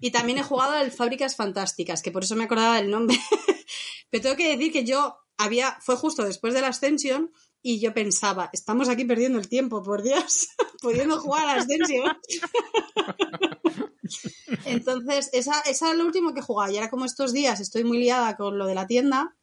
Y 0.00 0.12
también 0.12 0.38
he 0.38 0.42
jugado 0.42 0.72
al 0.72 0.90
Fábricas 0.90 1.36
Fantásticas, 1.36 2.00
que 2.00 2.10
por 2.10 2.24
eso 2.24 2.36
me 2.36 2.44
acordaba 2.44 2.76
del 2.76 2.90
nombre. 2.90 3.18
Pero 4.08 4.22
tengo 4.22 4.36
que 4.36 4.56
decir 4.56 4.72
que 4.72 4.86
yo 4.86 5.14
había, 5.36 5.76
fue 5.82 5.94
justo 5.96 6.24
después 6.24 6.54
de 6.54 6.62
la 6.62 6.68
Ascension 6.68 7.30
y 7.60 7.80
yo 7.80 7.92
pensaba, 7.92 8.48
estamos 8.50 8.88
aquí 8.88 9.04
perdiendo 9.04 9.38
el 9.38 9.50
tiempo, 9.50 9.82
por 9.82 10.02
Dios, 10.02 10.48
pudiendo 10.80 11.20
jugar 11.20 11.48
a 11.48 11.60
Ascension. 11.60 12.16
Entonces, 14.64 15.30
esa, 15.32 15.60
esa 15.60 15.90
es 15.90 15.96
lo 15.96 16.04
último 16.04 16.34
que 16.34 16.40
he 16.40 16.42
jugado. 16.42 16.72
Y 16.72 16.76
ahora 16.76 16.90
como 16.90 17.04
estos 17.04 17.32
días 17.32 17.60
estoy 17.60 17.84
muy 17.84 17.98
liada 17.98 18.36
con 18.36 18.58
lo 18.58 18.66
de 18.66 18.74
la 18.74 18.86
tienda, 18.86 19.36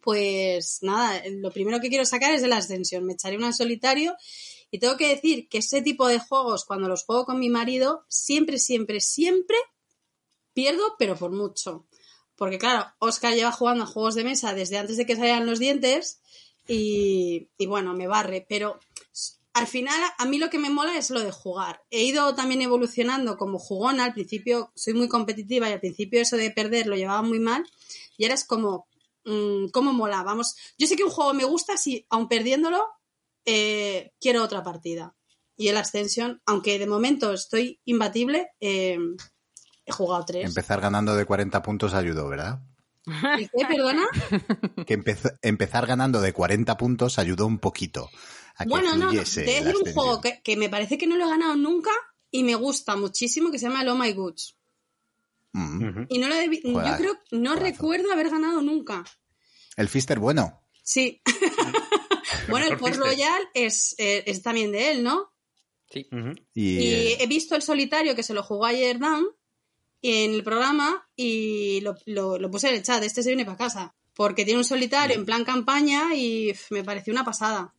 pues 0.00 0.78
nada, 0.82 1.22
lo 1.28 1.50
primero 1.50 1.80
que 1.80 1.88
quiero 1.88 2.04
sacar 2.04 2.32
es 2.32 2.42
de 2.42 2.48
la 2.48 2.58
Ascension. 2.58 3.04
Me 3.04 3.14
echaré 3.14 3.36
una 3.36 3.48
en 3.48 3.54
solitario 3.54 4.16
y 4.70 4.78
tengo 4.78 4.96
que 4.96 5.08
decir 5.08 5.48
que 5.48 5.58
ese 5.58 5.82
tipo 5.82 6.06
de 6.08 6.18
juegos, 6.18 6.64
cuando 6.64 6.88
los 6.88 7.04
juego 7.04 7.24
con 7.24 7.38
mi 7.38 7.50
marido, 7.50 8.04
siempre, 8.08 8.58
siempre, 8.58 9.00
siempre 9.00 9.56
pierdo, 10.52 10.94
pero 10.98 11.16
por 11.16 11.32
mucho. 11.32 11.86
Porque 12.36 12.58
claro, 12.58 12.86
Oscar 12.98 13.34
lleva 13.34 13.52
jugando 13.52 13.84
a 13.84 13.86
juegos 13.86 14.14
de 14.14 14.24
mesa 14.24 14.54
desde 14.54 14.78
antes 14.78 14.96
de 14.96 15.06
que 15.06 15.16
salieran 15.16 15.46
los 15.46 15.58
dientes 15.58 16.20
y, 16.66 17.50
y 17.58 17.66
bueno, 17.66 17.94
me 17.94 18.06
barre. 18.06 18.46
Pero 18.48 18.80
al 19.52 19.66
final 19.66 20.00
a 20.18 20.24
mí 20.26 20.38
lo 20.38 20.48
que 20.50 20.58
me 20.58 20.70
mola 20.70 20.96
es 20.96 21.10
lo 21.10 21.20
de 21.20 21.32
jugar. 21.32 21.82
He 21.90 22.02
ido 22.04 22.34
también 22.34 22.62
evolucionando 22.62 23.36
como 23.36 23.58
jugona. 23.58 24.04
Al 24.04 24.12
principio 24.14 24.70
soy 24.74 24.94
muy 24.94 25.08
competitiva 25.08 25.68
y 25.68 25.72
al 25.72 25.80
principio 25.80 26.20
eso 26.20 26.36
de 26.36 26.50
perder 26.50 26.86
lo 26.86 26.96
llevaba 26.96 27.22
muy 27.22 27.40
mal. 27.40 27.64
Y 28.16 28.24
ahora 28.24 28.34
es 28.34 28.44
como, 28.44 28.86
mmm, 29.24 29.66
¿cómo 29.72 29.92
mola? 29.92 30.22
Vamos, 30.22 30.54
yo 30.78 30.86
sé 30.86 30.96
que 30.96 31.04
un 31.04 31.10
juego 31.10 31.34
me 31.34 31.44
gusta 31.44 31.76
si, 31.76 32.06
aun 32.10 32.28
perdiéndolo, 32.28 32.86
eh, 33.44 34.12
quiero 34.20 34.42
otra 34.44 34.62
partida. 34.62 35.14
Y 35.56 35.68
el 35.68 35.76
Ascension, 35.76 36.40
aunque 36.46 36.78
de 36.78 36.86
momento 36.86 37.32
estoy 37.32 37.80
imbatible, 37.84 38.48
eh, 38.60 38.98
he 39.84 39.92
jugado 39.92 40.24
tres. 40.24 40.46
Empezar 40.46 40.80
ganando 40.80 41.14
de 41.16 41.24
40 41.26 41.60
puntos 41.62 41.92
ayudó, 41.94 42.28
¿verdad? 42.28 42.60
¿Y 43.38 43.46
qué, 43.48 43.66
perdona? 43.68 44.06
Que 44.86 44.98
empez- 44.98 45.38
empezar 45.42 45.86
ganando 45.86 46.20
de 46.20 46.32
40 46.32 46.76
puntos 46.76 47.18
ayudó 47.18 47.46
un 47.46 47.58
poquito 47.58 48.08
a 48.60 48.64
que 48.64 48.68
Bueno, 48.70 48.96
no, 48.96 49.08
fluyese 49.10 49.42
te 49.42 49.46
voy 49.50 49.54
a 49.56 49.60
la 49.60 49.66
decir 49.72 49.82
un 49.88 49.92
juego 49.94 50.20
que, 50.20 50.40
que 50.42 50.56
me 50.56 50.68
parece 50.68 50.98
que 50.98 51.06
no 51.06 51.16
lo 51.16 51.26
he 51.26 51.28
ganado 51.30 51.56
nunca 51.56 51.90
y 52.30 52.42
me 52.44 52.54
gusta 52.54 52.96
muchísimo, 52.96 53.50
que 53.50 53.58
se 53.58 53.66
llama 53.68 53.82
el 53.82 53.88
Oh 53.88 53.96
My 53.96 54.12
Goods. 54.12 54.56
Mm. 55.52 56.02
Y 56.08 56.18
no 56.18 56.28
lo 56.28 56.34
he 56.36 56.44
yo 56.46 56.60
creo, 56.96 57.18
no 57.32 57.50
juegazo. 57.52 57.56
recuerdo 57.64 58.12
haber 58.12 58.30
ganado 58.30 58.62
nunca. 58.62 59.04
El 59.76 59.88
Fister 59.88 60.18
bueno. 60.18 60.62
Sí. 60.82 61.20
bueno, 62.48 62.66
el 62.66 62.76
Port. 62.76 62.94
Royal 62.96 63.42
es, 63.54 63.94
eh, 63.98 64.22
es 64.26 64.42
también 64.42 64.72
de 64.72 64.90
él, 64.92 65.02
¿no? 65.02 65.32
Sí. 65.90 66.06
Y, 66.54 66.78
Y 66.78 66.88
eh, 66.88 67.16
he 67.20 67.26
visto 67.26 67.56
el 67.56 67.62
solitario 67.62 68.14
que 68.14 68.22
se 68.22 68.34
lo 68.34 68.42
jugó 68.42 68.66
ayer 68.66 68.98
Dan 68.98 69.24
en 70.02 70.32
el 70.34 70.42
programa 70.44 71.08
y 71.16 71.80
lo, 71.80 71.96
lo- 72.06 72.38
lo 72.38 72.50
puse 72.50 72.68
en 72.68 72.76
el 72.76 72.82
chat. 72.82 73.02
Este 73.02 73.22
se 73.22 73.30
viene 73.30 73.44
para 73.44 73.58
casa. 73.58 73.94
Porque 74.14 74.44
tiene 74.44 74.58
un 74.58 74.64
solitario 74.64 75.16
en 75.16 75.24
plan 75.24 75.44
campaña 75.44 76.14
y 76.14 76.52
me 76.70 76.84
pareció 76.84 77.12
una 77.12 77.24
pasada. 77.24 77.74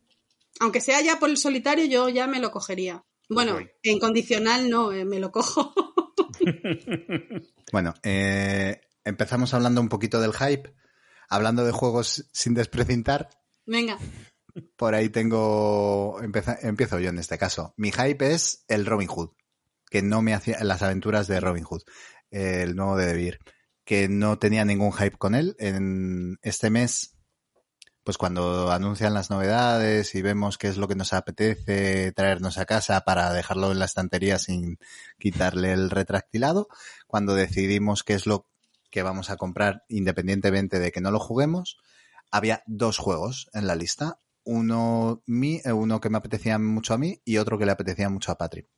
Aunque 0.62 0.80
sea 0.80 1.00
ya 1.00 1.18
por 1.18 1.28
el 1.28 1.36
solitario, 1.36 1.84
yo 1.86 2.08
ya 2.08 2.26
me 2.28 2.38
lo 2.38 2.50
cogería. 2.52 3.04
Bueno, 3.28 3.54
Guay. 3.54 3.68
en 3.82 3.98
condicional 3.98 4.70
no, 4.70 4.92
eh, 4.92 5.04
me 5.04 5.18
lo 5.18 5.32
cojo. 5.32 5.74
bueno, 7.72 7.94
eh, 8.02 8.80
empezamos 9.04 9.54
hablando 9.54 9.80
un 9.80 9.88
poquito 9.88 10.20
del 10.20 10.32
hype. 10.34 10.74
Hablando 11.28 11.64
de 11.64 11.72
juegos 11.72 12.28
sin 12.32 12.52
desprecintar, 12.54 13.30
Venga. 13.64 13.98
por 14.76 14.94
ahí 14.94 15.08
tengo. 15.08 16.18
empeza- 16.22 16.58
empiezo 16.62 16.98
yo 16.98 17.08
en 17.08 17.18
este 17.18 17.38
caso. 17.38 17.72
Mi 17.78 17.90
hype 17.90 18.32
es 18.34 18.64
el 18.68 18.84
Robin 18.84 19.08
Hood, 19.08 19.30
que 19.90 20.02
no 20.02 20.20
me 20.20 20.34
hacía. 20.34 20.62
Las 20.62 20.82
aventuras 20.82 21.26
de 21.28 21.40
Robin 21.40 21.64
Hood, 21.64 21.82
el 22.30 22.76
nuevo 22.76 22.96
de 22.98 23.06
Debir, 23.06 23.38
que 23.84 24.08
no 24.08 24.38
tenía 24.38 24.64
ningún 24.66 24.92
hype 24.92 25.16
con 25.16 25.34
él. 25.34 25.56
En 25.58 26.38
este 26.42 26.68
mes 26.68 27.11
pues 28.04 28.18
cuando 28.18 28.72
anuncian 28.72 29.14
las 29.14 29.30
novedades 29.30 30.14
y 30.14 30.22
vemos 30.22 30.58
qué 30.58 30.68
es 30.68 30.76
lo 30.76 30.88
que 30.88 30.96
nos 30.96 31.12
apetece 31.12 32.12
traernos 32.12 32.58
a 32.58 32.64
casa 32.64 33.02
para 33.02 33.32
dejarlo 33.32 33.70
en 33.70 33.78
la 33.78 33.84
estantería 33.84 34.38
sin 34.38 34.78
quitarle 35.18 35.72
el 35.72 35.90
retractilado, 35.90 36.68
cuando 37.06 37.34
decidimos 37.34 38.02
qué 38.02 38.14
es 38.14 38.26
lo 38.26 38.48
que 38.90 39.02
vamos 39.02 39.30
a 39.30 39.36
comprar 39.36 39.84
independientemente 39.88 40.78
de 40.80 40.90
que 40.92 41.00
no 41.00 41.10
lo 41.10 41.20
juguemos, 41.20 41.78
había 42.30 42.62
dos 42.66 42.98
juegos 42.98 43.48
en 43.52 43.66
la 43.66 43.76
lista. 43.76 44.20
Uno, 44.44 45.22
mi, 45.26 45.60
eh, 45.64 45.72
uno 45.72 46.00
que 46.00 46.10
me 46.10 46.18
apetecía 46.18 46.58
mucho 46.58 46.94
a 46.94 46.98
mí 46.98 47.20
y 47.24 47.38
otro 47.38 47.58
que 47.58 47.66
le 47.66 47.72
apetecía 47.72 48.08
mucho 48.08 48.32
a 48.32 48.38
Patrick. 48.38 48.68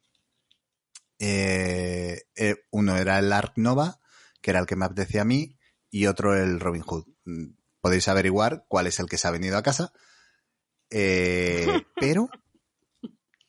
Eh, 1.19 2.23
eh, 2.37 2.57
uno 2.71 2.97
era 2.97 3.19
el 3.19 3.33
Ark 3.33 3.55
Nova, 3.57 3.99
que 4.43 4.51
era 4.51 4.61
el 4.61 4.67
que 4.67 4.77
me 4.77 4.85
apetecía 4.85 5.23
a 5.23 5.25
mí, 5.25 5.57
y 5.91 6.07
otro 6.07 6.37
el 6.37 6.61
Robin 6.61 6.83
Hood. 6.83 7.07
Podéis 7.85 8.09
averiguar 8.09 8.65
cuál 8.67 8.87
es 8.87 8.99
el 8.99 9.11
que 9.11 9.19
se 9.19 9.29
ha 9.29 9.31
venido 9.31 9.59
a 9.59 9.63
casa. 9.63 9.93
Eh, 10.89 11.67
pero 12.01 12.31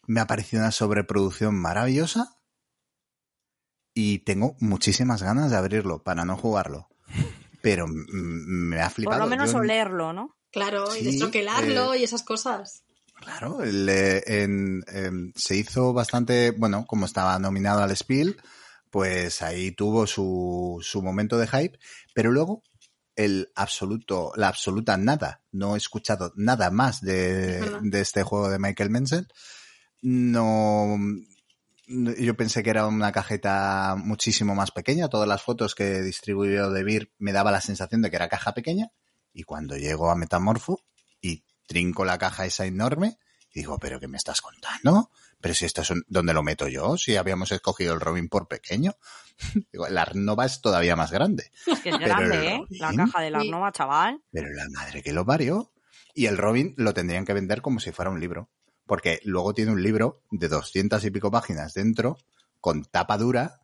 me 0.08 0.20
ha 0.20 0.28
parecido 0.28 0.62
una 0.62 0.74
sobreproducción 0.74 1.56
maravillosa 1.56 2.38
y 3.94 4.20
tengo 4.20 4.58
muchísimas 4.60 5.24
ganas 5.24 5.52
de 5.52 5.56
abrirlo 5.58 6.04
para 6.04 6.26
no 6.26 6.36
jugarlo. 6.36 6.90
Pero 7.62 7.86
me 7.88 8.82
ha 8.82 8.90
flipado. 8.90 9.20
Por 9.22 9.30
lo 9.30 9.30
menos 9.30 9.54
Yo- 9.54 9.60
olerlo, 9.60 10.12
¿no? 10.12 10.36
Claro, 10.52 10.94
y 10.94 11.06
destroquelarlo 11.06 11.94
eh, 11.94 12.00
y 12.00 12.04
esas 12.04 12.24
cosas. 12.24 12.84
Claro, 13.22 13.64
el, 13.64 13.88
eh, 13.88 14.22
en- 14.44 14.84
em, 14.88 15.32
se 15.38 15.56
hizo 15.56 15.94
bastante, 15.94 16.52
bueno, 16.52 16.86
como 16.86 17.06
estaba 17.06 17.40
nominado 17.40 17.82
al 17.82 17.96
Spiel, 17.96 18.36
pues 18.90 19.42
ahí 19.42 19.72
tuvo 19.72 20.06
su, 20.08 20.80
su 20.82 21.02
momento 21.02 21.38
de 21.38 21.48
hype, 21.48 21.80
pero 22.14 22.32
luego 22.32 22.64
el 23.16 23.52
absoluto, 23.56 24.32
la 24.36 24.48
absoluta 24.50 24.98
nada, 24.98 25.42
no 25.52 25.76
he 25.76 25.78
escuchado 25.78 26.34
nada 26.36 26.70
más 26.72 27.02
de, 27.02 27.62
de 27.82 28.02
este 28.02 28.24
juego 28.24 28.50
de 28.50 28.60
Michael 28.60 28.90
Menzel. 28.90 29.28
No, 30.02 30.98
no- 31.88 32.14
yo 32.14 32.36
pensé 32.36 32.64
que 32.64 32.70
era 32.70 32.88
una 32.88 33.12
cajeta 33.12 33.96
muchísimo 33.98 34.56
más 34.56 34.72
pequeña. 34.72 35.08
Todas 35.10 35.28
las 35.28 35.42
fotos 35.42 35.76
que 35.76 36.02
distribuyó 36.02 36.70
de 36.72 36.84
Beer 36.84 37.12
me 37.18 37.32
daba 37.34 37.52
la 37.52 37.62
sensación 37.62 38.02
de 38.02 38.10
que 38.10 38.16
era 38.18 38.30
caja 38.30 38.54
pequeña. 38.54 38.92
Y 39.34 39.44
cuando 39.44 39.78
llego 39.78 40.10
a 40.12 40.16
Metamorfo 40.16 40.82
y 41.22 41.44
trinco 41.68 42.06
la 42.06 42.18
caja 42.18 42.46
esa 42.46 42.66
enorme, 42.66 43.18
digo, 43.54 43.78
¿pero 43.80 44.00
qué 44.00 44.08
me 44.08 44.18
estás 44.18 44.42
contando? 44.42 45.12
Pero 45.46 45.54
si 45.54 45.66
esto 45.66 45.82
es 45.84 45.92
un- 45.92 46.04
¿dónde 46.08 46.34
lo 46.34 46.42
meto 46.42 46.68
yo? 46.68 46.98
Si 46.98 47.16
habíamos 47.18 47.52
escogido 47.52 47.94
el 47.94 48.00
Robin 48.02 48.30
por 48.30 48.48
pequeño. 48.48 48.96
Digo, 49.72 49.88
la 49.90 50.02
Arnova 50.02 50.44
es 50.48 50.60
todavía 50.60 50.96
más 50.96 51.12
grande. 51.12 51.52
Es 51.68 51.82
que 51.82 51.90
es 51.90 51.98
Pero 52.00 52.00
el 52.00 52.30
grande, 52.30 52.48
¿eh? 52.48 52.62
La 52.72 52.92
caja 52.96 53.22
de 53.22 53.30
la 53.30 53.42
Sí. 53.42 53.48
Arnova, 53.50 53.72
chaval. 53.72 54.24
Pero 54.32 54.48
la 54.50 54.66
madre 54.74 55.04
que 55.04 55.14
lo 55.14 55.24
parió. 55.24 55.72
Y 56.16 56.26
el 56.26 56.40
Robin 56.40 56.74
lo 56.78 56.96
tendrían 56.96 57.26
que 57.26 57.34
vender 57.34 57.62
como 57.62 57.80
si 57.80 57.92
fuera 57.92 58.10
un 58.10 58.20
libro. 58.20 58.50
Porque 58.88 59.20
luego 59.24 59.54
tiene 59.54 59.72
un 59.72 59.84
libro 59.84 60.24
de 60.32 60.48
doscientas 60.48 61.06
y 61.06 61.12
pico 61.12 61.30
páginas 61.30 61.76
dentro, 61.76 62.18
con 62.60 62.84
tapa 62.84 63.20
dura, 63.20 63.62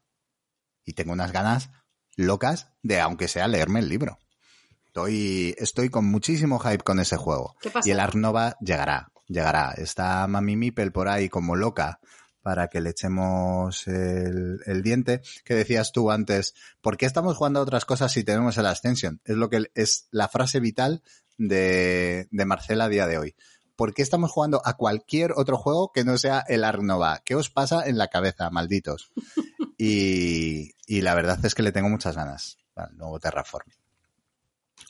y 0.86 0.94
tengo 0.94 1.14
unas 1.14 1.32
ganas 1.32 1.72
locas 2.16 2.70
de, 2.84 2.99
aunque 3.02 3.28
sea, 3.28 3.48
leerme 3.48 3.80
el 3.80 3.90
libro. 3.90 4.20
Estoy, 4.86 5.56
estoy 5.58 5.90
con 5.90 6.06
muchísimo 6.06 6.60
hype 6.60 6.84
con 6.84 6.99
ese 6.99 7.18
juego. 7.18 7.56
¿Qué 7.60 7.72
pasa? 7.72 7.90
Y 7.90 7.91
el 7.91 7.99
Arnova 7.99 8.56
llegará, 8.62 9.11
llegará. 9.27 9.72
Está 9.72 10.26
Mami 10.27 10.56
Mipel 10.56 10.91
por 10.91 11.07
ahí 11.07 11.30
como 11.30 11.56
loca 11.56 11.99
para 12.41 12.68
que 12.68 12.81
le 12.81 12.89
echemos 12.89 13.88
el, 13.88 14.60
el 14.65 14.81
diente. 14.81 15.22
Que 15.45 15.56
decías 15.56 15.91
tú 15.91 16.11
antes, 16.11 16.56
¿por 16.81 16.98
qué 16.98 17.06
estamos 17.06 17.38
jugando 17.38 17.60
a 17.60 17.64
otras 17.64 17.85
cosas 17.85 18.11
si 18.11 18.23
tenemos 18.23 18.57
el 18.57 18.65
Ascension? 18.65 19.22
Es 19.26 19.35
lo 19.35 19.49
que 19.49 19.72
es 19.76 20.07
la 20.11 20.27
frase 20.27 20.60
vital 20.60 21.03
de, 21.38 22.27
de 22.31 22.45
Marcela 22.45 22.85
a 22.85 22.89
día 22.89 23.07
de 23.07 23.18
hoy. 23.18 23.35
¿Por 23.76 23.93
qué 23.93 24.02
estamos 24.02 24.31
jugando 24.31 24.61
a 24.64 24.77
cualquier 24.77 25.31
otro 25.35 25.57
juego 25.57 25.91
que 25.91 26.03
no 26.03 26.18
sea 26.18 26.43
el 26.48 26.64
Arnova? 26.64 27.22
¿Qué 27.26 27.35
os 27.35 27.49
pasa 27.49 27.88
en 27.88 27.98
la 27.98 28.07
cabeza, 28.07 28.49
malditos? 28.49 29.11
Y, 29.84 30.76
y 30.85 31.02
la 31.02 31.15
verdad 31.15 31.43
es 31.43 31.56
que 31.56 31.64
le 31.64 31.72
tengo 31.72 31.89
muchas 31.89 32.15
ganas 32.15 32.60
al 32.76 32.95
nuevo 32.95 33.19
Terraform. 33.19 33.68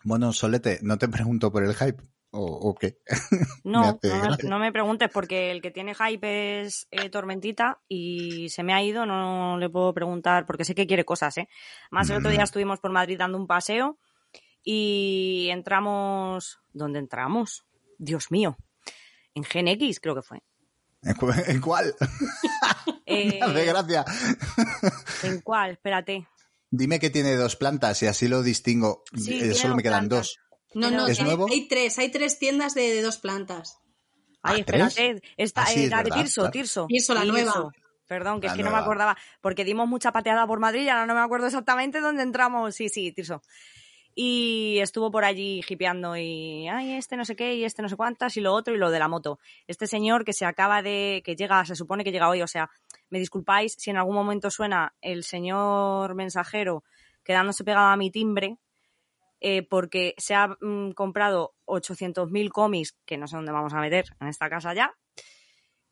Bueno, 0.03 0.33
Solete, 0.33 0.79
no 0.81 0.97
te 0.97 1.07
pregunto 1.07 1.49
por 1.49 1.63
el 1.63 1.75
hype. 1.75 2.03
¿O, 2.31 2.43
o 2.45 2.75
qué? 2.75 2.97
No, 3.63 3.81
no 3.81 3.99
me, 4.01 4.19
gracia. 4.27 4.49
no 4.49 4.57
me 4.59 4.71
preguntes 4.71 5.09
porque 5.13 5.51
el 5.51 5.61
que 5.61 5.69
tiene 5.69 5.93
hype 5.93 6.61
es 6.61 6.87
eh, 6.89 7.09
Tormentita 7.11 7.79
y 7.87 8.49
se 8.49 8.63
me 8.63 8.73
ha 8.73 8.81
ido, 8.81 9.05
no 9.05 9.57
le 9.59 9.69
puedo 9.69 9.93
preguntar 9.93 10.47
porque 10.47 10.65
sé 10.65 10.73
que 10.73 10.87
quiere 10.87 11.05
cosas, 11.05 11.37
¿eh? 11.37 11.47
Más 11.91 12.09
el 12.09 12.17
otro 12.17 12.31
día 12.31 12.41
Mm. 12.41 12.43
estuvimos 12.45 12.79
por 12.79 12.91
Madrid 12.91 13.19
dando 13.19 13.37
un 13.37 13.45
paseo 13.45 13.99
y 14.63 15.49
entramos... 15.51 16.59
¿Dónde 16.73 16.97
entramos? 16.99 17.65
Dios 17.99 18.31
mío. 18.31 18.57
En 19.35 19.43
Gen 19.43 19.67
X 19.67 19.99
creo 19.99 20.15
que 20.15 20.21
fue. 20.23 20.41
¿En 21.03 21.13
cu- 21.15 21.31
¿En 21.45 21.61
cuál? 21.61 21.93
Eh, 23.05 23.39
Me 23.41 23.45
hace 23.45 23.65
gracia. 23.65 24.05
¿En 25.23 25.41
cuál? 25.41 25.71
Espérate. 25.71 26.27
Dime 26.71 26.99
que 26.99 27.09
tiene 27.11 27.35
dos 27.35 27.55
plantas 27.57 28.01
y 28.01 28.07
así 28.07 28.27
lo 28.27 28.41
distingo. 28.41 29.03
Sí, 29.15 29.37
Eh, 29.39 29.53
solo 29.53 29.75
me 29.75 29.83
quedan 29.83 30.07
plantas. 30.07 30.17
dos. 30.17 30.39
No, 30.73 30.89
no, 30.91 31.07
¿Es 31.07 31.17
tiene- 31.17 31.35
nuevo? 31.35 31.47
hay 31.51 31.67
tres, 31.67 31.97
hay 31.99 32.09
tres 32.11 32.39
tiendas 32.39 32.73
de, 32.73 32.81
de 32.93 33.01
dos 33.01 33.17
plantas. 33.17 33.79
Ay, 34.41 34.61
¿Ah, 34.61 34.65
tres? 34.65 34.87
espérate. 34.87 35.27
Esta, 35.37 35.63
Ah, 35.63 35.65
sí, 35.67 35.81
eh, 35.81 35.83
es 35.85 35.89
la 35.91 36.03
de 36.03 36.11
Tirso, 36.11 36.41
claro. 36.41 36.51
Tirso. 36.51 36.85
Tirso, 36.87 37.13
la 37.13 37.25
nueva. 37.25 37.71
Perdón, 38.07 38.41
que 38.41 38.47
La 38.47 38.53
es 38.53 38.57
que 38.57 38.63
no 38.63 38.71
me 38.71 38.77
acordaba. 38.77 39.17
Porque 39.39 39.63
dimos 39.63 39.87
mucha 39.87 40.11
pateada 40.11 40.45
por 40.47 40.59
Madrid 40.59 40.83
y 40.83 40.89
ahora 40.89 41.05
no 41.05 41.13
me 41.13 41.21
acuerdo 41.21 41.45
exactamente 41.47 41.99
dónde 42.01 42.23
entramos. 42.23 42.75
Sí, 42.75 42.89
sí, 42.89 43.11
Tirso. 43.11 43.41
Y 44.13 44.79
estuvo 44.81 45.09
por 45.11 45.23
allí 45.23 45.61
hipeando 45.67 46.17
y, 46.17 46.67
ay, 46.67 46.93
este 46.95 47.15
no 47.15 47.23
sé 47.23 47.35
qué 47.37 47.55
y 47.55 47.63
este 47.63 47.81
no 47.81 47.87
sé 47.87 47.95
cuántas 47.95 48.35
y 48.35 48.41
lo 48.41 48.53
otro 48.53 48.73
y 48.73 48.77
lo 48.77 48.91
de 48.91 48.99
la 48.99 49.07
moto. 49.07 49.39
Este 49.67 49.87
señor 49.87 50.25
que 50.25 50.33
se 50.33 50.45
acaba 50.45 50.81
de, 50.81 51.21
que 51.23 51.37
llega, 51.37 51.63
se 51.65 51.75
supone 51.75 52.03
que 52.03 52.11
llega 52.11 52.27
hoy, 52.27 52.41
o 52.41 52.47
sea, 52.47 52.69
me 53.09 53.19
disculpáis 53.19 53.73
si 53.77 53.89
en 53.89 53.95
algún 53.97 54.15
momento 54.15 54.51
suena 54.51 54.93
el 54.99 55.23
señor 55.23 56.13
mensajero 56.15 56.83
quedándose 57.23 57.63
pegado 57.63 57.87
a 57.87 57.95
mi 57.95 58.11
timbre, 58.11 58.57
eh, 59.41 59.63
porque 59.67 60.13
se 60.17 60.33
ha 60.35 60.47
mm, 60.61 60.91
comprado 60.91 61.53
800.000 61.65 62.49
cómics, 62.49 62.95
que 63.05 63.17
no 63.17 63.27
sé 63.27 63.35
dónde 63.35 63.51
vamos 63.51 63.73
a 63.73 63.81
meter 63.81 64.05
en 64.21 64.27
esta 64.27 64.49
casa 64.49 64.73
ya, 64.73 64.93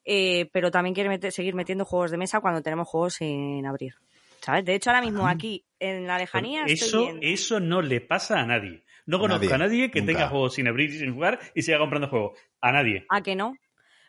eh, 0.05 0.49
pero 0.53 0.71
también 0.71 0.93
quiere 0.95 1.09
meter- 1.09 1.31
seguir 1.31 1.55
metiendo 1.55 1.83
juegos 1.85 2.11
de 2.11 2.17
mesa 2.17 2.39
cuando 2.41 2.61
tenemos 2.61 2.87
juegos 2.87 3.15
sin 3.15 3.65
abrir. 3.65 3.95
¿Sabes? 4.41 4.63
De 4.63 4.73
hecho, 4.75 4.89
ahora 4.89 5.01
mismo 5.01 5.27
Ah. 5.27 5.31
aquí, 5.31 5.65
en 5.79 6.07
la 6.07 6.17
lejanía, 6.17 6.61
estoy 6.65 6.87
Eso, 6.87 7.01
viendo- 7.01 7.21
eso 7.27 7.59
no 7.59 7.81
le 7.81 7.99
pasa 8.01 8.39
a 8.39 8.45
nadie. 8.45 8.85
No 9.05 9.19
conozco 9.19 9.43
Nadie, 9.45 9.55
a 9.55 9.57
nadie 9.57 9.91
que 9.91 9.99
nunca. 10.01 10.13
tenga 10.13 10.29
juegos 10.29 10.53
sin 10.53 10.67
abrir 10.67 10.91
y 10.91 10.99
sin 10.99 11.13
jugar 11.13 11.39
y 11.55 11.61
siga 11.63 11.79
comprando 11.79 12.07
juegos. 12.07 12.39
A 12.61 12.71
nadie. 12.71 13.05
¿A 13.09 13.21
que 13.21 13.35
no? 13.35 13.55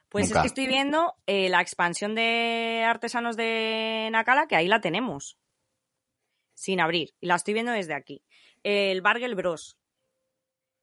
Pues 0.09 0.27
Nunca. 0.29 0.41
es 0.41 0.43
que 0.43 0.47
estoy 0.49 0.67
viendo 0.67 1.15
eh, 1.27 1.49
la 1.49 1.61
expansión 1.61 2.15
de 2.15 2.85
artesanos 2.87 3.37
de 3.37 4.09
Nakala, 4.13 4.47
que 4.47 4.57
ahí 4.57 4.69
la 4.69 4.81
tenemos. 4.81 5.39
Sin 6.55 6.81
abrir. 6.81 7.11
Y 7.21 7.27
la 7.27 7.37
estoy 7.37 7.55
viendo 7.55 7.73
desde 7.73 7.95
aquí. 7.95 8.23
El 8.63 9.01
Bargel 9.03 9.35
Bros. 9.35 9.77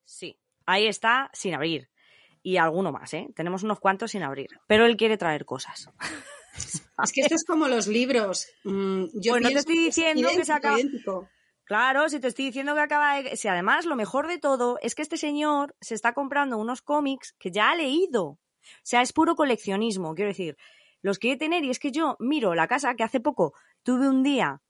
Sí. 0.06 0.40
Ahí 0.66 0.88
está, 0.88 1.30
sin 1.34 1.54
abrir. 1.54 1.90
Y 2.44 2.58
alguno 2.58 2.91
más, 2.91 3.14
¿eh? 3.14 3.28
Tenemos 3.36 3.64
unos 3.64 3.80
cuantos 3.80 4.12
sin 4.12 4.24
abrir. 4.24 4.48
Pero 4.68 4.86
él 4.86 4.95
quiere 4.98 5.18
traer 5.18 5.45
cosas. 5.45 5.90
Es 7.04 7.12
que 7.14 7.22
esto 7.22 7.36
es 7.36 7.45
como 7.45 7.68
los 7.68 7.86
libros. 7.86 8.48
Mm, 8.64 9.04
yo 9.14 9.34
Pues 9.34 9.44
no 9.44 9.49
te 9.49 9.60
estoy 9.60 9.78
es 9.78 9.95
diciendo 9.95 10.28
que 10.36 10.44
se 10.44 10.52
acaba- 10.54 10.80
idéntico. 10.80 11.30
Claro, 11.66 12.10
si 12.10 12.20
te 12.20 12.30
estoy 12.30 12.45
diciendo 12.45 12.74
que 12.74 12.80
acaba 12.82 13.22
de... 13.22 13.36
Si 13.38 13.48
además 13.48 13.86
lo 13.86 13.95
mejor 13.95 14.28
de 14.28 14.40
todo 14.40 14.80
es 14.82 14.95
que 14.95 15.04
este 15.04 15.18
señor 15.18 15.76
se 15.82 15.94
está 15.94 16.14
comprando 16.16 16.58
unos 16.58 16.82
cómics 16.82 17.36
que 17.38 17.52
ya 17.52 17.70
ha 17.70 17.76
leído. 17.76 18.24
O 18.26 18.40
sea, 18.82 19.04
es 19.04 19.14
puro 19.14 19.36
coleccionismo, 19.36 20.16
quiero 20.16 20.30
decir. 20.30 20.58
Los 21.04 21.20
quiere 21.20 21.38
tener 21.38 21.64
y 21.64 21.70
es 21.70 21.78
que 21.78 21.91
yo 21.91 22.16
miro 22.20 22.56
la 22.56 22.68
casa 22.68 22.95
que 22.95 23.04
hace 23.04 23.20
poco 23.20 23.54
tuve 23.84 24.10
un 24.10 24.24
día 24.24 24.64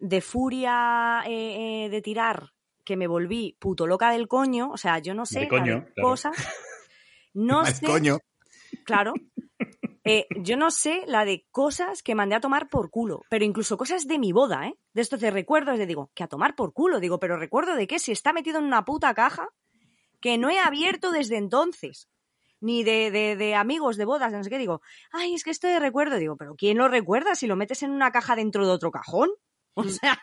de 0.00 0.20
furia 0.20 1.22
eh, 1.26 1.84
eh, 1.84 1.88
de 1.90 2.02
tirar 2.02 2.52
que 2.84 2.96
me 2.96 3.06
volví 3.06 3.56
puto 3.60 3.86
loca 3.86 4.10
del 4.10 4.26
coño. 4.26 4.70
O 4.72 4.76
sea, 4.76 4.98
yo 4.98 5.14
no 5.14 5.26
sé 5.26 5.46
coño, 5.46 5.86
claro. 5.94 6.08
cosas. 6.08 6.36
No 7.32 7.64
sé, 7.64 7.86
coño. 7.86 8.18
claro. 8.84 9.14
Eh, 10.02 10.26
yo 10.40 10.56
no 10.56 10.70
sé 10.70 11.04
la 11.06 11.26
de 11.26 11.46
cosas 11.50 12.02
que 12.02 12.14
mandé 12.14 12.34
a 12.34 12.40
tomar 12.40 12.70
por 12.70 12.88
culo, 12.88 13.20
pero 13.28 13.44
incluso 13.44 13.76
cosas 13.76 14.08
de 14.08 14.18
mi 14.18 14.32
boda, 14.32 14.66
¿eh? 14.66 14.74
De 14.94 15.02
estos 15.02 15.20
de 15.20 15.30
recuerdos, 15.30 15.78
de 15.78 15.84
digo, 15.84 16.10
que 16.14 16.24
a 16.24 16.26
tomar 16.26 16.54
por 16.54 16.72
culo, 16.72 17.00
digo, 17.00 17.20
pero 17.20 17.36
recuerdo 17.36 17.76
de 17.76 17.86
qué, 17.86 17.98
si 17.98 18.10
está 18.10 18.32
metido 18.32 18.58
en 18.58 18.64
una 18.64 18.86
puta 18.86 19.12
caja 19.12 19.50
que 20.20 20.38
no 20.38 20.48
he 20.48 20.58
abierto 20.58 21.12
desde 21.12 21.36
entonces, 21.36 22.08
ni 22.60 22.82
de, 22.82 23.10
de, 23.10 23.36
de 23.36 23.54
amigos 23.54 23.98
de 23.98 24.06
bodas, 24.06 24.32
de 24.32 24.38
no 24.38 24.44
sé 24.44 24.50
qué, 24.50 24.58
digo, 24.58 24.80
ay, 25.12 25.34
es 25.34 25.44
que 25.44 25.50
esto 25.50 25.68
de 25.68 25.78
recuerdo, 25.78 26.16
digo, 26.16 26.36
pero 26.36 26.56
¿quién 26.56 26.78
lo 26.78 26.88
recuerda 26.88 27.34
si 27.34 27.46
lo 27.46 27.54
metes 27.54 27.82
en 27.82 27.90
una 27.90 28.10
caja 28.10 28.36
dentro 28.36 28.66
de 28.66 28.72
otro 28.72 28.90
cajón? 28.90 29.28
O 29.74 29.84
sea, 29.84 30.20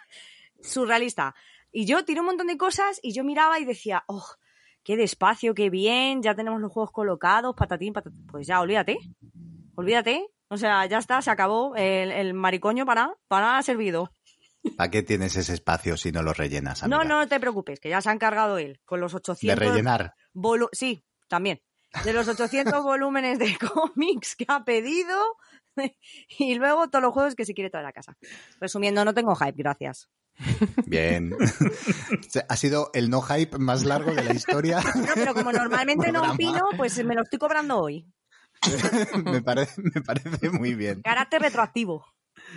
surrealista. 0.61 1.35
Y 1.71 1.85
yo 1.85 2.03
tiré 2.05 2.19
un 2.21 2.27
montón 2.27 2.47
de 2.47 2.57
cosas 2.57 2.99
y 3.01 3.13
yo 3.13 3.23
miraba 3.23 3.59
y 3.59 3.65
decía, 3.65 4.03
oh, 4.07 4.25
qué 4.83 4.95
despacio, 4.97 5.53
qué 5.53 5.69
bien, 5.69 6.21
ya 6.23 6.33
tenemos 6.35 6.61
los 6.61 6.71
juegos 6.71 6.91
colocados, 6.91 7.55
patatín, 7.55 7.93
patatín. 7.93 8.25
Pues 8.27 8.47
ya, 8.47 8.59
olvídate, 8.61 8.97
olvídate. 9.75 10.27
O 10.49 10.57
sea, 10.57 10.85
ya 10.85 10.97
está, 10.97 11.21
se 11.21 11.29
acabó. 11.29 11.75
El, 11.75 12.11
el 12.11 12.33
maricoño 12.33 12.85
para, 12.85 13.13
para 13.27 13.57
ha 13.57 13.63
servido. 13.63 14.11
¿Para 14.77 14.89
qué 14.89 15.03
tienes 15.03 15.35
ese 15.35 15.53
espacio 15.53 15.97
si 15.97 16.11
no 16.11 16.23
lo 16.23 16.33
rellenas? 16.33 16.87
No, 16.87 16.97
amiga? 17.01 17.15
no 17.21 17.27
te 17.27 17.39
preocupes, 17.39 17.79
que 17.79 17.89
ya 17.89 18.01
se 18.01 18.09
ha 18.09 18.13
encargado 18.13 18.57
él 18.57 18.79
con 18.85 18.99
los 18.99 19.11
De 19.11 19.17
800. 19.17 19.59
rellenar. 19.59 20.13
volu- 20.33 20.69
sí, 20.71 21.03
también, 21.27 21.61
de 22.03 22.11
los 22.13 22.27
800 22.27 22.73
volúmenes 22.83 23.39
de 23.39 23.57
cómics 23.73 24.35
que 24.35 24.45
ha 24.47 24.63
pedido 24.65 25.17
y 26.39 26.55
luego 26.55 26.89
todos 26.89 27.03
los 27.03 27.13
juegos 27.13 27.35
que 27.35 27.45
se 27.45 27.53
quiere 27.53 27.69
traer 27.69 27.85
a 27.85 27.93
casa. 27.93 28.17
Resumiendo, 28.59 29.03
no 29.05 29.13
tengo 29.13 29.35
hype, 29.35 29.55
gracias. 29.55 30.09
Bien. 30.85 31.35
ha 32.49 32.57
sido 32.57 32.91
el 32.93 33.09
no 33.09 33.21
hype 33.21 33.57
más 33.57 33.83
largo 33.83 34.13
de 34.13 34.23
la 34.23 34.33
historia. 34.33 34.81
No, 34.95 35.13
pero 35.13 35.33
como 35.33 35.51
normalmente 35.51 36.11
no 36.11 36.33
opino, 36.33 36.61
pues 36.75 37.03
me 37.03 37.15
lo 37.15 37.23
estoy 37.23 37.39
cobrando 37.39 37.79
hoy. 37.79 38.05
me, 39.23 39.41
parece, 39.41 39.81
me 39.81 40.01
parece 40.01 40.49
muy 40.49 40.73
bien. 40.75 41.01
Carácter 41.01 41.41
retroactivo. 41.41 42.05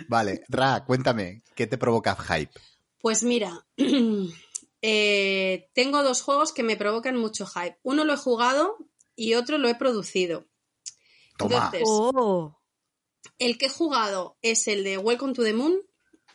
Vale, 0.07 0.43
Ra, 0.47 0.83
cuéntame, 0.85 1.41
¿qué 1.55 1.67
te 1.67 1.77
provoca 1.77 2.15
hype? 2.15 2.59
Pues 2.99 3.23
mira, 3.23 3.65
eh, 4.81 5.69
tengo 5.73 6.03
dos 6.03 6.21
juegos 6.21 6.53
que 6.53 6.63
me 6.63 6.77
provocan 6.77 7.17
mucho 7.17 7.45
hype. 7.45 7.77
Uno 7.83 8.03
lo 8.05 8.13
he 8.13 8.17
jugado 8.17 8.77
y 9.15 9.33
otro 9.33 9.57
lo 9.57 9.67
he 9.67 9.75
producido. 9.75 10.45
Toma. 11.37 11.55
Entonces, 11.55 11.83
Oh. 11.85 12.60
El 13.39 13.57
que 13.57 13.67
he 13.67 13.69
jugado 13.69 14.37
es 14.41 14.67
el 14.67 14.83
de 14.83 14.97
Welcome 14.97 15.33
to 15.33 15.43
the 15.43 15.53
Moon, 15.53 15.81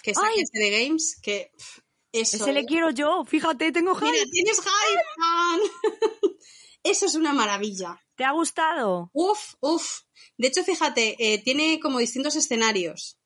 que 0.02 0.12
es 0.12 0.18
¡Ay! 0.18 0.42
de 0.52 0.84
Games, 0.84 1.18
que 1.22 1.50
pff, 1.56 1.78
eso 2.12 2.36
Ese 2.36 2.52
le 2.52 2.64
quiero 2.64 2.90
yo, 2.90 3.24
fíjate, 3.26 3.72
tengo 3.72 3.94
hype. 3.94 4.10
Mira, 4.10 4.24
tienes 4.30 4.58
hype. 4.60 5.70
Eso 6.82 7.06
es 7.06 7.16
una 7.16 7.32
maravilla. 7.32 8.00
¿Te 8.14 8.22
ha 8.24 8.30
gustado? 8.30 9.10
Uf, 9.12 9.54
uf. 9.60 10.02
De 10.38 10.46
hecho, 10.48 10.62
fíjate, 10.62 11.16
eh, 11.18 11.38
tiene 11.42 11.80
como 11.80 11.98
distintos 11.98 12.36
escenarios. 12.36 13.18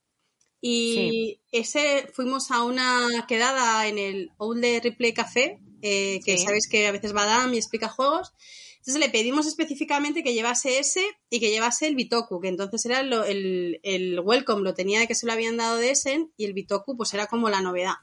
Y 0.63 1.41
ese 1.53 2.11
fuimos 2.13 2.51
a 2.51 2.65
una 2.65 3.27
quedada 3.29 3.87
en 3.87 3.99
el 3.99 4.31
Old 4.39 4.65
Replay 4.83 5.13
Café, 5.13 5.59
eh, 5.83 6.21
que 6.25 6.39
Sí. 6.39 6.45
sabéis 6.45 6.69
que 6.69 6.87
a 6.87 6.93
veces 6.93 7.15
va 7.15 7.25
Dan 7.27 7.55
y 7.55 7.59
explica 7.59 7.89
juegos. 7.89 8.33
Entonces 8.81 8.99
le 8.99 9.11
pedimos 9.11 9.47
específicamente 9.47 10.23
que 10.23 10.33
llevase 10.35 10.79
ese 10.79 11.05
y 11.29 11.39
que 11.39 11.51
llevase 11.51 11.87
el 11.87 11.95
Bitoku, 11.97 12.41
que 12.41 12.49
entonces 12.49 12.85
era 12.87 13.03
lo- 13.03 13.25
el, 13.25 13.79
el 13.83 14.19
Welcome, 14.21 14.63
lo 14.63 14.75
tenía 14.75 15.01
de 15.01 15.07
que 15.07 15.15
se 15.15 15.27
lo 15.27 15.33
habían 15.33 15.57
dado 15.59 15.77
de 15.77 15.91
Essen 15.91 16.33
y 16.37 16.47
el 16.47 16.55
Bitoku 16.55 16.97
pues 16.97 17.13
era 17.15 17.27
como 17.27 17.51
la 17.51 17.61
novedad. 17.61 17.95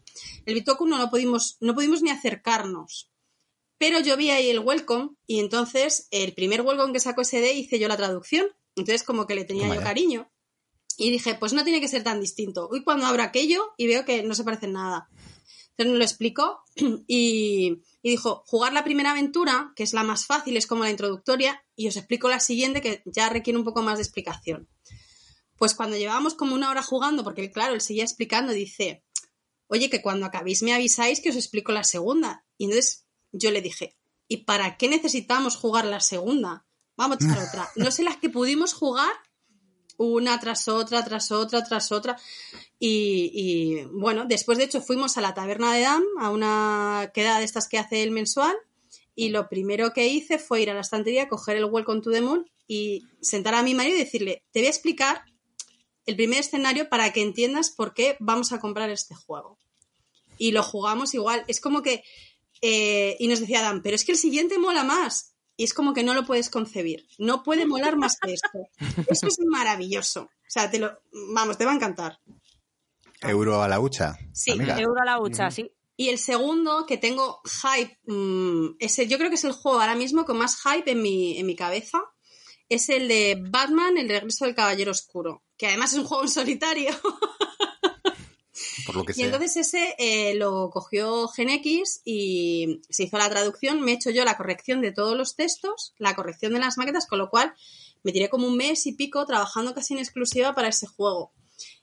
El 0.45 0.54
Bitoku 0.54 0.86
no 0.86 0.98
lo 0.99 1.10
pudimos, 1.10 1.58
no 1.62 1.74
pudimos 1.74 2.02
ni 2.04 2.12
acercarnos. 2.12 3.12
Pero 3.80 3.99
yo 3.99 4.18
vi 4.18 4.30
ahí 4.32 4.49
el 4.49 4.60
Welcome 4.60 5.10
y 5.28 5.40
entonces 5.40 6.08
el 6.12 6.34
primer 6.34 6.62
Welcome 6.62 6.94
que 6.94 6.99
sacó 6.99 7.24
SD 7.24 7.54
hice 7.54 7.80
yo 7.80 7.88
la 7.88 7.98
traducción. 7.98 8.48
Entonces 8.76 9.04
como 9.04 9.26
que 9.28 9.36
le 9.36 9.45
tenía 9.45 9.68
yo 9.68 9.82
cariño. 9.84 10.32
Y 10.99 11.12
dije, 11.12 11.36
pues 11.36 11.54
no 11.54 11.64
tiene 11.64 11.80
que 11.82 11.88
ser 11.88 12.04
tan 12.04 12.20
distinto. 12.20 12.68
Hoy 12.72 12.84
cuando 12.84 13.06
abro 13.06 13.22
aquello 13.24 13.74
y 13.78 13.86
veo 13.88 14.04
que 14.06 14.24
no 14.24 14.34
se 14.36 14.44
parece 14.44 14.66
en 14.68 14.74
nada. 14.74 15.10
Entonces 15.78 15.94
me 15.94 15.99
lo 15.99 16.04
explicó 16.04 16.64
y, 17.08 17.82
y 18.02 18.10
dijo, 18.10 18.44
jugar 18.48 18.74
la 18.74 18.84
primera 18.84 19.12
aventura, 19.12 19.74
que 19.76 19.84
es 19.84 19.94
la 19.94 20.04
más 20.04 20.26
fácil, 20.26 20.58
es 20.58 20.66
como 20.66 20.84
la 20.84 20.90
introductoria, 20.90 21.64
y 21.76 21.88
os 21.88 21.98
explico 21.98 22.30
la 22.30 22.40
siguiente 22.40 22.82
que 22.82 23.04
ya 23.06 23.30
requiere 23.30 23.60
un 23.60 23.66
poco 23.66 23.84
más 23.84 23.98
de 23.98 24.04
explicación. 24.04 24.68
Pues 25.56 25.76
cuando 25.76 25.98
llevábamos 25.98 26.34
como 26.34 26.56
una 26.56 26.72
hora 26.72 26.82
jugando, 26.82 27.24
porque 27.24 27.52
claro, 27.52 27.76
él 27.76 27.82
seguía 27.82 28.04
explicando, 28.04 28.54
dice, 28.54 29.04
oye, 29.68 29.90
que 29.90 30.02
cuando 30.02 30.26
acabéis 30.26 30.64
me 30.64 30.74
avisáis 30.74 31.22
que 31.22 31.30
os 31.30 31.36
explico 31.36 31.72
la 31.72 31.84
segunda. 31.84 32.45
Y 32.58 32.66
entonces 32.66 33.06
yo 33.32 33.52
le 33.52 33.62
dije, 33.62 33.98
¿y 34.28 34.38
para 34.45 34.78
qué 34.78 34.88
necesitamos 34.88 35.56
jugar 35.56 35.86
la 35.86 35.99
segunda? 35.99 36.66
Vamos 36.95 37.18
a 37.22 37.26
echar 37.26 37.48
otra. 37.48 37.70
No 37.76 37.91
sé 37.91 38.04
las 38.04 38.18
que 38.18 38.30
pudimos 38.30 38.74
jugar 38.74 39.12
una 39.98 40.40
tras 40.40 40.68
otra, 40.68 41.03
tras 41.03 41.32
otra, 41.32 41.64
tras 41.64 41.91
otra. 41.91 42.18
Y, 42.80 43.84
bueno, 43.91 44.26
después 44.26 44.57
de 44.57 44.65
hecho 44.65 44.82
fuimos 44.82 45.18
a 45.18 45.22
la 45.22 45.34
taberna 45.34 45.74
de 45.74 45.82
Dam, 45.82 46.03
a 46.19 46.30
una 46.30 47.11
quedada 47.14 47.40
de 47.40 47.45
estas 47.45 47.68
que 47.68 47.80
hace 47.80 48.03
el 48.03 48.11
mensual, 48.11 48.56
y 49.15 49.30
lo 49.30 49.49
primero 49.49 49.94
que 49.94 50.07
hice 50.07 50.38
fue 50.38 50.61
ir 50.61 50.69
a 50.69 50.76
la 50.76 50.82
estantería, 50.82 51.28
coger 51.28 51.57
el 51.57 51.65
Welcome 51.65 52.02
to 52.02 52.11
the 52.11 52.22
Moon 52.22 52.49
y 52.68 53.03
sentar 53.19 53.56
a 53.56 53.64
mi 53.64 53.74
marido 53.74 53.95
y 53.95 53.99
decirle, 53.99 54.44
te 54.52 54.60
voy 54.60 54.68
a 54.68 54.69
explicar 54.69 55.26
el 56.06 56.15
primer 56.15 56.40
escenario 56.40 56.88
para 56.88 57.11
que 57.11 57.22
entiendas 57.22 57.72
por 57.72 57.94
qué 57.94 58.15
vamos 58.19 58.53
a 58.53 58.60
comprar 58.60 58.91
este 58.91 59.15
juego. 59.15 59.57
Y 60.38 60.52
lo 60.52 60.61
jugamos 60.61 61.15
igual. 61.15 61.44
Es 61.48 61.60
como 61.60 61.82
que... 61.82 62.03
eh, 62.61 63.15
y 63.19 63.28
nos 63.28 63.40
decía 63.40 63.61
Dan, 63.61 63.82
pero 63.82 63.95
es 63.95 64.06
que 64.06 64.11
el 64.11 64.18
siguiente 64.18 64.60
mola 64.60 64.84
más. 64.84 65.34
Y 65.58 65.64
es 65.64 65.74
como 65.74 65.94
que 65.94 66.04
no 66.04 66.14
lo 66.14 66.24
puedes 66.24 66.50
concebir. 66.50 67.08
No 67.18 67.44
puede 67.44 67.66
molar 67.66 67.98
más 67.98 68.18
que 68.20 68.34
esto. 68.34 68.60
Esto 69.08 69.28
es 69.28 69.40
maravilloso. 69.46 70.22
O 70.22 70.50
sea, 70.50 70.70
te 70.70 70.78
lo, 70.78 71.00
vamos, 71.34 71.58
te 71.58 71.66
va 71.66 71.72
a 71.72 71.76
encantar. 71.76 72.20
Euro 73.22 73.62
a 73.62 73.68
la 73.68 73.80
hucha. 73.80 74.18
Sí, 74.32 74.52
amiga. 74.52 74.80
Euro 74.80 75.02
a 75.02 75.06
la 75.06 75.20
hucha, 75.20 75.50
sí. 75.50 75.72
Y 75.96 76.10
el 76.10 76.20
segundo 76.20 76.86
que 76.86 76.98
tengo 76.98 77.42
hype, 77.44 77.98
mm, 78.06 78.76
ese, 78.78 79.08
yo 79.08 79.18
creo 79.18 79.30
que 79.30 79.36
es 79.36 79.44
el 79.46 79.52
juego 79.52 79.82
ahora 79.82 79.96
mismo 79.96 80.26
con 80.26 80.38
más 80.38 80.62
hype 80.62 80.92
en 80.92 81.02
mi, 81.02 81.40
en 81.40 81.48
mi 81.48 81.56
cabeza, 81.56 82.04
es 82.70 82.90
el 82.90 83.08
de 83.08 83.42
Batman, 83.50 83.98
el 83.98 84.08
regreso 84.08 84.46
del 84.46 84.54
Caballero 84.54 84.92
Oscuro, 84.92 85.44
que 85.58 85.68
además 85.68 85.94
es 85.94 86.00
un 86.00 86.06
juego 86.06 86.24
en 86.24 86.30
solitario. 86.30 86.92
Por 88.88 88.95
lo 88.95 89.05
que 89.05 89.14
Y 89.15 89.22
entonces 89.23 89.55
ese 89.57 89.93
eh, 89.99 90.34
lo 90.34 90.72
cogió 90.72 91.27
GenX 91.27 92.01
y 92.03 92.81
se 92.89 93.03
hizo 93.03 93.18
la 93.19 93.30
traducción, 93.30 93.81
me 93.81 93.91
he 93.91 93.95
hecho 93.95 94.09
yo 94.09 94.26
la 94.26 94.38
corrección 94.38 94.81
de 94.81 94.91
todos 94.91 95.15
los 95.15 95.35
textos, 95.35 95.93
la 95.99 96.15
corrección 96.15 96.53
de 96.53 96.59
las 96.59 96.77
maquetas, 96.80 97.05
con 97.05 97.19
lo 97.19 97.30
cual 97.30 97.53
me 98.03 98.11
tiré 98.11 98.30
como 98.30 98.47
un 98.47 98.57
mes 98.57 98.88
y 98.88 98.93
pico 98.93 99.26
trabajando 99.26 99.76
casi 99.76 99.93
en 99.93 99.99
exclusiva 99.99 100.55
para 100.55 100.69
ese 100.69 100.88
juego. 100.88 101.31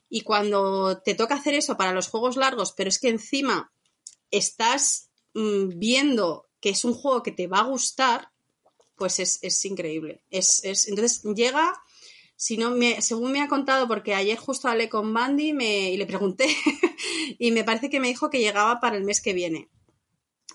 Y 0.09 0.21
cuando 0.21 0.97
te 0.99 1.15
toca 1.15 1.35
hacer 1.35 1.53
eso 1.53 1.77
para 1.77 1.93
los 1.93 2.07
juegos 2.09 2.35
largos, 2.35 2.73
pero 2.73 2.89
es 2.89 2.99
que 2.99 3.09
encima 3.09 3.71
estás 4.31 5.09
mm, 5.33 5.77
viendo 5.79 6.47
que 6.59 6.69
es 6.69 6.83
un 6.85 6.93
juego 6.93 7.21
que 7.23 7.31
te 7.31 7.47
va 7.47 7.59
a 7.59 7.63
gustar, 7.67 8.31
pues 8.95 9.19
es, 9.19 9.39
es 9.41 9.63
increíble. 9.65 10.23
Es, 10.29 10.63
es- 10.63 10.87
entonces 10.87 11.21
llega, 11.35 11.73
si 12.37 12.57
no 12.57 12.71
me, 12.71 13.01
según 13.01 13.31
me 13.31 13.41
ha 13.41 13.47
contado, 13.47 13.87
porque 13.87 14.13
ayer 14.13 14.37
justo 14.37 14.67
hablé 14.67 14.89
con 14.89 15.13
Bandy 15.13 15.53
me- 15.53 15.91
y 15.91 15.97
le 15.97 16.05
pregunté, 16.05 16.45
y 17.39 17.51
me 17.51 17.63
parece 17.63 17.89
que 17.89 17.99
me 17.99 18.07
dijo 18.07 18.29
que 18.29 18.39
llegaba 18.39 18.79
para 18.79 18.97
el 18.97 19.03
mes 19.03 19.21
que 19.21 19.33
viene. 19.33 19.69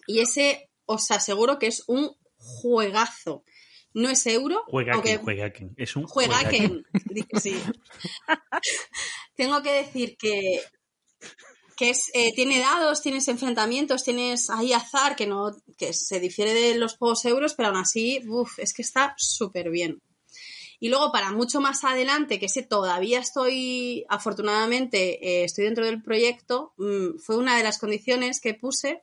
Y 0.06 0.20
ese 0.20 0.70
os 0.86 1.10
aseguro 1.10 1.58
que 1.58 1.66
es 1.68 1.84
un 1.86 2.10
juegazo. 2.36 3.44
No 3.92 4.08
es 4.08 4.24
euro, 4.26 4.62
Juega 4.68 4.94
aunque 4.94 5.16
Juegaken. 5.18 5.74
Es 5.76 5.96
un 5.96 6.04
juega 6.04 6.36
Juegaken. 6.38 6.84
dice, 7.06 7.40
sí. 7.40 7.60
Tengo 9.36 9.62
que 9.62 9.72
decir 9.72 10.16
que, 10.16 10.60
que 11.76 11.90
es, 11.90 12.10
eh, 12.14 12.32
tiene 12.34 12.60
dados, 12.60 13.02
tienes 13.02 13.26
enfrentamientos, 13.28 14.04
tienes 14.04 14.50
ahí 14.50 14.72
azar 14.72 15.16
que 15.16 15.26
no 15.26 15.50
que 15.76 15.92
se 15.92 16.20
difiere 16.20 16.52
de 16.54 16.74
los 16.76 16.96
juegos 16.96 17.24
euros, 17.24 17.54
pero 17.54 17.68
aún 17.70 17.78
así, 17.78 18.22
uf, 18.28 18.58
es 18.58 18.72
que 18.74 18.82
está 18.82 19.14
súper 19.16 19.70
bien. 19.70 19.98
Y 20.80 20.88
luego 20.88 21.12
para 21.12 21.30
mucho 21.30 21.60
más 21.60 21.84
adelante, 21.84 22.40
que 22.40 22.46
ese 22.46 22.62
todavía 22.62 23.20
estoy, 23.20 24.06
afortunadamente, 24.08 25.24
eh, 25.24 25.44
estoy 25.44 25.66
dentro 25.66 25.84
del 25.84 26.02
proyecto, 26.02 26.72
mm, 26.78 27.18
fue 27.18 27.36
una 27.36 27.56
de 27.56 27.62
las 27.62 27.78
condiciones 27.78 28.40
que 28.40 28.54
puse 28.54 29.02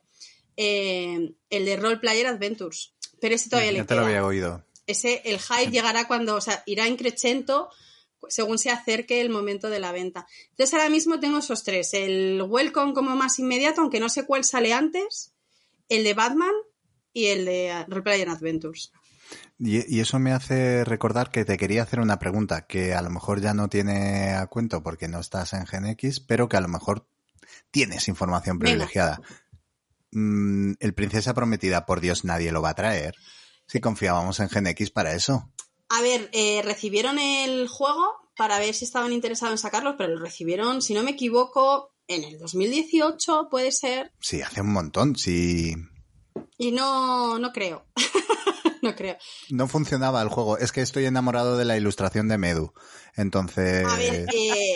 eh, 0.56 1.34
el 1.50 1.64
de 1.64 1.76
Role 1.76 1.98
Player 1.98 2.26
Adventures. 2.26 2.92
Pero 3.20 3.36
ese 3.36 3.48
todavía 3.48 3.72
le 3.72 3.78
Ya 3.78 3.86
te 3.86 3.94
lo 3.94 4.04
había 4.04 4.26
oído. 4.26 4.64
ese 4.88 5.22
el 5.24 5.38
hype 5.38 5.70
llegará 5.70 6.08
cuando, 6.08 6.34
o 6.34 6.40
sea, 6.40 6.64
irá 6.66 6.88
increchento 6.88 7.70
según 8.28 8.58
se 8.58 8.70
acerque 8.70 9.20
el 9.20 9.30
momento 9.30 9.70
de 9.70 9.78
la 9.78 9.92
venta. 9.92 10.26
Entonces 10.50 10.74
ahora 10.74 10.90
mismo 10.90 11.20
tengo 11.20 11.38
esos 11.38 11.62
tres, 11.62 11.94
el 11.94 12.42
Welcome 12.42 12.92
como 12.92 13.14
más 13.14 13.38
inmediato, 13.38 13.80
aunque 13.80 14.00
no 14.00 14.08
sé 14.08 14.26
cuál 14.26 14.42
sale 14.44 14.72
antes, 14.72 15.32
el 15.88 16.02
de 16.02 16.14
Batman 16.14 16.54
y 17.12 17.26
el 17.26 17.44
de 17.44 17.84
Roleplay 17.86 18.22
and 18.22 18.32
Adventures. 18.32 18.92
Y, 19.58 19.94
y 19.94 20.00
eso 20.00 20.18
me 20.18 20.32
hace 20.32 20.84
recordar 20.84 21.30
que 21.30 21.44
te 21.44 21.56
quería 21.56 21.82
hacer 21.82 22.00
una 22.00 22.18
pregunta 22.18 22.66
que 22.66 22.94
a 22.94 23.02
lo 23.02 23.10
mejor 23.10 23.40
ya 23.40 23.54
no 23.54 23.68
tiene 23.68 24.34
a 24.34 24.46
cuento 24.46 24.82
porque 24.82 25.08
no 25.08 25.20
estás 25.20 25.52
en 25.52 25.66
GenX, 25.66 26.20
pero 26.20 26.48
que 26.48 26.56
a 26.56 26.60
lo 26.60 26.68
mejor 26.68 27.06
tienes 27.70 28.08
información 28.08 28.58
privilegiada. 28.58 29.20
Mm, 30.12 30.74
el 30.80 30.94
Princesa 30.94 31.34
Prometida, 31.34 31.86
por 31.86 32.00
Dios, 32.00 32.24
nadie 32.24 32.52
lo 32.52 32.62
va 32.62 32.70
a 32.70 32.74
traer. 32.74 33.14
Si 33.66 33.80
confiábamos 33.80 34.40
en 34.40 34.48
GenX 34.48 34.90
para 34.90 35.14
eso. 35.14 35.50
A 35.90 36.00
ver, 36.02 36.30
eh, 36.32 36.62
recibieron 36.64 37.18
el 37.18 37.68
juego 37.68 38.30
para 38.36 38.58
ver 38.58 38.74
si 38.74 38.84
estaban 38.84 39.12
interesados 39.12 39.52
en 39.52 39.58
sacarlos, 39.58 39.96
pero 39.98 40.14
lo 40.14 40.20
recibieron, 40.20 40.80
si 40.80 40.94
no 40.94 41.02
me 41.02 41.10
equivoco, 41.12 41.92
en 42.06 42.24
el 42.24 42.38
2018, 42.38 43.48
puede 43.50 43.72
ser, 43.72 44.12
Sí, 44.20 44.40
hace 44.40 44.60
un 44.60 44.72
montón. 44.72 45.16
Sí, 45.16 45.74
y 46.56 46.72
no, 46.72 47.38
no 47.38 47.52
creo. 47.52 47.84
no 48.82 48.94
creo. 48.94 49.16
no 49.50 49.68
funcionaba 49.68 50.22
el 50.22 50.28
juego. 50.28 50.58
Es 50.58 50.72
que 50.72 50.80
estoy 50.82 51.04
enamorado 51.06 51.56
de 51.56 51.64
la 51.64 51.76
ilustración 51.76 52.28
de 52.28 52.38
Medu. 52.38 52.72
Entonces, 53.16 53.84
A 53.86 53.96
ver, 53.96 54.26
eh, 54.34 54.74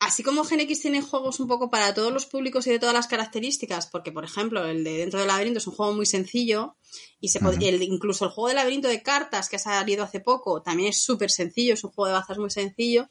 así 0.00 0.22
como 0.22 0.44
GenX 0.44 0.80
tiene 0.80 1.00
juegos 1.02 1.40
un 1.40 1.48
poco 1.48 1.70
para 1.70 1.94
todos 1.94 2.12
los 2.12 2.26
públicos 2.26 2.66
y 2.66 2.70
de 2.70 2.78
todas 2.78 2.94
las 2.94 3.06
características, 3.06 3.86
porque 3.86 4.12
por 4.12 4.24
ejemplo 4.24 4.64
el 4.66 4.84
de 4.84 4.98
Dentro 4.98 5.18
del 5.18 5.28
Laberinto 5.28 5.58
es 5.58 5.66
un 5.66 5.74
juego 5.74 5.92
muy 5.94 6.06
sencillo 6.06 6.76
y 7.20 7.28
se 7.30 7.38
Ujú. 7.38 7.56
el- 7.60 7.82
incluso 7.82 8.24
el 8.26 8.30
juego 8.30 8.48
de 8.48 8.54
laberinto 8.54 8.88
de 8.88 9.02
cartas 9.02 9.48
que 9.48 9.56
ha 9.56 9.58
salido 9.58 10.04
hace 10.04 10.20
poco 10.20 10.62
también 10.62 10.90
es 10.90 11.02
súper 11.02 11.30
sencillo, 11.30 11.74
es 11.74 11.84
un 11.84 11.90
juego 11.92 12.08
de 12.08 12.14
bazas 12.14 12.38
muy 12.38 12.50
sencillo, 12.50 13.08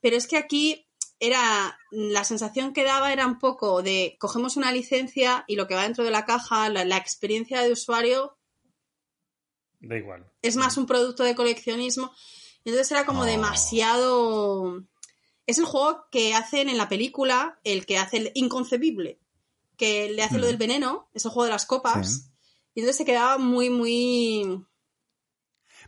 pero 0.00 0.16
es 0.16 0.26
que 0.26 0.36
aquí 0.36 0.86
era 1.20 1.76
la 1.90 2.22
sensación 2.24 2.72
que 2.72 2.84
daba 2.84 3.12
era 3.12 3.26
un 3.26 3.38
poco 3.40 3.82
de 3.82 4.16
cogemos 4.20 4.56
una 4.56 4.70
licencia 4.70 5.44
y 5.48 5.56
lo 5.56 5.66
que 5.66 5.74
va 5.74 5.82
dentro 5.82 6.04
de 6.04 6.10
la 6.12 6.24
caja, 6.24 6.68
la, 6.68 6.84
la 6.84 6.96
experiencia 6.96 7.60
de 7.62 7.72
usuario 7.72 8.37
Da 9.80 9.96
igual. 9.96 10.30
Es 10.42 10.56
más 10.56 10.76
un 10.76 10.86
producto 10.86 11.22
de 11.24 11.34
coleccionismo. 11.34 12.12
Entonces 12.64 12.90
era 12.90 13.06
como 13.06 13.22
Oh. 13.22 13.24
demasiado. 13.24 14.84
Es 15.46 15.58
el 15.58 15.64
juego 15.64 16.04
que 16.10 16.34
hacen 16.34 16.68
en 16.68 16.76
la 16.76 16.88
película, 16.88 17.58
el 17.64 17.86
que 17.86 17.96
hace 17.98 18.16
el 18.18 18.30
inconcebible, 18.34 19.18
que 19.76 20.10
le 20.10 20.22
hace 20.22 20.36
lo 20.38 20.44
Mm. 20.44 20.48
del 20.48 20.56
veneno, 20.58 21.08
es 21.14 21.24
el 21.24 21.30
juego 21.30 21.44
de 21.44 21.52
las 21.52 21.64
copas. 21.66 22.14
Sí. 22.14 22.30
Y 22.74 22.80
entonces 22.80 22.96
se 22.98 23.04
quedaba 23.04 23.38
muy, 23.38 23.70
muy. 23.70 24.64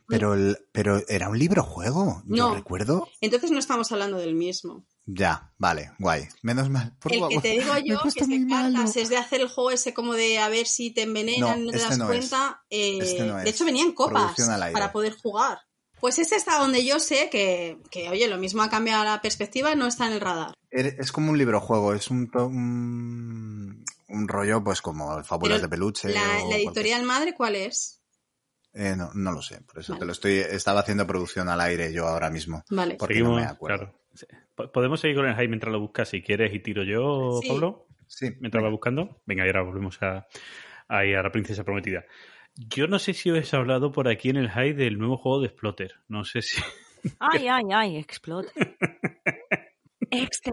Pero, 0.06 0.34
el- 0.34 0.58
pero 0.72 1.02
era 1.08 1.28
un 1.28 1.38
libro 1.38 1.62
juego. 1.62 2.22
Yo 2.26 2.48
No. 2.48 2.54
recuerdo. 2.54 3.08
Entonces 3.20 3.50
no 3.50 3.58
estamos 3.58 3.92
hablando 3.92 4.16
del 4.18 4.34
mismo. 4.34 4.86
Ya, 5.06 5.52
vale, 5.59 5.93
guay. 5.98 6.28
Menos 6.43 6.68
mal. 6.70 6.94
Por 7.01 7.12
el 7.12 7.18
favor. 7.20 7.35
que 7.35 7.40
te 7.40 7.60
digo 7.60 7.72
yo, 7.85 8.01
que 8.02 8.09
es 8.09 8.14
de 8.14 8.27
muy 8.27 8.39
malo. 8.47 8.74
cartas, 8.77 8.97
es 8.97 9.09
de 9.09 9.16
hacer 9.16 9.40
el 9.40 9.48
juego 9.48 9.70
ese 9.72 9.93
como 9.94 10.14
de 10.14 10.39
a 10.39 10.48
ver 10.48 10.66
si 10.66 10.93
te 10.93 11.02
envenenan 11.02 11.51
No, 11.51 11.62
y 11.62 11.66
no 11.66 11.70
te 11.72 11.77
este 11.78 11.89
das 11.89 11.98
no 11.98 12.05
es. 12.05 12.10
cuenta. 12.28 12.62
eh, 12.70 12.98
Este 13.01 13.24
no 13.24 13.36
de 13.36 13.43
es. 13.44 13.51
hecho, 13.51 13.64
venían 13.64 13.93
copas 13.93 14.35
para 14.72 14.93
poder 14.93 15.14
jugar. 15.16 15.59
Pues 16.01 16.18
este 16.18 16.36
está 16.36 16.59
donde 16.59 16.82
yo 16.85 16.98
sé 16.98 17.28
que, 17.31 17.78
que, 17.90 18.09
oye, 18.09 18.27
lo 18.28 18.39
mismo 18.39 18.62
ha 18.62 18.70
cambiado 18.70 19.05
la 19.05 19.20
perspectiva, 19.20 19.74
no 19.74 19.86
está 19.86 20.06
en 20.06 20.14
el 20.14 20.20
radar. 20.20 20.55
Er- 20.70 20.97
Es 20.98 21.12
como 21.12 21.31
un 21.31 21.36
libro 21.36 21.60
juego, 21.60 21.93
es 21.93 22.09
un, 22.10 22.31
un, 22.35 23.85
un 24.09 24.28
rollo 24.28 24.62
pues 24.64 24.81
como 24.81 25.22
Fábulas 25.24 25.59
Pero 25.59 25.62
de 25.62 25.68
peluche. 25.68 26.09
La, 26.09 26.20
o 26.20 26.24
la 26.24 26.31
cualquier- 26.40 26.60
editorial 26.60 27.02
madre, 27.02 27.35
¿cuál 27.35 27.56
es? 27.56 28.01
Eh, 28.72 28.94
no, 28.97 29.10
no 29.14 29.32
lo 29.32 29.43
sé, 29.43 29.60
por 29.62 29.81
eso 29.81 29.93
Vale. 29.93 30.01
te 30.01 30.06
lo 30.06 30.12
estoy. 30.12 30.35
Estaba 30.39 30.81
haciendo 30.81 31.06
producción 31.06 31.48
al 31.48 31.60
aire 31.60 31.93
yo 31.93 32.06
ahora 32.06 32.31
mismo. 32.31 32.62
Vale. 32.70 32.94
Porque 32.94 33.14
Seguimos, 33.14 33.36
no 33.36 33.44
me 33.44 33.51
acuerdo. 33.51 33.78
claro. 33.86 33.99
¿Podemos 34.73 35.01
seguir 35.01 35.16
con 35.16 35.27
el 35.27 35.35
hype 35.35 35.49
mientras 35.49 35.73
lo 35.73 35.81
buscas 35.81 36.09
si 36.09 36.23
quieres 36.23 36.53
y 36.55 36.61
tiro 36.61 36.82
yo, 36.82 37.39
Sí. 37.43 37.49
Pablo? 37.49 37.87
Sí. 38.07 38.31
Mientras 38.41 38.62
va 38.65 38.69
buscando. 38.70 39.23
Venga, 39.27 39.45
y 39.45 39.49
ahora 39.49 39.62
volvemos 39.62 40.03
a, 40.03 40.27
ahí 40.89 41.15
a 41.15 41.23
la 41.23 41.31
princesa 41.31 41.65
prometida. 41.65 42.05
Yo 42.57 42.87
no 42.89 42.99
sé 42.99 43.15
si 43.15 43.31
os 43.31 43.53
he 43.53 43.57
hablado 43.57 43.93
por 43.93 44.09
aquí 44.09 44.28
en 44.31 44.37
el 44.37 44.51
hype 44.51 44.74
del 44.74 44.99
nuevo 44.99 45.16
juego 45.16 45.41
de 45.41 45.49
Splotter. 45.49 45.95
No 46.09 46.24
sé 46.24 46.43
si. 46.43 46.61
Ay, 47.19 47.47
ay, 47.49 47.65
ay, 47.73 47.97
explota. 47.97 48.51
Extra. 50.11 50.53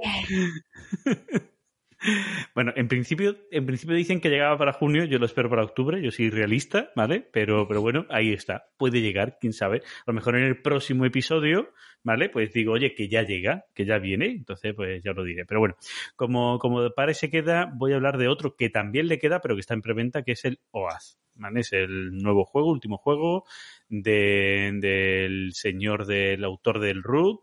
Bueno, 2.55 2.73
en 2.75 2.87
principio, 2.87 3.35
en 3.51 3.65
principio 3.65 3.95
dicen 3.95 4.19
que 4.19 4.29
llegaba 4.29 4.57
para 4.57 4.73
junio, 4.73 5.05
yo 5.05 5.19
lo 5.19 5.25
espero 5.25 5.49
para 5.49 5.63
octubre, 5.63 6.01
yo 6.01 6.11
soy 6.11 6.29
realista, 6.29 6.91
¿vale? 6.95 7.27
Pero, 7.31 7.67
pero 7.67 7.81
bueno, 7.81 8.05
ahí 8.09 8.33
está. 8.33 8.69
Puede 8.77 9.01
llegar, 9.01 9.37
quién 9.39 9.53
sabe. 9.53 9.77
A 9.79 10.03
lo 10.07 10.13
mejor 10.13 10.37
en 10.37 10.43
el 10.45 10.61
próximo 10.61 11.05
episodio, 11.05 11.71
¿vale? 12.03 12.29
Pues 12.29 12.51
digo, 12.53 12.73
oye, 12.73 12.93
que 12.95 13.09
ya 13.09 13.23
llega, 13.23 13.65
que 13.73 13.85
ya 13.85 13.97
viene, 13.99 14.27
entonces 14.27 14.73
pues 14.75 15.03
ya 15.03 15.11
lo 15.13 15.23
diré. 15.23 15.45
Pero 15.45 15.59
bueno, 15.59 15.75
como, 16.15 16.59
como 16.59 16.89
para 16.91 17.13
se 17.13 17.29
queda, 17.29 17.71
voy 17.75 17.93
a 17.93 17.95
hablar 17.95 18.17
de 18.17 18.27
otro 18.27 18.55
que 18.55 18.69
también 18.69 19.07
le 19.07 19.19
queda, 19.19 19.41
pero 19.41 19.55
que 19.55 19.61
está 19.61 19.73
en 19.73 19.81
preventa, 19.81 20.23
que 20.23 20.31
es 20.33 20.45
el 20.45 20.59
OAZ. 20.71 21.17
¿Vale? 21.39 21.59
Es 21.59 21.71
el 21.71 22.17
nuevo 22.17 22.45
juego, 22.45 22.71
último 22.71 22.97
juego 22.97 23.45
de- 23.89 24.71
del 24.81 25.53
señor 25.53 26.07
del 26.07 26.43
autor 26.43 26.79
del 26.79 27.03
Root, 27.03 27.41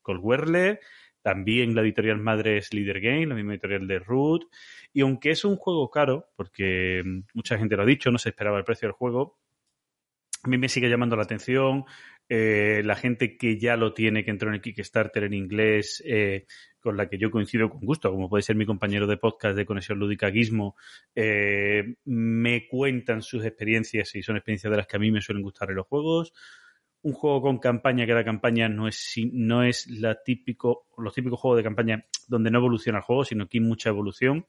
Cole 0.00 0.20
Werler, 0.20 0.80
también 1.28 1.74
la 1.74 1.82
editorial 1.82 2.18
madre 2.18 2.56
es 2.56 2.72
Leader 2.72 3.02
Game, 3.02 3.26
la 3.26 3.34
misma 3.34 3.52
editorial 3.52 3.86
de 3.86 3.98
Root. 3.98 4.44
Y 4.94 5.02
aunque 5.02 5.30
es 5.30 5.44
un 5.44 5.56
juego 5.56 5.90
caro, 5.90 6.30
porque 6.36 7.02
mucha 7.34 7.58
gente 7.58 7.76
lo 7.76 7.82
ha 7.82 7.84
dicho, 7.84 8.10
no 8.10 8.16
se 8.16 8.30
esperaba 8.30 8.56
el 8.56 8.64
precio 8.64 8.88
del 8.88 8.94
juego, 8.94 9.38
a 10.42 10.48
mí 10.48 10.56
me 10.56 10.70
sigue 10.70 10.88
llamando 10.88 11.16
la 11.16 11.24
atención. 11.24 11.84
Eh, 12.30 12.80
la 12.82 12.96
gente 12.96 13.36
que 13.36 13.58
ya 13.58 13.76
lo 13.76 13.92
tiene, 13.92 14.24
que 14.24 14.30
entró 14.30 14.48
en 14.48 14.54
el 14.54 14.62
Kickstarter 14.62 15.24
en 15.24 15.34
inglés, 15.34 16.02
eh, 16.06 16.46
con 16.80 16.96
la 16.96 17.10
que 17.10 17.18
yo 17.18 17.30
coincido 17.30 17.68
con 17.68 17.80
gusto, 17.80 18.10
como 18.10 18.30
puede 18.30 18.40
ser 18.40 18.56
mi 18.56 18.64
compañero 18.64 19.06
de 19.06 19.18
podcast 19.18 19.54
de 19.54 19.66
Conexión 19.66 19.98
Lúdica 19.98 20.30
Gizmo, 20.30 20.76
eh, 21.14 21.96
me 22.06 22.66
cuentan 22.68 23.20
sus 23.20 23.44
experiencias 23.44 24.14
y 24.14 24.22
son 24.22 24.36
experiencias 24.36 24.70
de 24.70 24.78
las 24.78 24.86
que 24.86 24.96
a 24.96 25.00
mí 25.00 25.10
me 25.10 25.20
suelen 25.20 25.42
gustar 25.42 25.68
en 25.68 25.76
los 25.76 25.86
juegos 25.86 26.32
un 27.02 27.12
juego 27.12 27.42
con 27.42 27.58
campaña 27.58 28.06
que 28.06 28.14
la 28.14 28.24
campaña 28.24 28.68
no 28.68 28.88
es 28.88 29.14
no 29.32 29.62
es 29.62 29.86
la 29.86 30.22
típico 30.22 30.86
los 30.96 31.14
típicos 31.14 31.40
juegos 31.40 31.58
de 31.58 31.62
campaña 31.62 32.04
donde 32.26 32.50
no 32.50 32.58
evoluciona 32.58 32.98
el 32.98 33.04
juego 33.04 33.24
sino 33.24 33.48
que 33.48 33.58
hay 33.58 33.64
mucha 33.64 33.90
evolución. 33.90 34.46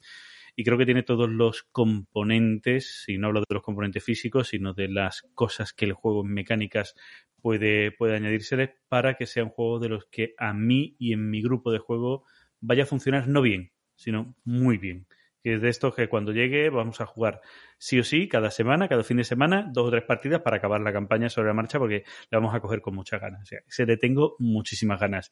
Y 0.55 0.65
creo 0.65 0.77
que 0.77 0.85
tiene 0.85 1.03
todos 1.03 1.29
los 1.29 1.63
componentes 1.71 3.05
y 3.07 3.17
no 3.17 3.27
hablo 3.27 3.41
de 3.41 3.53
los 3.53 3.63
componentes 3.63 4.03
físicos 4.03 4.49
sino 4.49 4.73
de 4.73 4.89
las 4.89 5.21
cosas 5.33 5.73
que 5.73 5.85
el 5.85 5.93
juego 5.93 6.25
en 6.25 6.33
mecánicas 6.33 6.95
puede 7.41 7.91
puede 7.91 8.15
añadírseles 8.15 8.71
para 8.89 9.15
que 9.15 9.25
sea 9.25 9.43
un 9.43 9.51
juego 9.51 9.79
de 9.79 9.89
los 9.89 10.05
que 10.05 10.33
a 10.37 10.53
mí 10.53 10.95
y 10.99 11.13
en 11.13 11.29
mi 11.29 11.41
grupo 11.41 11.71
de 11.71 11.79
juego 11.79 12.25
vaya 12.59 12.83
a 12.83 12.87
funcionar 12.87 13.27
no 13.27 13.41
bien 13.41 13.71
sino 13.95 14.35
muy 14.43 14.77
bien 14.77 15.07
que 15.43 15.55
es 15.55 15.61
de 15.61 15.69
estos 15.69 15.95
que 15.95 16.09
cuando 16.09 16.31
llegue 16.31 16.69
vamos 16.69 17.01
a 17.01 17.05
jugar 17.05 17.41
sí 17.77 17.99
o 17.99 18.03
sí 18.03 18.27
cada 18.27 18.51
semana, 18.51 18.87
cada 18.87 19.03
fin 19.03 19.17
de 19.17 19.23
semana, 19.23 19.69
dos 19.71 19.87
o 19.87 19.91
tres 19.91 20.03
partidas 20.03 20.41
para 20.41 20.57
acabar 20.57 20.81
la 20.81 20.91
campaña 20.91 21.29
sobre 21.29 21.47
la 21.47 21.53
marcha 21.53 21.79
porque 21.79 22.03
la 22.29 22.39
vamos 22.39 22.53
a 22.53 22.59
coger 22.59 22.81
con 22.81 22.95
muchas 22.95 23.21
ganas. 23.21 23.41
O 23.43 23.45
sea, 23.45 23.59
se 23.67 23.85
le 23.85 23.97
tengo 23.97 24.35
muchísimas 24.39 24.99
ganas. 24.99 25.31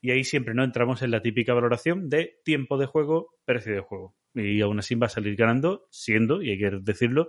Y 0.00 0.10
ahí 0.10 0.24
siempre 0.24 0.54
no 0.54 0.64
entramos 0.64 1.02
en 1.02 1.10
la 1.10 1.22
típica 1.22 1.54
valoración 1.54 2.08
de 2.08 2.40
tiempo 2.44 2.78
de 2.78 2.86
juego, 2.86 3.34
precio 3.44 3.74
de 3.74 3.80
juego. 3.80 4.14
Y 4.34 4.60
aún 4.60 4.78
así 4.80 4.96
va 4.96 5.06
a 5.06 5.10
salir 5.10 5.36
ganando, 5.36 5.86
siendo, 5.90 6.42
y 6.42 6.50
hay 6.50 6.58
que 6.58 6.70
decirlo, 6.82 7.28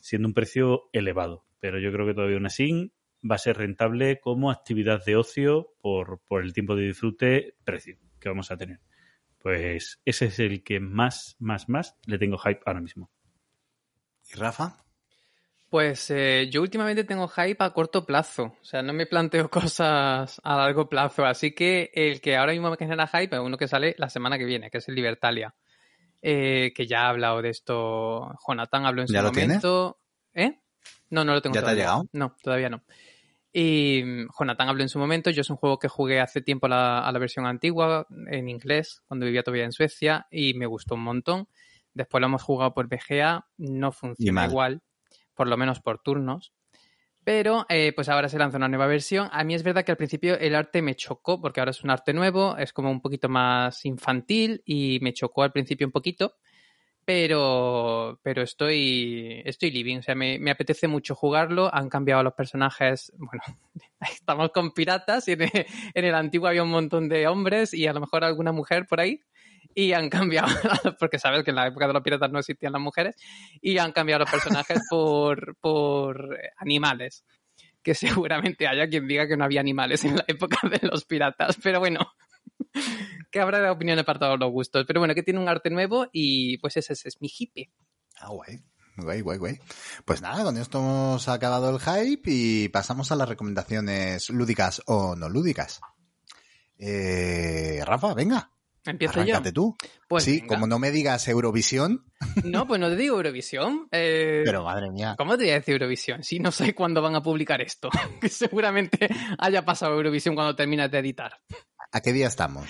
siendo 0.00 0.28
un 0.28 0.34
precio 0.34 0.84
elevado. 0.92 1.44
Pero 1.58 1.80
yo 1.80 1.90
creo 1.90 2.06
que 2.06 2.14
todavía 2.14 2.36
aún 2.36 2.46
así 2.46 2.92
va 3.28 3.36
a 3.36 3.38
ser 3.38 3.56
rentable 3.56 4.20
como 4.20 4.50
actividad 4.50 5.04
de 5.04 5.16
ocio 5.16 5.70
por, 5.80 6.20
por 6.28 6.42
el 6.42 6.52
tiempo 6.52 6.76
de 6.76 6.84
disfrute, 6.84 7.56
precio 7.64 7.96
que 8.20 8.28
vamos 8.28 8.50
a 8.50 8.56
tener. 8.56 8.80
Pues 9.44 10.00
ese 10.06 10.24
es 10.24 10.38
el 10.38 10.64
que 10.64 10.80
más, 10.80 11.36
más, 11.38 11.68
más 11.68 11.98
le 12.06 12.16
tengo 12.16 12.38
hype 12.38 12.62
ahora 12.64 12.80
mismo. 12.80 13.10
¿Y 14.32 14.38
Rafa? 14.38 14.82
Pues 15.68 16.10
eh, 16.10 16.48
yo 16.50 16.62
últimamente 16.62 17.04
tengo 17.04 17.28
hype 17.28 17.62
a 17.62 17.74
corto 17.74 18.06
plazo, 18.06 18.56
o 18.58 18.64
sea, 18.64 18.80
no 18.80 18.94
me 18.94 19.04
planteo 19.04 19.50
cosas 19.50 20.40
a 20.42 20.56
largo 20.56 20.88
plazo, 20.88 21.26
así 21.26 21.52
que 21.52 21.90
el 21.92 22.22
que 22.22 22.38
ahora 22.38 22.52
mismo 22.52 22.70
me 22.70 22.78
genera 22.78 23.06
hype 23.06 23.36
es 23.36 23.42
uno 23.42 23.58
que 23.58 23.68
sale 23.68 23.94
la 23.98 24.08
semana 24.08 24.38
que 24.38 24.46
viene, 24.46 24.70
que 24.70 24.78
es 24.78 24.88
el 24.88 24.94
Libertalia, 24.94 25.54
eh, 26.22 26.72
que 26.74 26.86
ya 26.86 27.02
ha 27.02 27.10
hablado 27.10 27.42
de 27.42 27.50
esto, 27.50 28.34
Jonathan 28.48 28.86
habló 28.86 29.02
en 29.02 29.08
su 29.08 29.12
¿Ya 29.12 29.20
lo 29.20 29.28
momento. 29.28 30.00
¿Eh? 30.32 30.58
No, 31.10 31.22
no 31.22 31.34
lo 31.34 31.42
tengo 31.42 31.54
¿Ya 31.54 31.60
te 31.60 31.64
ha 31.64 31.68
todavía. 31.68 31.82
llegado? 31.82 32.08
No, 32.12 32.34
todavía 32.42 32.70
no. 32.70 32.82
Y 33.56 34.02
mm, 34.04 34.28
Jonathan 34.36 34.68
habló 34.68 34.82
en 34.82 34.88
su 34.88 34.98
momento, 34.98 35.30
yo 35.30 35.42
es 35.42 35.48
un 35.48 35.56
juego 35.56 35.78
que 35.78 35.86
jugué 35.86 36.20
hace 36.20 36.42
tiempo 36.42 36.66
a 36.66 36.70
la, 36.70 36.98
a 36.98 37.12
la 37.12 37.18
versión 37.20 37.46
antigua, 37.46 38.04
en 38.26 38.48
inglés, 38.48 39.00
cuando 39.06 39.26
vivía 39.26 39.44
todavía 39.44 39.64
en 39.64 39.70
Suecia, 39.70 40.26
y 40.28 40.54
me 40.54 40.66
gustó 40.66 40.96
un 40.96 41.04
montón. 41.04 41.48
Después 41.92 42.20
lo 42.20 42.26
hemos 42.26 42.42
jugado 42.42 42.74
por 42.74 42.88
BGA, 42.88 43.46
no 43.56 43.92
funciona 43.92 44.46
igual, 44.46 44.82
por 45.34 45.46
lo 45.46 45.56
menos 45.56 45.80
por 45.80 46.00
turnos. 46.02 46.52
Pero 47.22 47.64
eh, 47.68 47.92
pues 47.94 48.08
ahora 48.08 48.28
se 48.28 48.38
lanza 48.38 48.56
una 48.58 48.68
nueva 48.68 48.88
versión. 48.88 49.28
A 49.32 49.44
mí 49.44 49.54
es 49.54 49.62
verdad 49.62 49.84
que 49.84 49.92
al 49.92 49.96
principio 49.96 50.36
el 50.36 50.56
arte 50.56 50.82
me 50.82 50.96
chocó, 50.96 51.40
porque 51.40 51.60
ahora 51.60 51.70
es 51.70 51.84
un 51.84 51.90
arte 51.90 52.12
nuevo, 52.12 52.56
es 52.58 52.72
como 52.72 52.90
un 52.90 53.00
poquito 53.00 53.28
más 53.28 53.84
infantil 53.84 54.62
y 54.66 54.98
me 55.00 55.14
chocó 55.14 55.44
al 55.44 55.52
principio 55.52 55.86
un 55.86 55.92
poquito. 55.92 56.34
Pero, 57.06 58.18
pero 58.22 58.42
estoy, 58.42 59.42
estoy 59.44 59.70
living, 59.70 59.98
o 59.98 60.02
sea, 60.02 60.14
me, 60.14 60.38
me 60.38 60.50
apetece 60.50 60.88
mucho 60.88 61.14
jugarlo. 61.14 61.72
Han 61.74 61.90
cambiado 61.90 62.22
los 62.22 62.32
personajes. 62.32 63.12
Bueno, 63.16 63.42
estamos 64.00 64.50
con 64.52 64.72
piratas 64.72 65.28
y 65.28 65.32
en 65.32 65.42
el, 65.42 65.50
en 65.94 66.04
el 66.04 66.14
antiguo 66.14 66.48
había 66.48 66.62
un 66.62 66.70
montón 66.70 67.08
de 67.08 67.26
hombres 67.26 67.74
y 67.74 67.86
a 67.86 67.92
lo 67.92 68.00
mejor 68.00 68.24
alguna 68.24 68.52
mujer 68.52 68.86
por 68.86 69.00
ahí. 69.00 69.20
Y 69.74 69.92
han 69.92 70.08
cambiado, 70.10 70.48
porque 70.98 71.18
sabes 71.18 71.44
que 71.44 71.50
en 71.50 71.56
la 71.56 71.66
época 71.66 71.86
de 71.86 71.92
los 71.92 72.02
piratas 72.02 72.30
no 72.30 72.38
existían 72.38 72.72
las 72.72 72.82
mujeres, 72.82 73.16
y 73.60 73.76
han 73.78 73.92
cambiado 73.92 74.20
los 74.20 74.30
personajes 74.30 74.80
por, 74.88 75.56
por 75.56 76.38
animales. 76.56 77.24
Que 77.82 77.94
seguramente 77.94 78.66
haya 78.66 78.88
quien 78.88 79.06
diga 79.06 79.28
que 79.28 79.36
no 79.36 79.44
había 79.44 79.60
animales 79.60 80.04
en 80.06 80.16
la 80.16 80.24
época 80.26 80.56
de 80.68 80.88
los 80.88 81.04
piratas, 81.04 81.58
pero 81.62 81.80
bueno, 81.80 82.00
que 83.30 83.40
habrá 83.40 83.60
de 83.60 83.70
opiniones 83.70 84.04
para 84.04 84.18
todos 84.18 84.38
los 84.38 84.50
gustos. 84.50 84.84
Pero 84.86 85.00
bueno, 85.00 85.14
que 85.14 85.22
tiene 85.22 85.40
un 85.40 85.48
arte 85.48 85.70
nuevo 85.70 86.08
y 86.12 86.58
pues 86.58 86.76
ese, 86.76 86.92
es 86.92 87.20
mi 87.20 87.28
hippie. 87.28 87.70
Ah, 88.18 88.28
guay. 88.28 88.62
Guay, 88.96 89.22
guay, 89.22 89.38
guay. 89.38 89.58
Pues 90.04 90.22
nada, 90.22 90.44
con 90.44 90.56
esto 90.56 90.78
hemos 90.78 91.28
acabado 91.28 91.70
el 91.70 91.80
hype 91.80 92.30
y 92.30 92.68
pasamos 92.68 93.10
a 93.10 93.16
las 93.16 93.28
recomendaciones 93.28 94.30
lúdicas 94.30 94.82
o 94.86 95.16
no 95.16 95.28
lúdicas. 95.28 95.80
Eh, 96.78 97.82
Rafa, 97.84 98.14
venga. 98.14 98.53
Empiezo 98.86 99.20
Arráncate 99.20 99.48
yo. 99.48 99.52
tú. 99.52 99.76
Pues 100.08 100.24
sí, 100.24 100.40
venga. 100.40 100.48
como 100.48 100.66
no 100.66 100.78
me 100.78 100.90
digas 100.90 101.26
Eurovisión, 101.28 102.04
No, 102.44 102.66
pues 102.66 102.80
no 102.80 102.88
te 102.88 102.96
digo 102.96 103.16
Eurovisión. 103.16 103.88
Eh, 103.90 104.42
pero 104.44 104.64
madre 104.64 104.90
mía. 104.90 105.14
¿Cómo 105.16 105.36
te 105.36 105.44
voy 105.44 105.50
a 105.50 105.54
decir 105.54 105.72
Eurovisión? 105.74 106.22
Si 106.22 106.38
no 106.38 106.52
sé 106.52 106.74
cuándo 106.74 107.00
van 107.02 107.14
a 107.14 107.22
publicar 107.22 107.60
esto. 107.60 107.88
que 108.20 108.28
seguramente 108.28 109.08
haya 109.38 109.64
pasado 109.64 109.94
Eurovisión 109.94 110.34
cuando 110.34 110.54
termines 110.54 110.90
de 110.90 110.98
editar. 110.98 111.40
¿A 111.92 112.00
qué 112.00 112.12
día 112.12 112.26
estamos? 112.26 112.66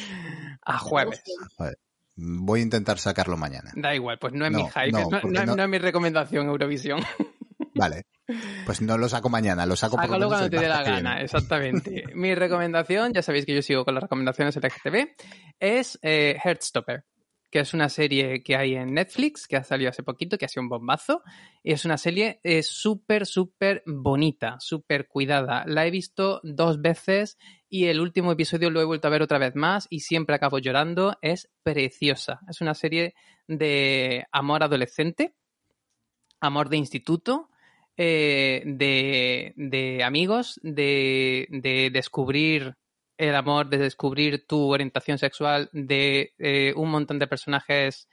A 0.62 0.78
jueves. 0.78 1.22
Voy 2.16 2.60
a 2.60 2.62
intentar 2.62 2.98
sacarlo 2.98 3.36
mañana. 3.36 3.72
Da 3.74 3.94
igual, 3.94 4.18
pues 4.20 4.32
no 4.34 4.46
es 4.46 4.52
No, 4.52 4.58
mi 4.58 4.64
hype, 4.70 4.92
no 5.46 5.62
es 5.62 5.68
mi 5.68 5.78
recomendación 5.78 6.46
Eurovisión. 6.46 7.00
Vale. 7.74 8.06
Pues 8.64 8.80
no 8.80 8.96
lo 8.96 9.08
saco 9.08 9.28
mañana, 9.28 9.66
lo 9.66 9.76
saco 9.76 9.96
Sácalo 9.96 10.28
cuando 10.28 10.48
te 10.48 10.58
dé 10.58 10.68
la 10.68 10.82
gana, 10.82 11.20
exactamente. 11.20 12.04
Mi 12.14 12.34
recomendación, 12.34 13.12
ya 13.12 13.22
sabéis 13.22 13.44
que 13.44 13.54
yo 13.54 13.60
sigo 13.60 13.84
con 13.84 13.94
las 13.94 14.02
recomendaciones 14.02 14.56
LGTB, 14.56 15.08
es 15.60 15.98
eh, 16.02 16.38
Heartstopper, 16.42 17.04
que 17.54 17.60
es 17.60 17.74
una 17.74 17.88
serie 17.88 18.42
que 18.42 18.56
hay 18.56 18.74
en 18.74 18.94
Netflix, 18.94 19.46
que 19.46 19.56
ha 19.56 19.62
salido 19.62 19.90
hace 19.90 20.02
poquito, 20.02 20.38
que 20.38 20.46
ha 20.46 20.48
sido 20.48 20.62
un 20.62 20.68
bombazo. 20.68 21.22
Y 21.62 21.72
es 21.72 21.84
una 21.84 21.98
serie 21.98 22.40
eh, 22.42 22.64
súper, 22.64 23.26
súper 23.26 23.84
bonita, 23.86 24.56
súper 24.58 25.06
cuidada. 25.06 25.62
La 25.66 25.86
he 25.86 25.90
visto 25.92 26.40
dos 26.42 26.82
veces 26.82 27.38
y 27.68 27.84
el 27.84 28.00
último 28.00 28.32
episodio 28.32 28.70
lo 28.70 28.80
he 28.80 28.84
vuelto 28.84 29.06
a 29.06 29.12
ver 29.12 29.22
otra 29.22 29.38
vez 29.38 29.54
más 29.54 29.86
y 29.88 30.00
siempre 30.00 30.34
acabo 30.34 30.58
llorando. 30.58 31.16
Es 31.22 31.48
preciosa. 31.62 32.40
Es 32.48 32.60
una 32.60 32.74
serie 32.74 33.14
de 33.46 34.26
amor 34.32 34.64
adolescente, 34.64 35.36
amor 36.40 36.68
de 36.70 36.78
instituto, 36.78 37.50
eh, 37.96 38.62
de, 38.66 39.52
de 39.56 40.02
amigos, 40.04 40.58
de, 40.62 41.46
de 41.50 41.90
descubrir 41.92 42.74
el 43.16 43.34
amor, 43.34 43.68
de 43.68 43.78
descubrir 43.78 44.46
tu 44.46 44.72
orientación 44.72 45.18
sexual, 45.18 45.68
de 45.72 46.32
eh, 46.38 46.72
un 46.76 46.90
montón 46.90 47.18
de 47.18 47.26
personajes 47.28 48.08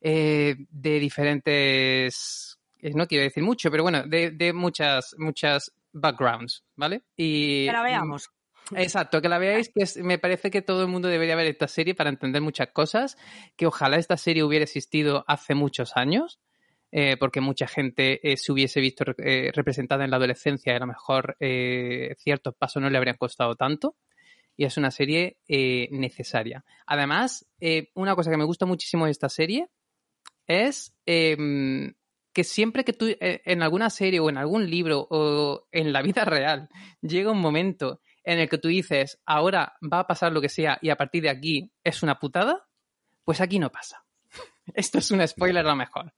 eh, 0.00 0.56
de 0.70 0.98
diferentes, 0.98 2.58
no 2.94 3.06
quiero 3.06 3.24
decir 3.24 3.42
mucho, 3.42 3.70
pero 3.70 3.82
bueno, 3.82 4.02
de, 4.06 4.30
de 4.30 4.52
muchas, 4.52 5.14
muchas 5.18 5.72
backgrounds, 5.92 6.64
¿vale? 6.76 7.02
Y 7.16 7.66
Que 7.66 7.72
la 7.72 7.82
veamos. 7.82 8.30
Exacto, 8.74 9.20
que 9.20 9.28
la 9.28 9.38
veáis, 9.38 9.68
que 9.74 9.82
es- 9.82 9.98
me 9.98 10.18
parece 10.18 10.50
que 10.50 10.62
todo 10.62 10.82
el 10.82 10.88
mundo 10.88 11.08
debería 11.08 11.36
ver 11.36 11.46
esta 11.48 11.68
serie 11.68 11.94
para 11.94 12.10
entender 12.10 12.40
muchas 12.40 12.68
cosas, 12.72 13.18
que 13.56 13.66
ojalá 13.66 13.98
esta 13.98 14.16
serie 14.16 14.44
hubiera 14.44 14.62
existido 14.64 15.24
hace 15.28 15.54
muchos 15.54 15.92
años, 15.96 16.40
eh, 16.94 17.16
porque 17.16 17.40
mucha 17.40 17.66
gente 17.66 18.20
eh, 18.22 18.36
se 18.36 18.52
hubiese 18.52 18.78
visto 18.78 19.04
eh, 19.16 19.50
representada 19.54 20.04
en 20.04 20.10
la 20.10 20.18
adolescencia 20.18 20.76
a 20.76 20.78
lo 20.78 20.86
mejor 20.86 21.36
ciertos 21.38 22.54
pasos 22.54 22.82
no 22.82 22.90
le 22.90 22.98
habrían 22.98 23.16
costado 23.16 23.56
tanto. 23.56 23.96
Y 24.54 24.66
es 24.66 24.76
una 24.76 24.90
serie 24.90 25.38
necesaria. 25.90 26.62
Además, 26.86 27.48
una 27.94 28.14
cosa 28.14 28.30
que 28.30 28.36
me 28.36 28.44
gusta 28.44 28.66
muchísimo 28.66 29.06
de 29.06 29.10
esta 29.10 29.30
serie 29.30 29.68
es 30.46 30.94
em, 31.06 31.94
que 32.34 32.44
siempre 32.44 32.84
que 32.84 32.92
tú 32.92 33.06
en 33.18 33.62
alguna 33.62 33.88
serie 33.88 34.20
o 34.20 34.28
en 34.28 34.36
algún 34.36 34.68
libro 34.68 35.06
o 35.10 35.66
en 35.72 35.90
la 35.94 36.02
vida 36.02 36.26
real 36.26 36.68
llega 37.00 37.32
un 37.32 37.40
momento 37.40 38.02
en 38.24 38.40
el 38.40 38.48
que 38.50 38.58
tú 38.58 38.68
dices, 38.68 39.18
ahora 39.24 39.78
va 39.90 40.00
a 40.00 40.06
pasar 40.06 40.32
lo 40.32 40.42
que 40.42 40.50
sea 40.50 40.78
y 40.82 40.90
a 40.90 40.96
partir 40.96 41.22
de 41.22 41.30
aquí 41.30 41.72
es 41.82 42.02
una 42.02 42.18
putada, 42.18 42.68
pues 43.24 43.40
aquí 43.40 43.58
no 43.58 43.72
pasa. 43.72 44.04
Esto 44.74 44.98
es 44.98 45.10
un 45.10 45.26
spoiler 45.26 45.64
a 45.64 45.70
lo 45.70 45.76
mejor. 45.76 46.12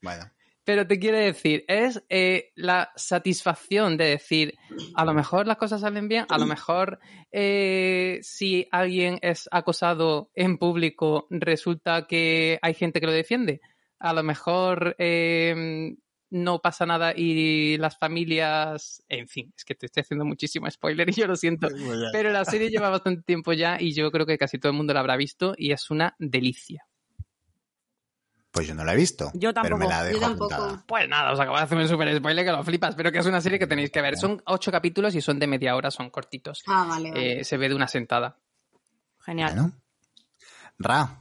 Bueno, 0.00 0.24
Pero 0.64 0.86
te 0.86 0.98
quiero 0.98 1.18
decir, 1.18 1.64
es 1.68 2.02
eh, 2.08 2.52
la 2.54 2.92
satisfacción 2.96 3.96
de 3.96 4.04
decir, 4.04 4.54
a 4.94 5.04
lo 5.04 5.14
mejor 5.14 5.46
las 5.46 5.56
cosas 5.56 5.80
salen 5.80 6.08
bien, 6.08 6.26
a 6.28 6.38
lo 6.38 6.46
mejor 6.46 6.98
eh, 7.32 8.18
si 8.22 8.68
alguien 8.70 9.18
es 9.22 9.48
acosado 9.50 10.30
en 10.34 10.58
público 10.58 11.26
resulta 11.30 12.06
que 12.06 12.58
hay 12.62 12.74
gente 12.74 13.00
que 13.00 13.06
lo 13.06 13.12
defiende. 13.12 13.60
A 13.98 14.12
lo 14.12 14.22
mejor 14.22 14.94
eh, 14.98 15.96
no 16.30 16.60
pasa 16.60 16.86
nada 16.86 17.12
y 17.16 17.78
las 17.78 17.98
familias, 17.98 19.02
en 19.08 19.28
fin, 19.28 19.52
es 19.56 19.64
que 19.64 19.74
te 19.74 19.86
estoy 19.86 20.02
haciendo 20.02 20.24
muchísimo 20.24 20.70
spoiler 20.70 21.08
y 21.08 21.12
yo 21.12 21.26
lo 21.26 21.36
siento. 21.36 21.68
Pero 22.12 22.30
la 22.30 22.44
serie 22.44 22.68
lleva 22.68 22.90
bastante 22.90 23.22
tiempo 23.22 23.52
ya 23.52 23.80
y 23.80 23.94
yo 23.94 24.10
creo 24.10 24.26
que 24.26 24.38
casi 24.38 24.58
todo 24.58 24.70
el 24.70 24.76
mundo 24.76 24.92
la 24.92 25.00
habrá 25.00 25.16
visto 25.16 25.54
y 25.56 25.72
es 25.72 25.90
una 25.90 26.14
delicia. 26.18 26.86
Pues 28.58 28.66
yo 28.68 28.74
no 28.74 28.84
la 28.84 28.92
he 28.92 28.96
visto. 28.96 29.30
Yo 29.34 29.52
Pero 29.54 29.78
me 29.78 29.86
tampoco, 29.86 29.90
la 29.90 29.98
yo 30.00 30.04
dejo 30.08 30.20
tampoco. 30.20 30.54
apuntada. 30.54 30.84
Pues 30.86 31.08
nada, 31.08 31.32
os 31.32 31.38
acabo 31.38 31.56
de 31.56 31.62
hacer 31.62 31.78
un 31.78 31.88
super 31.88 32.16
spoiler 32.16 32.44
que 32.44 32.50
lo 32.50 32.64
flipas, 32.64 32.94
pero 32.96 33.12
que 33.12 33.18
es 33.18 33.26
una 33.26 33.40
serie 33.40 33.58
que 33.58 33.66
tenéis 33.68 33.90
que 33.90 34.02
ver. 34.02 34.16
Son 34.16 34.42
ocho 34.46 34.72
capítulos 34.72 35.14
y 35.14 35.20
son 35.20 35.38
de 35.38 35.46
media 35.46 35.76
hora, 35.76 35.90
son 35.90 36.10
cortitos. 36.10 36.62
Ah, 36.66 36.84
vale, 36.88 37.10
vale. 37.12 37.40
Eh, 37.40 37.44
se 37.44 37.56
ve 37.56 37.68
de 37.68 37.74
una 37.76 37.86
sentada. 37.86 38.36
Genial. 39.20 39.52
Bueno. 39.54 39.72
Ra, 40.78 41.20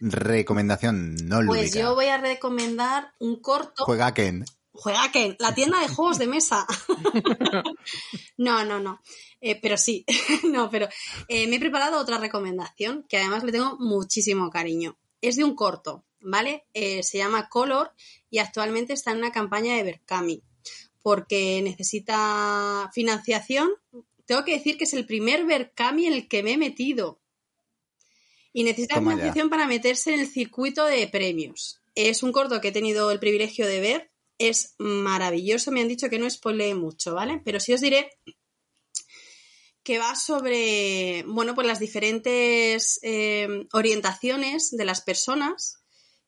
recomendación 0.00 1.14
no 1.28 1.42
lúdica. 1.42 1.60
pues 1.60 1.74
yo 1.74 1.94
voy 1.94 2.06
a 2.06 2.18
recomendar 2.18 3.12
un 3.20 3.40
corto. 3.40 3.84
Juega 3.84 4.12
Ken. 4.14 4.44
Juega 4.72 5.12
Ken, 5.12 5.36
la 5.38 5.54
tienda 5.54 5.78
de 5.78 5.88
juegos 5.88 6.18
de 6.18 6.26
mesa. 6.26 6.66
no, 8.36 8.64
no, 8.64 8.80
no. 8.80 9.00
Eh, 9.40 9.58
pero 9.60 9.76
sí, 9.76 10.04
no, 10.50 10.70
pero 10.70 10.88
eh, 11.28 11.46
me 11.46 11.56
he 11.56 11.60
preparado 11.60 12.00
otra 12.00 12.18
recomendación 12.18 13.04
que 13.08 13.18
además 13.18 13.44
le 13.44 13.52
tengo 13.52 13.76
muchísimo 13.78 14.50
cariño. 14.50 14.96
Es 15.20 15.36
de 15.36 15.44
un 15.44 15.54
corto, 15.54 16.04
¿vale? 16.24 16.64
Eh, 16.74 17.02
se 17.02 17.18
llama 17.18 17.48
Color 17.48 17.92
y 18.30 18.38
actualmente 18.38 18.92
está 18.92 19.12
en 19.12 19.18
una 19.18 19.32
campaña 19.32 19.76
de 19.76 19.84
Berkami 19.84 20.42
porque 21.04 21.60
necesita 21.62 22.90
financiación. 22.94 23.70
Tengo 24.24 24.42
que 24.42 24.52
decir 24.52 24.78
que 24.78 24.84
es 24.84 24.94
el 24.94 25.04
primer 25.04 25.44
Berkami 25.44 26.06
en 26.06 26.14
el 26.14 26.28
que 26.28 26.42
me 26.42 26.52
he 26.52 26.56
metido. 26.56 27.20
Y 28.54 28.64
necesita 28.64 28.94
Toma 28.94 29.10
ya. 29.10 29.16
financiación 29.16 29.50
para 29.50 29.66
meterse 29.66 30.14
en 30.14 30.20
el 30.20 30.26
circuito 30.26 30.86
de 30.86 31.06
premios. 31.08 31.82
Es 31.94 32.22
un 32.22 32.32
corto 32.32 32.58
que 32.62 32.68
he 32.68 32.72
tenido 32.72 33.10
el 33.10 33.18
privilegio 33.18 33.66
de 33.66 33.80
ver. 33.80 34.10
Es 34.38 34.76
maravilloso. 34.78 35.70
Me 35.72 35.82
han 35.82 35.88
dicho 35.88 36.08
que 36.08 36.18
no 36.18 36.30
spoilee 36.30 36.74
mucho, 36.74 37.14
¿vale? 37.14 37.42
Pero 37.44 37.60
sí 37.60 37.74
os 37.74 37.82
diré 37.82 38.10
que 39.82 39.98
va 39.98 40.16
sobre, 40.16 41.22
bueno, 41.26 41.54
pues 41.54 41.66
las 41.66 41.80
diferentes 41.80 42.98
eh, 43.02 43.66
orientaciones 43.72 44.70
de 44.70 44.84
las 44.86 45.02
personas. 45.02 45.83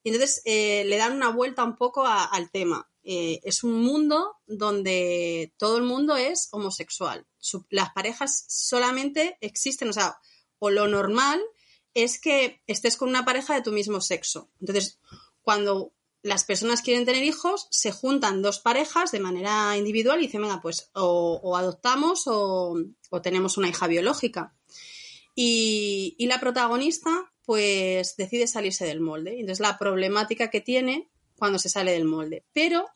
Y 0.07 0.11
entonces 0.11 0.41
eh, 0.45 0.85
le 0.85 0.99
dan 0.99 1.17
una 1.17 1.31
vuelta 1.31 1.65
un 1.65 1.75
poco 1.75 2.07
al 2.07 2.49
tema. 2.53 2.89
Eh, 3.03 3.41
es 3.43 3.65
un 3.65 3.83
mundo 3.83 4.37
donde 4.47 5.53
todo 5.57 5.79
el 5.79 5.83
mundo 5.83 6.17
es 6.17 6.47
homosexual. 6.53 7.27
Las 7.71 7.91
parejas 7.91 8.45
solamente 8.47 9.37
existen, 9.41 9.89
o 9.89 9.93
sea, 9.93 10.17
o 10.61 10.71
lo 10.71 10.87
normal 10.87 11.43
es 11.93 12.21
que 12.21 12.63
estés 12.69 12.97
con 12.97 13.09
una 13.09 13.25
pareja 13.25 13.57
de 13.57 13.63
tu 13.63 13.73
mismo 13.73 14.01
sexo. 14.01 14.49
Entonces, 14.61 15.01
cuando 15.43 15.93
las 16.23 16.45
personas 16.45 16.83
quieren 16.83 17.05
tener 17.05 17.25
hijos, 17.25 17.67
se 17.73 17.91
juntan 17.91 18.43
dos 18.43 18.61
parejas 18.61 19.11
de 19.11 19.19
manera 19.19 19.77
individual 19.77 20.21
y 20.21 20.27
dicen, 20.27 20.43
venga, 20.43 20.61
pues 20.63 20.89
o, 20.95 21.57
adoptamos 21.57 22.23
o, 22.27 22.77
tenemos 23.25 23.59
una 23.59 23.71
hija 23.71 23.89
biológica. 23.89 24.55
Y 25.35 26.15
la 26.29 26.39
protagonista, 26.39 27.33
pues, 27.47 28.17
decide 28.17 28.47
salirse 28.47 28.85
del 28.85 29.01
molde. 29.01 29.41
Entonces, 29.41 29.61
la 29.61 29.79
problemática 29.79 30.51
que 30.51 30.61
tiene 30.61 31.09
cuando 31.37 31.59
se 31.59 31.71
sale 31.71 31.93
del 31.93 32.05
molde. 32.05 32.45
Pero 32.53 32.87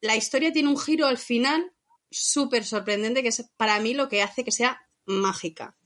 la 0.00 0.16
historia 0.16 0.52
tiene 0.52 0.68
un 0.68 0.78
giro 0.78 1.06
al 1.06 1.18
final 1.18 1.72
súper 2.10 2.64
sorprendente, 2.64 3.22
que 3.22 3.28
es 3.28 3.50
para 3.56 3.80
mí 3.80 3.94
lo 3.94 4.08
que 4.08 4.22
hace 4.22 4.44
que 4.44 4.52
sea 4.52 4.80
mágica. 5.06 5.76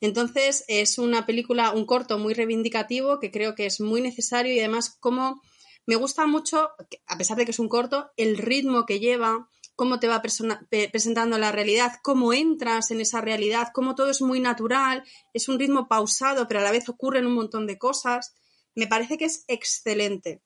Entonces, 0.00 0.64
es 0.68 0.98
una 0.98 1.26
película, 1.26 1.72
un 1.72 1.86
corto 1.86 2.18
muy 2.18 2.34
reivindicativo 2.34 3.20
que 3.20 3.30
creo 3.30 3.54
que 3.54 3.66
es 3.66 3.80
muy 3.80 4.00
necesario 4.00 4.52
y 4.52 4.58
además 4.58 4.96
como 4.98 5.42
me 5.86 5.96
gusta 5.96 6.26
mucho, 6.26 6.70
a 7.06 7.18
pesar 7.18 7.36
de 7.36 7.44
que 7.44 7.50
es 7.50 7.58
un 7.58 7.68
corto, 7.68 8.10
el 8.16 8.38
ritmo 8.38 8.86
que 8.86 9.00
lleva, 9.00 9.48
cómo 9.80 9.98
te 9.98 10.08
va 10.08 10.20
presentando 10.20 11.38
la 11.38 11.52
realidad, 11.52 12.00
cómo 12.02 12.34
entras 12.34 12.90
en 12.90 13.00
esa 13.00 13.22
realidad, 13.22 13.68
cómo 13.72 13.94
todo 13.94 14.10
es 14.10 14.20
muy 14.20 14.38
natural, 14.38 15.04
es 15.32 15.48
un 15.48 15.58
ritmo 15.58 15.88
pausado, 15.88 16.46
pero 16.46 16.60
a 16.60 16.62
la 16.62 16.70
vez 16.70 16.90
ocurren 16.90 17.24
un 17.24 17.32
montón 17.32 17.66
de 17.66 17.78
cosas. 17.78 18.34
Me 18.74 18.86
parece 18.86 19.16
que 19.16 19.24
es 19.24 19.46
excelente. 19.48 20.42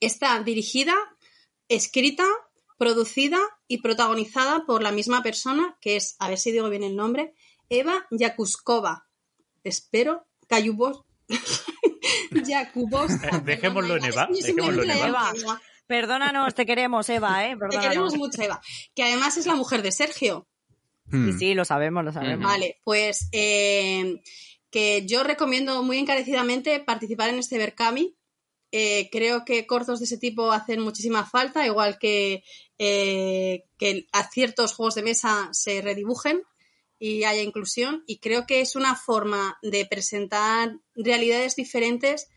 Está 0.00 0.42
dirigida, 0.42 0.94
escrita, 1.68 2.24
producida 2.78 3.38
y 3.68 3.82
protagonizada 3.82 4.64
por 4.64 4.82
la 4.82 4.90
misma 4.90 5.22
persona, 5.22 5.76
que 5.82 5.96
es, 5.96 6.16
a 6.18 6.30
ver 6.30 6.38
si 6.38 6.50
digo 6.50 6.70
bien 6.70 6.82
el 6.82 6.96
nombre, 6.96 7.34
Eva 7.68 8.06
Yakuskova. 8.10 9.06
Espero, 9.64 10.24
Kayubos. 10.48 11.04
Yakubovska. 12.46 13.38
Dejémoslo 13.44 13.96
en 13.96 14.04
Eva, 14.06 14.28
dejémoslo 14.32 14.82
en 14.82 14.90
Eva. 14.92 15.34
Perdónanos, 15.92 16.54
te 16.54 16.64
queremos, 16.64 17.06
Eva, 17.10 17.46
¿eh? 17.46 17.54
Te 17.70 17.78
queremos 17.78 18.16
mucho, 18.16 18.40
Eva. 18.40 18.62
Que 18.94 19.02
además 19.02 19.36
es 19.36 19.44
la 19.44 19.54
mujer 19.54 19.82
de 19.82 19.92
Sergio. 19.92 20.48
Hmm. 21.04 21.32
Sí, 21.32 21.38
sí, 21.38 21.54
lo 21.54 21.66
sabemos, 21.66 22.02
lo 22.02 22.14
sabemos. 22.14 22.50
Vale, 22.50 22.80
pues 22.82 23.28
eh, 23.30 24.22
que 24.70 25.04
yo 25.04 25.22
recomiendo 25.22 25.82
muy 25.82 25.98
encarecidamente 25.98 26.80
participar 26.80 27.28
en 27.28 27.40
este 27.40 27.58
Berkami. 27.58 28.16
Eh, 28.70 29.10
creo 29.12 29.44
que 29.44 29.66
cortos 29.66 29.98
de 29.98 30.06
ese 30.06 30.16
tipo 30.16 30.50
hacen 30.50 30.80
muchísima 30.80 31.26
falta, 31.26 31.66
igual 31.66 31.98
que, 31.98 32.42
eh, 32.78 33.64
que 33.76 34.06
a 34.12 34.30
ciertos 34.30 34.72
juegos 34.72 34.94
de 34.94 35.02
mesa 35.02 35.50
se 35.52 35.82
redibujen 35.82 36.40
y 36.98 37.24
haya 37.24 37.42
inclusión. 37.42 38.02
Y 38.06 38.16
creo 38.16 38.46
que 38.46 38.62
es 38.62 38.76
una 38.76 38.96
forma 38.96 39.58
de 39.60 39.84
presentar 39.84 40.74
realidades 40.94 41.54
diferentes 41.54 42.30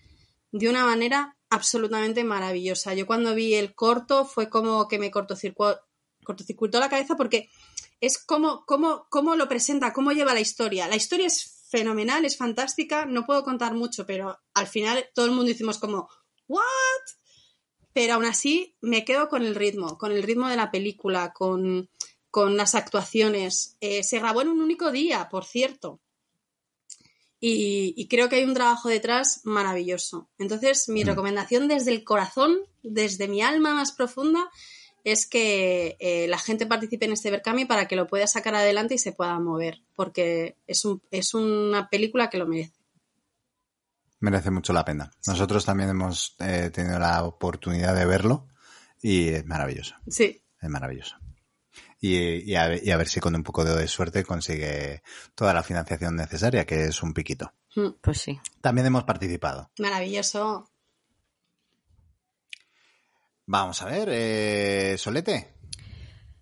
de 0.52 0.68
una 0.68 0.86
manera 0.86 1.35
absolutamente 1.50 2.24
maravillosa. 2.24 2.94
Yo 2.94 3.06
cuando 3.06 3.36
vi 3.36 3.56
el 3.56 3.76
corto 3.76 4.26
fue 4.26 4.50
como 4.50 4.88
que 4.88 5.00
me 5.00 5.12
cortocircuitó, 5.12 6.80
la 6.80 6.90
cabeza 6.90 7.16
porque 7.16 7.50
es 8.02 8.18
como, 8.18 8.66
como, 8.66 9.08
cómo 9.10 9.36
lo 9.36 9.48
presenta, 9.48 9.94
cómo 9.94 10.12
lleva 10.12 10.34
la 10.34 10.42
historia. 10.42 10.88
La 10.88 10.96
historia 10.96 11.28
es 11.28 11.68
fenomenal, 11.70 12.26
es 12.26 12.38
fantástica, 12.38 13.06
no 13.06 13.26
puedo 13.26 13.44
contar 13.44 13.74
mucho, 13.74 14.06
pero 14.06 14.40
al 14.54 14.68
final 14.68 15.10
todo 15.14 15.26
el 15.26 15.32
mundo 15.32 15.52
hicimos 15.52 15.78
como, 15.78 16.10
¿what? 16.48 16.64
Pero 17.94 18.16
aún 18.16 18.26
así 18.26 18.76
me 18.82 19.06
quedo 19.06 19.30
con 19.30 19.44
el 19.44 19.56
ritmo, 19.56 19.98
con 19.98 20.12
el 20.12 20.24
ritmo 20.24 20.50
de 20.50 20.58
la 20.58 20.72
película, 20.72 21.32
con, 21.34 21.90
con 22.30 22.58
las 22.58 22.76
actuaciones. 22.76 23.78
Eh, 23.80 24.04
se 24.04 24.20
grabó 24.20 24.42
en 24.42 24.50
un 24.50 24.62
único 24.62 24.92
día, 24.92 25.30
por 25.30 25.46
cierto. 25.46 26.02
Y, 27.48 27.94
y 27.96 28.08
creo 28.08 28.28
que 28.30 28.38
hay 28.38 28.44
un 28.44 28.54
trabajo 28.54 28.90
detrás 28.90 29.42
maravilloso. 29.44 30.30
Entonces, 30.38 30.90
mi 30.90 31.04
Mm. 31.04 31.08
recomendación 31.08 31.68
desde 31.68 31.92
el 31.92 32.04
corazón, 32.04 32.58
desde 32.84 33.28
mi 33.28 33.42
alma 33.42 33.74
más 33.74 33.92
profunda, 33.92 34.50
es 35.04 35.28
que 35.28 35.96
eh, 36.00 36.28
la 36.28 36.40
gente 36.40 36.66
participe 36.66 37.06
en 37.06 37.12
este 37.14 37.30
Berkami 37.30 37.66
para 37.66 37.88
que 37.88 37.96
lo 37.96 38.08
pueda 38.08 38.26
sacar 38.26 38.56
adelante 38.56 38.96
y 38.96 38.98
se 38.98 39.12
pueda 39.12 39.40
mover, 39.40 39.84
porque 39.96 40.58
es, 40.66 40.84
un, 40.86 41.04
es 41.12 41.36
una 41.36 41.90
película 41.90 42.30
que 42.32 42.40
lo 42.40 42.48
merece. 42.48 42.74
Merece 44.22 44.50
mucho 44.50 44.74
la 44.74 44.84
pena. 44.84 45.12
Nosotros 45.28 45.66
también 45.66 45.90
hemos 45.90 46.36
eh, 46.40 46.72
tenido 46.74 46.98
la 46.98 47.24
oportunidad 47.24 47.94
de 47.96 48.06
verlo 48.06 48.48
y 49.02 49.28
es 49.28 49.46
maravilloso. 49.46 49.96
Sí, 50.08 50.42
Es 50.60 50.70
maravilloso. 50.70 51.18
Y, 52.08 52.52
y 52.52 52.56
a, 52.56 52.68
ver- 52.68 52.82
y 52.84 52.92
a 52.92 52.98
ver 52.98 53.08
si 53.08 53.20
con 53.20 53.34
un 53.36 53.42
poco 53.44 53.64
de 53.64 53.88
suerte 53.88 54.24
consigue 54.24 55.02
toda 55.34 55.54
la 55.54 55.64
financiación 55.64 56.16
necesaria, 56.16 56.66
que 56.66 56.84
es 56.86 57.02
un 57.02 57.14
piquito. 57.14 57.52
Mm, 57.76 57.90
Pues 58.02 58.20
sí. 58.22 58.40
También 58.62 58.86
hemos 58.88 59.04
participado. 59.06 59.72
maravilloso. 59.80 60.70
Vamos 63.48 63.82
a 63.82 63.86
ver, 63.86 64.10
eh, 64.12 64.96
Solete. 64.98 65.54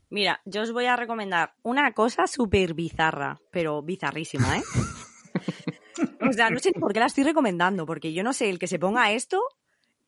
Mira, 0.09 0.41
yo 0.45 0.61
os 0.61 0.71
voy 0.71 0.85
a 0.85 0.95
recomendar 0.95 1.53
una 1.63 1.91
cosa 1.93 2.27
súper 2.27 2.73
bizarra, 2.73 3.39
pero 3.51 3.81
bizarrísima, 3.81 4.57
¿eh? 4.57 4.63
o 6.29 6.33
sea, 6.33 6.49
no 6.49 6.59
sé 6.59 6.71
por 6.73 6.93
qué 6.93 6.99
la 6.99 7.07
estoy 7.07 7.23
recomendando, 7.23 7.85
porque 7.85 8.13
yo 8.13 8.23
no 8.23 8.31
sé 8.31 8.49
el 8.49 8.59
que 8.59 8.67
se 8.67 8.79
ponga 8.79 9.11
esto 9.11 9.41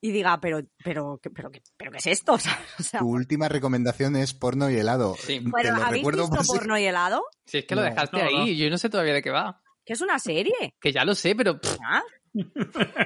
y 0.01 0.11
diga, 0.11 0.39
pero, 0.39 0.61
pero, 0.83 1.19
pero, 1.23 1.49
pero, 1.49 1.63
pero 1.77 1.91
¿qué 1.91 1.97
es 1.97 2.07
esto? 2.07 2.33
O 2.35 2.39
sea, 2.39 2.59
o 2.79 2.83
sea, 2.83 2.99
Tu 2.99 3.07
última 3.09 3.47
recomendación 3.49 4.15
es 4.15 4.33
porno 4.33 4.69
y 4.69 4.75
helado. 4.77 5.15
Sí. 5.19 5.39
Te 5.43 5.49
bueno, 5.49 5.75
lo 5.77 5.83
¿habéis 5.83 6.01
recuerdo 6.03 6.21
visto 6.23 6.35
por 6.35 6.45
si- 6.45 6.51
porno 6.51 6.77
y 6.77 6.85
helado? 6.85 7.23
Si 7.45 7.57
es 7.59 7.65
que 7.65 7.75
lo 7.75 7.81
dejaste 7.81 8.17
no, 8.23 8.31
no. 8.31 8.37
ahí, 8.43 8.57
yo 8.57 8.69
no 8.69 8.77
sé 8.77 8.89
todavía 8.89 9.13
de 9.13 9.21
qué 9.21 9.31
va. 9.31 9.61
Que 9.85 9.93
es 9.93 10.01
una 10.01 10.17
serie. 10.19 10.75
Que 10.81 10.91
ya 10.91 11.05
lo 11.05 11.13
sé, 11.15 11.35
pero 11.35 11.59
¿Ah? 11.85 12.01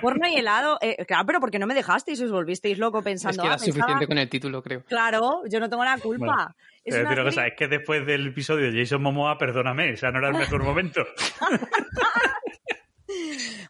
Porno 0.01 0.27
y 0.27 0.35
helado. 0.37 0.79
eh, 0.81 1.05
claro, 1.05 1.25
pero 1.27 1.39
porque 1.39 1.59
no 1.59 1.67
me 1.67 1.75
dejasteis? 1.75 2.19
Os 2.21 2.31
volvisteis 2.31 2.79
loco 2.79 2.97
es 2.99 3.03
pensando. 3.03 3.43
que 3.43 3.47
era 3.47 3.55
ah, 3.55 3.59
pensaba- 3.59 3.75
suficiente 3.83 4.07
con 4.07 4.17
el 4.17 4.27
título, 4.29 4.63
creo. 4.63 4.83
Claro, 4.85 5.41
yo 5.47 5.59
no 5.59 5.69
tengo 5.69 5.83
la 5.83 5.97
culpa. 5.99 6.25
Bueno, 6.25 6.55
es 6.83 6.95
serie- 6.95 7.47
es 7.47 7.53
que 7.55 7.67
después 7.67 8.05
del 8.07 8.27
episodio 8.27 8.71
de 8.71 8.79
Jason 8.79 9.03
Momoa, 9.03 9.37
perdóname, 9.37 9.93
o 9.93 9.97
sea, 9.97 10.09
no 10.11 10.17
era 10.19 10.29
el 10.29 10.35
mejor 10.35 10.63
momento. 10.63 11.05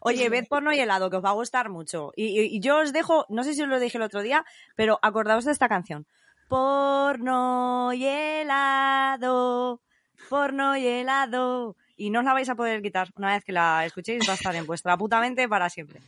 Oye, 0.00 0.28
ved 0.28 0.46
porno 0.48 0.72
y 0.72 0.80
helado, 0.80 1.10
que 1.10 1.16
os 1.16 1.24
va 1.24 1.30
a 1.30 1.34
gustar 1.34 1.68
mucho. 1.70 2.12
Y, 2.16 2.26
y- 2.40 2.56
y 2.56 2.60
yo 2.60 2.78
os 2.78 2.92
dejo, 2.92 3.26
no 3.28 3.42
sé 3.44 3.54
si 3.54 3.62
os 3.62 3.68
lo 3.68 3.78
dije 3.80 3.98
el 3.98 4.02
otro 4.02 4.22
día, 4.22 4.44
pero 4.76 4.98
acordaos 5.02 5.44
de 5.44 5.52
esta 5.52 5.68
canción. 5.68 6.06
Porno 6.48 7.92
y 7.92 8.04
helado, 8.04 9.80
porno 10.28 10.76
y 10.76 10.86
helado. 10.86 11.76
Y 11.96 12.10
no 12.10 12.20
os 12.20 12.24
la 12.24 12.32
vais 12.32 12.48
a 12.48 12.54
poder 12.54 12.82
quitar. 12.82 13.08
Una 13.16 13.34
vez 13.34 13.44
que 13.44 13.52
la 13.52 13.84
escuchéis, 13.86 14.26
va 14.28 14.32
a 14.32 14.36
estar 14.36 14.54
en 14.56 14.66
vuestra 14.66 14.96
puta 14.96 15.20
mente 15.20 15.48
para 15.48 15.68
siempre. 15.70 16.00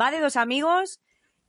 Va 0.00 0.10
de 0.10 0.20
dos 0.20 0.36
amigos 0.36 1.00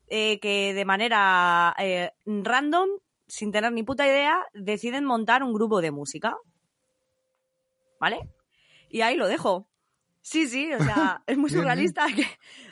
eh, 0.07 0.39
que 0.39 0.73
de 0.73 0.85
manera 0.85 1.73
eh, 1.79 2.11
random, 2.25 2.89
sin 3.27 3.51
tener 3.51 3.71
ni 3.71 3.83
puta 3.83 4.05
idea, 4.05 4.45
deciden 4.53 5.05
montar 5.05 5.41
un 5.43 5.53
grupo 5.53 5.81
de 5.81 5.91
música. 5.91 6.35
¿Vale? 7.99 8.29
Y 8.89 9.01
ahí 9.01 9.15
lo 9.15 9.27
dejo. 9.27 9.67
Sí, 10.27 10.47
sí, 10.47 10.73
o 10.73 10.83
sea, 10.83 11.21
es 11.27 11.37
muy 11.37 11.51
surrealista. 11.51 12.07
Que, 12.07 12.25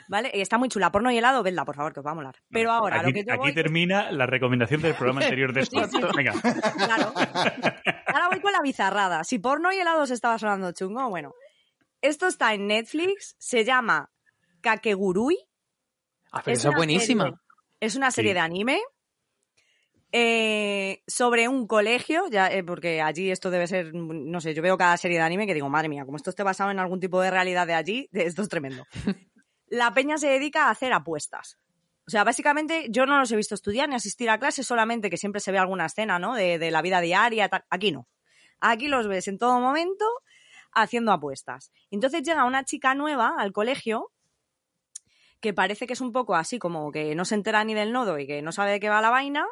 ¿Vale? 0.08 0.28
Y 0.34 0.40
está 0.40 0.58
muy 0.58 0.68
chula. 0.68 0.90
Porno 0.90 1.12
y 1.12 1.18
helado, 1.18 1.44
vedla, 1.44 1.64
por 1.64 1.76
favor, 1.76 1.92
que 1.92 2.00
os 2.00 2.06
va 2.06 2.10
a 2.10 2.14
molar. 2.14 2.34
Pero 2.50 2.72
ahora, 2.72 2.96
aquí, 3.00 3.06
lo 3.10 3.12
que 3.14 3.24
yo 3.24 3.32
aquí 3.32 3.38
voy... 3.38 3.54
termina 3.54 4.10
la 4.10 4.26
recomendación 4.26 4.82
del 4.82 4.94
programa 4.94 5.20
anterior 5.24 5.52
de 5.52 5.60
esto. 5.60 5.84
Sí, 5.84 5.90
sí. 5.92 6.02
Venga, 6.16 6.32
Claro. 6.76 7.12
Ahora 8.08 8.28
voy 8.28 8.40
con 8.40 8.50
la 8.52 8.60
bizarrada. 8.60 9.22
Si 9.22 9.38
porno 9.38 9.72
y 9.72 9.76
helado 9.78 10.04
se 10.06 10.14
estaba 10.14 10.36
sonando 10.38 10.72
chungo, 10.72 11.08
bueno. 11.08 11.32
Esto 12.02 12.26
está 12.26 12.52
en 12.54 12.66
Netflix, 12.66 13.36
se 13.38 13.64
llama 13.64 14.10
Kakegurui. 14.60 15.38
Ah, 16.32 16.42
pero 16.44 16.54
eso 16.56 16.68
es 16.68 16.72
una 16.72 16.76
buenísima. 16.76 17.24
serie- 17.24 17.38
es 17.80 17.94
una 17.96 18.10
serie 18.10 18.30
Sí. 18.32 18.34
de 18.34 18.40
anime 18.40 18.80
eh, 20.16 21.02
sobre 21.08 21.48
un 21.48 21.66
colegio, 21.66 22.28
ya, 22.30 22.46
eh, 22.46 22.62
porque 22.62 23.02
allí 23.02 23.32
esto 23.32 23.50
debe 23.50 23.66
ser, 23.66 23.92
no 23.92 24.40
sé, 24.40 24.54
yo 24.54 24.62
veo 24.62 24.78
cada 24.78 24.96
serie 24.96 25.18
de 25.18 25.24
anime 25.24 25.44
que 25.44 25.54
digo, 25.54 25.68
madre 25.68 25.88
mía, 25.88 26.04
como 26.04 26.16
esto 26.16 26.30
esté 26.30 26.44
basado 26.44 26.70
en 26.70 26.78
algún 26.78 27.00
tipo 27.00 27.20
de 27.20 27.32
realidad 27.32 27.66
de 27.66 27.74
allí, 27.74 28.08
esto 28.12 28.42
es 28.42 28.48
tremendo. 28.48 28.86
La 29.66 29.92
peña 29.92 30.16
se 30.16 30.28
dedica 30.28 30.66
a 30.66 30.70
hacer 30.70 30.92
apuestas. 30.92 31.58
O 32.06 32.12
sea, 32.12 32.22
básicamente 32.22 32.86
yo 32.90 33.06
no 33.06 33.18
los 33.18 33.32
he 33.32 33.36
visto 33.36 33.56
estudiar 33.56 33.88
ni 33.88 33.96
asistir 33.96 34.30
a 34.30 34.38
clases, 34.38 34.68
solamente 34.68 35.10
que 35.10 35.16
siempre 35.16 35.40
se 35.40 35.50
ve 35.50 35.58
alguna 35.58 35.86
escena, 35.86 36.20
¿no? 36.20 36.36
De, 36.36 36.60
de 36.60 36.70
la 36.70 36.80
vida 36.80 37.00
diaria, 37.00 37.48
tal. 37.48 37.64
Aquí 37.68 37.90
no. 37.90 38.06
Aquí 38.60 38.86
los 38.86 39.08
ves 39.08 39.26
en 39.26 39.38
todo 39.38 39.58
momento 39.58 40.04
haciendo 40.70 41.10
apuestas. 41.10 41.72
Entonces 41.90 42.22
llega 42.22 42.44
una 42.44 42.64
chica 42.64 42.94
nueva 42.94 43.34
al 43.36 43.50
colegio 43.50 44.12
que 45.40 45.52
parece 45.52 45.88
que 45.88 45.94
es 45.94 46.00
un 46.00 46.12
poco 46.12 46.36
así 46.36 46.60
como 46.60 46.92
que 46.92 47.16
no 47.16 47.24
se 47.24 47.34
entera 47.34 47.64
ni 47.64 47.74
del 47.74 47.90
nodo 47.90 48.20
y 48.20 48.28
que 48.28 48.42
no 48.42 48.52
sabe 48.52 48.70
de 48.70 48.80
qué 48.80 48.88
va 48.88 49.00
la 49.00 49.10
vaina, 49.10 49.44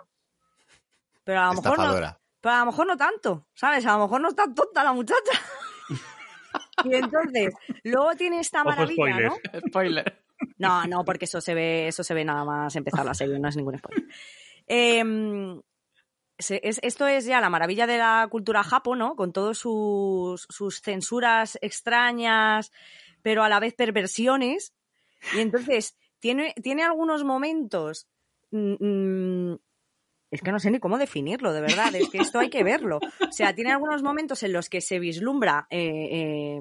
pero 1.24 1.40
a 1.40 1.46
lo 1.48 1.62
mejor 1.62 1.78
no, 1.78 2.16
pero 2.40 2.54
a 2.54 2.58
lo 2.60 2.66
mejor 2.66 2.86
no 2.86 2.96
tanto, 2.96 3.46
¿sabes? 3.54 3.86
A 3.86 3.96
lo 3.96 4.04
mejor 4.04 4.20
no 4.20 4.28
es 4.28 4.34
tan 4.34 4.54
tonta 4.54 4.82
la 4.82 4.92
muchacha. 4.92 5.32
y 6.84 6.94
entonces, 6.94 7.54
luego 7.84 8.14
tiene 8.16 8.40
esta 8.40 8.62
Ojo, 8.62 8.70
maravilla, 8.70 8.94
spoiler. 8.94 9.30
¿no? 9.30 9.68
Spoiler. 9.68 10.24
No, 10.58 10.86
no, 10.86 11.04
porque 11.04 11.26
eso 11.26 11.40
se 11.40 11.54
ve, 11.54 11.86
eso 11.86 12.02
se 12.02 12.14
ve 12.14 12.24
nada 12.24 12.44
más 12.44 12.74
empezar 12.74 13.04
la 13.04 13.14
serie, 13.14 13.38
no 13.38 13.48
es 13.48 13.56
ningún 13.56 13.78
spoiler. 13.78 14.04
Em, 14.66 15.60
esto 16.36 17.06
es 17.06 17.24
ya 17.26 17.40
la 17.40 17.50
maravilla 17.50 17.86
de 17.86 17.98
la 17.98 18.26
cultura 18.28 18.64
japo, 18.64 18.96
¿no? 18.96 19.14
Con 19.14 19.32
todos 19.32 19.58
sus, 19.58 20.46
sus 20.48 20.80
censuras 20.80 21.58
extrañas, 21.60 22.72
pero 23.22 23.44
a 23.44 23.48
la 23.48 23.60
vez 23.60 23.74
perversiones. 23.74 24.74
Y 25.36 25.40
entonces, 25.40 25.96
tiene, 26.18 26.54
tiene 26.60 26.82
algunos 26.82 27.22
momentos. 27.22 28.08
mm, 28.50 28.74
mm, 28.80 29.58
es 30.32 30.40
que 30.40 30.50
no 30.50 30.58
sé 30.58 30.70
ni 30.70 30.80
cómo 30.80 30.96
definirlo, 30.96 31.52
de 31.52 31.60
verdad. 31.60 31.94
Es 31.94 32.08
que 32.08 32.16
esto 32.16 32.38
hay 32.38 32.48
que 32.48 32.64
verlo. 32.64 33.00
O 33.20 33.32
sea, 33.32 33.54
tiene 33.54 33.70
algunos 33.70 34.02
momentos 34.02 34.42
en 34.42 34.54
los 34.54 34.70
que 34.70 34.80
se 34.80 34.98
vislumbra 34.98 35.66
eh, 35.68 36.08
eh, 36.10 36.60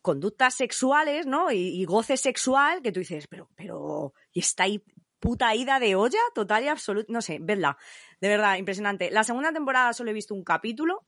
conductas 0.00 0.54
sexuales, 0.54 1.26
¿no? 1.26 1.52
Y, 1.52 1.84
goce 1.84 2.16
sexual 2.16 2.80
que 2.80 2.92
tú 2.92 3.00
dices, 3.00 3.26
pero, 3.28 3.50
pero, 3.54 4.14
¿y 4.32 4.40
está 4.40 4.62
ahí 4.62 4.82
puta 5.18 5.54
ida 5.54 5.78
de 5.78 5.96
olla? 5.96 6.18
Total 6.34 6.64
y 6.64 6.68
absoluta. 6.68 7.12
No 7.12 7.20
sé, 7.20 7.36
vedla. 7.42 7.76
De 8.22 8.28
verdad, 8.28 8.56
impresionante. 8.56 9.10
La 9.10 9.22
segunda 9.22 9.52
temporada 9.52 9.92
solo 9.92 10.10
he 10.10 10.14
visto 10.14 10.34
un 10.34 10.42
capítulo. 10.42 11.04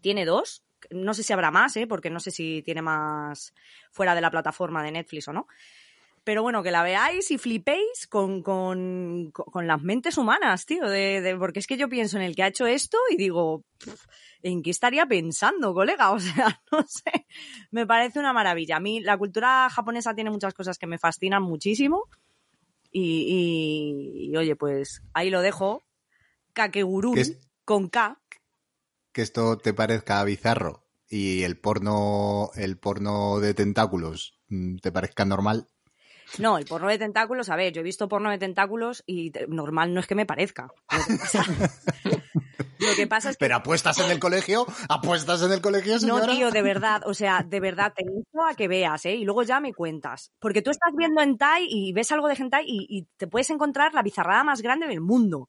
Tiene 0.00 0.24
dos. 0.24 0.62
No 0.90 1.12
sé 1.12 1.24
si 1.24 1.32
habrá 1.32 1.50
más, 1.50 1.76
¿eh? 1.76 1.88
Porque 1.88 2.08
no 2.08 2.20
sé 2.20 2.30
si 2.30 2.62
tiene 2.62 2.82
más 2.82 3.52
fuera 3.90 4.14
de 4.14 4.20
la 4.20 4.30
plataforma 4.30 4.84
de 4.84 4.92
Netflix 4.92 5.26
o 5.26 5.32
no. 5.32 5.48
Pero 6.22 6.42
bueno, 6.42 6.62
que 6.62 6.70
la 6.70 6.82
veáis 6.82 7.30
y 7.30 7.38
flipéis 7.38 8.06
con, 8.08 8.42
con, 8.42 9.30
con 9.32 9.66
las 9.66 9.80
mentes 9.82 10.18
humanas, 10.18 10.66
tío. 10.66 10.86
De, 10.88 11.20
de- 11.22 11.36
porque 11.36 11.58
es 11.60 11.66
que 11.66 11.76
yo 11.78 11.88
pienso 11.88 12.16
en 12.18 12.22
el 12.22 12.36
que 12.36 12.42
ha 12.42 12.48
hecho 12.48 12.66
esto 12.66 12.98
y 13.10 13.16
digo, 13.16 13.64
"Pff, 13.78 14.04
¿en 14.42 14.62
qué 14.62 14.70
estaría 14.70 15.06
pensando, 15.06 15.72
colega? 15.72 16.10
O 16.12 16.20
sea, 16.20 16.60
no 16.70 16.84
sé. 16.86 17.26
Me 17.70 17.86
parece 17.86 18.18
una 18.18 18.32
maravilla. 18.34 18.76
A 18.76 18.80
mí 18.80 19.00
la 19.00 19.16
cultura 19.16 19.68
japonesa 19.70 20.14
tiene 20.14 20.30
muchas 20.30 20.52
cosas 20.54 20.76
que 20.78 20.86
me 20.86 20.98
fascinan 20.98 21.42
muchísimo. 21.42 22.04
Y, 22.92 24.26
y- 24.28 24.30
y, 24.32 24.36
oye, 24.36 24.56
pues 24.56 25.02
ahí 25.14 25.30
lo 25.30 25.40
dejo. 25.40 25.82
Kakegurui, 26.52 27.14
¿Qué 27.14 27.20
es? 27.22 27.48
con 27.64 27.88
K. 27.88 28.20
Que 29.12 29.22
esto 29.22 29.56
te 29.58 29.72
parezca 29.72 30.22
bizarro 30.24 30.86
y 31.08 31.42
el 31.44 31.58
porno, 31.58 32.50
el 32.56 32.78
porno 32.78 33.40
de 33.40 33.54
tentáculos 33.54 34.38
mm, 34.48 34.76
te 34.78 34.92
parezca 34.92 35.24
normal. 35.24 35.66
No, 36.38 36.58
el 36.58 36.64
porno 36.64 36.88
de 36.88 36.98
tentáculos, 36.98 37.48
a 37.48 37.56
ver, 37.56 37.72
yo 37.72 37.80
he 37.80 37.84
visto 37.84 38.08
porno 38.08 38.30
de 38.30 38.38
tentáculos 38.38 39.02
y 39.06 39.32
normal 39.48 39.92
no 39.92 40.00
es 40.00 40.06
que 40.06 40.14
me 40.14 40.26
parezca. 40.26 40.68
Lo 40.90 41.04
que 41.06 41.16
pasa, 41.18 41.44
lo 42.78 42.96
que 42.96 43.06
pasa 43.06 43.30
es 43.30 43.36
que 43.36 43.44
Pero 43.44 43.56
apuestas 43.56 43.98
en 43.98 44.10
el 44.10 44.18
colegio, 44.18 44.66
apuestas 44.88 45.42
en 45.42 45.52
el 45.52 45.60
colegio, 45.60 45.98
señora. 45.98 46.26
No, 46.26 46.32
tío, 46.32 46.50
de 46.50 46.62
verdad, 46.62 47.02
o 47.06 47.14
sea, 47.14 47.44
de 47.46 47.60
verdad, 47.60 47.92
te 47.94 48.04
invito 48.04 48.42
a 48.42 48.54
que 48.54 48.68
veas, 48.68 49.04
¿eh? 49.06 49.14
Y 49.14 49.24
luego 49.24 49.42
ya 49.42 49.60
me 49.60 49.74
cuentas. 49.74 50.32
Porque 50.38 50.62
tú 50.62 50.70
estás 50.70 50.92
viendo 50.96 51.20
hentai 51.20 51.66
y 51.68 51.92
ves 51.92 52.12
algo 52.12 52.28
de 52.28 52.34
hentai 52.34 52.64
y, 52.66 52.86
y 52.88 53.06
te 53.16 53.26
puedes 53.26 53.50
encontrar 53.50 53.94
la 53.94 54.02
bizarrada 54.02 54.44
más 54.44 54.62
grande 54.62 54.86
del 54.86 55.00
mundo. 55.00 55.48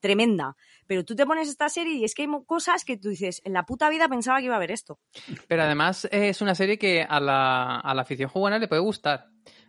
Tremenda. 0.00 0.56
Pero 0.86 1.04
tú 1.04 1.16
te 1.16 1.26
pones 1.26 1.48
esta 1.48 1.68
serie 1.68 1.94
y 1.94 2.04
es 2.04 2.14
que 2.14 2.22
hay 2.22 2.28
cosas 2.46 2.84
que 2.84 2.96
tú 2.96 3.08
dices, 3.08 3.42
en 3.44 3.52
la 3.52 3.64
puta 3.64 3.88
vida 3.90 4.08
pensaba 4.08 4.38
que 4.38 4.44
iba 4.44 4.56
a 4.56 4.60
ver 4.60 4.70
esto. 4.70 5.00
Pero 5.48 5.62
además 5.62 6.04
eh, 6.06 6.28
es 6.28 6.40
una 6.40 6.54
serie 6.54 6.78
que 6.78 7.02
a 7.02 7.20
la, 7.20 7.80
a 7.80 7.94
la 7.94 8.02
afición 8.02 8.30
juvenil 8.30 8.60
le 8.60 8.68
puede 8.68 8.82
gustar. 8.82 9.26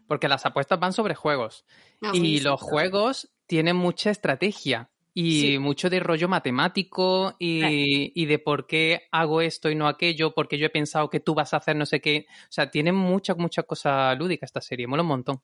Porque 0.09 0.27
las 0.27 0.45
apuestas 0.45 0.77
van 0.79 0.91
sobre 0.91 1.15
juegos. 1.15 1.63
Ah, 2.01 2.11
y 2.13 2.41
los 2.41 2.59
juegos 2.59 3.29
tienen 3.45 3.77
mucha 3.77 4.09
estrategia. 4.09 4.89
Y 5.13 5.41
Sí. 5.41 5.59
mucho 5.59 5.89
de 5.89 5.99
rollo 5.99 6.27
matemático 6.27 7.35
y, 7.39 8.11
y 8.13 8.25
de 8.25 8.39
por 8.39 8.67
qué 8.67 9.03
hago 9.11 9.41
esto 9.41 9.69
y 9.69 9.75
no 9.75 9.87
aquello, 9.87 10.33
porque 10.33 10.57
yo 10.57 10.65
he 10.67 10.69
pensado 10.69 11.09
que 11.09 11.19
tú 11.19 11.33
vas 11.35 11.53
a 11.53 11.57
hacer 11.57 11.75
no 11.75 11.85
sé 11.85 11.99
qué. 12.01 12.25
O 12.43 12.51
sea, 12.51 12.69
tiene 12.69 12.91
mucha, 12.91 13.35
mucha 13.35 13.63
cosa 13.63 14.13
lúdica 14.15 14.45
esta 14.45 14.61
serie, 14.61 14.87
mola 14.87 15.01
un 15.03 15.09
montón. 15.09 15.41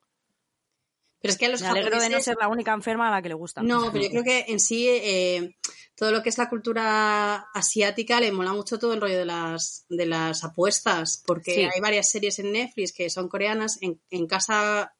Pero 1.26 1.32
es 1.32 1.38
que 1.38 1.46
a 1.46 1.48
los 1.50 1.60
Me 1.62 1.68
alegro 1.68 2.00
de 2.00 2.08
no 2.08 2.20
ser 2.20 2.36
la 2.40 2.48
única 2.48 2.72
enferma 2.72 3.08
a 3.08 3.10
la 3.10 3.22
que 3.22 3.28
le 3.28 3.34
gusta. 3.34 3.62
No, 3.62 3.90
pero 3.92 4.04
yo 4.04 4.10
creo 4.10 4.24
que 4.24 4.44
en 4.48 4.60
sí 4.60 4.88
eh, 4.88 5.56
todo 5.94 6.10
lo 6.12 6.22
que 6.22 6.28
es 6.28 6.38
la 6.38 6.48
cultura 6.48 7.46
asiática 7.54 8.20
le 8.20 8.32
mola 8.32 8.52
mucho 8.52 8.78
todo 8.78 8.92
el 8.94 9.00
rollo 9.00 9.18
de 9.18 9.24
las, 9.24 9.84
de 9.88 10.06
las 10.06 10.44
apuestas, 10.44 11.22
porque 11.26 11.54
Sí. 11.54 11.60
hay 11.62 11.80
varias 11.80 12.08
series 12.10 12.38
en 12.38 12.52
Netflix 12.52 12.92
que 12.92 13.10
son 13.10 13.28
coreanas. 13.28 13.78
En, 13.80 14.00
en 14.10 14.26
casa 14.26 14.94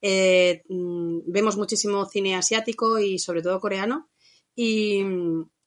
eh, 0.00 0.62
mm, 0.68 1.20
vemos 1.26 1.56
muchísimo 1.56 2.06
cine 2.06 2.36
asiático 2.36 2.98
y 2.98 3.18
sobre 3.18 3.42
todo 3.42 3.60
coreano 3.60 4.08
y, 4.54 5.02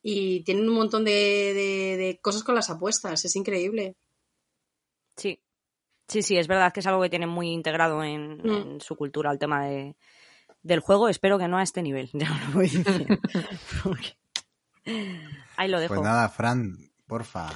y 0.02 0.44
tienen 0.44 0.68
un 0.70 0.76
montón 0.76 1.04
de, 1.06 1.12
de- 1.12 1.98
de 1.98 2.20
cosas 2.22 2.44
con 2.44 2.56
las 2.56 2.70
apuestas, 2.70 3.24
es 3.26 3.36
increíble. 3.36 3.96
Sí. 5.18 5.40
Sí, 6.12 6.22
sí, 6.24 6.38
es 6.38 6.48
verdad 6.50 6.74
que 6.74 6.82
es 6.82 6.88
algo 6.88 7.02
que 7.02 7.10
tienen 7.10 7.30
muy 7.30 7.48
integrado 7.50 8.04
en, 8.04 8.38
Mm. 8.40 8.50
en 8.52 8.82
su 8.82 8.98
cultura 8.98 9.32
el 9.32 9.40
tema 9.40 9.66
de, 9.66 9.96
del 10.62 10.82
juego. 10.82 11.08
Espero 11.08 11.38
que 11.40 11.48
no 11.48 11.58
a 11.58 11.64
este 11.64 11.82
nivel, 11.82 12.10
ya 12.14 12.30
lo 12.30 12.54
voy 12.56 12.68
diciendo. 12.68 13.18
Ahí 15.56 15.70
lo 15.70 15.80
dejo. 15.80 15.94
Pues 15.96 16.04
nada, 16.04 16.28
Fran, 16.30 16.76
porfa, 17.08 17.50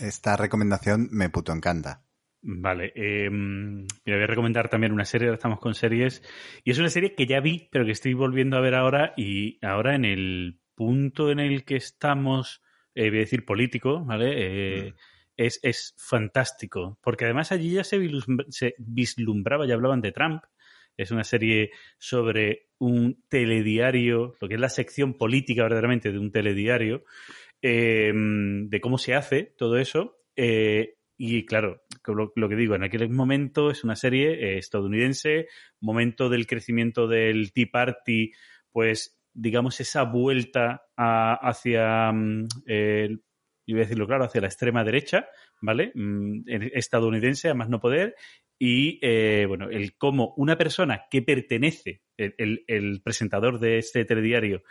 esta 0.00 0.36
recomendación 0.36 1.08
me 1.12 1.28
puto 1.30 1.52
encanta. 1.52 2.02
Vale, 2.44 2.92
eh, 2.96 3.30
mira, 3.30 3.86
voy 4.04 4.22
a 4.24 4.26
recomendar 4.26 4.68
también 4.68 4.92
una 4.92 5.04
serie, 5.04 5.28
ahora 5.28 5.36
estamos 5.36 5.60
con 5.60 5.74
series, 5.74 6.24
y 6.64 6.72
es 6.72 6.78
una 6.80 6.88
serie 6.88 7.14
que 7.14 7.26
ya 7.26 7.38
vi, 7.38 7.68
pero 7.70 7.84
que 7.84 7.92
estoy 7.92 8.14
volviendo 8.14 8.56
a 8.56 8.60
ver 8.60 8.74
ahora, 8.74 9.14
y 9.16 9.64
ahora 9.64 9.94
en 9.94 10.04
el 10.04 10.58
punto 10.74 11.30
en 11.30 11.38
el 11.38 11.64
que 11.64 11.76
estamos, 11.76 12.60
eh, 12.96 13.10
voy 13.10 13.18
a 13.18 13.20
decir 13.20 13.44
político, 13.44 14.04
¿vale? 14.04 14.32
Eh, 14.34 14.94
es, 15.36 15.60
es 15.62 15.94
fantástico, 15.98 16.98
porque 17.02 17.24
además 17.24 17.52
allí 17.52 17.72
ya 17.72 17.84
se, 17.84 17.98
vislum- 17.98 18.46
se 18.50 18.74
vislumbraba, 18.78 19.66
ya 19.66 19.74
hablaban 19.74 20.00
de 20.00 20.12
Trump, 20.12 20.42
es 20.96 21.10
una 21.10 21.24
serie 21.24 21.70
sobre 21.98 22.68
un 22.78 23.22
telediario, 23.28 24.36
lo 24.40 24.48
que 24.48 24.54
es 24.54 24.60
la 24.60 24.68
sección 24.68 25.14
política 25.14 25.62
verdaderamente 25.62 26.12
de 26.12 26.18
un 26.18 26.30
telediario, 26.30 27.04
eh, 27.62 28.12
de 28.14 28.80
cómo 28.80 28.98
se 28.98 29.14
hace 29.14 29.54
todo 29.56 29.78
eso. 29.78 30.18
eh, 30.36 30.96
y 31.16 31.46
claro, 31.46 31.82
lo, 32.06 32.48
que 32.48 32.56
digo, 32.56 32.74
en 32.74 32.82
aquel 32.82 33.08
momento 33.10 33.70
es 33.70 33.84
una 33.84 33.94
serie 33.94 34.32
eh, 34.32 34.58
estadounidense, 34.58 35.46
momento 35.80 36.28
del 36.28 36.48
crecimiento 36.48 37.06
del 37.06 37.52
Tea 37.52 37.66
Party, 37.70 38.32
pues 38.72 39.20
digamos 39.32 39.80
esa 39.80 40.02
vuelta 40.02 40.82
hacia, 40.96 42.10
mm, 42.12 42.48
yo 43.72 43.76
voy 43.76 43.82
a 43.82 43.86
decirlo 43.86 44.06
claro, 44.06 44.24
hacia 44.24 44.40
la 44.40 44.46
extrema 44.48 44.84
derecha, 44.84 45.26
¿vale? 45.60 45.92
Mm, 45.94 46.42
estadounidense, 46.46 47.48
a 47.48 47.54
más 47.54 47.68
no 47.68 47.80
poder, 47.80 48.14
y 48.58 49.00
eh, 49.02 49.46
bueno, 49.48 49.70
el 49.70 49.96
cómo 49.96 50.34
una 50.36 50.56
persona 50.56 51.06
que 51.10 51.22
pertenece, 51.22 52.02
el, 52.16 53.00
presentador 53.02 53.58
de 53.58 53.78
este 53.78 54.04
telediario, 54.04 54.62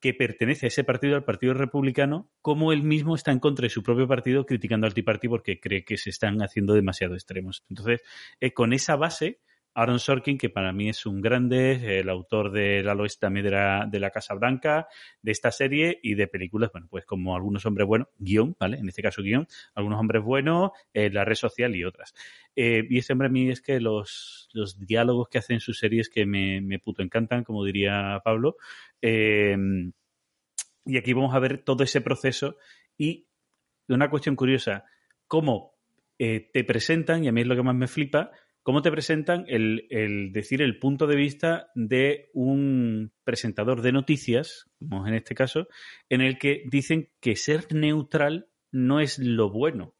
que 0.00 0.14
pertenece 0.14 0.66
a 0.66 0.68
ese 0.68 0.82
partido, 0.82 1.16
al 1.16 1.24
Partido 1.24 1.54
Republicano, 1.54 2.30
como 2.40 2.72
él 2.72 2.82
mismo 2.82 3.14
está 3.14 3.30
en 3.30 3.38
contra 3.38 3.64
de 3.64 3.70
su 3.70 3.82
propio 3.82 4.08
partido 4.08 4.46
criticando 4.46 4.86
al 4.86 4.94
Tea 4.94 5.04
Party 5.04 5.28
porque 5.28 5.60
cree 5.60 5.84
que 5.84 5.96
se 5.96 6.10
están 6.10 6.40
haciendo 6.40 6.74
demasiado 6.74 7.14
extremos. 7.14 7.64
Entonces, 7.68 8.02
eh, 8.40 8.52
con 8.52 8.72
esa 8.72 8.96
base, 8.96 9.40
Aaron 9.80 10.00
Sorkin, 10.00 10.38
que 10.38 10.50
para 10.50 10.72
mí 10.72 10.88
es 10.88 11.06
un 11.06 11.20
grande, 11.20 12.00
el 12.00 12.08
autor 12.08 12.50
de 12.50 12.82
La 12.82 12.94
Oeste 12.94 13.20
también 13.20 13.44
de 13.46 14.00
la, 14.00 14.10
Casa 14.10 14.34
Blanca, 14.34 14.88
de 15.22 15.32
esta 15.32 15.52
serie 15.52 16.00
y 16.02 16.14
de 16.14 16.26
películas, 16.26 16.70
bueno, 16.72 16.88
pues 16.90 17.04
como 17.04 17.36
Algunos 17.36 17.64
Hombres 17.66 17.86
Buenos, 17.86 18.08
guion, 18.18 18.56
¿vale? 18.58 18.78
En 18.78 18.88
este 18.88 19.02
caso 19.02 19.22
guion, 19.22 19.46
Algunos 19.74 20.00
Hombres 20.00 20.22
Buenos, 20.22 20.72
eh, 20.92 21.10
La 21.10 21.24
Red 21.24 21.36
Social 21.36 21.76
y 21.76 21.84
otras. 21.84 22.14
Eh, 22.56 22.86
y 22.90 23.12
hombre 23.12 23.28
a 23.28 23.30
mí 23.30 23.50
es 23.50 23.60
que 23.60 23.80
los, 23.80 24.48
los 24.52 24.78
diálogos 24.84 25.28
que 25.28 25.38
hacen 25.38 25.54
en 25.54 25.60
sus 25.60 25.78
series 25.78 26.08
que 26.08 26.26
me, 26.26 26.60
me 26.60 26.78
puto 26.78 27.02
encantan, 27.02 27.44
como 27.44 27.64
diría 27.64 28.20
Pablo. 28.24 28.56
Eh, 29.00 29.56
y 30.84 30.96
aquí 30.96 31.12
vamos 31.12 31.34
a 31.34 31.38
ver 31.38 31.58
todo 31.58 31.84
ese 31.84 32.00
proceso 32.00 32.56
y 32.96 33.28
una 33.88 34.10
cuestión 34.10 34.36
curiosa, 34.36 34.84
cómo 35.26 35.78
eh, 36.18 36.50
te 36.52 36.64
presentan, 36.64 37.24
y 37.24 37.28
a 37.28 37.32
mí 37.32 37.42
es 37.42 37.46
lo 37.46 37.54
que 37.54 37.62
más 37.62 37.74
me 37.74 37.86
flipa, 37.86 38.32
cómo 38.68 38.82
te 38.82 38.90
presentan 38.90 39.46
el, 39.48 40.30
decir 40.30 40.60
el 40.60 40.78
punto 40.78 41.06
de 41.06 41.16
vista 41.16 41.70
de 41.74 42.28
un 42.34 43.14
presentador 43.24 43.80
de 43.80 43.92
noticias, 43.92 44.70
como 44.78 45.06
en 45.06 45.14
este 45.14 45.34
caso, 45.34 45.68
en 46.10 46.20
el 46.20 46.36
que 46.36 46.64
dicen 46.66 47.08
que 47.18 47.34
ser 47.34 47.72
neutral 47.72 48.50
no 48.70 49.00
es 49.00 49.18
lo 49.18 49.48
bueno 49.48 49.94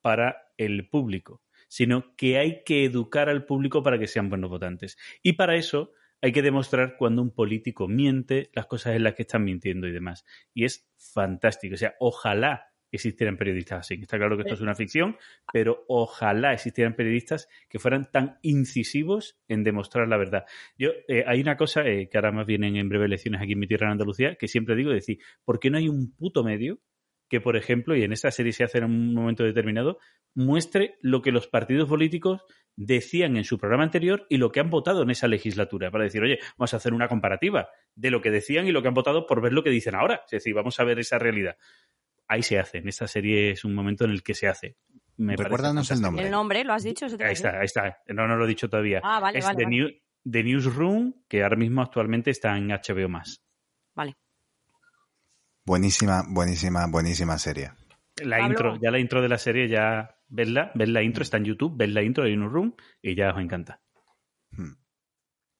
para 0.00 0.38
el 0.56 0.88
público, 0.88 1.42
sino 1.68 2.16
que 2.16 2.38
hay 2.38 2.62
que 2.64 2.86
educar 2.86 3.28
al 3.28 3.44
público 3.44 3.82
para 3.82 3.98
que 3.98 4.06
sean 4.06 4.30
buenos 4.30 4.48
votantes. 4.48 4.96
Y 5.22 5.34
para 5.34 5.56
eso 5.56 5.92
hay 6.22 6.32
que 6.32 6.40
demostrar 6.40 6.96
cuando 6.96 7.20
un 7.20 7.30
político 7.30 7.88
miente 7.88 8.48
las 8.54 8.64
cosas 8.64 8.96
en 8.96 9.04
las 9.04 9.16
que 9.16 9.24
están 9.24 9.44
mintiendo 9.44 9.86
y 9.86 9.92
demás. 9.92 10.24
Y 10.54 10.64
es 10.64 10.88
fantástico. 10.96 11.74
O 11.74 11.76
sea, 11.76 11.94
ojalá 12.00 12.73
existieran 12.96 13.36
periodistas 13.36 13.80
así. 13.80 13.94
Está 14.00 14.18
claro 14.18 14.36
que 14.36 14.42
esto 14.42 14.54
es 14.54 14.60
una 14.60 14.74
ficción, 14.74 15.16
pero 15.52 15.84
ojalá 15.88 16.52
existieran 16.52 16.94
periodistas 16.94 17.48
que 17.68 17.78
fueran 17.78 18.10
tan 18.10 18.38
incisivos 18.42 19.38
en 19.48 19.64
demostrar 19.64 20.08
la 20.08 20.16
verdad. 20.16 20.44
Yo, 20.78 20.90
eh, 21.08 21.24
hay 21.26 21.40
una 21.40 21.56
cosa 21.56 21.82
eh, 21.86 22.08
que 22.08 22.18
ahora 22.18 22.32
más 22.32 22.46
vienen 22.46 22.76
en 22.76 22.88
breve 22.88 23.06
elecciones 23.06 23.40
aquí 23.40 23.52
en 23.52 23.58
mi 23.58 23.66
tierra 23.66 23.86
en 23.86 23.92
Andalucía, 23.92 24.36
que 24.36 24.48
siempre 24.48 24.76
digo, 24.76 24.90
es 24.90 25.06
decir, 25.06 25.18
¿por 25.44 25.58
qué 25.58 25.70
no 25.70 25.78
hay 25.78 25.88
un 25.88 26.14
puto 26.14 26.44
medio 26.44 26.80
que, 27.28 27.40
por 27.40 27.56
ejemplo, 27.56 27.96
y 27.96 28.02
en 28.02 28.12
esta 28.12 28.30
serie 28.30 28.52
se 28.52 28.64
hace 28.64 28.78
en 28.78 28.84
un 28.84 29.14
momento 29.14 29.44
determinado, 29.44 29.98
muestre 30.34 30.96
lo 31.00 31.22
que 31.22 31.32
los 31.32 31.48
partidos 31.48 31.88
políticos 31.88 32.42
decían 32.76 33.36
en 33.36 33.44
su 33.44 33.58
programa 33.58 33.84
anterior 33.84 34.26
y 34.28 34.36
lo 34.36 34.52
que 34.52 34.60
han 34.60 34.70
votado 34.70 35.02
en 35.02 35.10
esa 35.10 35.28
legislatura, 35.28 35.90
para 35.90 36.04
decir, 36.04 36.22
oye, 36.22 36.38
vamos 36.58 36.74
a 36.74 36.76
hacer 36.76 36.92
una 36.92 37.08
comparativa 37.08 37.68
de 37.94 38.10
lo 38.10 38.20
que 38.20 38.30
decían 38.30 38.66
y 38.66 38.72
lo 38.72 38.82
que 38.82 38.88
han 38.88 38.94
votado 38.94 39.26
por 39.26 39.40
ver 39.40 39.52
lo 39.52 39.62
que 39.62 39.70
dicen 39.70 39.94
ahora. 39.94 40.22
Es 40.26 40.32
decir, 40.32 40.54
vamos 40.54 40.78
a 40.80 40.84
ver 40.84 40.98
esa 40.98 41.18
realidad. 41.18 41.56
Ahí 42.28 42.42
se 42.42 42.58
hace, 42.58 42.78
en 42.78 42.88
esta 42.88 43.06
serie 43.06 43.50
es 43.50 43.64
un 43.64 43.74
momento 43.74 44.04
en 44.04 44.10
el 44.10 44.22
que 44.22 44.34
se 44.34 44.48
hace. 44.48 44.76
Me 45.16 45.36
Recuérdanos 45.36 45.90
el 45.90 46.00
nombre. 46.00 46.24
El 46.24 46.30
nombre, 46.30 46.64
¿lo 46.64 46.72
has 46.72 46.82
dicho? 46.82 47.06
Ahí 47.06 47.32
está, 47.34 47.50
ahí 47.58 47.66
está. 47.66 47.98
No, 48.08 48.26
no 48.26 48.36
lo 48.36 48.44
he 48.44 48.48
dicho 48.48 48.68
todavía. 48.68 49.00
Ah, 49.04 49.20
vale, 49.20 49.38
es 49.38 49.44
vale, 49.44 49.56
The, 49.58 49.64
vale. 49.64 49.76
New- 49.76 49.90
The 50.30 50.42
Newsroom, 50.42 51.24
que 51.28 51.42
ahora 51.42 51.56
mismo 51.56 51.82
actualmente 51.82 52.30
está 52.30 52.56
en 52.56 52.68
HBO+. 52.68 53.22
Vale. 53.94 54.16
Buenísima, 55.64 56.24
buenísima, 56.28 56.86
buenísima 56.88 57.38
serie. 57.38 57.72
La 58.22 58.38
Pablo. 58.38 58.50
intro, 58.52 58.76
ya 58.82 58.90
la 58.90 58.98
intro 58.98 59.22
de 59.22 59.28
la 59.28 59.38
serie, 59.38 59.68
ya 59.68 60.16
vedla, 60.28 60.70
ved 60.74 60.88
la 60.88 61.02
intro, 61.02 61.22
está 61.22 61.36
en 61.38 61.44
YouTube, 61.44 61.76
ved 61.76 61.88
la 61.90 62.02
intro 62.02 62.24
de 62.24 62.30
The 62.30 62.36
Newsroom 62.36 62.74
y 63.02 63.14
ya 63.14 63.32
os 63.34 63.40
encanta. 63.40 63.80
Hmm. 64.50 64.74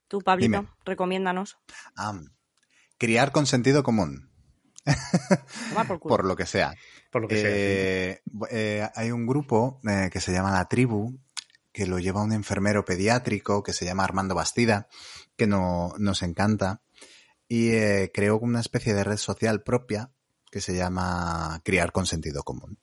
Tú, 0.09 0.21
Pablito, 0.21 0.59
Dime. 0.61 0.69
recomiéndanos. 0.85 1.57
Ah, 1.97 2.13
criar 2.99 3.33
con 3.33 3.47
sentido 3.47 3.83
común, 3.83 4.31
por 6.01 6.25
lo 6.25 6.37
que 6.37 6.47
sea. 6.47 6.75
Por 7.11 7.23
lo 7.23 7.29
que 7.29 7.41
sea. 7.41 7.51
Eh, 7.51 8.23
eh, 8.51 8.89
hay 8.95 9.11
un 9.11 9.27
grupo 9.27 9.81
eh, 9.89 10.11
que 10.13 10.21
se 10.21 10.33
llama 10.33 10.53
La 10.53 10.67
Tribu, 10.67 11.19
que 11.73 11.87
lo 11.87 11.99
lleva 11.99 12.23
un 12.23 12.33
enfermero 12.33 12.85
pediátrico 12.85 13.63
que 13.63 13.73
se 13.73 13.85
llama 13.85 14.05
Armando 14.05 14.35
Bastida, 14.35 14.89
que 15.37 15.49
no, 15.49 15.93
nos 15.99 16.23
encanta, 16.23 16.83
y 17.49 17.71
eh, 17.71 18.11
creó 18.15 18.39
una 18.39 18.61
especie 18.61 18.95
de 18.95 19.05
red 19.05 19.17
social 19.17 19.63
propia 19.63 20.13
que 20.51 20.61
se 20.61 20.75
llama 20.75 21.61
Criar 21.65 21.91
con 21.91 22.07
Sentido 22.07 22.45
Común. 22.45 22.79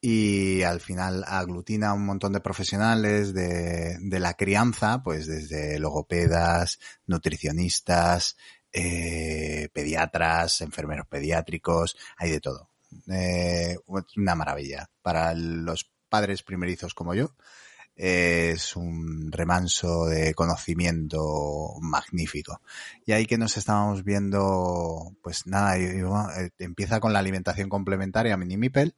Y 0.00 0.62
al 0.62 0.80
final 0.80 1.24
aglutina 1.26 1.90
a 1.90 1.94
un 1.94 2.04
montón 2.04 2.32
de 2.32 2.40
profesionales 2.40 3.32
de, 3.32 3.96
de 4.00 4.20
la 4.20 4.34
crianza, 4.34 5.02
pues 5.02 5.26
desde 5.26 5.78
logopedas, 5.78 6.78
nutricionistas, 7.06 8.36
eh, 8.78 9.70
pediatras, 9.72 10.60
enfermeros 10.60 11.06
pediátricos, 11.06 11.96
hay 12.18 12.30
de 12.30 12.40
todo. 12.40 12.68
Eh, 13.10 13.74
una 14.16 14.34
maravilla. 14.34 14.90
Para 15.00 15.32
los 15.34 15.90
padres 16.10 16.42
primerizos 16.42 16.92
como 16.92 17.14
yo, 17.14 17.34
es 17.94 18.76
un 18.76 19.32
remanso 19.32 20.04
de 20.04 20.34
conocimiento 20.34 21.76
magnífico. 21.80 22.60
Y 23.06 23.12
ahí 23.12 23.24
que 23.24 23.38
nos 23.38 23.56
estábamos 23.56 24.04
viendo, 24.04 25.16
pues 25.22 25.46
nada, 25.46 25.78
bueno, 25.78 26.28
eh, 26.38 26.50
empieza 26.58 27.00
con 27.00 27.14
la 27.14 27.20
alimentación 27.20 27.70
complementaria 27.70 28.36
mini 28.36 28.58
Mipel 28.58 28.94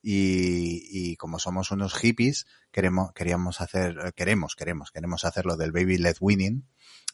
y, 0.00 0.88
y 0.90 1.16
como 1.16 1.38
somos 1.38 1.70
unos 1.70 1.92
hippies, 1.98 2.46
queremos, 2.72 3.12
queríamos 3.12 3.60
hacer, 3.60 4.14
queremos, 4.16 4.56
queremos, 4.56 4.90
queremos 4.90 5.26
hacer 5.26 5.44
lo 5.44 5.58
del 5.58 5.72
baby 5.72 5.98
led 5.98 6.16
winning, 6.18 6.64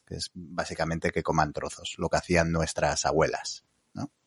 que 0.07 0.17
es 0.17 0.31
básicamente 0.35 1.11
que 1.11 1.23
coman 1.23 1.53
trozos, 1.53 1.95
lo 1.99 2.09
que 2.09 2.17
hacían 2.17 2.53
nuestras 2.53 3.07
abuelas 3.07 3.65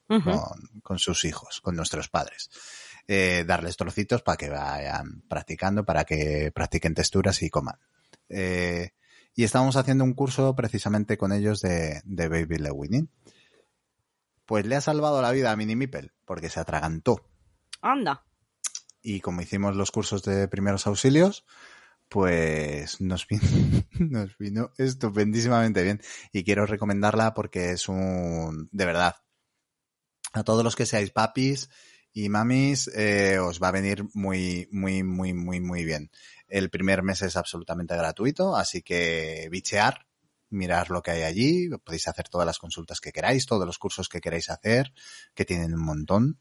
Ujú. 0.09 0.31
con, 0.31 0.81
con 0.83 0.99
sus 0.99 1.25
hijos, 1.25 1.59
con 1.61 1.75
nuestros 1.75 2.07
padres. 2.07 2.49
Eh, 3.09 3.43
darles 3.45 3.77
trocitos 3.77 4.21
para 4.21 4.37
que 4.37 4.49
vayan 4.49 5.21
practicando, 5.27 5.85
para 5.85 6.03
que 6.03 6.51
practiquen 6.53 6.93
texturas 6.93 7.41
y 7.41 7.49
coman. 7.49 7.79
Eh, 8.29 8.91
y 9.33 9.43
estábamos 9.43 9.75
haciendo 9.75 10.03
un 10.03 10.13
curso 10.13 10.55
precisamente 10.55 11.17
con 11.17 11.31
ellos 11.31 11.61
de, 11.61 12.01
de 12.03 12.27
Baby 12.27 12.57
Led 12.57 12.71
Winning. 12.73 13.09
Pues 14.45 14.65
le 14.65 14.75
ha 14.75 14.81
salvado 14.81 15.21
la 15.21 15.31
vida 15.31 15.51
a 15.51 15.55
Mini 15.55 15.75
Mipel, 15.75 16.13
porque 16.25 16.49
se 16.49 16.59
atragantó. 16.59 17.29
Anda. 17.81 18.23
Y 19.01 19.19
como 19.19 19.41
hicimos 19.41 19.75
los 19.75 19.91
cursos 19.91 20.23
de 20.23 20.47
primeros 20.47 20.87
auxilios, 20.87 21.45
pues 22.09 23.01
nos 23.01 23.27
vino, 23.27 23.41
nos 23.99 24.37
vino 24.37 24.71
estupendísimamente 24.77 25.83
bien. 25.83 26.01
Y 26.31 26.43
quiero 26.43 26.65
recomendarla 26.65 27.33
porque 27.33 27.71
es 27.71 27.87
un, 27.89 28.69
de 28.71 28.85
verdad, 28.85 29.15
a 30.33 30.43
todos 30.43 30.63
los 30.63 30.75
que 30.75 30.85
seáis 30.85 31.11
papis 31.11 31.69
y 32.13 32.29
mamis, 32.29 32.89
eh, 32.95 33.37
os 33.39 33.61
va 33.61 33.67
a 33.67 33.71
venir 33.71 34.05
muy, 34.13 34.67
muy, 34.71 35.03
muy, 35.03 35.33
muy, 35.33 35.59
muy 35.59 35.85
bien. 35.85 36.09
El 36.47 36.69
primer 36.69 37.03
mes 37.03 37.21
es 37.21 37.35
absolutamente 37.35 37.95
gratuito, 37.95 38.55
así 38.55 38.81
que 38.81 39.47
bichear, 39.51 40.07
mirar 40.49 40.89
lo 40.89 41.01
que 41.01 41.11
hay 41.11 41.23
allí, 41.23 41.69
podéis 41.83 42.07
hacer 42.07 42.29
todas 42.29 42.47
las 42.47 42.57
consultas 42.57 43.01
que 43.01 43.11
queráis, 43.11 43.45
todos 43.45 43.65
los 43.65 43.77
cursos 43.77 44.09
que 44.09 44.21
queráis 44.21 44.49
hacer, 44.49 44.93
que 45.35 45.45
tienen 45.45 45.73
un 45.73 45.83
montón 45.83 46.39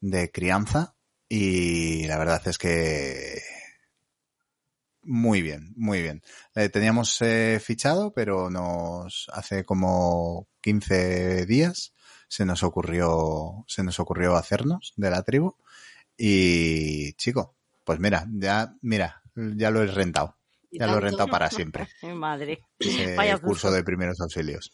de 0.00 0.30
crianza 0.30 0.94
y 1.28 2.06
la 2.06 2.18
verdad 2.18 2.42
es 2.46 2.58
que 2.58 3.40
muy 5.10 5.42
bien, 5.42 5.72
muy 5.76 6.02
bien. 6.02 6.22
Eh, 6.54 6.68
teníamos 6.68 7.20
eh, 7.20 7.60
fichado, 7.60 8.12
pero 8.14 8.48
nos 8.48 9.26
hace 9.32 9.64
como 9.64 10.48
15 10.60 11.46
días 11.46 11.92
se 12.28 12.44
nos 12.44 12.62
ocurrió, 12.62 13.64
se 13.66 13.82
nos 13.82 13.98
ocurrió 13.98 14.36
hacernos 14.36 14.92
de 14.96 15.10
la 15.10 15.24
tribu. 15.24 15.56
Y 16.16 17.12
chico, 17.14 17.56
pues 17.84 17.98
mira, 17.98 18.24
ya, 18.30 18.72
mira, 18.82 19.20
ya 19.34 19.72
lo 19.72 19.82
he 19.82 19.88
rentado. 19.88 20.36
Ya 20.70 20.86
lo 20.86 20.98
he 20.98 21.00
rentado 21.00 21.28
para 21.28 21.50
siempre. 21.50 21.88
Madre. 22.14 22.60
Ese 22.78 23.16
Vaya 23.16 23.38
curso 23.38 23.72
de 23.72 23.82
primeros 23.82 24.20
auxilios. 24.20 24.72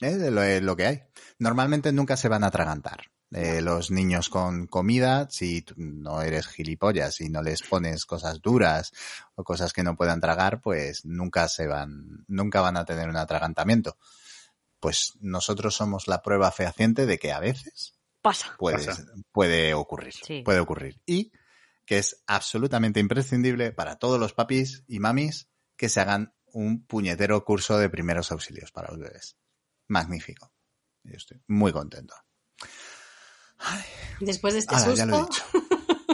Es 0.00 0.16
lo, 0.16 0.42
es 0.42 0.62
lo 0.62 0.76
que 0.76 0.86
hay. 0.86 1.02
Normalmente 1.38 1.92
nunca 1.92 2.16
se 2.16 2.28
van 2.28 2.42
a 2.42 2.46
atragantar. 2.46 3.10
Eh, 3.36 3.60
los 3.60 3.90
niños 3.90 4.30
con 4.30 4.66
comida, 4.66 5.28
si 5.28 5.60
tú 5.60 5.74
no 5.76 6.22
eres 6.22 6.46
gilipollas 6.46 7.20
y 7.20 7.28
no 7.28 7.42
les 7.42 7.60
pones 7.60 8.06
cosas 8.06 8.40
duras 8.40 8.92
o 9.34 9.44
cosas 9.44 9.74
que 9.74 9.82
no 9.82 9.94
puedan 9.94 10.22
tragar, 10.22 10.62
pues 10.62 11.04
nunca 11.04 11.46
se 11.46 11.66
van, 11.66 12.24
nunca 12.28 12.62
van 12.62 12.78
a 12.78 12.86
tener 12.86 13.10
un 13.10 13.16
atragantamiento. 13.18 13.98
Pues 14.80 15.18
nosotros 15.20 15.74
somos 15.74 16.08
la 16.08 16.22
prueba 16.22 16.50
fehaciente 16.50 17.04
de 17.04 17.18
que 17.18 17.30
a 17.30 17.40
veces 17.40 17.98
Pasa. 18.22 18.56
puede, 18.58 18.86
Pasa. 18.86 19.04
puede 19.32 19.74
ocurrir. 19.74 20.14
Sí. 20.14 20.40
Puede 20.42 20.60
ocurrir. 20.60 21.02
Y 21.04 21.30
que 21.84 21.98
es 21.98 22.22
absolutamente 22.26 23.00
imprescindible 23.00 23.70
para 23.70 23.96
todos 23.96 24.18
los 24.18 24.32
papis 24.32 24.82
y 24.88 24.98
mamis 24.98 25.50
que 25.76 25.90
se 25.90 26.00
hagan 26.00 26.34
un 26.54 26.86
puñetero 26.86 27.44
curso 27.44 27.76
de 27.76 27.90
primeros 27.90 28.32
auxilios 28.32 28.72
para 28.72 28.88
los 28.88 28.98
bebés. 28.98 29.36
Magnífico. 29.88 30.54
Yo 31.04 31.18
estoy 31.18 31.42
muy 31.48 31.70
contento. 31.70 32.14
Después 34.20 34.54
de 34.54 34.60
este 34.60 34.74
Ala, 34.74 34.94
ya 34.94 35.04
lo 35.06 35.16
he 35.16 35.20
susto, 35.20 35.30
dicho. 35.30 35.44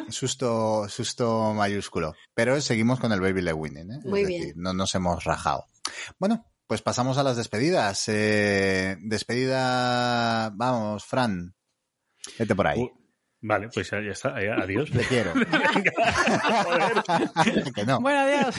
Susto, 0.12 0.88
susto 0.88 1.54
mayúsculo. 1.54 2.12
Pero 2.34 2.60
seguimos 2.60 3.00
con 3.00 3.12
el 3.12 3.20
Baby 3.20 3.40
Le 3.42 3.52
Winning, 3.54 3.92
¿eh? 3.92 3.98
Es 4.00 4.04
Muy 4.04 4.20
decir, 4.24 4.40
bien. 4.44 4.52
no 4.56 4.74
nos 4.74 4.94
hemos 4.94 5.24
rajado. 5.24 5.64
Bueno, 6.18 6.44
pues 6.66 6.82
pasamos 6.82 7.16
a 7.16 7.22
las 7.22 7.36
despedidas. 7.36 8.04
Eh, 8.08 8.96
despedida, 9.00 10.50
vamos, 10.54 11.04
Fran. 11.06 11.54
Vete 12.38 12.54
por 12.54 12.66
ahí. 12.66 12.80
Uh, 12.82 12.90
vale, 13.40 13.68
pues 13.72 13.88
ya, 13.90 14.00
ya 14.04 14.12
está. 14.12 14.38
eh, 14.42 14.50
adiós. 14.52 14.90
Te 14.90 15.00
quiero. 15.06 15.32
que 17.74 17.86
no. 17.86 17.98
Bueno, 18.00 18.20
adiós. 18.20 18.54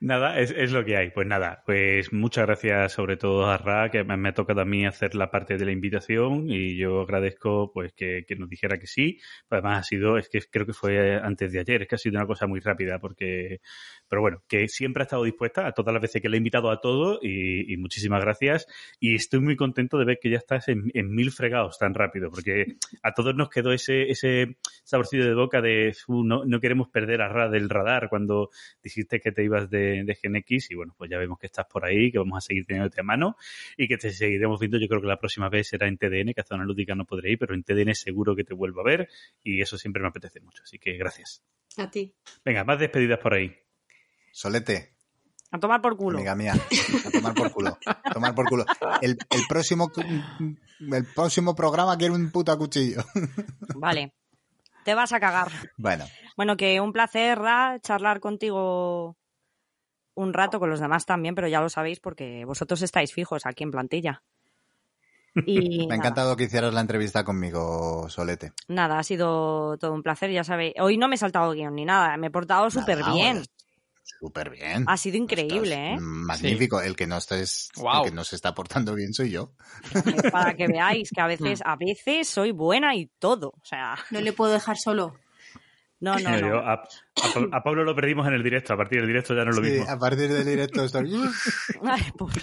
Nada, 0.00 0.38
es, 0.40 0.50
es 0.50 0.72
lo 0.72 0.84
que 0.84 0.96
hay. 0.96 1.10
Pues 1.10 1.26
nada, 1.28 1.62
pues 1.64 2.12
muchas 2.12 2.44
gracias 2.46 2.92
sobre 2.92 3.16
todo 3.16 3.46
a 3.46 3.56
Ra, 3.56 3.88
que 3.90 4.02
me, 4.02 4.16
me 4.16 4.30
ha 4.30 4.34
tocado 4.34 4.60
a 4.62 4.64
mí 4.64 4.84
hacer 4.84 5.14
la 5.14 5.30
parte 5.30 5.56
de 5.56 5.64
la 5.64 5.70
invitación 5.72 6.50
y 6.50 6.76
yo 6.76 7.02
agradezco 7.02 7.70
pues 7.72 7.92
que, 7.92 8.24
que 8.26 8.34
nos 8.36 8.48
dijera 8.48 8.78
que 8.78 8.86
sí. 8.88 9.18
Además 9.48 9.80
ha 9.80 9.82
sido, 9.84 10.18
es 10.18 10.28
que 10.28 10.40
creo 10.50 10.66
que 10.66 10.72
fue 10.72 11.16
antes 11.20 11.52
de 11.52 11.60
ayer, 11.60 11.82
es 11.82 11.88
que 11.88 11.94
ha 11.94 11.98
sido 11.98 12.16
una 12.18 12.26
cosa 12.26 12.46
muy 12.48 12.58
rápida 12.60 12.98
porque, 12.98 13.60
pero 14.08 14.22
bueno, 14.22 14.42
que 14.48 14.66
siempre 14.68 15.02
ha 15.02 15.04
estado 15.04 15.22
dispuesta 15.24 15.66
a 15.68 15.72
todas 15.72 15.92
las 15.92 16.02
veces 16.02 16.20
que 16.20 16.28
le 16.28 16.36
he 16.36 16.38
invitado 16.38 16.70
a 16.70 16.80
todo 16.80 17.20
y, 17.22 17.72
y 17.72 17.76
muchísimas 17.76 18.20
gracias. 18.22 18.66
Y 18.98 19.14
estoy 19.14 19.40
muy 19.40 19.54
contento 19.56 19.98
de 19.98 20.04
ver 20.04 20.18
que 20.20 20.30
ya 20.30 20.38
estás 20.38 20.68
en, 20.68 20.90
en 20.94 21.14
mil 21.14 21.30
fregados 21.30 21.78
tan 21.78 21.94
rápido 21.94 22.28
porque 22.30 22.76
a 23.04 23.12
todos 23.12 23.34
nos 23.36 23.50
quedó 23.50 23.72
ese, 23.72 24.10
ese 24.10 24.56
saborcillo 24.84 25.24
de 25.26 25.34
boca 25.34 25.60
de 25.60 25.94
"Uh, 26.08 26.24
no, 26.24 26.44
no 26.44 26.60
queremos 26.60 26.88
perder 26.88 27.22
a 27.22 27.28
Ra 27.28 27.48
del 27.48 27.68
radar 27.70 28.08
cuando 28.08 28.50
dijiste 28.82 29.11
que 29.20 29.32
te 29.32 29.44
ibas 29.44 29.68
de, 29.70 30.04
de 30.04 30.14
Gen 30.14 30.36
X 30.36 30.70
y 30.70 30.74
bueno, 30.74 30.94
pues 30.96 31.10
ya 31.10 31.18
vemos 31.18 31.38
que 31.38 31.46
estás 31.46 31.66
por 31.66 31.84
ahí, 31.84 32.10
que 32.10 32.18
vamos 32.18 32.38
a 32.38 32.40
seguir 32.40 32.64
teniéndote 32.66 33.00
a 33.00 33.04
mano 33.04 33.36
y 33.76 33.88
que 33.88 33.98
te 33.98 34.10
seguiremos 34.12 34.58
viendo. 34.60 34.78
Yo 34.78 34.88
creo 34.88 35.00
que 35.00 35.06
la 35.08 35.18
próxima 35.18 35.48
vez 35.48 35.68
será 35.68 35.88
en 35.88 35.98
TDN, 35.98 36.32
que 36.34 36.40
a 36.40 36.44
Zona 36.44 36.64
Lúdica 36.64 36.94
no 36.94 37.04
podré 37.04 37.32
ir, 37.32 37.38
pero 37.38 37.54
en 37.54 37.62
TDN 37.62 37.94
seguro 37.94 38.34
que 38.36 38.44
te 38.44 38.54
vuelvo 38.54 38.80
a 38.80 38.84
ver 38.84 39.08
y 39.42 39.60
eso 39.60 39.76
siempre 39.78 40.02
me 40.02 40.08
apetece 40.08 40.40
mucho. 40.40 40.62
Así 40.62 40.78
que 40.78 40.96
gracias. 40.96 41.42
a 41.76 41.90
ti. 41.90 42.14
Venga, 42.44 42.64
más 42.64 42.78
despedidas 42.78 43.18
por 43.18 43.34
ahí. 43.34 43.54
Solete, 44.32 44.94
A 45.50 45.58
tomar 45.58 45.82
por 45.82 45.96
culo. 45.96 46.16
amiga 46.18 46.34
mía, 46.34 46.54
a 47.06 47.10
tomar 47.10 47.34
por 47.34 47.50
culo. 47.52 47.78
A 47.86 48.12
tomar 48.14 48.34
por 48.34 48.48
culo. 48.48 48.64
El, 49.02 49.10
el 49.30 49.40
próximo 49.48 49.92
el 50.80 51.04
próximo 51.14 51.54
programa 51.54 51.96
quiere 51.98 52.14
un 52.14 52.30
puto 52.30 52.56
cuchillo. 52.56 53.02
Vale. 53.76 54.14
Te 54.84 54.94
vas 54.94 55.12
a 55.12 55.20
cagar. 55.20 55.48
Bueno, 55.76 56.06
Bueno, 56.36 56.56
que 56.56 56.80
un 56.80 56.92
placer, 56.92 57.38
Ra, 57.38 57.78
charlar 57.80 58.20
contigo 58.20 59.16
un 60.14 60.34
rato, 60.34 60.58
con 60.58 60.70
los 60.70 60.80
demás 60.80 61.06
también, 61.06 61.34
pero 61.34 61.48
ya 61.48 61.60
lo 61.60 61.68
sabéis 61.68 62.00
porque 62.00 62.44
vosotros 62.44 62.82
estáis 62.82 63.12
fijos 63.12 63.46
aquí 63.46 63.64
en 63.64 63.70
plantilla. 63.70 64.22
Y 65.46 65.86
me 65.88 65.94
ha 65.94 65.98
encantado 65.98 66.36
que 66.36 66.44
hicieras 66.44 66.74
la 66.74 66.80
entrevista 66.80 67.24
conmigo, 67.24 68.08
Solete. 68.08 68.52
nada, 68.68 68.98
ha 68.98 69.02
sido 69.02 69.78
todo 69.78 69.92
un 69.92 70.02
placer, 70.02 70.30
ya 70.30 70.44
sabéis. 70.44 70.74
Hoy 70.78 70.98
no 70.98 71.08
me 71.08 71.14
he 71.14 71.18
saltado 71.18 71.52
guion 71.52 71.74
ni 71.74 71.84
nada, 71.84 72.16
me 72.16 72.26
he 72.26 72.30
portado 72.30 72.70
súper 72.70 72.98
bien. 73.04 73.42
Súper 74.04 74.50
bien. 74.50 74.84
Ha 74.88 74.96
sido 74.96 75.16
increíble, 75.16 75.74
Estás 75.92 75.98
¿eh? 75.98 76.00
Magnífico. 76.00 76.80
El 76.80 76.96
que 76.96 77.06
no 77.06 77.16
estés, 77.18 77.70
Guau. 77.76 78.04
el 78.04 78.10
que 78.10 78.14
no 78.14 78.24
se 78.24 78.36
está 78.36 78.54
portando 78.54 78.94
bien 78.94 79.12
soy 79.14 79.30
yo. 79.30 79.52
Para 80.30 80.54
que 80.54 80.66
veáis 80.68 81.10
que 81.14 81.20
a 81.20 81.26
veces, 81.28 81.60
a 81.64 81.76
veces 81.76 82.28
soy 82.28 82.50
buena 82.52 82.94
y 82.94 83.06
todo. 83.18 83.48
O 83.48 83.64
sea, 83.64 83.96
No 84.10 84.20
le 84.20 84.32
puedo 84.32 84.52
dejar 84.52 84.76
solo. 84.76 85.14
no, 86.00 86.16
no, 86.18 86.40
no. 86.40 86.58
a, 86.58 86.72
a 86.74 86.82
Pa- 86.82 87.56
a 87.56 87.62
Pablo 87.62 87.84
lo 87.84 87.94
perdimos 87.94 88.26
en 88.26 88.34
el 88.34 88.42
directo, 88.42 88.74
a 88.74 88.76
partir 88.76 88.98
del 88.98 89.06
directo 89.06 89.34
ya 89.34 89.44
no 89.44 89.50
es 89.50 89.56
lo 89.56 89.64
Sí, 89.64 89.70
mismo. 89.70 89.90
a 89.90 89.98
partir 89.98 90.32
del 90.32 90.44
directo 90.44 90.84
estoy. 90.84 91.12
Ay, 91.84 92.12
pobre. 92.18 92.42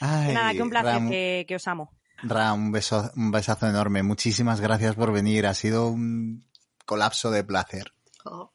Ay, 0.00 0.34
Nada, 0.34 0.52
que 0.52 0.62
un 0.62 0.70
placer, 0.70 0.92
Ram, 0.92 1.10
que, 1.10 1.44
que 1.46 1.56
os 1.56 1.68
amo. 1.68 1.92
Ra, 2.22 2.52
un, 2.54 2.72
beso, 2.72 3.10
un 3.16 3.30
besazo 3.30 3.66
enorme. 3.68 4.02
Muchísimas 4.02 4.60
gracias 4.60 4.94
por 4.94 5.12
venir. 5.12 5.46
Ha 5.46 5.54
sido 5.54 5.88
un 5.88 6.44
colapso 6.86 7.30
de 7.30 7.44
placer. 7.44 7.92
Jo. 8.22 8.53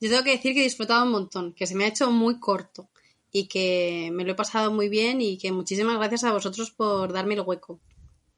Yo 0.00 0.08
tengo 0.10 0.22
que 0.24 0.30
decir 0.32 0.54
que 0.54 0.60
he 0.60 0.64
disfrutado 0.64 1.04
un 1.04 1.10
montón, 1.12 1.52
que 1.54 1.66
se 1.66 1.74
me 1.74 1.84
ha 1.84 1.88
hecho 1.88 2.10
muy 2.10 2.38
corto 2.38 2.88
y 3.32 3.46
que 3.48 4.10
me 4.12 4.24
lo 4.24 4.32
he 4.32 4.36
pasado 4.36 4.72
muy 4.72 4.88
bien 4.88 5.20
y 5.20 5.38
que 5.38 5.50
muchísimas 5.52 5.96
gracias 5.98 6.24
a 6.24 6.32
vosotros 6.32 6.70
por 6.70 7.12
darme 7.12 7.34
el 7.34 7.40
hueco. 7.42 7.80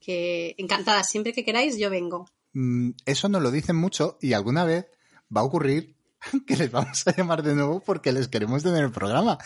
Que 0.00 0.54
encantada, 0.58 1.04
siempre 1.04 1.32
que 1.32 1.44
queráis 1.44 1.76
yo 1.76 1.90
vengo. 1.90 2.26
Mm, 2.54 2.92
Eso 3.04 3.28
nos 3.28 3.42
lo 3.42 3.50
dicen 3.50 3.76
mucho 3.76 4.16
y 4.20 4.32
alguna 4.32 4.64
vez 4.64 4.86
va 5.34 5.42
a 5.42 5.44
ocurrir 5.44 5.94
que 6.46 6.56
les 6.56 6.70
vamos 6.70 7.06
a 7.06 7.14
llamar 7.14 7.42
de 7.42 7.54
nuevo 7.54 7.80
porque 7.80 8.12
les 8.12 8.28
queremos 8.28 8.62
tener 8.62 8.82
el 8.84 8.90
programa. 8.92 9.38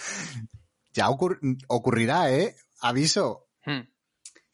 Ya 0.93 1.09
ocur- 1.09 1.41
ocurrirá, 1.69 2.31
¿eh? 2.32 2.55
Aviso. 2.81 3.49
Hmm. 3.66 3.81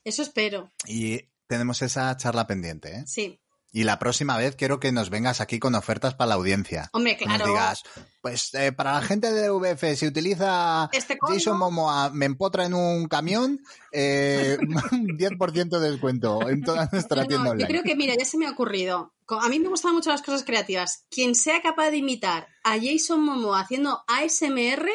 Eso 0.03 0.23
espero, 0.23 0.71
Y 0.87 1.21
tenemos 1.47 1.83
esa 1.83 2.17
charla 2.17 2.47
pendiente, 2.47 2.91
¿eh? 3.01 3.05
sí. 3.07 3.39
Y 3.73 3.85
la 3.85 4.01
próxima 4.01 4.37
vez 4.37 4.57
quiero 4.57 4.81
que 4.81 4.91
nos 4.91 5.11
vengas 5.11 5.41
aquí 5.41 5.61
con 5.61 5.77
ofertas 5.77 6.15
para 6.15 6.31
la 6.31 6.35
audiencia. 6.35 6.89
Hombre, 6.93 7.17
Que 7.17 7.25
nos 7.27 7.37
claro. 7.37 7.53
digas, 7.53 7.83
pues 8.21 8.53
eh, 8.55 8.73
para 8.73 8.95
la 8.95 9.03
gente 9.03 9.31
de 9.33 9.49
VF, 9.49 9.97
si 9.97 10.09
utiliza 10.09 10.89
Este 10.93 11.17
Jason 11.21 11.57
Momoa, 11.57 12.11
me 12.11 12.27
empotra 12.27 12.67
en 12.67 12.75
un 12.75 13.07
camión, 13.07 13.61
eh, 13.93 14.59
un 14.93 15.17
10% 15.17 15.79
de 15.79 15.91
descuento 15.91 16.49
en 16.49 16.63
toda 16.63 16.89
nuestra 16.91 17.19
No, 17.19 17.23
no, 17.23 17.29
tienda 17.29 17.47
yo 17.47 17.51
online. 17.53 17.69
creo 17.69 17.83
que, 17.85 17.95
mira, 17.95 18.15
ya 18.19 18.25
se 18.25 18.39
me 18.39 18.47
ha 18.47 18.51
ocurrido. 18.51 19.13
A 19.29 19.49
mí 19.49 19.61
me 19.61 19.69
gustan 19.69 19.95
mucho 19.95 20.11
las 20.11 20.23
cosas 20.23 20.43
creativas. 20.43 21.05
Quien 21.09 21.37
sea 21.37 21.63
capaz 21.63 21.91
de 21.91 21.99
imitar 21.99 22.49
a 22.65 22.77
Jason 22.81 23.23
Momoa 23.23 23.61
haciendo 23.61 24.03
ASMR, 24.09 24.89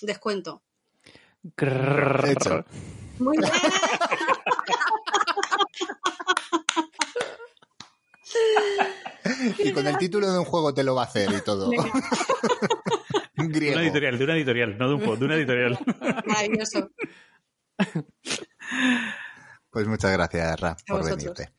descuento. 0.00 0.62
Hecho. 1.58 2.64
Muy 3.18 3.36
bien. 3.36 3.50
Y 9.58 9.72
con 9.72 9.86
el 9.86 9.96
título 9.98 10.30
de 10.30 10.38
un 10.38 10.44
juego 10.44 10.74
te 10.74 10.82
lo 10.84 10.94
va 10.94 11.02
a 11.02 11.06
hacer 11.06 11.30
y 11.32 11.40
todo. 11.44 11.70
De 13.36 13.48
Griego. 13.48 13.74
una 13.76 13.82
editorial, 13.84 14.18
de 14.18 14.24
una 14.24 14.34
editorial, 14.36 14.78
no 14.78 14.88
de 14.88 14.94
un 14.94 15.00
juego, 15.00 15.16
de 15.16 15.24
una 15.24 15.34
editorial. 15.36 15.78
Maravilloso. 16.26 16.90
Pues 19.70 19.86
muchas 19.86 20.12
gracias, 20.12 20.60
Ra, 20.60 20.76
por 20.86 20.98
vosotros. 21.02 21.18
venirte. 21.34 21.52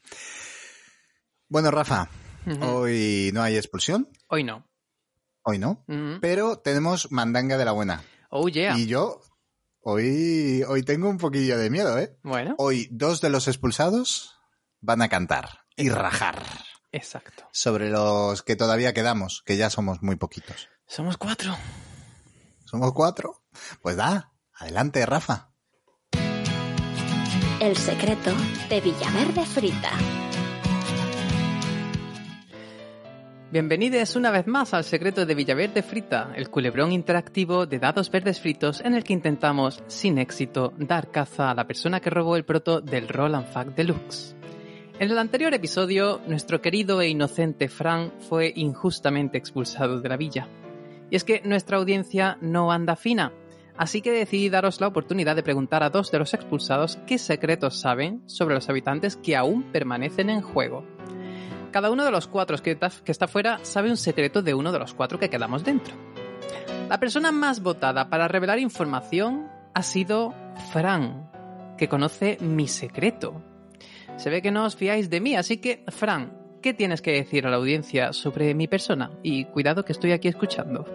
Bueno, 1.50 1.72
Rafa, 1.72 2.10
hoy 2.62 3.32
no 3.34 3.42
hay 3.42 3.58
expulsión, 3.58 4.08
Hoy 4.28 4.44
no. 4.44 4.68
hoy 5.44 5.58
no, 5.60 5.84
pero 6.22 6.58
tenemos 6.60 7.12
mandanga 7.12 7.58
de 7.58 7.66
la 7.66 7.72
buena. 7.72 8.04
Oh, 8.30 8.48
yeah. 8.50 8.78
Y 8.78 8.86
yo 8.88 9.20
hoy, 9.82 10.64
hoy 10.68 10.84
tengo 10.84 11.10
un 11.10 11.18
poquillo 11.18 11.58
de 11.58 11.70
miedo, 11.70 11.98
¿eh? 12.00 12.18
Bueno. 12.24 12.56
Hoy 12.60 12.88
dos 12.92 13.20
de 13.22 13.30
los 13.30 13.48
expulsados 13.48 14.36
van 14.80 15.02
a 15.02 15.10
cantar 15.10 15.63
y 15.76 15.90
rajar. 15.90 16.42
Exacto. 16.94 17.50
sobre 17.52 17.90
los 17.90 18.44
que 18.44 18.56
todavía 18.56 18.94
quedamos, 18.94 19.42
que 19.46 19.58
ya 19.58 19.72
somos 19.72 20.04
muy 20.04 20.16
poquitos. 20.16 20.70
Somos 20.86 21.18
cuatro. 21.18 21.58
¿Somos 22.66 22.94
cuatro? 22.94 23.42
Pues 23.82 23.96
da, 23.98 24.32
adelante, 24.54 25.04
Rafa. 25.06 25.50
El 27.60 27.76
secreto 27.78 28.32
de 28.70 28.82
Villaverde 28.82 29.46
Frita. 29.46 29.92
Bienvenidos 33.52 34.16
una 34.16 34.32
vez 34.32 34.48
más 34.48 34.74
al 34.74 34.84
secreto 34.84 35.26
de 35.26 35.36
Villaverde 35.36 35.82
Frita, 35.82 36.34
el 36.36 36.50
culebrón 36.50 36.92
interactivo 36.92 37.66
de 37.66 37.80
dados 37.80 38.12
verdes 38.12 38.40
fritos 38.40 38.82
en 38.82 38.94
el 38.94 39.04
que 39.04 39.14
intentamos, 39.14 39.84
sin 39.88 40.18
éxito, 40.18 40.74
dar 40.78 41.10
caza 41.10 41.52
a 41.52 41.56
la 41.56 41.66
persona 41.66 42.00
que 42.00 42.10
robó 42.10 42.36
el 42.36 42.46
proto 42.46 42.82
del 42.82 43.08
Roll 43.08 43.44
Fact 43.46 43.76
Deluxe. 43.76 44.36
En 45.00 45.10
el 45.10 45.18
anterior 45.18 45.52
episodio, 45.56 46.22
nuestro 46.28 46.62
querido 46.62 47.02
e 47.02 47.10
inocente 47.10 47.68
Fran 47.68 48.14
fue 48.30 48.54
injustamente 48.56 49.40
expulsado 49.40 50.00
de 50.00 50.08
la 50.08 50.18
villa. 50.18 50.48
Y 51.10 51.16
es 51.16 51.24
que 51.24 51.42
nuestra 51.44 51.78
audiencia 51.78 52.38
no 52.42 52.72
anda 52.72 52.96
fina, 52.96 53.34
así 53.76 54.02
que 54.02 54.12
decidí 54.12 54.50
daros 54.50 54.82
la 54.82 54.88
oportunidad 54.88 55.36
de 55.36 55.42
preguntar 55.42 55.82
a 55.82 55.90
dos 55.90 56.12
de 56.12 56.20
los 56.20 56.36
expulsados 56.36 57.00
qué 57.08 57.18
secretos 57.18 57.80
saben 57.80 58.22
sobre 58.28 58.54
los 58.54 58.70
habitantes 58.70 59.18
que 59.18 59.36
aún 59.36 59.64
permanecen 59.64 60.30
en 60.30 60.42
juego. 60.42 60.86
Cada 61.72 61.90
uno 61.90 62.06
de 62.06 62.12
los 62.12 62.28
cuatro 62.28 62.56
que, 62.60 62.78
está 63.06 63.28
fuera 63.28 63.66
sabe 63.66 63.90
un 63.90 63.98
secreto 63.98 64.44
de 64.44 64.54
uno 64.54 64.72
de 64.72 64.80
los 64.80 64.94
cuatro 64.94 65.18
que 65.18 65.32
quedamos 65.32 65.64
dentro. 65.64 65.96
La 66.88 67.00
persona 67.00 67.32
más 67.32 67.64
votada 67.64 68.10
para 68.10 68.28
revelar 68.28 68.60
información 68.60 69.48
ha 69.74 69.82
sido 69.82 70.36
Fran, 70.72 71.32
que 71.80 71.90
conoce 71.90 72.38
mi 72.42 72.68
secreto. 72.68 73.42
Se 74.18 74.30
ve 74.30 74.42
que 74.42 74.52
no 74.52 74.66
os 74.66 74.76
fiáis 74.76 75.10
de 75.10 75.20
mí, 75.20 75.36
así 75.36 75.58
que, 75.58 75.84
Fran, 75.88 76.34
¿qué 76.62 76.74
tienes 76.74 77.02
que 77.02 77.12
decir 77.12 77.46
a 77.46 77.50
la 77.50 77.58
audiencia 77.58 78.14
sobre 78.14 78.54
mi 78.54 78.68
persona? 78.68 79.12
Y 79.22 79.46
cuidado 79.46 79.84
que 79.84 79.92
estoy 79.92 80.12
aquí 80.12 80.28
escuchando. 80.28 80.86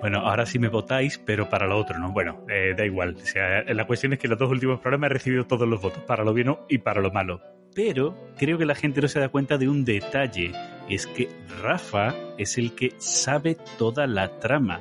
Bueno, 0.00 0.20
ahora 0.20 0.46
sí 0.46 0.58
me 0.58 0.68
votáis, 0.68 1.18
pero 1.18 1.48
para 1.50 1.66
lo 1.66 1.78
otro, 1.78 1.98
¿no? 1.98 2.10
Bueno, 2.12 2.44
eh, 2.48 2.74
da 2.76 2.86
igual. 2.86 3.18
Sea, 3.18 3.62
la 3.64 3.86
cuestión 3.86 4.14
es 4.14 4.18
que 4.18 4.28
los 4.28 4.38
dos 4.38 4.50
últimos 4.50 4.80
programas 4.80 5.10
he 5.10 5.14
recibido 5.14 5.46
todos 5.46 5.68
los 5.68 5.80
votos, 5.80 6.02
para 6.04 6.24
lo 6.24 6.32
bueno 6.32 6.60
y 6.68 6.78
para 6.78 7.02
lo 7.02 7.10
malo. 7.10 7.42
Pero 7.74 8.16
creo 8.36 8.56
que 8.56 8.64
la 8.64 8.74
gente 8.74 9.02
no 9.02 9.08
se 9.08 9.20
da 9.20 9.28
cuenta 9.28 9.58
de 9.58 9.68
un 9.68 9.84
detalle. 9.84 10.52
Es 10.88 11.06
que 11.06 11.28
Rafa 11.62 12.14
es 12.38 12.56
el 12.56 12.74
que 12.74 12.94
sabe 12.96 13.58
toda 13.78 14.06
la 14.06 14.40
trama. 14.40 14.80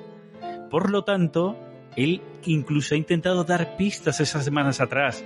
Por 0.71 0.89
lo 0.89 1.03
tanto, 1.03 1.57
él 2.03 2.21
incluso 2.45 2.95
ha 2.95 2.97
intentado 2.97 3.43
dar 3.43 3.75
pistas 3.77 4.19
esas 4.19 4.45
semanas 4.45 4.79
atrás. 4.79 5.23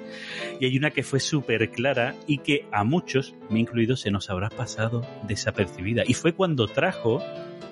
Y 0.60 0.66
hay 0.66 0.78
una 0.78 0.92
que 0.92 1.04
fue 1.04 1.20
súper 1.20 1.72
clara 1.72 2.16
y 2.28 2.40
que 2.40 2.66
a 2.72 2.84
muchos, 2.84 3.36
me 3.50 3.60
incluido, 3.60 3.96
se 3.96 4.12
nos 4.12 4.30
habrá 4.30 4.50
pasado 4.50 5.06
desapercibida. 5.28 6.04
Y 6.06 6.14
fue 6.14 6.34
cuando 6.34 6.68
trajo 6.68 7.22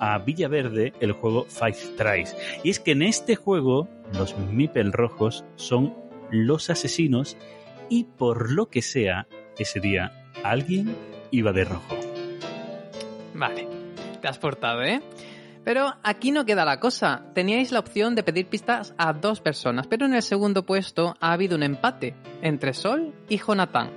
a 0.00 0.18
Villaverde 0.18 0.92
el 1.00 1.12
juego 1.12 1.46
Five 1.48 1.96
Tries. 1.96 2.36
Y 2.64 2.70
es 2.70 2.80
que 2.80 2.92
en 2.92 3.02
este 3.02 3.36
juego 3.36 3.88
los 4.16 4.36
Mipel 4.38 4.92
rojos 4.92 5.44
son 5.56 5.94
los 6.30 6.70
asesinos 6.70 7.36
y 7.88 8.04
por 8.04 8.50
lo 8.50 8.68
que 8.68 8.82
sea, 8.82 9.26
ese 9.58 9.80
día 9.80 10.28
alguien 10.42 10.96
iba 11.30 11.52
de 11.52 11.64
rojo. 11.64 11.96
Vale, 13.34 13.68
te 14.20 14.28
has 14.28 14.38
portado, 14.38 14.82
¿eh? 14.82 15.00
Pero 15.64 15.94
aquí 16.02 16.32
no 16.32 16.44
queda 16.44 16.64
la 16.64 16.80
cosa. 16.80 17.22
Teníais 17.34 17.70
la 17.70 17.78
opción 17.78 18.14
de 18.14 18.22
pedir 18.22 18.46
pistas 18.46 18.94
a 18.98 19.12
dos 19.12 19.40
personas, 19.40 19.86
pero 19.86 20.06
en 20.06 20.14
el 20.14 20.22
segundo 20.22 20.64
puesto 20.64 21.14
ha 21.20 21.32
habido 21.32 21.56
un 21.56 21.62
empate 21.62 22.14
entre 22.42 22.74
Sol 22.74 23.14
y 23.28 23.38
Jonathan. 23.38 23.90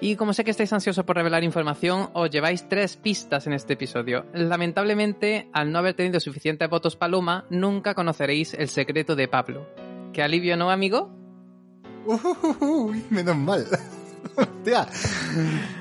Y 0.00 0.16
como 0.16 0.32
sé 0.32 0.42
que 0.42 0.50
estáis 0.50 0.72
ansiosos 0.72 1.04
por 1.04 1.14
revelar 1.14 1.44
información, 1.44 2.10
os 2.14 2.28
lleváis 2.28 2.68
tres 2.68 2.96
pistas 2.96 3.46
en 3.46 3.52
este 3.52 3.74
episodio. 3.74 4.26
Lamentablemente, 4.32 5.48
al 5.52 5.70
no 5.70 5.78
haber 5.78 5.94
tenido 5.94 6.18
suficientes 6.18 6.68
votos 6.68 6.96
Paloma, 6.96 7.44
nunca 7.50 7.94
conoceréis 7.94 8.54
el 8.54 8.68
secreto 8.68 9.14
de 9.14 9.28
Pablo. 9.28 9.68
¿Qué 10.12 10.22
alivio, 10.22 10.56
no, 10.56 10.70
amigo? 10.70 11.10
Uy, 12.60 13.04
menos 13.10 13.36
mal. 13.36 13.64
Hostia. 14.36 14.88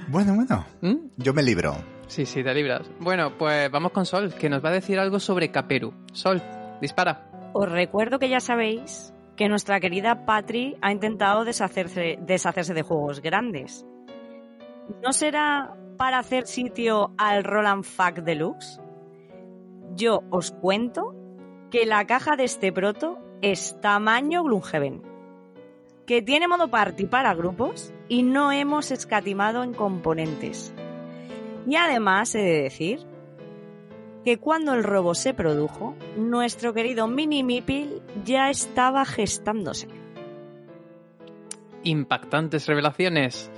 Bueno, 0.07 0.35
bueno. 0.35 0.67
¿Mm? 0.81 0.95
Yo 1.17 1.33
me 1.33 1.41
libro. 1.41 1.75
Sí, 2.11 2.25
sí, 2.25 2.43
te 2.43 2.53
libras. 2.53 2.91
Bueno, 2.99 3.37
pues 3.37 3.71
vamos 3.71 3.93
con 3.93 4.05
Sol, 4.05 4.33
que 4.33 4.49
nos 4.49 4.61
va 4.61 4.67
a 4.67 4.73
decir 4.73 4.99
algo 4.99 5.17
sobre 5.17 5.49
Caperu. 5.49 5.93
Sol, 6.11 6.41
dispara. 6.81 7.31
Os 7.53 7.71
recuerdo 7.71 8.19
que 8.19 8.27
ya 8.27 8.41
sabéis 8.41 9.13
que 9.37 9.47
nuestra 9.47 9.79
querida 9.79 10.25
Patri 10.25 10.75
ha 10.81 10.91
intentado 10.91 11.45
deshacerse, 11.45 12.19
deshacerse 12.19 12.73
de 12.73 12.81
juegos 12.81 13.21
grandes. 13.21 13.85
¿No 15.01 15.13
será 15.13 15.73
para 15.97 16.19
hacer 16.19 16.47
sitio 16.47 17.13
al 17.17 17.45
Roland 17.45 17.85
Fact 17.85 18.17
Deluxe? 18.25 18.81
Yo 19.95 20.23
os 20.31 20.51
cuento 20.51 21.15
que 21.69 21.85
la 21.85 22.05
caja 22.07 22.35
de 22.35 22.43
este 22.43 22.73
proto 22.73 23.19
es 23.41 23.79
tamaño 23.79 24.43
Gloomhaven, 24.43 25.01
que 26.05 26.21
tiene 26.21 26.49
modo 26.49 26.67
party 26.67 27.05
para 27.05 27.33
grupos 27.35 27.93
y 28.09 28.23
no 28.23 28.51
hemos 28.51 28.91
escatimado 28.91 29.63
en 29.63 29.73
componentes. 29.73 30.73
Y 31.67 31.75
además 31.75 32.33
he 32.35 32.39
de 32.39 32.61
decir 32.63 32.99
que 34.23 34.37
cuando 34.37 34.73
el 34.73 34.83
robo 34.83 35.15
se 35.15 35.33
produjo, 35.33 35.95
nuestro 36.17 36.73
querido 36.73 37.07
Mini 37.07 37.43
Mipil 37.43 38.01
ya 38.23 38.49
estaba 38.49 39.05
gestándose. 39.05 39.87
Impactantes 41.83 42.67
revelaciones. 42.67 43.51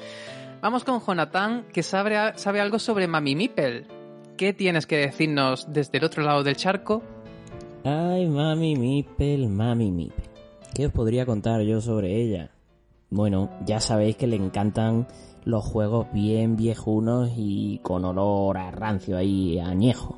Vamos 0.61 0.85
con 0.85 1.01
Jonathan, 1.01 1.65
que 1.73 1.83
sabe, 1.83 2.37
sabe 2.37 2.61
algo 2.61 2.79
sobre 2.79 3.07
Mami 3.07 3.35
Mipel. 3.35 3.85
¿Qué 4.37 4.53
tienes 4.53 4.87
que 4.87 4.97
decirnos 4.97 5.71
desde 5.71 5.97
el 5.97 6.05
otro 6.05 6.23
lado 6.23 6.43
del 6.43 6.55
charco? 6.55 7.03
Ay, 7.83 8.27
mami 8.27 8.75
Mipel, 8.75 9.49
mami 9.49 9.91
Mipel. 9.91 10.23
¿Qué 10.73 10.85
os 10.85 10.91
podría 10.93 11.25
contar 11.25 11.61
yo 11.61 11.81
sobre 11.81 12.15
ella? 12.15 12.49
Bueno, 13.09 13.49
ya 13.65 13.79
sabéis 13.79 14.15
que 14.15 14.25
le 14.25 14.37
encantan 14.37 15.05
los 15.45 15.63
juegos 15.63 16.07
bien 16.13 16.55
viejunos 16.55 17.31
y 17.35 17.79
con 17.83 18.05
olor 18.05 18.57
a 18.57 18.71
rancio 18.71 19.17
ahí, 19.17 19.59
añejo. 19.59 20.15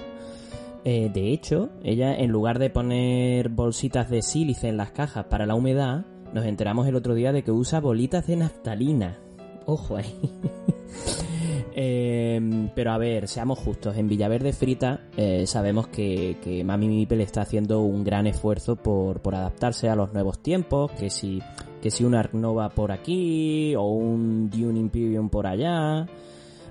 Eh, 0.84 1.10
de 1.12 1.34
hecho, 1.34 1.70
ella 1.84 2.16
en 2.16 2.30
lugar 2.30 2.60
de 2.60 2.70
poner 2.70 3.50
bolsitas 3.50 4.10
de 4.10 4.22
sílice 4.22 4.68
en 4.68 4.78
las 4.78 4.92
cajas 4.92 5.26
para 5.26 5.46
la 5.46 5.56
humedad, 5.56 6.06
nos 6.32 6.46
enteramos 6.46 6.88
el 6.88 6.96
otro 6.96 7.16
día 7.16 7.32
de 7.32 7.44
que 7.44 7.52
usa 7.52 7.80
bolitas 7.80 8.28
de 8.28 8.36
naftalina. 8.36 9.20
Ojo 9.66 9.98
ahí. 9.98 10.14
Eh, 11.78 12.70
pero 12.74 12.94
a 12.94 12.98
ver, 12.98 13.28
seamos 13.28 13.60
justos. 13.60 13.98
En 13.98 14.08
Villaverde 14.08 14.54
Frita 14.54 15.02
eh, 15.18 15.46
sabemos 15.46 15.90
que, 15.90 16.38
que 16.42 16.64
Mami 16.64 16.88
Mipel 16.88 17.20
está 17.20 17.42
haciendo 17.42 17.82
un 17.82 18.06
gran 18.06 18.28
esfuerzo 18.28 18.78
por, 18.78 19.22
por 19.22 19.36
adaptarse 19.36 19.90
a 19.90 19.96
los 19.98 20.14
nuevos 20.14 20.40
tiempos. 20.42 20.92
Que 20.94 21.10
si, 21.10 21.42
que 21.86 21.92
si 21.92 22.04
un 22.04 22.16
Ark 22.16 22.34
Nova 22.34 22.70
por 22.70 22.92
aquí 22.92 23.76
o 23.76 23.84
un 23.84 24.50
Dune 24.50 24.80
Imperium 24.80 25.30
por 25.30 25.46
allá. 25.46 26.08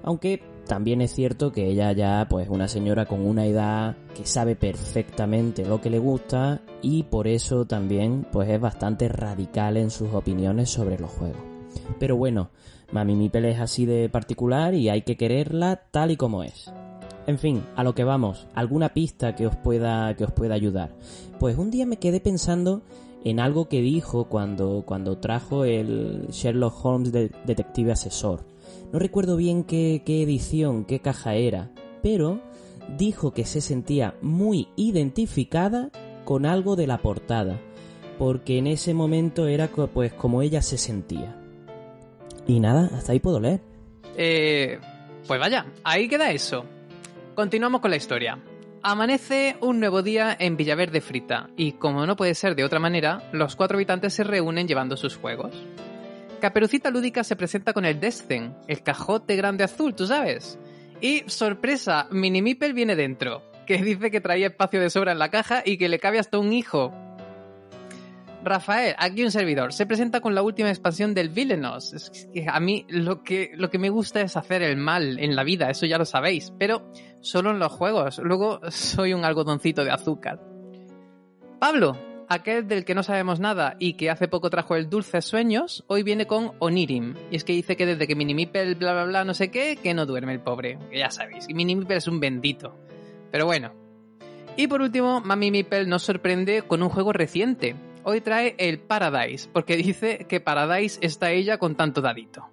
Aunque 0.02 0.42
también 0.66 1.00
es 1.02 1.14
cierto 1.14 1.52
que 1.52 1.68
ella 1.68 1.92
ya 1.92 2.26
pues 2.28 2.48
una 2.48 2.66
señora 2.66 3.06
con 3.06 3.24
una 3.24 3.46
edad 3.46 3.94
que 4.12 4.26
sabe 4.26 4.56
perfectamente 4.56 5.64
lo 5.64 5.80
que 5.80 5.88
le 5.88 6.00
gusta 6.00 6.62
y 6.82 7.04
por 7.04 7.28
eso 7.28 7.64
también 7.64 8.26
pues 8.32 8.48
es 8.48 8.60
bastante 8.60 9.08
radical 9.08 9.76
en 9.76 9.92
sus 9.92 10.12
opiniones 10.12 10.68
sobre 10.68 10.98
los 10.98 11.12
juegos. 11.12 11.42
Pero 12.00 12.16
bueno, 12.16 12.50
Mami 12.90 13.14
Mipel 13.14 13.44
es 13.44 13.60
así 13.60 13.86
de 13.86 14.08
particular 14.08 14.74
y 14.74 14.88
hay 14.88 15.02
que 15.02 15.16
quererla 15.16 15.82
tal 15.92 16.10
y 16.10 16.16
como 16.16 16.42
es. 16.42 16.72
En 17.28 17.38
fin, 17.38 17.62
a 17.76 17.84
lo 17.84 17.94
que 17.94 18.02
vamos, 18.02 18.48
alguna 18.52 18.94
pista 18.94 19.36
que 19.36 19.46
os 19.46 19.54
pueda 19.54 20.12
que 20.16 20.24
os 20.24 20.32
pueda 20.32 20.56
ayudar. 20.56 20.90
Pues 21.38 21.56
un 21.56 21.70
día 21.70 21.86
me 21.86 21.98
quedé 21.98 22.18
pensando 22.18 22.82
en 23.24 23.40
algo 23.40 23.68
que 23.68 23.80
dijo 23.80 24.24
cuando 24.28 24.84
cuando 24.86 25.18
trajo 25.18 25.64
el 25.64 26.28
Sherlock 26.30 26.84
Holmes 26.84 27.12
de- 27.12 27.30
detective 27.46 27.92
asesor. 27.92 28.44
No 28.92 28.98
recuerdo 28.98 29.36
bien 29.36 29.64
qué, 29.64 30.02
qué 30.04 30.22
edición, 30.22 30.84
qué 30.84 31.00
caja 31.00 31.34
era, 31.34 31.70
pero 32.02 32.40
dijo 32.98 33.32
que 33.32 33.44
se 33.44 33.60
sentía 33.60 34.14
muy 34.22 34.68
identificada 34.76 35.90
con 36.24 36.46
algo 36.46 36.76
de 36.76 36.86
la 36.86 36.98
portada, 36.98 37.58
porque 38.18 38.58
en 38.58 38.66
ese 38.66 38.94
momento 38.94 39.46
era 39.48 39.68
pues 39.68 40.12
como 40.12 40.42
ella 40.42 40.62
se 40.62 40.78
sentía. 40.78 41.36
Y 42.46 42.60
nada, 42.60 42.90
hasta 42.94 43.12
ahí 43.12 43.20
puedo 43.20 43.40
leer. 43.40 43.60
Eh, 44.16 44.78
pues 45.26 45.40
vaya, 45.40 45.66
ahí 45.82 46.08
queda 46.08 46.30
eso. 46.30 46.64
Continuamos 47.34 47.80
con 47.80 47.90
la 47.90 47.96
historia. 47.96 48.38
Amanece 48.86 49.56
un 49.62 49.80
nuevo 49.80 50.02
día 50.02 50.36
en 50.38 50.58
Villaverde 50.58 51.00
Frita 51.00 51.48
y 51.56 51.72
como 51.72 52.04
no 52.04 52.16
puede 52.16 52.34
ser 52.34 52.54
de 52.54 52.64
otra 52.64 52.78
manera, 52.78 53.22
los 53.32 53.56
cuatro 53.56 53.78
habitantes 53.78 54.12
se 54.12 54.24
reúnen 54.24 54.68
llevando 54.68 54.98
sus 54.98 55.16
juegos. 55.16 55.54
Caperucita 56.38 56.90
Lúdica 56.90 57.24
se 57.24 57.34
presenta 57.34 57.72
con 57.72 57.86
el 57.86 57.98
Descen, 57.98 58.54
el 58.68 58.82
cajote 58.82 59.36
grande 59.36 59.64
azul, 59.64 59.94
tú 59.94 60.06
sabes. 60.06 60.58
Y, 61.00 61.22
sorpresa, 61.28 62.08
Mini 62.10 62.42
Mipel 62.42 62.74
viene 62.74 62.94
dentro, 62.94 63.42
que 63.66 63.78
dice 63.78 64.10
que 64.10 64.20
traía 64.20 64.48
espacio 64.48 64.82
de 64.82 64.90
sobra 64.90 65.12
en 65.12 65.18
la 65.18 65.30
caja 65.30 65.62
y 65.64 65.78
que 65.78 65.88
le 65.88 65.98
cabe 65.98 66.18
hasta 66.18 66.38
un 66.38 66.52
hijo. 66.52 66.92
Rafael, 68.44 68.94
aquí 68.98 69.22
un 69.22 69.30
servidor, 69.30 69.72
se 69.72 69.86
presenta 69.86 70.20
con 70.20 70.34
la 70.34 70.42
última 70.42 70.68
expansión 70.68 71.14
del 71.14 71.28
Villainous. 71.28 71.92
Es 71.92 72.28
que 72.32 72.46
a 72.48 72.60
mí 72.60 72.86
lo 72.88 73.22
que, 73.22 73.52
lo 73.54 73.70
que 73.70 73.78
me 73.78 73.90
gusta 73.90 74.20
es 74.20 74.36
hacer 74.36 74.62
el 74.62 74.76
mal 74.76 75.18
en 75.18 75.36
la 75.36 75.44
vida, 75.44 75.70
eso 75.70 75.86
ya 75.86 75.98
lo 75.98 76.04
sabéis, 76.04 76.52
pero 76.58 76.90
solo 77.20 77.50
en 77.50 77.58
los 77.58 77.72
juegos. 77.72 78.18
Luego 78.18 78.60
soy 78.70 79.14
un 79.14 79.24
algodoncito 79.24 79.84
de 79.84 79.90
azúcar. 79.90 80.40
Pablo, 81.58 81.96
aquel 82.28 82.68
del 82.68 82.84
que 82.84 82.94
no 82.94 83.02
sabemos 83.02 83.40
nada 83.40 83.76
y 83.78 83.94
que 83.94 84.10
hace 84.10 84.28
poco 84.28 84.50
trajo 84.50 84.76
el 84.76 84.88
Dulces 84.88 85.24
Sueños, 85.24 85.84
hoy 85.86 86.02
viene 86.02 86.26
con 86.26 86.52
Onirim. 86.58 87.14
Y 87.30 87.36
es 87.36 87.44
que 87.44 87.52
dice 87.52 87.76
que 87.76 87.86
desde 87.86 88.06
que 88.06 88.16
Minimipel 88.16 88.74
bla 88.74 88.92
bla 88.92 89.04
bla 89.04 89.24
no 89.24 89.34
sé 89.34 89.50
qué, 89.50 89.76
que 89.76 89.94
no 89.94 90.06
duerme 90.06 90.32
el 90.32 90.40
pobre. 90.40 90.78
Que 90.90 90.98
ya 90.98 91.10
sabéis, 91.10 91.46
Minimipel 91.48 91.96
es 91.96 92.08
un 92.08 92.20
bendito. 92.20 92.76
Pero 93.30 93.46
bueno. 93.46 93.72
Y 94.56 94.68
por 94.68 94.82
último, 94.82 95.20
Mami 95.20 95.50
Mipel 95.50 95.88
nos 95.88 96.04
sorprende 96.04 96.62
con 96.62 96.82
un 96.82 96.88
juego 96.88 97.12
reciente. 97.12 97.74
Hoy 98.06 98.20
trae 98.20 98.54
el 98.58 98.80
Paradise, 98.80 99.48
porque 99.50 99.76
dice 99.76 100.26
que 100.28 100.38
Paradise 100.38 100.98
está 101.02 101.30
ella 101.30 101.56
con 101.56 101.74
tanto 101.74 102.02
dadito. 102.02 102.50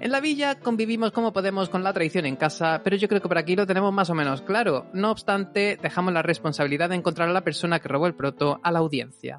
En 0.00 0.10
la 0.10 0.20
villa 0.20 0.56
convivimos 0.56 1.12
como 1.12 1.32
podemos 1.32 1.68
con 1.68 1.82
la 1.82 1.92
traición 1.92 2.26
en 2.26 2.36
casa, 2.36 2.82
pero 2.84 2.96
yo 2.96 3.08
creo 3.08 3.22
que 3.22 3.28
por 3.28 3.38
aquí 3.38 3.56
lo 3.56 3.66
tenemos 3.66 3.92
más 3.92 4.10
o 4.10 4.14
menos 4.14 4.42
claro. 4.42 4.86
No 4.92 5.10
obstante, 5.10 5.78
dejamos 5.80 6.12
la 6.12 6.22
responsabilidad 6.22 6.90
de 6.90 6.96
encontrar 6.96 7.28
a 7.28 7.32
la 7.32 7.44
persona 7.44 7.78
que 7.78 7.88
robó 7.88 8.06
el 8.06 8.14
proto 8.14 8.60
a 8.62 8.72
la 8.72 8.80
audiencia. 8.80 9.38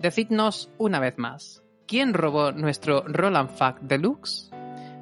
Decidnos 0.00 0.70
una 0.78 0.98
vez 0.98 1.16
más, 1.16 1.62
¿quién 1.86 2.12
robó 2.12 2.52
nuestro 2.52 3.04
Roland 3.06 3.50
Fact 3.50 3.82
Deluxe? 3.82 4.50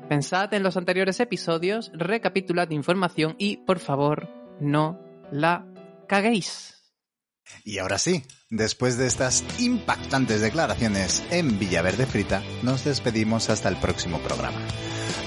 Pensad 0.08 0.52
en 0.52 0.62
los 0.62 0.76
anteriores 0.76 1.18
episodios, 1.20 1.90
recapitulad 1.94 2.70
información 2.70 3.34
y, 3.38 3.56
por 3.56 3.78
favor, 3.78 4.28
no 4.60 5.00
la 5.32 5.64
caguéis. 6.06 6.81
Y 7.64 7.78
ahora 7.78 7.98
sí, 7.98 8.24
después 8.50 8.98
de 8.98 9.06
estas 9.06 9.44
impactantes 9.58 10.40
declaraciones 10.40 11.22
en 11.30 11.58
Villaverde 11.58 12.06
Frita, 12.06 12.42
nos 12.62 12.84
despedimos 12.84 13.50
hasta 13.50 13.68
el 13.68 13.76
próximo 13.76 14.18
programa. 14.18 14.58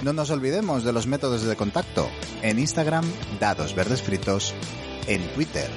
No 0.04 0.14
nos 0.14 0.30
olvidemos 0.30 0.84
de 0.84 0.94
los 0.94 1.08
métodos 1.08 1.44
de 1.44 1.56
contacto. 1.56 2.10
En 2.42 2.60
Instagram, 2.60 3.06
Dados 3.40 3.74
Verdes 3.76 4.02
Fritos, 4.02 4.54
en 5.08 5.28
Twitter, 5.34 5.70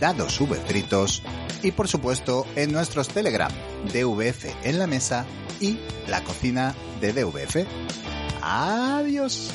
Dados 0.00 0.40
Fritos 0.66 1.22
y 1.62 1.70
por 1.70 1.88
supuesto 1.88 2.46
en 2.56 2.72
nuestros 2.72 3.08
Telegram, 3.08 3.52
DVF 3.92 4.46
en 4.64 4.78
la 4.78 4.86
mesa 4.86 5.24
y 5.60 5.78
la 6.08 6.22
cocina 6.24 6.74
de 7.00 7.12
DVF. 7.12 7.66
Adiós. 8.42 9.50